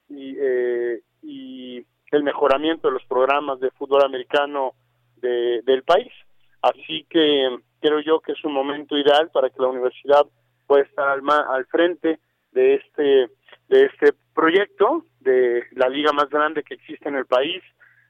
y, 0.09 0.35
eh, 0.39 1.01
y 1.21 1.85
el 2.11 2.23
mejoramiento 2.23 2.87
de 2.87 2.93
los 2.95 3.05
programas 3.05 3.59
de 3.59 3.69
fútbol 3.71 4.03
americano 4.03 4.73
de- 5.17 5.61
del 5.63 5.83
país. 5.83 6.11
Así 6.61 7.05
que 7.09 7.57
creo 7.79 7.99
yo 7.99 8.19
que 8.21 8.31
es 8.31 8.43
un 8.43 8.53
momento 8.53 8.97
ideal 8.97 9.29
para 9.31 9.49
que 9.49 9.61
la 9.61 9.67
universidad 9.67 10.25
pueda 10.65 10.83
estar 10.83 11.07
al, 11.09 11.21
ma- 11.21 11.45
al 11.53 11.65
frente 11.67 12.19
de 12.51 12.75
este 12.75 13.29
de 13.67 13.85
este 13.85 14.13
proyecto 14.33 15.05
de 15.19 15.65
la 15.71 15.89
liga 15.89 16.11
más 16.11 16.29
grande 16.29 16.63
que 16.63 16.75
existe 16.75 17.07
en 17.07 17.15
el 17.15 17.25
país 17.25 17.61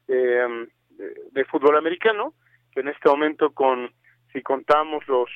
eh, 0.07 0.67
de, 1.31 1.45
fútbol 1.45 1.77
americano 1.77 2.33
que 2.71 2.81
en 2.81 2.89
este 2.89 3.09
momento 3.09 3.51
con 3.51 3.91
si 4.31 4.41
contamos 4.41 5.07
los 5.07 5.29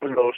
los 0.00 0.36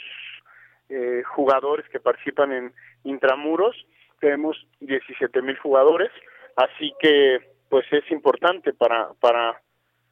eh, 0.89 1.23
jugadores 1.35 1.87
que 1.89 1.99
participan 1.99 2.51
en 2.51 2.73
intramuros 3.03 3.75
tenemos 4.19 4.57
17 4.79 5.41
mil 5.41 5.57
jugadores 5.57 6.11
así 6.55 6.93
que 6.99 7.39
pues 7.69 7.85
es 7.91 8.09
importante 8.11 8.73
para 8.73 9.13
para 9.19 9.61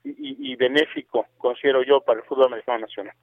y, 0.03 0.51
y 0.51 0.55
benéfico 0.55 1.27
considero 1.37 1.83
yo 1.83 2.01
para 2.01 2.19
el 2.19 2.25
fútbol 2.25 2.47
americano 2.47 2.79
nacional 2.79 3.15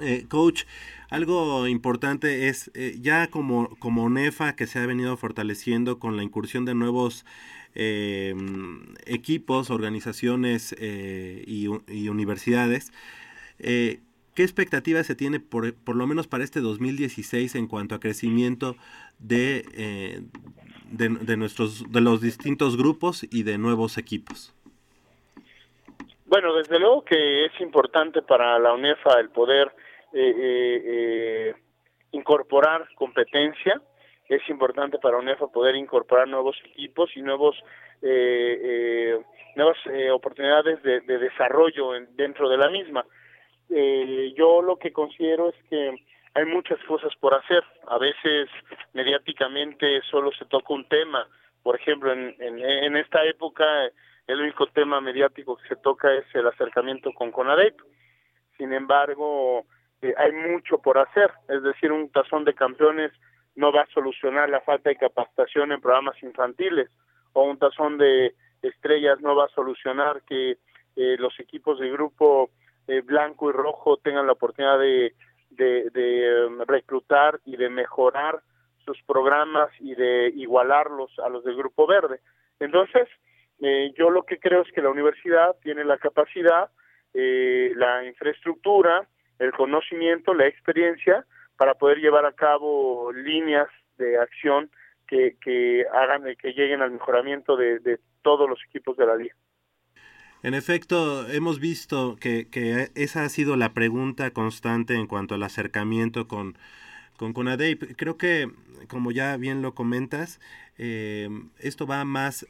Eh, 0.00 0.24
coach, 0.28 0.64
algo 1.10 1.68
importante 1.68 2.48
es 2.48 2.70
eh, 2.74 2.96
ya 3.00 3.26
como, 3.28 3.76
como 3.78 4.08
NEFA 4.08 4.56
que 4.56 4.66
se 4.66 4.78
ha 4.78 4.86
venido 4.86 5.16
fortaleciendo 5.16 5.98
con 5.98 6.16
la 6.16 6.22
incursión 6.22 6.64
de 6.64 6.74
nuevos 6.74 7.26
eh, 7.74 8.34
equipos, 9.06 9.70
organizaciones 9.70 10.76
eh, 10.78 11.42
y, 11.46 11.68
universidades, 12.08 12.92
eh, 13.58 14.00
¿qué 14.34 14.42
expectativas 14.42 15.06
se 15.06 15.14
tiene 15.14 15.40
por, 15.40 15.74
por 15.74 15.96
lo 15.96 16.06
menos 16.06 16.26
para 16.26 16.44
este 16.44 16.60
2016 16.60 17.54
en 17.54 17.66
cuanto 17.66 17.94
a 17.94 18.00
crecimiento 18.00 18.76
de, 19.18 20.22
de, 20.90 21.08
de 21.08 21.36
nuestros, 21.38 21.90
de 21.90 22.00
los 22.02 22.20
distintos 22.20 22.76
grupos 22.76 23.26
y 23.30 23.42
de 23.42 23.56
nuevos 23.56 23.96
equipos? 23.96 24.54
Bueno, 26.26 26.54
desde 26.54 26.78
luego 26.78 27.04
que 27.04 27.46
es 27.46 27.60
importante 27.60 28.20
para 28.20 28.58
la 28.58 28.74
UNEFA 28.74 29.18
el 29.18 29.30
poder 29.30 29.72
eh, 30.12 30.34
eh, 30.36 30.82
eh, 30.84 31.54
incorporar 32.12 32.86
competencia, 32.94 33.80
es 34.28 34.48
importante 34.48 34.98
para 34.98 35.18
UNEFA 35.18 35.48
poder 35.48 35.74
incorporar 35.76 36.28
nuevos 36.28 36.56
equipos 36.64 37.10
y 37.16 37.22
nuevos 37.22 37.56
eh, 38.02 39.18
nuevas 39.56 39.76
oportunidades 40.12 40.82
de, 40.82 41.00
de 41.02 41.18
desarrollo 41.18 41.94
en- 41.94 42.08
dentro 42.16 42.48
de 42.48 42.56
la 42.56 42.68
misma. 42.70 43.04
Yo 44.36 44.60
lo 44.62 44.76
que 44.76 44.92
considero 44.92 45.50
es 45.50 45.54
que 45.68 45.94
hay 46.34 46.44
muchas 46.46 46.78
cosas 46.84 47.14
por 47.20 47.34
hacer. 47.34 47.62
A 47.86 47.98
veces 47.98 48.48
mediáticamente 48.94 50.00
solo 50.10 50.30
se 50.32 50.46
toca 50.46 50.72
un 50.72 50.88
tema. 50.88 51.26
Por 51.62 51.76
ejemplo, 51.76 52.12
en, 52.12 52.34
en, 52.40 52.58
en 52.60 52.96
esta 52.96 53.24
época 53.24 53.64
el 54.26 54.40
único 54.40 54.66
tema 54.68 55.00
mediático 55.00 55.56
que 55.56 55.68
se 55.68 55.76
toca 55.76 56.12
es 56.14 56.24
el 56.34 56.46
acercamiento 56.46 57.12
con 57.12 57.30
CONADEP. 57.30 57.76
Sin 58.56 58.72
embargo, 58.72 59.64
eh, 60.02 60.14
hay 60.18 60.32
mucho 60.32 60.78
por 60.78 60.98
hacer. 60.98 61.30
Es 61.48 61.62
decir, 61.62 61.92
un 61.92 62.10
tazón 62.10 62.44
de 62.44 62.54
campeones 62.54 63.12
no 63.54 63.72
va 63.72 63.82
a 63.82 63.94
solucionar 63.94 64.50
la 64.50 64.60
falta 64.60 64.90
de 64.90 64.96
capacitación 64.96 65.70
en 65.72 65.80
programas 65.80 66.20
infantiles 66.22 66.90
o 67.32 67.44
un 67.44 67.58
tazón 67.58 67.98
de 67.98 68.34
estrellas 68.62 69.20
no 69.20 69.36
va 69.36 69.46
a 69.46 69.54
solucionar 69.54 70.22
que 70.22 70.58
eh, 70.96 71.16
los 71.18 71.38
equipos 71.38 71.78
de 71.78 71.90
grupo 71.90 72.50
eh, 72.88 73.00
blanco 73.00 73.48
y 73.48 73.52
rojo 73.52 73.96
tengan 73.98 74.26
la 74.26 74.32
oportunidad 74.32 74.78
de, 74.78 75.14
de, 75.50 75.88
de, 75.90 76.46
em, 76.46 76.60
reclutar 76.66 77.40
y 77.44 77.56
de 77.56 77.70
mejorar 77.70 78.40
sus 78.84 79.00
programas 79.04 79.70
y 79.78 79.94
de 79.94 80.32
igualarlos 80.34 81.16
a 81.20 81.28
los 81.28 81.44
del 81.44 81.56
grupo 81.56 81.86
verde. 81.86 82.20
Entonces, 82.58 83.08
yo 83.96 84.10
lo 84.10 84.24
que 84.24 84.40
creo 84.40 84.62
es 84.62 84.72
que 84.72 84.82
la 84.82 84.90
universidad 84.90 85.54
tiene 85.62 85.84
la 85.84 85.96
capacidad, 85.96 86.68
la 87.14 88.04
infraestructura, 88.04 89.06
el 89.42 89.52
conocimiento, 89.52 90.34
la 90.34 90.46
experiencia 90.46 91.26
para 91.56 91.74
poder 91.74 91.98
llevar 91.98 92.24
a 92.26 92.32
cabo 92.32 93.12
líneas 93.12 93.68
de 93.98 94.18
acción 94.18 94.70
que, 95.06 95.36
que 95.40 95.84
hagan 95.92 96.22
que 96.36 96.52
lleguen 96.52 96.80
al 96.80 96.92
mejoramiento 96.92 97.56
de, 97.56 97.78
de 97.80 97.98
todos 98.22 98.48
los 98.48 98.58
equipos 98.68 98.96
de 98.96 99.06
la 99.06 99.16
liga. 99.16 99.34
En 100.42 100.54
efecto, 100.54 101.28
hemos 101.28 101.60
visto 101.60 102.16
que, 102.20 102.48
que 102.48 102.88
esa 102.94 103.22
ha 103.24 103.28
sido 103.28 103.56
la 103.56 103.74
pregunta 103.74 104.30
constante 104.32 104.94
en 104.94 105.06
cuanto 105.06 105.34
al 105.34 105.42
acercamiento 105.42 106.26
con, 106.26 106.56
con. 107.16 107.32
Creo 107.32 108.16
que, 108.16 108.50
como 108.88 109.12
ya 109.12 109.36
bien 109.36 109.62
lo 109.62 109.74
comentas, 109.74 110.40
eh, 110.78 111.28
esto 111.60 111.86
va 111.86 112.04
más 112.04 112.46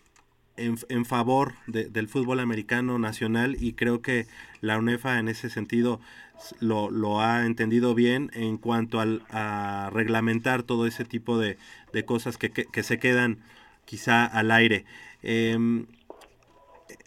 en, 0.57 0.77
en 0.89 1.05
favor 1.05 1.53
de, 1.67 1.91
del 1.91 2.09
fútbol 2.09 2.41
americano 2.41 2.99
nacional 2.99 3.57
y 3.61 3.75
creo 3.75 4.01
que 4.01 4.27
la 4.61 4.79
UNEFA 4.79 5.19
en 5.19 5.29
ese 5.29 5.51
sentido 5.51 6.01
lo, 6.61 6.91
lo 6.91 7.21
ha 7.21 7.47
entendido 7.47 7.95
bien 7.95 8.31
en 8.35 8.59
cuanto 8.59 9.01
al, 9.01 9.23
a 9.31 9.91
reglamentar 9.93 10.63
todo 10.63 10.87
ese 10.87 11.05
tipo 11.05 11.39
de, 11.39 11.59
de 11.93 12.05
cosas 12.05 12.39
que, 12.39 12.51
que, 12.51 12.83
se 12.83 12.99
quedan 12.99 13.39
quizá 13.85 14.25
al 14.27 14.51
aire. 14.51 14.85
Em, 15.23 15.87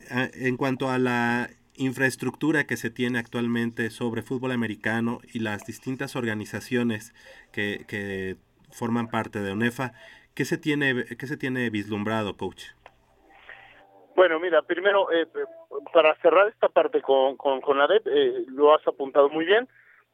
a- 0.09 0.29
en 0.33 0.57
cuanto 0.57 0.89
a 0.89 0.97
la 0.97 1.49
infraestructura 1.77 2.65
que 2.65 2.77
se 2.77 2.89
tiene 2.89 3.19
actualmente 3.19 3.89
sobre 3.89 4.21
fútbol 4.21 4.51
americano 4.51 5.19
y 5.33 5.39
las 5.39 5.65
distintas 5.65 6.15
organizaciones 6.15 7.13
que, 7.51 7.85
que 7.87 8.37
forman 8.71 9.09
parte 9.09 9.39
de 9.41 9.51
UNEFA, 9.53 9.93
¿qué 10.33 10.45
se 10.45 10.57
tiene, 10.57 11.05
qué 11.17 11.27
se 11.27 11.37
tiene 11.37 11.69
vislumbrado, 11.69 12.37
coach? 12.37 12.74
Bueno, 14.15 14.39
mira, 14.39 14.61
primero, 14.61 15.11
eh, 15.11 15.27
para 15.93 16.15
cerrar 16.21 16.47
esta 16.47 16.69
parte 16.69 17.01
con, 17.01 17.35
con, 17.35 17.59
con 17.61 17.77
la 17.77 17.87
DEP, 17.87 18.07
eh, 18.07 18.45
lo 18.47 18.73
has 18.73 18.85
apuntado 18.87 19.29
muy 19.29 19.45
bien. 19.45 19.67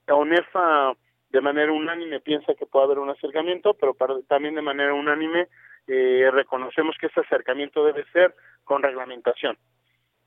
La 0.07 0.15
UNEFA 0.15 0.93
de 1.29 1.41
manera 1.41 1.71
unánime 1.71 2.19
piensa 2.19 2.55
que 2.55 2.65
puede 2.65 2.85
haber 2.85 2.99
un 2.99 3.09
acercamiento, 3.11 3.73
pero 3.75 3.93
para- 3.93 4.19
también 4.27 4.55
de 4.55 4.61
manera 4.61 4.93
unánime 4.93 5.47
eh, 5.87 6.29
reconocemos 6.31 6.95
que 6.99 7.07
ese 7.07 7.21
acercamiento 7.21 7.83
debe 7.85 8.03
ser 8.11 8.33
con 8.63 8.81
reglamentación. 8.83 9.57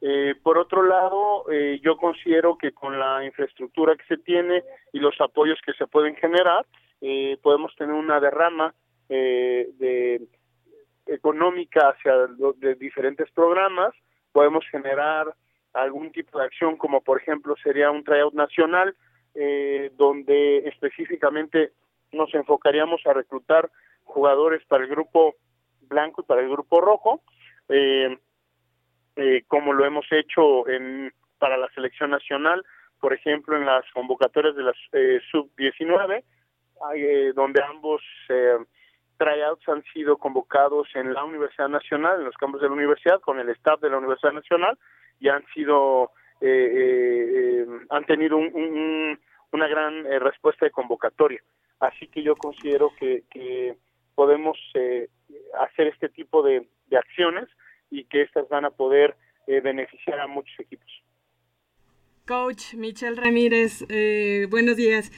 Eh, 0.01 0.35
por 0.43 0.59
otro 0.59 0.83
lado, 0.83 1.45
eh, 1.51 1.81
yo 1.83 1.97
considero 1.97 2.57
que 2.59 2.73
con 2.73 2.99
la 2.99 3.25
infraestructura 3.25 3.97
que 3.97 4.05
se 4.05 4.19
tiene 4.19 4.63
y 4.93 4.99
los 4.99 5.21
apoyos 5.21 5.59
que 5.65 5.73
se 5.75 5.87
pueden 5.87 6.17
generar, 6.17 6.65
eh, 7.01 7.39
podemos 7.43 7.75
tener 7.77 7.95
una 7.95 8.21
derrama 8.21 8.75
eh, 9.09 9.69
de 9.79 10.23
económica 11.07 11.91
hacia 11.91 12.13
de 12.57 12.75
diferentes 12.77 13.31
programas, 13.33 13.95
podemos 14.33 14.65
generar 14.71 15.35
algún 15.73 16.13
tipo 16.13 16.39
de 16.39 16.45
acción 16.45 16.77
como 16.77 17.03
por 17.03 17.21
ejemplo 17.21 17.57
sería 17.63 17.91
un 17.91 18.05
tryout 18.05 18.35
nacional 18.35 18.95
eh, 19.35 19.91
donde 19.97 20.59
específicamente 20.69 21.73
nos 22.13 22.33
enfocaríamos 22.35 23.01
a 23.07 23.13
reclutar 23.13 23.71
jugadores 24.05 24.65
para 24.67 24.85
el 24.85 24.91
grupo 24.91 25.35
blanco 25.83 26.23
y 26.23 26.25
para 26.25 26.43
el 26.43 26.49
grupo 26.49 26.81
rojo 26.81 27.23
eh, 27.69 28.17
eh, 29.17 29.43
como 29.49 29.73
lo 29.73 29.85
hemos 29.85 30.07
hecho 30.11 30.69
en 30.69 31.13
para 31.39 31.57
la 31.57 31.69
selección 31.75 32.11
nacional 32.11 32.65
por 33.01 33.13
ejemplo 33.13 33.57
en 33.57 33.67
las 33.67 33.85
convocatorias 33.93 34.55
de 34.55 34.63
las 34.63 34.77
eh, 34.93 35.21
sub 35.31 35.51
19 35.57 36.25
eh, 36.97 37.33
donde 37.35 37.63
ambos 37.63 38.03
eh, 38.29 38.59
tryouts 39.19 39.69
han 39.69 39.83
sido 39.93 40.17
convocados 40.19 40.89
en 40.95 41.13
la 41.15 41.25
Universidad 41.25 41.69
Nacional, 41.69 42.19
en 42.21 42.25
los 42.27 42.37
campos 42.37 42.61
de 42.61 42.69
la 42.69 42.75
universidad, 42.75 43.21
con 43.21 43.39
el 43.39 43.49
staff 43.51 43.81
de 43.81 43.91
la 43.91 43.99
Universidad 43.99 44.33
Nacional, 44.33 44.79
y 45.21 45.29
han 45.29 45.45
sido, 45.55 46.11
eh, 46.41 46.49
eh, 46.49 47.27
eh, 47.63 47.67
han 47.91 48.05
tenido 48.07 48.37
un- 48.37 48.51
un- 48.55 48.79
un- 48.79 49.21
una 49.53 49.69
gran 49.69 50.05
eh, 50.07 50.19
respuesta 50.19 50.67
de 50.67 50.71
convocatoria. 50.73 51.41
Así 51.81 52.09
que 52.09 52.23
yo 52.23 52.35
considero 52.37 52.91
que, 52.99 53.25
que 53.31 53.77
podemos 54.15 54.59
eh, 54.75 55.09
hacer 55.61 55.89
este 55.89 56.09
tipo 56.09 56.43
de, 56.43 56.67
de 56.87 56.97
acciones 56.97 57.49
y 57.91 58.05
que 58.05 58.23
estas 58.23 58.49
van 58.49 58.65
a 58.65 58.71
poder 58.71 59.17
beneficiar 59.47 60.19
a 60.21 60.27
muchos 60.27 60.59
equipos. 60.59 60.89
Coach 62.27 62.75
Michelle 62.75 63.15
Ramírez, 63.21 63.85
buenos 64.49 64.77
días. 64.77 65.13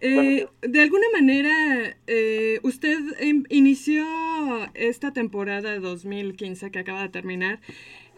Eh, 0.00 0.46
de 0.62 0.80
alguna 0.80 1.06
manera, 1.12 1.96
eh, 2.06 2.60
usted 2.62 2.98
em- 3.18 3.44
inició 3.50 4.04
esta 4.74 5.12
temporada 5.12 5.72
de 5.72 5.80
2015 5.80 6.70
que 6.70 6.78
acaba 6.78 7.02
de 7.02 7.08
terminar 7.08 7.60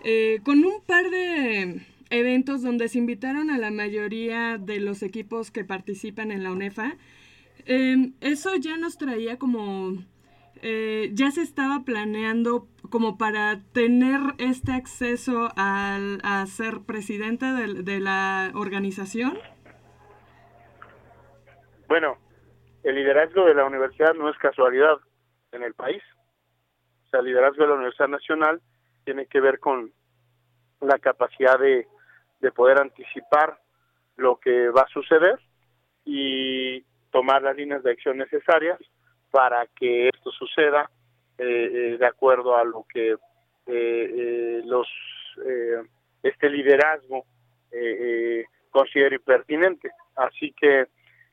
eh, 0.05 0.41
con 0.45 0.65
un 0.65 0.81
par 0.87 1.11
de 1.11 1.81
eventos 2.11 2.63
donde 2.63 2.89
se 2.89 2.99
invitaron 2.99 3.51
a 3.51 3.59
la 3.59 3.71
mayoría 3.71 4.59
de 4.59 4.81
los 4.81 5.03
equipos 5.03 5.51
que 5.51 5.65
participan 5.65 6.31
en 6.33 6.43
la 6.43 6.53
UNEFA. 6.53 6.97
Eh, 7.67 8.11
eso 8.21 8.57
ya 8.57 8.77
nos 8.77 8.99
traía 8.99 9.39
como 9.39 10.03
eh, 10.63 11.11
ya 11.15 11.31
se 11.31 11.43
estaba 11.43 11.85
planeando 11.85 12.69
como 12.91 13.17
para 13.17 13.61
tener 13.73 14.21
este 14.39 14.73
acceso 14.73 15.51
al, 15.57 16.21
a 16.23 16.45
ser 16.47 16.81
presidente 16.81 17.47
de, 17.47 17.83
de 17.83 18.01
la 18.01 18.51
organización? 18.55 19.39
Bueno, 21.91 22.19
el 22.85 22.95
liderazgo 22.95 23.47
de 23.47 23.55
la 23.55 23.65
universidad 23.65 24.15
no 24.15 24.31
es 24.31 24.39
casualidad 24.39 24.97
en 25.51 25.65
el 25.65 25.75
país. 25.75 26.01
O 27.07 27.11
sea, 27.11 27.19
el 27.19 27.27
liderazgo 27.27 27.65
de 27.65 27.69
la 27.69 27.75
Universidad 27.75 28.07
Nacional 28.07 28.61
tiene 29.05 29.27
que 29.27 29.41
ver 29.41 29.59
con 29.59 29.93
la 30.81 31.01
capacidad 31.01 31.59
de, 31.59 31.89
de 32.39 32.53
poder 32.53 32.81
anticipar 32.81 33.59
lo 34.17 34.37
que 34.37 34.69
va 34.69 34.83
a 34.83 34.93
suceder 34.93 35.41
y 36.05 36.83
tomar 37.11 37.43
las 37.43 37.57
líneas 37.57 37.83
de 37.83 37.91
acción 37.91 38.19
necesarias 38.19 38.79
para 39.33 39.67
que 39.75 40.11
esto 40.11 40.31
suceda 40.31 40.89
eh, 41.39 41.45
eh, 41.45 41.97
de 41.99 42.07
acuerdo 42.07 42.57
a 42.57 42.63
lo 42.63 42.87
que 42.89 43.15
eh, 43.15 43.17
eh, 43.67 44.63
los 44.65 44.87
eh, 45.45 45.83
este 46.23 46.51
liderazgo 46.51 47.25
considere 48.71 49.19
pertinente. 49.19 49.91
Así 50.15 50.53
que 50.53 50.87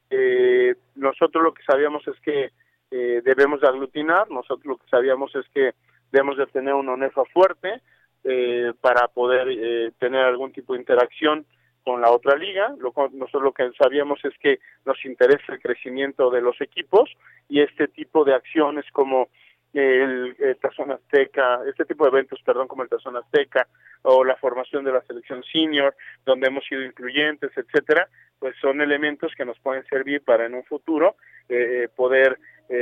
eh, 0.10 0.76
nosotros 0.96 1.44
lo 1.44 1.54
que 1.54 1.64
sabíamos 1.64 2.08
es 2.08 2.20
que 2.22 2.52
eh, 2.92 3.22
debemos 3.24 3.62
de 3.62 3.68
aglutinar, 3.68 4.30
nosotros 4.30 4.66
lo 4.66 4.78
que 4.78 4.90
sabíamos 4.90 5.36
es 5.36 5.46
que 5.54 5.74
debemos 6.12 6.38
de 6.38 6.48
tener 6.48 6.74
una 6.74 6.94
ONEFA 6.94 7.26
fuerte 7.26 7.82
eh, 8.24 8.74
para 8.82 9.08
poder 9.08 9.48
eh, 9.50 9.92
tener 10.00 10.24
algún 10.24 10.52
tipo 10.52 10.74
de 10.74 10.80
interacción 10.80 11.46
con 11.84 12.02
la 12.02 12.12
otra 12.12 12.38
liga. 12.38 12.74
Lo, 12.80 12.94
nosotros 13.12 13.44
lo 13.44 13.52
que 13.52 13.72
sabíamos 13.78 14.20
es 14.24 14.34
que 14.40 14.60
nos 14.86 15.04
interesa 15.06 15.54
el 15.54 15.62
crecimiento 15.62 16.30
de 16.30 16.42
los 16.42 16.60
equipos 16.62 17.10
y 17.50 17.62
este 17.62 17.88
tipo 17.88 18.24
de 18.26 18.34
acciones 18.34 18.86
como 18.92 19.30
el, 19.74 20.36
el 20.40 20.58
Tazón 20.58 20.92
Azteca, 20.92 21.60
este 21.68 21.86
tipo 21.86 22.06
de 22.06 22.12
eventos, 22.12 22.42
perdón, 22.44 22.68
como 22.68 22.84
el 22.84 22.90
Tazón 22.90 23.18
Azteca 23.18 23.68
o 24.04 24.24
la 24.24 24.36
formación 24.38 24.84
de 24.84 24.92
la 24.92 25.02
selección 25.02 25.44
senior, 25.44 25.96
donde 26.26 26.48
hemos 26.48 26.66
sido 26.66 26.84
incluyentes, 26.84 27.52
etcétera, 27.56 28.08
pues 28.40 28.56
son 28.62 28.82
elementos 28.82 29.34
que 29.36 29.46
nos 29.46 29.60
pueden 29.60 29.86
servir 29.86 30.22
para 30.24 30.46
en 30.46 30.56
un 30.56 30.64
futuro 30.64 31.16
eh, 31.50 31.84
eh, 31.84 31.90
poder 31.96 32.40
eh, 32.70 32.76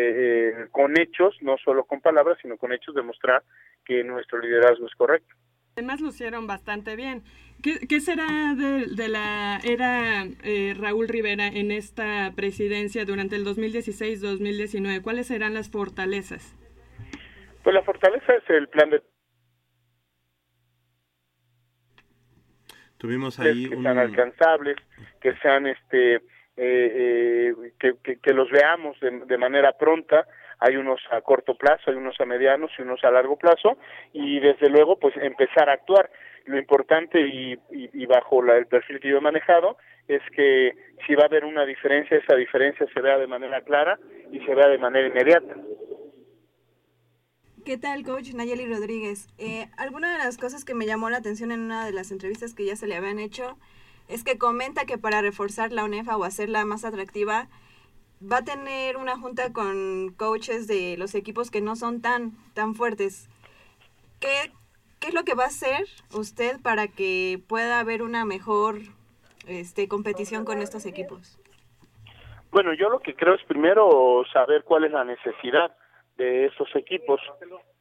eh, 0.57 0.67
con 0.71 0.99
hechos, 0.99 1.35
no 1.41 1.57
solo 1.63 1.83
con 1.83 2.01
palabras, 2.01 2.39
sino 2.41 2.57
con 2.57 2.73
hechos 2.73 2.95
demostrar 2.95 3.43
que 3.85 4.03
nuestro 4.03 4.39
liderazgo 4.39 4.87
es 4.87 4.95
correcto. 4.95 5.35
Además 5.75 6.01
lucieron 6.01 6.47
bastante 6.47 6.95
bien. 6.95 7.21
¿Qué, 7.61 7.87
qué 7.87 7.99
será 7.99 8.55
de, 8.55 8.87
de 8.87 9.07
la 9.09 9.59
era 9.63 10.25
eh, 10.43 10.73
Raúl 10.75 11.07
Rivera 11.07 11.47
en 11.47 11.71
esta 11.71 12.33
presidencia 12.35 13.05
durante 13.05 13.35
el 13.35 13.45
2016-2019? 13.45 15.01
¿Cuáles 15.03 15.27
serán 15.27 15.53
las 15.53 15.69
fortalezas? 15.69 16.55
Pues 17.65 17.73
la 17.73 17.81
fortaleza 17.81 18.31
es 18.35 18.47
el 18.47 18.67
plan 18.67 18.91
de 18.91 19.01
Tuvimos 22.99 23.39
ahí 23.39 23.67
que 23.67 23.75
un... 23.75 23.81
sean 23.81 23.97
alcanzables, 23.97 24.75
que 25.19 25.35
sean 25.37 25.65
este, 25.65 26.15
eh, 26.15 26.21
eh, 26.57 27.53
que, 27.79 27.95
que, 28.03 28.19
que 28.19 28.33
los 28.33 28.51
veamos 28.51 28.99
de, 28.99 29.09
de 29.25 29.37
manera 29.39 29.73
pronta. 29.79 30.27
Hay 30.59 30.75
unos 30.77 31.01
a 31.09 31.21
corto 31.21 31.57
plazo, 31.57 31.89
hay 31.89 31.95
unos 31.97 32.21
a 32.21 32.25
medianos 32.25 32.69
y 32.77 32.83
unos 32.83 33.03
a 33.03 33.09
largo 33.09 33.35
plazo, 33.35 33.79
y 34.13 34.39
desde 34.39 34.69
luego, 34.69 34.99
pues 34.99 35.17
empezar 35.17 35.67
a 35.67 35.73
actuar. 35.73 36.11
Lo 36.45 36.59
importante 36.59 37.19
y, 37.19 37.53
y, 37.71 37.89
y 38.03 38.05
bajo 38.05 38.43
la, 38.43 38.57
el 38.57 38.67
perfil 38.67 38.99
que 38.99 39.09
yo 39.09 39.17
he 39.17 39.21
manejado 39.21 39.77
es 40.07 40.21
que 40.35 40.73
si 41.07 41.15
va 41.15 41.23
a 41.23 41.25
haber 41.25 41.43
una 41.45 41.65
diferencia, 41.65 42.17
esa 42.17 42.35
diferencia 42.35 42.85
se 42.93 43.01
vea 43.01 43.17
de 43.17 43.25
manera 43.25 43.61
clara 43.61 43.97
y 44.31 44.39
se 44.41 44.53
vea 44.53 44.67
de 44.67 44.77
manera 44.77 45.07
inmediata. 45.07 45.55
¿Qué 47.65 47.79
tal, 47.79 48.03
coach 48.03 48.31
Nayeli 48.35 48.71
Rodríguez? 48.71 49.27
Eh, 49.39 49.67
alguna 49.75 50.11
de 50.11 50.23
las 50.23 50.37
cosas 50.37 50.63
que 50.63 50.75
me 50.75 50.85
llamó 50.85 51.09
la 51.09 51.17
atención 51.17 51.51
en 51.51 51.61
una 51.61 51.83
de 51.83 51.93
las 51.93 52.11
entrevistas 52.11 52.53
que 52.53 52.63
ya 52.63 52.75
se 52.75 52.85
le 52.85 52.95
habían 52.95 53.17
hecho 53.17 53.57
es 54.07 54.23
que 54.23 54.37
comenta 54.37 54.85
que 54.85 54.99
para 54.99 55.23
reforzar 55.23 55.71
la 55.71 55.83
UNEFA 55.83 56.15
o 56.15 56.25
hacerla 56.25 56.63
más 56.63 56.85
atractiva, 56.85 57.47
va 58.21 58.37
a 58.37 58.43
tener 58.43 58.97
una 58.97 59.17
junta 59.17 59.51
con 59.51 60.13
coaches 60.15 60.67
de 60.67 60.95
los 60.99 61.15
equipos 61.15 61.49
que 61.49 61.59
no 61.59 61.75
son 61.75 62.03
tan, 62.03 62.33
tan 62.53 62.75
fuertes. 62.75 63.31
¿Qué, 64.19 64.51
¿Qué 64.99 65.07
es 65.07 65.15
lo 65.15 65.23
que 65.23 65.33
va 65.33 65.45
a 65.45 65.47
hacer 65.47 65.87
usted 66.13 66.61
para 66.61 66.87
que 66.87 67.41
pueda 67.47 67.79
haber 67.79 68.03
una 68.03 68.25
mejor 68.25 68.75
este, 69.47 69.87
competición 69.87 70.45
con 70.45 70.61
estos 70.61 70.85
equipos? 70.85 71.39
Bueno, 72.51 72.75
yo 72.75 72.89
lo 72.89 72.99
que 72.99 73.15
creo 73.15 73.33
es 73.33 73.43
primero 73.45 74.23
saber 74.31 74.63
cuál 74.65 74.83
es 74.83 74.91
la 74.91 75.03
necesidad 75.03 75.75
de 76.17 76.45
esos 76.45 76.73
equipos. 76.75 77.21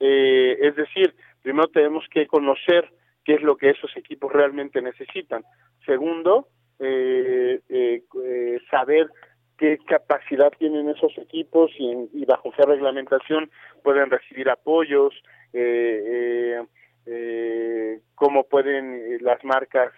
Eh, 0.01 0.59
es 0.61 0.75
decir, 0.77 1.15
primero 1.43 1.69
tenemos 1.69 2.05
que 2.11 2.27
conocer 2.27 2.91
qué 3.25 3.35
es 3.35 3.43
lo 3.43 3.57
que 3.57 3.71
esos 3.71 3.97
equipos 3.97 4.33
realmente 4.33 4.83
necesitan. 4.83 5.45
Segundo, 5.87 6.49
eh, 6.81 7.61
eh, 7.69 8.03
eh, 8.25 8.59
saber 8.71 9.09
qué 9.57 9.79
capacidad 9.87 10.51
tienen 10.59 10.89
esos 10.89 11.17
equipos 11.19 11.71
y, 11.79 12.25
bajo 12.25 12.51
qué 12.53 12.63
reglamentación 12.65 13.51
pueden 13.83 14.11
recibir 14.11 14.51
apoyos, 14.51 15.15
eh, 15.53 16.61
eh, 17.07 18.01
cómo 18.17 18.45
pueden 18.45 19.19
las 19.23 19.43
marcas 19.45 19.93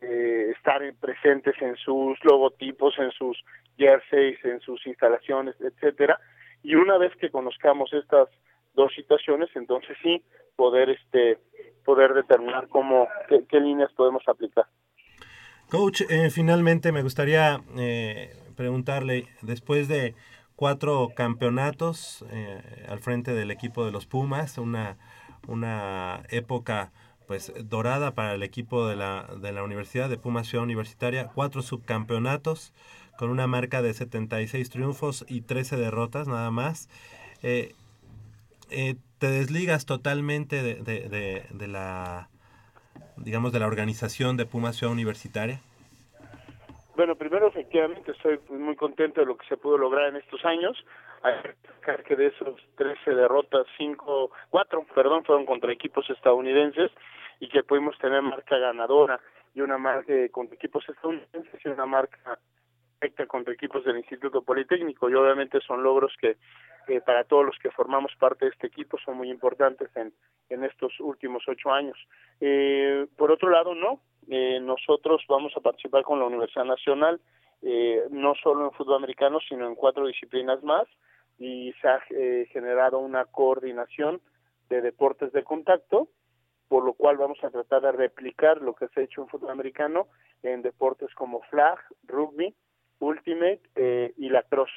estar 0.00 0.82
en- 0.82 0.96
presentes 0.96 1.54
en 1.62 1.76
sus 1.76 2.18
logotipos, 2.24 2.98
en 2.98 3.12
sus 3.12 3.40
jerseys, 3.78 4.44
en 4.44 4.58
sus 4.60 4.84
instalaciones, 4.86 5.54
etcétera. 5.60 6.18
Y 6.62 6.74
una 6.74 6.98
vez 6.98 7.12
que 7.16 7.30
conozcamos 7.30 7.92
estas 7.92 8.28
dos 8.74 8.92
situaciones, 8.94 9.50
entonces 9.54 9.96
sí 10.02 10.22
poder 10.56 10.90
este 10.90 11.38
poder 11.84 12.14
determinar 12.14 12.68
cómo 12.68 13.08
qué, 13.48 13.60
líneas 13.60 13.90
podemos 13.92 14.22
aplicar. 14.28 14.66
Coach, 15.68 16.02
eh, 16.08 16.30
finalmente 16.30 16.92
me 16.92 17.02
gustaría 17.02 17.60
eh, 17.76 18.36
preguntarle, 18.56 19.26
después 19.40 19.88
de 19.88 20.14
cuatro 20.54 21.08
campeonatos 21.16 22.24
eh, 22.30 22.86
al 22.88 23.00
frente 23.00 23.32
del 23.34 23.50
equipo 23.50 23.84
de 23.84 23.90
los 23.90 24.06
Pumas, 24.06 24.58
una, 24.58 24.96
una 25.48 26.22
época 26.30 26.92
pues 27.26 27.52
dorada 27.64 28.14
para 28.14 28.34
el 28.34 28.42
equipo 28.42 28.86
de 28.86 28.96
la, 28.96 29.26
de 29.40 29.52
la 29.52 29.62
Universidad 29.62 30.08
de 30.08 30.18
Pumas 30.18 30.46
Ciudad 30.46 30.64
Universitaria, 30.64 31.30
cuatro 31.34 31.62
subcampeonatos 31.62 32.72
con 33.22 33.30
una 33.30 33.46
marca 33.46 33.82
de 33.82 33.94
76 33.94 34.68
triunfos 34.68 35.24
y 35.28 35.42
13 35.42 35.76
derrotas 35.76 36.26
nada 36.26 36.50
más. 36.50 36.88
Eh, 37.44 37.70
eh, 38.68 38.96
te 39.20 39.28
desligas 39.28 39.86
totalmente 39.86 40.60
de, 40.60 40.74
de- 40.82 41.68
la 41.68 42.28
digamos 43.16 43.52
de 43.52 43.60
la 43.60 43.68
organización 43.68 44.36
de 44.36 44.44
Pumas 44.44 44.74
Ciudad 44.74 44.92
Universitaria. 44.92 45.60
Bueno, 46.96 47.14
primero 47.14 47.46
efectivamente 47.46 48.10
estoy 48.10 48.40
muy 48.50 48.74
contento 48.74 49.20
de 49.20 49.26
lo 49.28 49.36
que 49.36 49.46
se 49.46 49.56
pudo 49.56 49.78
lograr 49.78 50.08
en 50.08 50.16
estos 50.16 50.44
años. 50.44 50.76
Hay 51.22 51.34
que 52.02 52.16
de 52.16 52.26
esos 52.26 52.60
13 52.76 53.14
derrotas, 53.14 53.66
5, 53.78 54.32
4, 54.50 54.84
perdón, 54.96 55.24
fueron 55.24 55.46
contra 55.46 55.72
equipos 55.72 56.10
estadounidenses 56.10 56.90
y 57.38 57.48
que 57.48 57.62
pudimos 57.62 57.96
tener 57.98 58.20
marca 58.20 58.58
ganadora 58.58 59.20
y 59.54 59.60
una 59.60 59.78
marca 59.78 60.12
eh, 60.12 60.28
contra 60.30 60.56
equipos 60.56 60.84
estadounidenses 60.88 61.60
y 61.64 61.68
una 61.68 61.86
marca 61.86 62.40
perfecta 63.02 63.26
contra 63.26 63.52
equipos 63.52 63.84
del 63.84 63.96
Instituto 63.96 64.42
Politécnico 64.42 65.10
y 65.10 65.14
obviamente 65.14 65.58
son 65.66 65.82
logros 65.82 66.12
que 66.20 66.36
para 67.04 67.24
todos 67.24 67.44
los 67.44 67.58
que 67.58 67.70
formamos 67.70 68.12
parte 68.18 68.44
de 68.44 68.52
este 68.52 68.68
equipo 68.68 68.96
son 69.04 69.16
muy 69.16 69.28
importantes 69.28 69.90
en, 69.96 70.12
en 70.48 70.64
estos 70.64 70.92
últimos 71.00 71.42
ocho 71.48 71.72
años. 71.72 71.98
Eh, 72.40 73.06
por 73.16 73.32
otro 73.32 73.50
lado, 73.50 73.74
no, 73.74 74.00
eh, 74.28 74.60
nosotros 74.60 75.24
vamos 75.28 75.52
a 75.56 75.60
participar 75.60 76.04
con 76.04 76.20
la 76.20 76.26
Universidad 76.26 76.64
Nacional, 76.64 77.20
eh, 77.62 78.04
no 78.10 78.34
solo 78.36 78.66
en 78.66 78.72
fútbol 78.72 78.96
americano, 78.96 79.38
sino 79.48 79.66
en 79.66 79.74
cuatro 79.74 80.06
disciplinas 80.06 80.62
más, 80.62 80.86
y 81.38 81.72
se 81.80 81.88
ha 81.88 82.00
eh, 82.10 82.46
generado 82.52 82.98
una 82.98 83.24
coordinación 83.24 84.20
de 84.68 84.80
deportes 84.80 85.32
de 85.32 85.42
contacto, 85.42 86.08
por 86.68 86.84
lo 86.84 86.94
cual 86.94 87.16
vamos 87.16 87.42
a 87.42 87.50
tratar 87.50 87.82
de 87.82 87.92
replicar 87.92 88.62
lo 88.62 88.74
que 88.74 88.88
se 88.88 89.00
ha 89.00 89.04
hecho 89.04 89.22
en 89.22 89.28
fútbol 89.28 89.50
americano 89.50 90.06
en 90.42 90.62
deportes 90.62 91.12
como 91.14 91.42
flag, 91.42 91.78
rugby, 92.04 92.54
ultimate 93.02 93.60
eh, 93.76 94.12
y 94.16 94.28
lacrosse. 94.28 94.72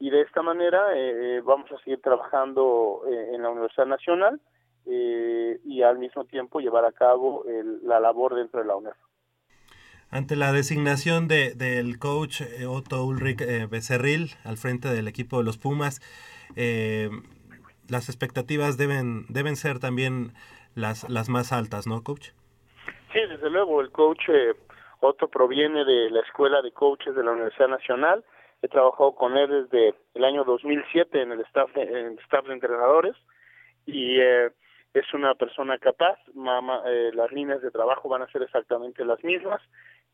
Y 0.00 0.10
de 0.10 0.22
esta 0.22 0.42
manera 0.42 0.94
eh, 0.96 1.36
eh, 1.36 1.40
vamos 1.44 1.70
a 1.72 1.78
seguir 1.78 2.00
trabajando 2.00 3.02
eh, 3.10 3.34
en 3.34 3.42
la 3.42 3.50
Universidad 3.50 3.86
Nacional 3.86 4.40
y 4.86 5.80
al 5.80 5.98
mismo 5.98 6.26
tiempo 6.26 6.60
llevar 6.60 6.84
a 6.84 6.92
cabo 6.92 7.46
el- 7.46 7.86
la 7.88 8.00
labor 8.00 8.34
dentro 8.34 8.60
de 8.60 8.66
la 8.66 8.76
UNED. 8.76 8.92
Ante 10.10 10.36
la 10.36 10.52
designación 10.52 11.26
de, 11.26 11.54
del 11.54 11.98
coach 11.98 12.42
Otto 12.68 13.02
Ulrich 13.06 13.40
Becerril 13.70 14.32
al 14.44 14.58
frente 14.58 14.88
del 14.88 15.08
equipo 15.08 15.38
de 15.38 15.44
los 15.44 15.56
Pumas, 15.56 16.02
eh, 16.54 17.08
las 17.88 18.10
expectativas 18.10 18.76
deben, 18.76 19.24
deben 19.30 19.56
ser 19.56 19.78
también 19.78 20.34
las, 20.74 21.08
las 21.08 21.30
más 21.30 21.50
altas, 21.50 21.86
¿no, 21.86 22.02
coach? 22.02 22.32
Sí, 23.14 23.20
desde 23.26 23.48
luego, 23.48 23.80
el 23.80 23.90
coach 23.90 24.28
eh, 24.28 24.52
Otto 25.04 25.28
proviene 25.28 25.84
de 25.84 26.10
la 26.10 26.20
Escuela 26.20 26.62
de 26.62 26.72
Coaches 26.72 27.14
de 27.14 27.22
la 27.24 27.32
Universidad 27.32 27.68
Nacional. 27.68 28.24
He 28.62 28.68
trabajado 28.68 29.14
con 29.14 29.36
él 29.36 29.68
desde 29.68 29.94
el 30.14 30.24
año 30.24 30.44
2007 30.44 31.20
en 31.22 31.32
el 31.32 31.40
staff 31.42 31.72
de, 31.74 32.16
staff 32.24 32.46
de 32.46 32.54
entrenadores 32.54 33.14
y 33.86 34.18
eh, 34.20 34.50
es 34.94 35.12
una 35.12 35.34
persona 35.34 35.78
capaz. 35.78 36.18
Mama, 36.34 36.82
eh, 36.86 37.10
las 37.14 37.30
líneas 37.32 37.60
de 37.60 37.70
trabajo 37.70 38.08
van 38.08 38.22
a 38.22 38.28
ser 38.28 38.42
exactamente 38.42 39.04
las 39.04 39.22
mismas. 39.22 39.60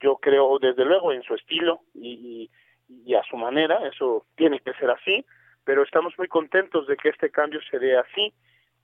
Yo 0.00 0.16
creo, 0.16 0.58
desde 0.58 0.84
luego, 0.84 1.12
en 1.12 1.22
su 1.22 1.34
estilo 1.34 1.80
y, 1.94 2.50
y, 2.88 3.14
a 3.14 3.22
su 3.24 3.36
manera, 3.36 3.86
eso 3.86 4.24
tiene 4.34 4.58
que 4.60 4.72
ser 4.74 4.90
así, 4.90 5.24
pero 5.64 5.82
estamos 5.82 6.14
muy 6.18 6.26
contentos 6.26 6.86
de 6.86 6.96
que 6.96 7.10
este 7.10 7.30
cambio 7.30 7.60
se 7.70 7.78
dé 7.78 7.96
así, 7.98 8.32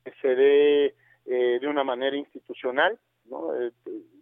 que 0.04 0.12
se 0.20 0.34
dé 0.36 0.94
eh, 1.24 1.58
de 1.60 1.66
una 1.66 1.82
manera 1.82 2.16
institucional, 2.16 2.98
¿no? 3.24 3.52
Eh, 3.56 3.72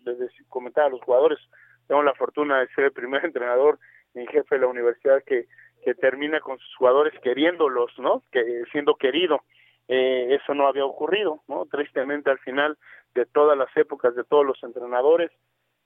les 0.06 0.19
dec- 0.19 0.48
comentaba 0.48 0.86
a 0.86 0.90
los 0.90 1.02
jugadores, 1.02 1.39
tengo 1.86 2.02
la 2.02 2.15
fortuna 2.15 2.61
de 2.61 2.69
ser 2.69 2.85
el 2.85 2.93
primer 2.93 3.24
entrenador 3.24 3.78
en 4.15 4.27
jefe 4.27 4.55
de 4.55 4.61
la 4.61 4.69
universidad 4.69 5.23
que, 5.24 5.47
que 5.85 5.94
termina 5.94 6.40
con 6.40 6.59
sus 6.59 6.77
jugadores 6.77 7.19
queriéndolos, 7.20 7.93
¿no? 7.98 8.23
Que 8.31 8.65
siendo 8.73 8.94
querido. 8.97 9.43
Eh, 9.89 10.39
eso 10.40 10.55
no 10.55 10.66
había 10.66 10.85
ocurrido, 10.85 11.43
¿no? 11.47 11.66
Tristemente 11.66 12.31
al 12.31 12.39
final 12.39 12.78
de 13.15 13.27
todas 13.27 13.56
las 13.59 13.74
épocas, 13.77 14.15
de 14.15 14.24
todos 14.24 14.47
los 14.47 14.62
entrenadores, 14.62 15.31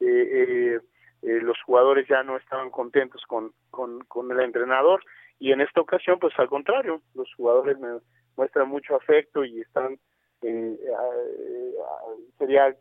eh, 0.01 0.07
eh, 0.07 0.81
eh, 1.23 1.41
los 1.43 1.61
jugadores 1.63 2.07
ya 2.09 2.23
no 2.23 2.37
estaban 2.37 2.71
contentos 2.71 3.23
con, 3.27 3.53
con, 3.71 4.01
con 4.05 4.31
el 4.31 4.41
entrenador 4.41 5.03
y 5.41 5.51
en 5.51 5.61
esta 5.61 5.81
ocasión 5.81 6.19
pues 6.21 6.33
al 6.39 6.49
contrario, 6.49 7.03
los 7.15 7.33
jugadores 7.35 7.79
me 7.79 7.99
muestran 8.37 8.69
mucho 8.69 8.95
afecto 8.95 9.45
y 9.45 9.61
están 9.61 9.99
eh, 10.43 10.79
eh, 10.81 11.73
sería 12.39 12.77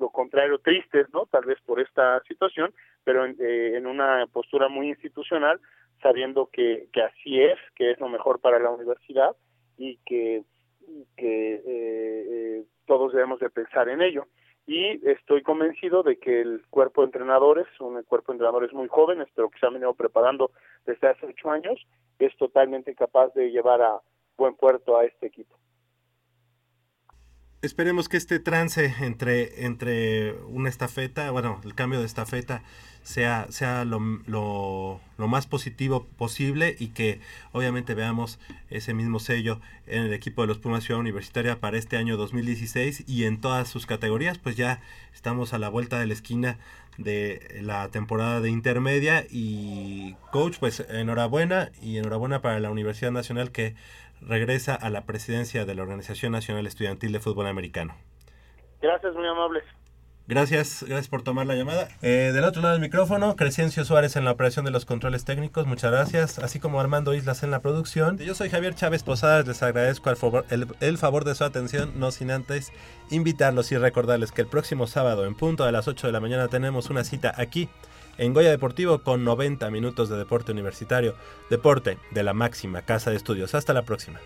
lo 0.00 0.08
contrario 0.08 0.58
tristes, 0.58 1.06
¿no? 1.12 1.26
Tal 1.26 1.44
vez 1.44 1.58
por 1.64 1.78
esta 1.78 2.20
situación, 2.24 2.72
pero 3.04 3.26
en, 3.26 3.36
eh, 3.38 3.76
en 3.76 3.86
una 3.86 4.26
postura 4.32 4.68
muy 4.68 4.88
institucional, 4.88 5.60
sabiendo 6.02 6.48
que, 6.50 6.88
que 6.92 7.02
así 7.02 7.40
es, 7.40 7.58
que 7.76 7.92
es 7.92 8.00
lo 8.00 8.08
mejor 8.08 8.40
para 8.40 8.58
la 8.58 8.70
universidad 8.70 9.36
y 9.76 9.98
que, 10.06 10.42
que 11.16 11.54
eh, 11.54 11.62
eh, 11.66 12.64
todos 12.86 13.12
debemos 13.12 13.38
de 13.40 13.50
pensar 13.50 13.88
en 13.88 14.00
ello. 14.00 14.26
Y 14.66 15.06
estoy 15.08 15.42
convencido 15.42 16.02
de 16.02 16.18
que 16.18 16.40
el 16.40 16.62
cuerpo 16.70 17.02
de 17.02 17.06
entrenadores, 17.06 17.66
un 17.80 18.02
cuerpo 18.04 18.32
de 18.32 18.36
entrenadores 18.36 18.72
muy 18.72 18.88
jóvenes, 18.88 19.28
pero 19.34 19.50
que 19.50 19.58
se 19.58 19.66
han 19.66 19.74
venido 19.74 19.94
preparando 19.94 20.50
desde 20.86 21.08
hace 21.08 21.26
ocho 21.26 21.50
años, 21.50 21.86
es 22.18 22.36
totalmente 22.36 22.94
capaz 22.94 23.34
de 23.34 23.50
llevar 23.50 23.82
a 23.82 24.00
buen 24.36 24.54
puerto 24.54 24.96
a 24.96 25.04
este 25.04 25.26
equipo. 25.26 25.59
Esperemos 27.62 28.08
que 28.08 28.16
este 28.16 28.38
trance 28.38 28.94
entre, 29.00 29.66
entre 29.66 30.32
una 30.48 30.70
estafeta, 30.70 31.30
bueno, 31.30 31.60
el 31.62 31.74
cambio 31.74 32.00
de 32.00 32.06
estafeta 32.06 32.62
sea, 33.02 33.48
sea 33.50 33.84
lo, 33.84 34.00
lo, 34.26 34.98
lo 35.18 35.28
más 35.28 35.46
positivo 35.46 36.06
posible 36.16 36.74
y 36.78 36.88
que 36.88 37.20
obviamente 37.52 37.94
veamos 37.94 38.38
ese 38.70 38.94
mismo 38.94 39.18
sello 39.18 39.60
en 39.86 40.04
el 40.04 40.14
equipo 40.14 40.40
de 40.40 40.48
los 40.48 40.56
Pumas 40.56 40.84
Ciudad 40.84 41.00
Universitaria 41.00 41.60
para 41.60 41.76
este 41.76 41.98
año 41.98 42.16
2016 42.16 43.04
y 43.06 43.24
en 43.24 43.42
todas 43.42 43.68
sus 43.68 43.84
categorías, 43.84 44.38
pues 44.38 44.56
ya 44.56 44.80
estamos 45.12 45.52
a 45.52 45.58
la 45.58 45.68
vuelta 45.68 46.00
de 46.00 46.06
la 46.06 46.14
esquina 46.14 46.58
de 46.96 47.60
la 47.62 47.88
temporada 47.88 48.40
de 48.40 48.48
intermedia 48.48 49.26
y 49.30 50.16
coach, 50.32 50.56
pues 50.58 50.80
enhorabuena 50.88 51.72
y 51.82 51.98
enhorabuena 51.98 52.40
para 52.40 52.58
la 52.58 52.70
Universidad 52.70 53.10
Nacional 53.10 53.52
que 53.52 53.74
regresa 54.20 54.74
a 54.74 54.90
la 54.90 55.04
presidencia 55.04 55.64
de 55.64 55.74
la 55.74 55.82
Organización 55.82 56.32
Nacional 56.32 56.66
Estudiantil 56.66 57.12
de 57.12 57.20
Fútbol 57.20 57.46
Americano. 57.46 57.94
Gracias, 58.80 59.14
muy 59.14 59.26
amables. 59.26 59.64
Gracias, 60.30 60.84
gracias 60.86 61.08
por 61.08 61.22
tomar 61.22 61.48
la 61.48 61.56
llamada. 61.56 61.88
Eh, 62.02 62.30
del 62.32 62.44
otro 62.44 62.62
lado 62.62 62.74
del 62.74 62.80
micrófono, 62.80 63.34
Crescencio 63.34 63.84
Suárez 63.84 64.14
en 64.14 64.24
la 64.24 64.30
operación 64.30 64.64
de 64.64 64.70
los 64.70 64.84
controles 64.84 65.24
técnicos, 65.24 65.66
muchas 65.66 65.90
gracias, 65.90 66.38
así 66.38 66.60
como 66.60 66.80
Armando 66.80 67.14
Islas 67.14 67.42
en 67.42 67.50
la 67.50 67.62
producción. 67.62 68.16
Yo 68.18 68.36
soy 68.36 68.48
Javier 68.48 68.76
Chávez 68.76 69.02
Posadas, 69.02 69.48
les 69.48 69.60
agradezco 69.60 70.08
el 70.08 70.16
favor, 70.16 70.44
el, 70.50 70.68
el 70.78 70.98
favor 70.98 71.24
de 71.24 71.34
su 71.34 71.42
atención, 71.42 71.98
no 71.98 72.12
sin 72.12 72.30
antes 72.30 72.72
invitarlos 73.10 73.72
y 73.72 73.76
recordarles 73.76 74.30
que 74.30 74.42
el 74.42 74.46
próximo 74.46 74.86
sábado 74.86 75.26
en 75.26 75.34
punto 75.34 75.64
de 75.64 75.72
las 75.72 75.88
8 75.88 76.06
de 76.06 76.12
la 76.12 76.20
mañana 76.20 76.46
tenemos 76.46 76.90
una 76.90 77.02
cita 77.02 77.34
aquí 77.36 77.68
en 78.20 78.34
Goya 78.34 78.50
Deportivo 78.50 78.98
con 78.98 79.24
90 79.24 79.70
minutos 79.70 80.10
de 80.10 80.18
deporte 80.18 80.52
universitario, 80.52 81.14
deporte 81.48 81.96
de 82.10 82.22
la 82.22 82.34
máxima 82.34 82.82
casa 82.82 83.10
de 83.10 83.16
estudios. 83.16 83.54
Hasta 83.54 83.72
la 83.72 83.82
próxima. 83.82 84.20